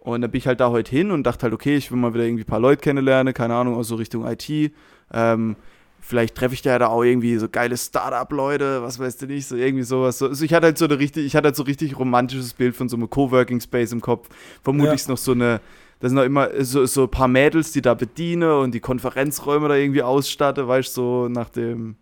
Und 0.06 0.22
dann 0.22 0.30
bin 0.30 0.38
ich 0.38 0.46
halt 0.46 0.60
da 0.60 0.70
heute 0.70 0.92
hin 0.92 1.10
und 1.10 1.24
dachte 1.24 1.44
halt, 1.44 1.54
okay, 1.54 1.76
ich 1.76 1.90
will 1.90 1.98
mal 1.98 2.14
wieder 2.14 2.26
irgendwie 2.26 2.44
ein 2.44 2.48
paar 2.48 2.60
Leute 2.60 2.80
kennenlernen, 2.80 3.34
keine 3.34 3.56
Ahnung, 3.56 3.74
aus 3.74 3.88
so 3.88 3.96
Richtung 3.96 4.24
IT. 4.28 4.72
Ähm, 5.12 5.56
vielleicht 6.00 6.36
treffe 6.36 6.54
ich 6.54 6.62
da 6.62 6.70
ja 6.70 6.80
da 6.80 6.88
auch 6.90 7.02
irgendwie 7.02 7.36
so 7.38 7.50
geile 7.50 7.76
Startup-Leute, 7.76 8.84
was 8.84 9.00
weißt 9.00 9.24
du 9.24 9.26
nicht, 9.26 9.48
so 9.48 9.56
irgendwie 9.56 9.84
sowas. 9.84 10.20
So, 10.20 10.28
also 10.28 10.46
ich 10.46 10.54
hatte 10.54 10.68
halt 10.68 10.78
so 10.78 10.86
eine 10.86 11.00
richtig, 11.00 11.26
ich 11.26 11.36
hatte 11.36 11.48
halt 11.48 11.56
so 11.56 11.64
richtig 11.64 11.98
romantisches 11.98 12.54
Bild 12.54 12.76
von 12.76 12.88
so 12.88 12.98
einem 12.98 13.10
Coworking 13.10 13.60
Space 13.60 13.94
im 13.94 14.02
Kopf. 14.02 14.30
Vermutlich 14.62 14.94
ist 14.94 15.10
noch 15.10 15.18
so 15.18 15.32
eine, 15.32 15.60
da 16.00 16.08
sind 16.08 16.18
noch 16.18 16.24
immer 16.24 16.50
so, 16.64 16.86
so 16.86 17.06
ein 17.06 17.10
paar 17.10 17.28
Mädels, 17.28 17.72
die 17.72 17.82
da 17.82 17.96
bedienen 17.96 18.52
und 18.52 18.76
die 18.76 18.82
Konferenzräume 18.82 19.70
da 19.70 19.76
irgendwie 19.76 20.04
ausstatte, 20.04 20.68
weißt 20.68 20.96
du, 20.96 21.02
so 21.02 21.28
nach 21.30 21.50
dem, 21.50 21.96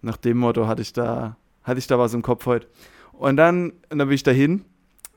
nach 0.00 0.16
dem 0.16 0.38
Motto 0.38 0.68
hatte 0.68 0.82
ich 0.82 0.92
da, 0.92 1.36
hatte 1.64 1.80
ich 1.80 1.88
da 1.88 1.98
was 1.98 2.14
im 2.14 2.22
Kopf 2.22 2.46
heute. 2.46 2.68
Und 3.10 3.36
dann, 3.36 3.72
und 3.90 3.98
dann 3.98 4.06
bin 4.06 4.14
ich 4.14 4.22
da 4.22 4.30
hin 4.30 4.64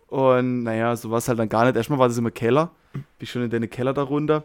und 0.07 0.63
naja, 0.63 0.95
so 0.95 1.09
war 1.11 1.17
es 1.17 1.27
halt 1.27 1.39
dann 1.39 1.49
gar 1.49 1.65
nicht. 1.65 1.75
Erstmal 1.75 1.99
war 1.99 2.07
das 2.07 2.17
im 2.17 2.33
Keller, 2.33 2.71
bin 2.93 3.03
ich 3.19 3.31
schon 3.31 3.43
in 3.43 3.49
den 3.49 3.69
Keller 3.69 3.93
da 3.93 4.03
runter. 4.03 4.43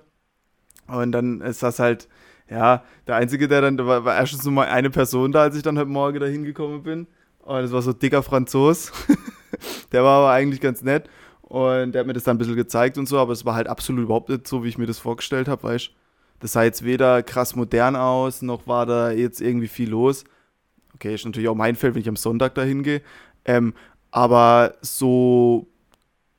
Und 0.87 1.13
dann 1.13 1.41
ist 1.41 1.63
das 1.63 1.79
halt, 1.79 2.09
ja, 2.49 2.83
der 3.07 3.17
Einzige, 3.17 3.47
der 3.47 3.61
dann, 3.61 3.77
da 3.77 3.87
war, 3.87 4.05
war 4.05 4.17
erstens 4.17 4.45
nur 4.45 4.53
mal 4.53 4.67
eine 4.67 4.91
Person 4.91 5.33
da, 5.33 5.43
als 5.43 5.57
ich 5.57 5.63
dann 5.63 5.79
heute 5.79 5.89
Morgen 5.89 6.19
da 6.19 6.27
hingekommen 6.27 6.83
bin. 6.83 7.07
Und 7.41 7.63
das 7.63 7.73
war 7.73 7.83
so 7.83 7.93
ein 7.93 7.99
dicker 7.99 8.23
Franzos. 8.23 8.93
der 9.93 10.03
war 10.03 10.19
aber 10.19 10.31
eigentlich 10.31 10.61
ganz 10.61 10.83
nett. 10.83 11.09
Und 11.43 11.93
der 11.93 12.01
hat 12.01 12.07
mir 12.07 12.13
das 12.13 12.25
dann 12.25 12.37
ein 12.37 12.39
bisschen 12.39 12.57
gezeigt 12.57 12.97
und 12.97 13.07
so, 13.07 13.19
aber 13.19 13.33
es 13.33 13.45
war 13.45 13.55
halt 13.55 13.67
absolut 13.67 14.05
überhaupt 14.05 14.29
nicht 14.29 14.47
so, 14.47 14.63
wie 14.63 14.69
ich 14.69 14.79
mir 14.79 14.87
das 14.87 14.99
vorgestellt 14.99 15.49
habe, 15.49 15.65
weißt 15.65 15.89
du. 15.89 15.93
Das 16.41 16.53
sah 16.53 16.63
jetzt 16.63 16.85
weder 16.85 17.23
krass 17.23 17.55
modern 17.55 17.97
aus, 17.97 18.41
noch 18.41 18.67
war 18.67 18.87
da 18.87 19.11
jetzt 19.11 19.41
irgendwie 19.41 19.69
viel 19.69 19.91
los. 19.91 20.25
Okay, 20.95 21.15
ist 21.15 21.27
natürlich 21.27 21.49
auch 21.49 21.55
mein 21.55 21.77
Feld, 21.77 21.95
wenn 21.95 22.03
ich 22.03 22.09
am 22.09 22.17
Sonntag 22.17 22.55
da 22.55 22.63
hingehe. 22.63 23.03
Ähm, 23.45 23.75
aber 24.11 24.75
so, 24.83 25.67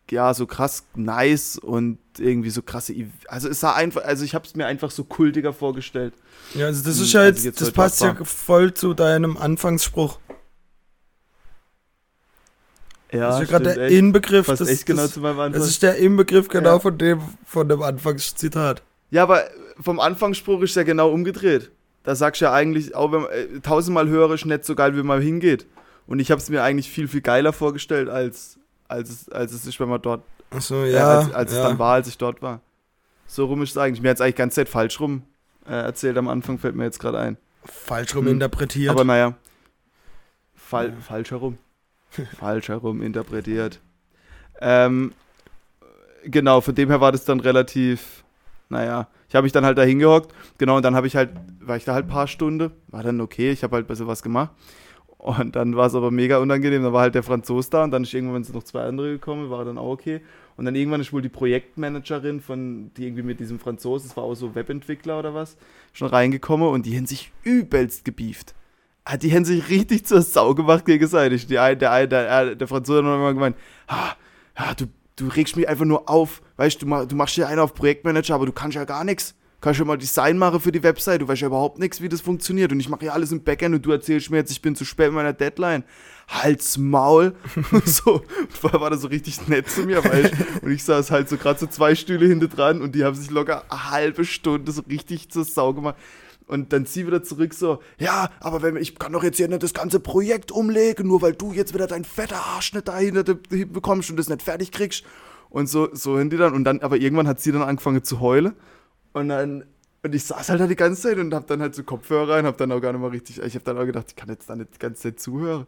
ja, 0.09 0.34
so 0.34 0.45
krass 0.45 0.84
nice 0.95 1.57
und 1.57 1.97
irgendwie 2.19 2.49
so 2.49 2.61
krasse, 2.61 2.93
also 3.28 3.47
es 3.47 3.59
sah 3.61 3.74
einfach, 3.74 4.03
also 4.03 4.26
ich 4.26 4.36
habe 4.36 4.45
es 4.45 4.55
mir 4.55 4.65
einfach 4.65 4.91
so 4.91 5.03
kultiger 5.05 5.53
vorgestellt. 5.53 6.13
Ja, 6.53 6.65
also 6.67 6.84
das 6.84 6.97
Hm, 6.97 7.03
ist 7.03 7.13
ja 7.13 7.22
als 7.22 7.30
jetzt, 7.30 7.39
ich 7.39 7.45
jetzt 7.45 7.61
das 7.61 7.67
heute 7.69 7.76
passt 7.76 8.01
ja 8.01 8.15
voll 8.26 8.74
zu 8.74 8.93
deinem 8.93 9.38
Anfangsspruch. 9.38 10.19
das 13.11 13.36
ist 13.36 13.51
ja 13.51 13.57
gerade 13.57 13.74
der 13.74 13.84
echt, 13.86 13.97
Inbegriff. 13.97 14.47
Das, 14.47 14.61
echt 14.61 14.86
genau 14.86 15.03
das, 15.03 15.13
zu 15.13 15.19
meinem 15.22 15.39
Anfang. 15.39 15.59
das 15.59 15.69
ist 15.69 15.84
der 15.84 15.97
Inbegriff 15.97 16.47
genau 16.47 16.74
Ja. 16.74 16.80
von 16.80 16.97
dem, 16.97 17.22
von 17.45 17.67
dem 17.67 17.82
Anfangszitat. 17.82 18.84
Ja, 19.11 19.24
aber 19.24 19.43
vom 19.80 19.99
Anfangsspruch 19.99 20.61
ist 20.61 20.76
ja 20.76 20.84
genau 20.84 21.11
umgedreht. 21.11 21.72
Da 22.03 22.15
sagst 22.15 22.41
du 22.41 22.45
ja 22.45 22.53
eigentlich, 22.53 22.95
auch 22.95 23.11
wenn 23.11 23.26
äh, 23.26 23.59
tausendmal 23.61 24.07
höre 24.07 24.34
ich 24.34 24.45
nicht 24.45 24.65
so 24.65 24.76
geil, 24.76 24.95
wie 24.95 25.03
man 25.03 25.22
hingeht. 25.22 25.67
Und 26.12 26.20
ich 26.20 26.30
habe 26.30 26.41
es 26.41 26.49
mir 26.49 26.62
eigentlich 26.62 26.91
viel, 26.91 27.07
viel 27.07 27.22
geiler 27.22 27.53
vorgestellt, 27.53 28.09
als, 28.09 28.59
als, 28.89 29.09
es, 29.09 29.30
als 29.30 29.53
es 29.53 29.66
ist, 29.66 29.80
wenn 29.80 29.88
man 29.88 30.01
dort, 30.01 30.24
Achso, 30.49 30.84
äh, 30.84 30.91
ja. 30.91 31.20
als, 31.20 31.34
als 31.34 31.53
ja. 31.53 31.57
es 31.59 31.64
dann 31.64 31.80
war, 31.80 31.93
als 31.93 32.09
ich 32.09 32.18
dort 32.18 32.41
war. 32.41 32.59
So 33.28 33.45
rum 33.45 33.62
ist 33.62 33.70
es 33.72 33.78
eigentlich. 33.78 34.01
Mir 34.01 34.09
hat 34.09 34.18
es 34.18 34.22
eigentlich 34.22 34.36
ganz 34.36 34.55
Zeit 34.55 34.68
falsch 34.68 34.99
rum 34.99 35.24
äh, 35.66 35.72
erzählt 35.72 36.18
am 36.18 36.28
Anfang, 36.28 36.59
fällt 36.59 36.76
mir 36.76 36.84
jetzt 36.84 36.99
gerade 36.99 37.18
ein. 37.18 37.38
Falsch 37.64 38.14
rum 38.14 38.26
Hm. 38.26 38.34
interpretiert. 38.34 38.89
Aber 38.91 39.05
naja. 39.05 39.36
Fall, 40.53 40.89
Ja. 40.89 40.95
Falsch 40.99 41.32
herum. 41.32 41.57
falsch 42.38 42.68
herum 42.68 43.01
interpretiert. 43.01 43.80
Ähm, 44.59 45.14
genau, 46.26 46.59
von 46.59 46.76
dem 46.76 46.89
her 46.89 46.99
war 46.99 47.14
das 47.14 47.24
dann 47.24 47.39
relativ, 47.39 48.26
naja, 48.68 49.07
ich 49.30 49.36
habe 49.36 49.43
mich 49.43 49.53
dann 49.53 49.64
halt 49.64 49.78
da 49.78 49.84
hingehockt, 49.84 50.36
genau, 50.57 50.76
und 50.76 50.84
dann 50.84 50.93
habe 50.93 51.07
ich 51.07 51.16
halt, 51.16 51.30
war 51.62 51.78
ich 51.78 51.86
da 51.86 51.93
halt 51.93 52.07
ein 52.07 52.09
paar 52.09 52.28
Stunden, 52.28 52.74
war 52.89 53.01
dann 53.01 53.22
okay, 53.22 53.51
ich 53.51 53.64
habe 53.64 53.78
halt 53.78 53.86
ein 53.86 53.88
bisschen 53.88 54.07
was 54.07 54.22
gemacht. 54.22 54.51
Und 55.22 55.55
dann 55.55 55.76
war 55.76 55.86
es 55.86 55.93
aber 55.93 56.09
mega 56.09 56.39
unangenehm, 56.39 56.82
dann 56.82 56.93
war 56.93 57.01
halt 57.01 57.13
der 57.13 57.22
Franzos 57.22 57.69
da 57.69 57.84
und 57.84 57.91
dann 57.91 58.01
ist 58.01 58.11
irgendwann 58.11 58.43
sind 58.43 58.55
noch 58.55 58.63
zwei 58.63 58.82
andere 58.86 59.11
gekommen, 59.11 59.51
war 59.51 59.63
dann 59.63 59.78
auch 59.78 59.91
okay. 59.91 60.22
Und 60.57 60.65
dann 60.65 60.74
irgendwann 60.74 60.99
ist 60.99 61.13
wohl 61.13 61.22
die 61.22 61.30
Projektmanagerin 61.30 62.41
von, 62.41 62.89
die 62.97 63.05
irgendwie 63.05 63.22
mit 63.22 63.39
diesem 63.39 63.59
Franzos, 63.59 64.01
das 64.01 64.17
war 64.17 64.24
auch 64.24 64.34
so 64.34 64.55
Webentwickler 64.55 65.19
oder 65.19 65.36
was, 65.36 65.57
schon 65.93 66.07
reingekommen 66.07 66.69
und 66.69 66.88
die 66.88 66.97
haben 66.97 67.05
sich 67.05 67.32
übelst 67.43 68.03
gebieft. 68.03 68.55
Ah, 69.03 69.15
die 69.15 69.32
haben 69.32 69.45
sich 69.45 69.69
richtig 69.69 70.07
zur 70.07 70.24
Sau 70.24 70.55
gemacht 70.55 70.86
gegenseitig. 70.86 71.45
Die 71.45 71.53
der, 71.53 71.91
ein, 71.91 72.09
der, 72.09 72.55
der 72.55 72.67
Franzose 72.67 72.99
hat 72.99 73.05
noch 73.05 73.15
immer 73.15 73.36
gemeint, 73.36 73.55
ah, 73.86 74.13
ah, 74.55 74.74
du, 74.74 74.86
du 75.17 75.28
regst 75.28 75.55
mich 75.55 75.69
einfach 75.69 75.86
nur 75.86 76.09
auf. 76.09 76.41
Weißt 76.57 76.82
du, 76.82 77.05
du 77.05 77.15
machst 77.15 77.38
dir 77.38 77.47
einen 77.47 77.59
auf 77.59 77.76
Projektmanager, 77.76 78.34
aber 78.34 78.47
du 78.47 78.53
kannst 78.53 78.76
ja 78.76 78.86
gar 78.86 79.03
nichts. 79.03 79.36
Kannst 79.62 79.80
ja 79.80 79.86
mal 79.86 79.97
Design 79.97 80.39
machen 80.39 80.59
für 80.59 80.72
die 80.72 80.82
Website, 80.82 81.22
du 81.22 81.28
weißt 81.28 81.41
ja 81.41 81.47
überhaupt 81.47 81.78
nichts, 81.78 82.01
wie 82.01 82.09
das 82.09 82.20
funktioniert. 82.20 82.72
Und 82.72 82.80
ich 82.80 82.89
mache 82.89 83.05
ja 83.05 83.14
alles 83.14 83.32
im 83.32 83.43
Backend 83.43 83.76
und 83.76 83.86
du 83.86 83.91
erzählst 83.91 84.32
mir 84.32 84.38
jetzt, 84.38 84.51
ich 84.51 84.62
bin 84.62 84.76
zu 84.76 84.86
spät 84.86 85.07
mit 85.07 85.16
meiner 85.16 85.34
Deadline. 85.34 85.84
Halt's 86.28 86.80
Maul. 86.80 87.36
so, 87.86 88.16
und 88.16 88.53
vorher 88.53 88.82
war 88.82 88.89
das 88.89 89.01
so 89.01 89.07
richtig 89.07 89.47
nett 89.47 89.70
zu 89.70 89.84
mir, 89.84 90.03
weißt 90.03 90.34
du. 90.34 90.66
Und 90.66 90.72
ich 90.72 90.84
saß 90.84 91.12
halt 91.12 91.30
so 91.30 91.38
gerade 91.38 91.59
so 91.59 91.68
zwei 91.68 91.93
Stühle 91.93 92.26
hinter 92.26 92.47
dran 92.47 92.82
und 92.82 92.95
die 92.95 93.03
haben 93.03 93.16
sich 93.16 93.30
locker 93.30 93.64
eine 93.70 93.91
halbe 93.91 94.26
Stunde 94.26 94.72
so 94.72 94.82
richtig 94.89 95.30
zur 95.30 95.45
Sau 95.45 95.74
gemacht. 95.74 95.95
Und 96.47 96.74
dann 96.74 96.88
zieh 96.88 97.05
wieder 97.05 97.24
zurück 97.24 97.53
so, 97.53 97.82
ja, 97.99 98.30
aber 98.39 98.64
wenn 98.64 98.76
ich 98.78 98.97
kann 98.97 99.14
doch 99.14 99.24
jetzt 99.24 99.38
hier 99.38 99.47
nicht 99.47 99.64
das 99.64 99.74
ganze 99.74 99.99
Projekt 99.99 100.51
umlegen, 100.51 101.07
nur 101.07 101.22
weil 101.22 101.34
du 101.34 101.53
jetzt 101.53 101.74
wieder 101.74 101.88
dein 101.88 102.03
fetter 102.03 102.43
Arsch 102.55 102.74
nicht 102.74 102.88
dahinter 102.88 103.24
bekommst 103.24 104.09
und 104.09 104.18
das 104.18 104.28
nicht 104.28 104.41
fertig 104.41 104.72
kriegst. 104.72 105.05
Und 105.49 105.68
so, 105.68 105.89
so 105.93 106.18
hin 106.18 106.30
die 106.30 106.38
dann. 106.38 106.53
Und 106.53 106.64
dann, 106.64 106.82
aber 106.82 106.97
irgendwann 106.97 107.28
hat 107.28 107.39
sie 107.39 107.51
dann 107.51 107.62
angefangen 107.62 108.03
zu 108.03 108.20
heulen. 108.20 108.55
Und 109.14 109.30
dann, 109.30 109.64
und 110.03 110.16
ich 110.16 110.24
saß 110.24 110.49
halt 110.49 110.62
da 110.62 110.68
die 110.68 110.76
ganze 110.76 111.01
Zeit 111.01 111.18
und 111.18 111.34
hab 111.34 111.47
dann 111.47 111.62
halt 111.62 111.76
so 111.76 111.84
Kopfhörer 111.84 112.34
rein, 112.36 112.45
hab 112.45 112.57
dann 112.57 112.72
auch 112.72 112.82
gar 112.82 112.91
nicht 112.91 113.01
mal 113.01 113.09
richtig, 113.09 113.41
ich 113.41 113.55
hab 113.55 113.64
dann 113.64 113.78
auch 113.78 113.86
gedacht, 113.86 114.05
ich 114.09 114.16
kann 114.16 114.30
jetzt 114.30 114.49
da 114.49 114.55
nicht 114.55 114.74
die 114.76 114.80
ganze 114.80 115.01
Zeit 115.03 115.20
zuhören. 115.20 115.66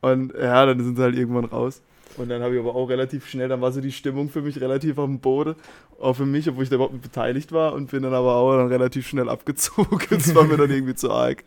Und 0.00 0.34
ja, 0.34 0.66
dann 0.66 0.82
sind 0.82 0.96
sie 0.96 1.02
halt 1.02 1.16
irgendwann 1.16 1.46
raus. 1.46 1.80
Und 2.16 2.28
dann 2.28 2.42
habe 2.42 2.54
ich 2.54 2.60
aber 2.60 2.74
auch 2.74 2.88
relativ 2.88 3.26
schnell, 3.26 3.48
dann 3.48 3.60
war 3.60 3.72
so 3.72 3.80
die 3.80 3.90
Stimmung 3.90 4.28
für 4.28 4.42
mich 4.42 4.60
relativ 4.60 4.98
auf 4.98 5.06
dem 5.06 5.18
Boden, 5.18 5.56
auch 5.98 6.12
für 6.14 6.26
mich, 6.26 6.48
obwohl 6.48 6.62
ich 6.62 6.68
da 6.68 6.76
überhaupt 6.76 6.92
nicht 6.92 7.02
beteiligt 7.02 7.50
war 7.52 7.72
und 7.72 7.90
bin 7.90 8.02
dann 8.02 8.14
aber 8.14 8.36
auch 8.36 8.56
dann 8.56 8.68
relativ 8.68 9.08
schnell 9.08 9.28
abgezogen. 9.28 9.98
Das 10.10 10.34
war 10.34 10.44
mir 10.44 10.56
dann 10.56 10.70
irgendwie 10.70 10.94
zu 10.94 11.10
arg. 11.10 11.42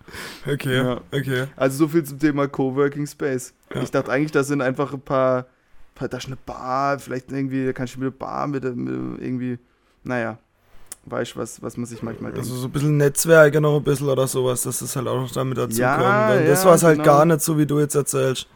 Okay, 0.46 0.76
Ja. 0.76 1.02
okay. 1.12 1.46
Also 1.56 1.78
so 1.78 1.88
viel 1.88 2.04
zum 2.04 2.20
Thema 2.20 2.48
Coworking 2.48 3.06
Space. 3.08 3.54
Ja. 3.74 3.82
Ich 3.82 3.92
dachte 3.92 4.12
eigentlich, 4.12 4.32
da 4.32 4.44
sind 4.44 4.62
einfach 4.62 4.94
ein 4.94 5.02
paar, 5.02 5.46
paar 5.96 6.10
da 6.10 6.18
ist 6.18 6.28
eine 6.28 6.38
Bar, 6.38 7.00
vielleicht 7.00 7.32
irgendwie, 7.32 7.66
da 7.66 7.74
kannst 7.74 7.96
du 7.96 8.00
mit 8.00 8.08
einer 8.08 8.18
Bar 8.18 8.48
mit, 8.48 8.64
mit 8.64 9.22
irgendwie, 9.22 9.60
naja, 10.04 10.38
weißt 11.10 11.36
du, 11.36 11.40
was, 11.40 11.62
was 11.62 11.78
man 11.78 11.86
sich 11.86 12.02
manchmal 12.04 12.32
denkt. 12.32 12.48
Also 12.48 12.56
so 12.60 12.68
ein 12.68 12.72
bisschen 12.72 12.98
Netzwerke 12.98 13.62
noch 13.62 13.78
ein 13.78 13.84
bisschen 13.84 14.10
oder 14.10 14.28
sowas, 14.28 14.64
dass 14.64 14.80
das 14.80 14.96
halt 14.96 15.08
auch 15.08 15.22
noch 15.22 15.32
damit 15.32 15.58
dazu 15.58 15.80
Ja, 15.80 15.96
kommt. 15.98 16.40
Und 16.42 16.48
das 16.48 16.64
ja, 16.64 16.70
war 16.70 16.76
es 16.76 16.84
halt 16.84 16.98
genau. 17.00 17.06
gar 17.06 17.26
nicht 17.26 17.42
so, 17.42 17.58
wie 17.58 17.66
du 17.66 17.80
jetzt 17.80 17.96
erzählst. 17.96 18.48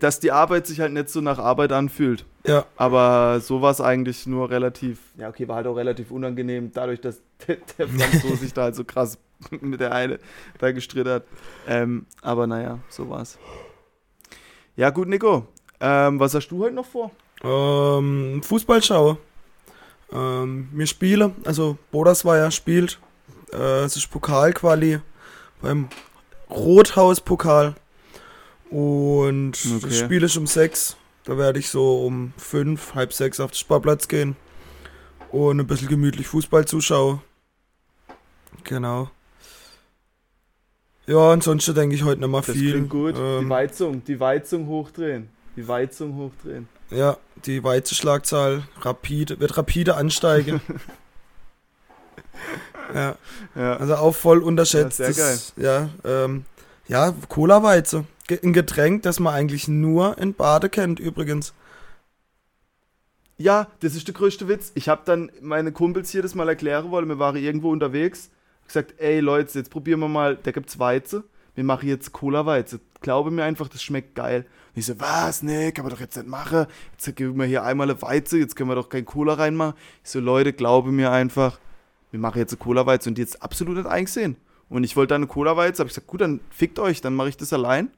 Dass 0.00 0.20
die 0.20 0.30
Arbeit 0.32 0.66
sich 0.66 0.80
halt 0.80 0.92
nicht 0.92 1.08
so 1.08 1.20
nach 1.22 1.38
Arbeit 1.38 1.72
anfühlt. 1.72 2.26
Ja, 2.46 2.66
Aber 2.76 3.40
so 3.40 3.62
war 3.62 3.70
es 3.70 3.80
eigentlich 3.80 4.26
nur 4.26 4.50
relativ, 4.50 4.98
ja 5.16 5.28
okay, 5.28 5.48
war 5.48 5.56
halt 5.56 5.66
auch 5.66 5.76
relativ 5.76 6.10
unangenehm, 6.10 6.70
dadurch, 6.74 7.00
dass 7.00 7.20
der, 7.48 7.56
der 7.78 7.88
Franzose 7.88 8.36
sich 8.36 8.52
da 8.52 8.62
halt 8.64 8.74
so 8.74 8.84
krass 8.84 9.16
mit 9.60 9.80
der 9.80 9.92
eine 9.92 10.18
da 10.58 10.72
gestritten 10.72 11.10
hat. 11.10 11.24
Ähm, 11.66 12.04
aber 12.20 12.46
naja, 12.46 12.80
so 12.90 13.08
war's. 13.08 13.38
Ja 14.76 14.90
gut, 14.90 15.08
Nico, 15.08 15.46
ähm, 15.80 16.18
was 16.20 16.34
hast 16.34 16.48
du 16.48 16.64
heute 16.64 16.74
noch 16.74 16.86
vor? 16.86 17.10
ähm, 17.44 18.40
Fußball 18.44 18.82
schaue. 18.82 19.18
Ähm, 20.12 20.68
wir 20.72 20.86
spielen, 20.86 21.34
also 21.44 21.78
Bodersweier 21.90 22.50
spielt. 22.50 22.98
Äh, 23.52 23.84
es 23.84 23.96
ist 23.96 24.10
Pokalquali 24.10 25.00
beim 25.60 25.88
Rothaus-Pokal. 26.50 27.74
Und 28.70 29.52
Okay. 29.64 29.80
das 29.82 29.98
Spiel 29.98 30.22
ist 30.22 30.36
um 30.36 30.46
sechs. 30.46 30.96
Da 31.24 31.36
werde 31.38 31.58
ich 31.58 31.68
so 31.70 32.04
um 32.04 32.32
fünf, 32.36 32.94
halb 32.94 33.12
sechs 33.12 33.38
auf 33.40 33.52
den 33.52 33.56
Sportplatz 33.56 34.08
gehen 34.08 34.34
und 35.30 35.60
ein 35.60 35.66
bisschen 35.66 35.88
gemütlich 35.88 36.26
Fußball 36.26 36.66
zuschauen. 36.66 37.20
Genau. 38.64 39.10
Ja, 41.06 41.30
ansonsten 41.32 41.74
denke 41.74 41.94
ich 41.94 42.04
heute 42.04 42.20
nicht 42.20 42.30
mal 42.30 42.40
Das 42.42 42.54
viel. 42.56 42.72
klingt 42.72 42.90
gut. 42.90 43.16
die 43.16 43.20
Ähm, 43.20 43.48
Weizung, 43.50 44.04
die 44.04 44.18
Weizung 44.20 44.66
hochdrehen. 44.66 45.28
Die 45.56 45.66
Weizung 45.66 46.14
hochdrehen. 46.16 46.68
Ja, 46.94 47.16
die 47.46 47.64
Weizenschlagzahl 47.64 48.64
rapide, 48.80 49.40
wird 49.40 49.56
rapide 49.56 49.96
ansteigen. 49.96 50.60
ja, 52.94 53.16
Ja. 53.54 53.76
also 53.76 53.96
auch 53.96 54.14
voll 54.14 54.42
unterschätzt. 54.42 54.98
Ja, 54.98 55.12
sehr 55.12 55.32
das- 55.32 55.52
Ja, 55.56 55.88
ähm, 56.04 56.44
ja, 56.88 57.14
Cola-Weize. 57.28 58.04
Ein 58.42 58.52
Getränk, 58.52 59.02
das 59.02 59.20
man 59.20 59.34
eigentlich 59.34 59.68
nur 59.68 60.16
in 60.18 60.34
Bade 60.34 60.68
kennt, 60.70 61.00
übrigens. 61.00 61.52
Ja, 63.36 63.66
das 63.80 63.94
ist 63.94 64.06
der 64.06 64.14
größte 64.14 64.48
Witz. 64.48 64.70
Ich 64.74 64.88
habe 64.88 65.02
dann 65.04 65.30
meine 65.40 65.72
Kumpels 65.72 66.10
hier 66.10 66.22
das 66.22 66.34
mal 66.34 66.48
erklären 66.48 66.90
wollen. 66.90 67.08
Wir 67.08 67.18
waren 67.18 67.36
irgendwo 67.36 67.70
unterwegs. 67.70 68.30
Hab 68.60 68.68
gesagt, 68.68 68.94
ey 68.98 69.20
Leute, 69.20 69.58
jetzt 69.58 69.70
probieren 69.70 70.00
wir 70.00 70.08
mal. 70.08 70.36
Da 70.40 70.52
gibt's 70.52 70.78
Weize. 70.78 71.24
Wir 71.54 71.64
machen 71.64 71.88
jetzt 71.88 72.12
Cola-Weize. 72.12 72.80
Glaube 73.00 73.30
mir 73.30 73.44
einfach, 73.44 73.68
das 73.68 73.82
schmeckt 73.82 74.14
geil. 74.14 74.46
Und 74.74 74.78
ich 74.78 74.86
so, 74.86 74.98
was? 75.00 75.42
Nee, 75.42 75.72
kann 75.72 75.84
man 75.84 75.92
doch 75.92 76.00
jetzt 76.00 76.16
nicht 76.16 76.28
machen. 76.28 76.66
Jetzt 76.92 77.14
geben 77.16 77.38
wir 77.38 77.44
hier 77.46 77.62
einmal 77.62 77.90
eine 77.90 78.00
Weize. 78.00 78.38
Jetzt 78.38 78.56
können 78.56 78.70
wir 78.70 78.74
doch 78.74 78.88
kein 78.88 79.04
Cola 79.04 79.34
reinmachen. 79.34 79.74
Ich 80.02 80.10
so, 80.10 80.20
Leute, 80.20 80.52
glaube 80.52 80.92
mir 80.92 81.10
einfach. 81.10 81.58
Wir 82.10 82.20
machen 82.20 82.38
jetzt 82.38 82.52
eine 82.52 82.58
Cola-Weize 82.58 83.08
und 83.08 83.16
die 83.18 83.22
jetzt 83.22 83.42
absolut 83.42 83.76
nicht 83.76 83.86
eingesehen. 83.86 84.36
Und 84.68 84.84
ich 84.84 84.96
wollte 84.96 85.14
dann 85.14 85.22
eine 85.22 85.26
Cola-Weize. 85.28 85.80
Hab 85.80 85.88
ich 85.88 85.94
gesagt, 85.94 86.06
gut, 86.06 86.22
dann 86.22 86.40
fickt 86.50 86.78
euch. 86.78 87.00
Dann 87.02 87.14
mache 87.14 87.28
ich 87.28 87.36
das 87.36 87.52
allein. 87.52 87.90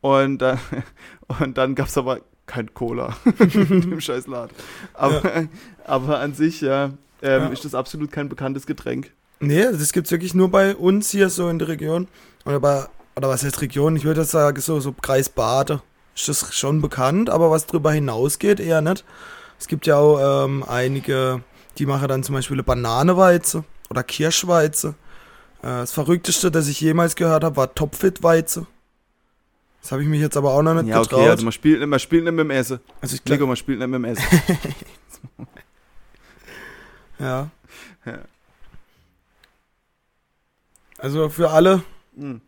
Und, 0.00 0.38
dann 0.38 0.58
und 1.40 1.58
dann 1.58 1.74
gab's 1.74 1.98
aber 1.98 2.20
kein 2.46 2.72
Cola 2.72 3.14
in 3.38 3.80
dem 3.82 4.00
scheiß 4.00 4.26
Laden. 4.28 4.54
Aber, 4.94 5.48
aber 5.84 6.20
an 6.20 6.32
sich, 6.32 6.60
ja, 6.60 6.92
ähm, 7.22 7.42
Ja. 7.42 7.46
ist 7.48 7.64
das 7.64 7.74
absolut 7.74 8.12
kein 8.12 8.28
bekanntes 8.28 8.66
Getränk. 8.66 9.12
Nee, 9.40 9.62
das 9.64 9.92
gibt's 9.92 10.10
wirklich 10.10 10.34
nur 10.34 10.50
bei 10.50 10.74
uns 10.74 11.10
hier 11.10 11.28
so 11.28 11.48
in 11.48 11.58
der 11.58 11.68
Region. 11.68 12.08
Oder 12.44 12.60
bei, 12.60 12.86
oder 13.16 13.28
was 13.28 13.44
heißt 13.44 13.60
Region? 13.60 13.96
Ich 13.96 14.04
würde 14.04 14.24
sagen, 14.24 14.60
so, 14.60 14.80
so 14.80 14.92
Kreis 14.92 15.28
Bade. 15.28 15.82
Ist 16.14 16.28
das 16.28 16.54
schon 16.54 16.80
bekannt, 16.80 17.28
aber 17.28 17.50
was 17.50 17.66
drüber 17.66 17.92
hinausgeht, 17.92 18.58
eher 18.60 18.80
nicht. 18.80 19.04
Es 19.58 19.68
gibt 19.68 19.86
ja 19.86 19.96
auch 19.98 20.44
ähm, 20.46 20.64
einige, 20.66 21.42
die 21.78 21.84
machen 21.86 22.08
dann 22.08 22.22
zum 22.22 22.34
Beispiel 22.34 22.54
eine 22.56 22.62
Bananeweize 22.62 23.64
oder 23.90 24.02
Kirschweize. 24.02 24.94
Äh, 25.62 25.66
das 25.66 25.92
Verrückteste, 25.92 26.50
das 26.50 26.68
ich 26.68 26.80
jemals 26.80 27.16
gehört 27.16 27.44
habe, 27.44 27.56
war 27.56 27.74
Topfit-Weize. 27.74 28.66
Das 29.82 29.92
habe 29.92 30.02
ich 30.02 30.08
mich 30.08 30.20
jetzt 30.22 30.36
aber 30.38 30.52
auch 30.54 30.62
noch 30.62 30.74
nicht 30.74 30.86
Ja, 30.88 31.00
getraut. 31.02 31.20
okay, 31.20 31.28
also 31.28 31.44
man 31.44 31.52
spielt, 31.52 31.80
nicht- 31.80 31.88
man 31.88 31.98
spielt 32.00 32.24
nicht 32.24 32.32
mit 32.32 32.40
dem 32.44 32.50
Essen. 32.50 32.80
also 33.02 33.14
ich 33.14 33.22
glaub, 33.22 33.36
Nico, 33.38 33.46
man 33.46 33.56
spielt 33.56 33.78
nicht 33.78 33.88
mit 33.88 33.94
dem 33.98 34.04
Essen. 34.06 34.24
ja. 37.18 37.50
Ja. 38.06 38.18
Also 40.98 41.28
für 41.28 41.50
alle 41.50 41.82
Hm. 42.16 42.40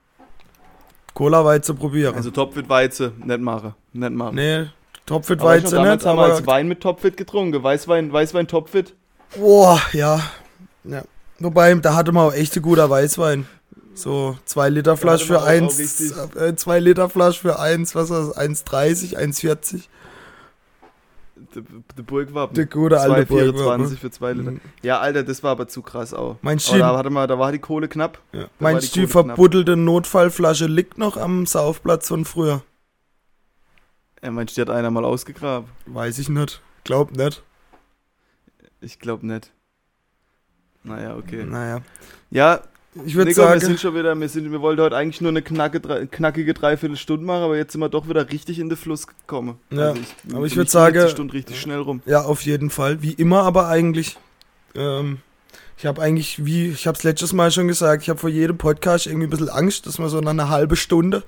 Cola-Weize 1.15 1.75
probieren. 1.75 2.15
Also 2.15 2.31
Topfit 2.31 2.69
Weize, 2.69 3.13
nicht 3.25 3.41
machen. 3.41 3.75
Nicht 3.93 4.13
machen. 4.13 4.37
nee, 4.37 4.67
Topfit-Weize 5.07 5.75
damals 5.77 6.03
nicht, 6.03 6.07
haben 6.07 6.19
wir 6.19 6.25
aber 6.25 6.35
als 6.35 6.47
Wein 6.47 6.69
mit 6.69 6.81
Topfit 6.81 7.17
getrunken. 7.17 7.63
Weißwein, 7.63 8.13
Weißwein 8.13 8.47
Topfit. 8.47 8.95
Boah, 9.37 9.81
ja. 9.93 10.21
ja. 10.85 11.03
Wobei, 11.39 11.75
da 11.75 11.95
hatte 11.95 12.13
man 12.13 12.29
auch 12.29 12.35
echt 12.35 12.61
guter 12.63 12.89
Weißwein. 12.89 13.47
So 13.95 14.39
zwei 14.45 14.69
Liter 14.69 14.97
Flasch 14.97 15.25
für 15.25 15.33
man 15.35 15.43
auch- 15.43 15.47
auch 15.47 15.49
eins, 15.49 15.79
richtig- 15.79 16.13
äh, 16.37 16.55
zwei 16.57 16.79
Liter 16.79 17.09
Flasch 17.09 17.41
für 17.41 17.59
eins, 17.59 17.95
was 17.95 18.11
war 18.11 18.21
das, 18.29 18.37
1,30, 18.37 19.17
1,40. 19.17 19.89
Der 21.63 21.95
de 21.97 22.05
Burgwappen. 22.05 22.55
Der 22.55 22.67
gute 22.67 23.01
alte 23.01 23.33
2,24 23.35 23.53
Burgwappen. 23.53 23.89
für 23.97 24.11
zwei 24.11 24.33
Liter. 24.33 24.51
Mhm. 24.53 24.61
Ja, 24.83 25.01
Alter, 25.01 25.23
das 25.23 25.43
war 25.43 25.53
aber 25.53 25.69
zu 25.69 25.83
krass 25.83 26.15
auch. 26.15 26.37
Mein 26.43 26.55
Aber 26.55 26.61
Stil, 26.61 26.79
da, 26.79 26.93
warte 26.95 27.11
mal, 27.11 27.27
da 27.27 27.39
war 27.39 27.53
die 27.53 27.59
Kohle 27.59 27.89
knapp. 27.89 28.21
ja. 28.33 28.47
mein 28.59 28.79
die 28.79 28.87
Stil 28.87 29.07
Quote 29.07 29.25
knapp. 29.25 29.37
verbuddelte 29.37 29.77
Notfallflasche 29.77 30.67
liegt 30.67 30.99
noch 30.99 31.17
am 31.17 31.47
Saufplatz 31.47 32.09
von 32.09 32.25
früher. 32.25 32.63
Er 34.21 34.31
meint, 34.33 34.57
die 34.57 34.61
hat 34.61 34.71
einer 34.71 34.91
mal 34.91 35.05
ausgegraben. 35.05 35.69
Weiß 35.87 36.19
ich 36.19 36.29
nicht. 36.29 36.61
Glaub 36.85 37.13
nicht. 37.17 37.43
Ich 38.81 38.99
glaube 38.99 39.27
nicht. 39.27 39.53
Naja, 40.85 41.17
okay. 41.17 41.45
Naja. 41.45 41.83
Ja, 42.31 42.61
Ich 43.07 43.15
würde 43.15 43.31
Nico, 43.31 43.41
wir 43.43 43.47
sagen, 43.49 43.61
sind 43.61 43.81
schon 43.81 43.95
wieder, 43.95 44.15
wir, 44.19 44.29
sind, 44.29 44.51
wir 44.51 44.61
wollten 44.61 44.83
heute 44.83 44.97
eigentlich 44.97 45.21
nur 45.21 45.31
eine 45.31 45.43
knacke, 45.43 45.81
drei, 45.81 46.07
knackige 46.07 46.55
Dreiviertelstunde 46.55 47.25
machen, 47.25 47.43
aber 47.43 47.57
jetzt 47.57 47.73
sind 47.73 47.81
wir 47.81 47.89
doch 47.89 48.09
wieder 48.09 48.31
richtig 48.31 48.59
in 48.59 48.69
den 48.69 48.77
Fluss 48.79 49.07
gekommen. 49.07 49.57
Ja, 49.71 49.93
ich, 49.95 50.35
aber 50.35 50.47
ich 50.47 50.53
für 50.53 50.59
würd 50.59 50.67
mich 50.67 50.71
sagen- 50.73 50.95
geht 50.95 51.05
die 51.07 51.11
Stunde 51.11 51.35
richtig 51.35 51.61
schnell 51.61 51.79
rum. 51.79 52.03
Ja, 52.07 52.23
auf 52.23 52.43
jeden 52.43 52.71
Fall. 52.71 53.03
Wie 53.03 53.13
immer 53.13 53.43
aber 53.43 53.69
eigentlich. 53.69 54.17
Ähm, 54.75 55.19
ich 55.77 55.87
habe 55.87 56.03
eigentlich, 56.03 56.45
wie, 56.45 56.69
ich 56.71 56.87
habe 56.87 56.99
es 56.99 57.05
letztes 57.05 57.33
Mal 57.33 57.51
schon 57.53 57.69
gesagt, 57.69 58.03
ich 58.03 58.09
habe 58.11 58.19
vor 58.19 58.31
jedem 58.31 58.59
Podcast 58.59 59.07
irgendwie 59.07 59.27
ein 59.27 59.31
bisschen 59.31 59.49
Angst, 59.49 59.87
dass 59.87 59.99
man 59.99 60.09
so 60.09 60.21
nach 60.21 60.31
einer 60.31 60.49
halben 60.49 60.75
Stunde 60.77 61.23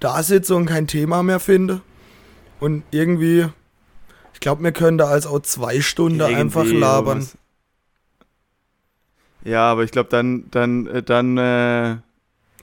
da 0.00 0.22
sitze 0.22 0.54
und 0.56 0.64
kein 0.66 0.86
Thema 0.86 1.22
mehr 1.22 1.38
finde. 1.40 1.82
Und 2.60 2.82
irgendwie, 2.90 3.46
ich 4.32 4.40
glaube, 4.40 4.62
wir 4.62 4.72
können 4.72 4.96
da 4.98 5.06
als 5.08 5.26
auch 5.26 5.40
zwei 5.40 5.80
Stunden 5.82 6.20
einfach 6.22 6.62
Irgendwie 6.64 6.78
labern. 6.80 7.20
sowas. 7.22 7.36
Ja, 9.44 9.70
aber 9.70 9.84
ich 9.84 9.90
glaube, 9.90 10.08
dann, 10.10 10.44
dann, 10.50 10.86
äh, 10.86 11.02
dann, 11.02 11.36
äh, 11.38 11.96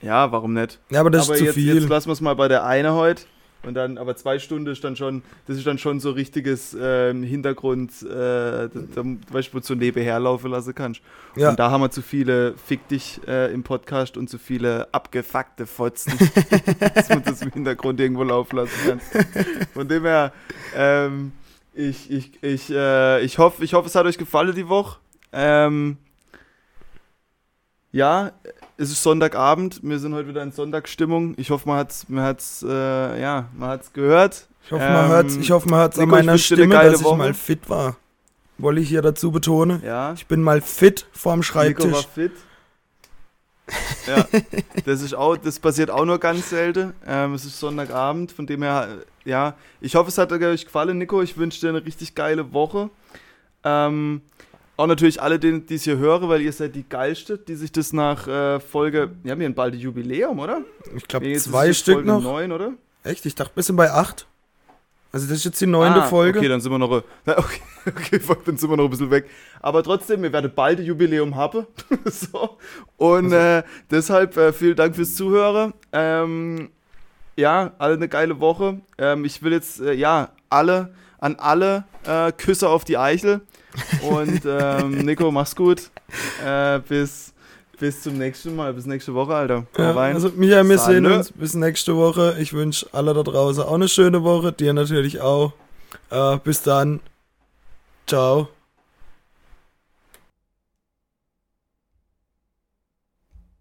ja, 0.02 0.30
warum 0.32 0.54
nicht? 0.54 0.78
Ja, 0.90 1.00
aber 1.00 1.10
das 1.10 1.26
aber 1.26 1.34
ist 1.34 1.38
zu 1.40 1.44
jetzt, 1.46 1.54
viel. 1.54 1.74
jetzt 1.74 1.88
lassen 1.88 2.08
wir 2.08 2.12
es 2.12 2.20
mal 2.20 2.34
bei 2.34 2.48
der 2.48 2.64
eine 2.64 2.94
heute. 2.94 3.22
Und 3.64 3.74
dann, 3.74 3.98
aber 3.98 4.14
zwei 4.14 4.38
Stunden 4.38 4.70
ist 4.70 4.84
dann 4.84 4.94
schon, 4.94 5.22
das 5.48 5.56
ist 5.56 5.66
dann 5.66 5.78
schon 5.78 5.98
so 5.98 6.12
richtiges 6.12 6.76
ähm, 6.80 7.24
Hintergrund, 7.24 7.90
äh, 8.02 8.06
da, 8.08 8.68
da, 8.94 9.02
weißt 9.30 9.48
du, 9.52 9.54
wo 9.54 9.58
du 9.58 9.74
nebenher 9.74 10.20
laufen 10.20 10.52
lassen 10.52 10.74
kannst. 10.76 11.00
ja, 11.34 11.50
Und 11.50 11.58
da 11.58 11.70
haben 11.70 11.80
wir 11.80 11.90
zu 11.90 12.00
viele 12.00 12.54
Fick 12.56 12.86
dich 12.86 13.20
äh, 13.26 13.52
im 13.52 13.64
Podcast 13.64 14.16
und 14.16 14.30
zu 14.30 14.38
viele 14.38 14.86
abgefuckte 14.92 15.66
Fotzen, 15.66 16.12
dass 16.94 17.08
man 17.08 17.24
das 17.24 17.42
im 17.42 17.50
Hintergrund 17.50 17.98
irgendwo 17.98 18.22
laufen 18.22 18.56
lassen 18.56 18.78
kann. 18.86 19.00
Von 19.74 19.88
dem 19.88 20.04
her, 20.04 20.32
ähm, 20.76 21.32
ich, 21.74 22.10
ich, 22.12 22.42
ich, 22.42 22.70
äh, 22.70 23.22
ich 23.22 23.38
hoffe, 23.38 23.64
ich 23.64 23.74
hoffe, 23.74 23.88
es 23.88 23.94
hat 23.96 24.06
euch 24.06 24.18
gefallen 24.18 24.54
die 24.54 24.68
Woche. 24.68 24.98
Ähm, 25.32 25.96
ja, 27.92 28.32
es 28.76 28.90
ist 28.90 29.02
Sonntagabend, 29.02 29.80
wir 29.82 29.98
sind 29.98 30.14
heute 30.14 30.28
wieder 30.28 30.42
in 30.42 30.52
Sonntagsstimmung. 30.52 31.34
Ich 31.36 31.50
hoffe, 31.50 31.68
man 31.68 31.78
hat's, 31.78 32.08
man 32.08 32.24
hat's, 32.24 32.62
äh, 32.62 33.20
ja, 33.20 33.48
man 33.56 33.70
hat's 33.70 33.92
gehört. 33.92 34.46
ich 34.64 34.72
hoffe, 34.72 34.84
man 34.84 35.04
ähm, 35.04 35.10
hört's, 35.10 35.36
ich 35.36 35.50
hoffe, 35.50 35.68
man 35.68 35.80
hört's 35.80 35.98
an 35.98 36.04
ich 36.04 36.10
meiner 36.10 36.38
Stimme, 36.38 36.74
dass 36.74 37.00
ich 37.00 37.04
Woche. 37.04 37.16
mal 37.16 37.34
fit 37.34 37.68
war. 37.68 37.96
Wollte 38.58 38.80
ich 38.80 38.88
hier 38.88 39.02
dazu 39.02 39.30
betonen. 39.30 39.82
Ja, 39.84 40.12
Ich 40.14 40.26
bin 40.26 40.42
mal 40.42 40.60
fit 40.60 41.06
vorm 41.12 41.40
Nico 41.40 41.54
war 41.54 41.62
Schreibtisch. 41.64 42.06
fit. 42.12 42.32
Ja, 44.06 44.26
das 44.86 45.02
ist 45.02 45.14
auch, 45.14 45.36
das 45.36 45.58
passiert 45.58 45.90
auch 45.90 46.04
nur 46.04 46.18
ganz 46.18 46.50
selten. 46.50 46.94
Ähm, 47.06 47.34
es 47.34 47.44
ist 47.44 47.60
Sonntagabend, 47.60 48.32
von 48.32 48.46
dem 48.46 48.62
her, 48.62 48.88
äh, 49.24 49.30
ja, 49.30 49.54
ich 49.80 49.94
hoffe, 49.94 50.08
es 50.08 50.18
hat 50.18 50.32
euch 50.32 50.64
gefallen, 50.64 50.98
Nico. 50.98 51.20
Ich 51.20 51.36
wünsche 51.36 51.60
dir 51.60 51.68
eine 51.68 51.84
richtig 51.84 52.14
geile 52.14 52.52
Woche. 52.52 52.88
Ähm, 53.64 54.22
auch 54.78 54.86
natürlich 54.86 55.20
alle, 55.20 55.40
die 55.40 55.74
es 55.74 55.82
hier 55.82 55.98
hören, 55.98 56.28
weil 56.28 56.40
ihr 56.40 56.52
seid 56.52 56.76
die 56.76 56.88
Geilste, 56.88 57.36
die 57.36 57.56
sich 57.56 57.72
das 57.72 57.92
nach 57.92 58.28
äh, 58.28 58.60
Folge, 58.60 59.10
wir 59.24 59.32
haben 59.32 59.40
hier 59.40 59.48
ein 59.48 59.54
bald 59.54 59.74
Jubiläum, 59.74 60.38
oder? 60.38 60.62
Ich 60.96 61.06
glaube, 61.08 61.32
zwei 61.34 61.72
Stück 61.72 61.94
Folge 61.96 62.08
noch. 62.08 62.22
9, 62.22 62.52
oder? 62.52 62.72
Echt? 63.02 63.26
Ich 63.26 63.34
dachte, 63.34 63.56
wir 63.56 63.62
sind 63.64 63.74
bei 63.74 63.90
acht. 63.90 64.28
Also 65.10 65.26
das 65.26 65.38
ist 65.38 65.44
jetzt 65.46 65.60
die 65.60 65.66
neunte 65.66 66.02
Ah, 66.02 66.06
Folge. 66.06 66.38
Okay, 66.38 66.48
dann 66.48 66.60
sind 66.60 66.70
wir 66.70 66.78
noch, 66.78 66.90
okay, 67.26 67.60
okay, 67.86 68.20
dann 68.46 68.56
sind 68.56 68.70
wir 68.70 68.76
noch 68.76 68.84
ein 68.84 68.90
bisschen 68.90 69.10
weg. 69.10 69.28
Aber 69.60 69.82
trotzdem, 69.82 70.22
wir 70.22 70.32
werden 70.32 70.52
bald 70.54 70.78
ein 70.78 70.84
Jubiläum 70.84 71.34
haben. 71.34 71.66
so. 72.04 72.58
Und 72.98 73.32
äh, 73.32 73.64
deshalb 73.90 74.36
äh, 74.36 74.52
vielen 74.52 74.76
Dank 74.76 74.94
fürs 74.94 75.16
Zuhören. 75.16 75.74
Ähm, 75.90 76.70
ja, 77.36 77.72
alle 77.78 77.94
eine 77.94 78.08
geile 78.08 78.38
Woche. 78.38 78.80
Ähm, 78.96 79.24
ich 79.24 79.42
will 79.42 79.52
jetzt, 79.52 79.80
äh, 79.80 79.92
ja, 79.94 80.30
alle, 80.50 80.94
an 81.18 81.34
alle 81.34 81.82
äh, 82.06 82.30
Küsse 82.30 82.68
auf 82.68 82.84
die 82.84 82.96
Eichel. 82.96 83.40
Und 84.02 84.42
ähm, 84.46 84.90
Nico, 85.04 85.30
mach's 85.30 85.54
gut. 85.54 85.90
Äh, 86.44 86.80
bis, 86.80 87.32
bis 87.78 88.02
zum 88.02 88.18
nächsten 88.18 88.56
Mal, 88.56 88.72
bis 88.72 88.86
nächste 88.86 89.14
Woche, 89.14 89.34
Alter. 89.34 89.66
Ja, 89.76 89.94
also 89.94 90.30
Micha, 90.34 90.62
wir 90.64 90.78
sehen 90.78 91.04
Salü. 91.04 91.14
uns 91.14 91.32
bis 91.32 91.54
nächste 91.54 91.96
Woche. 91.96 92.36
Ich 92.40 92.52
wünsche 92.52 92.86
alle 92.92 93.14
da 93.14 93.22
draußen 93.22 93.62
auch 93.62 93.74
eine 93.74 93.88
schöne 93.88 94.22
Woche, 94.22 94.52
dir 94.52 94.72
natürlich 94.72 95.20
auch. 95.20 95.52
Äh, 96.10 96.38
bis 96.38 96.62
dann. 96.62 97.00
Ciao. 98.06 98.48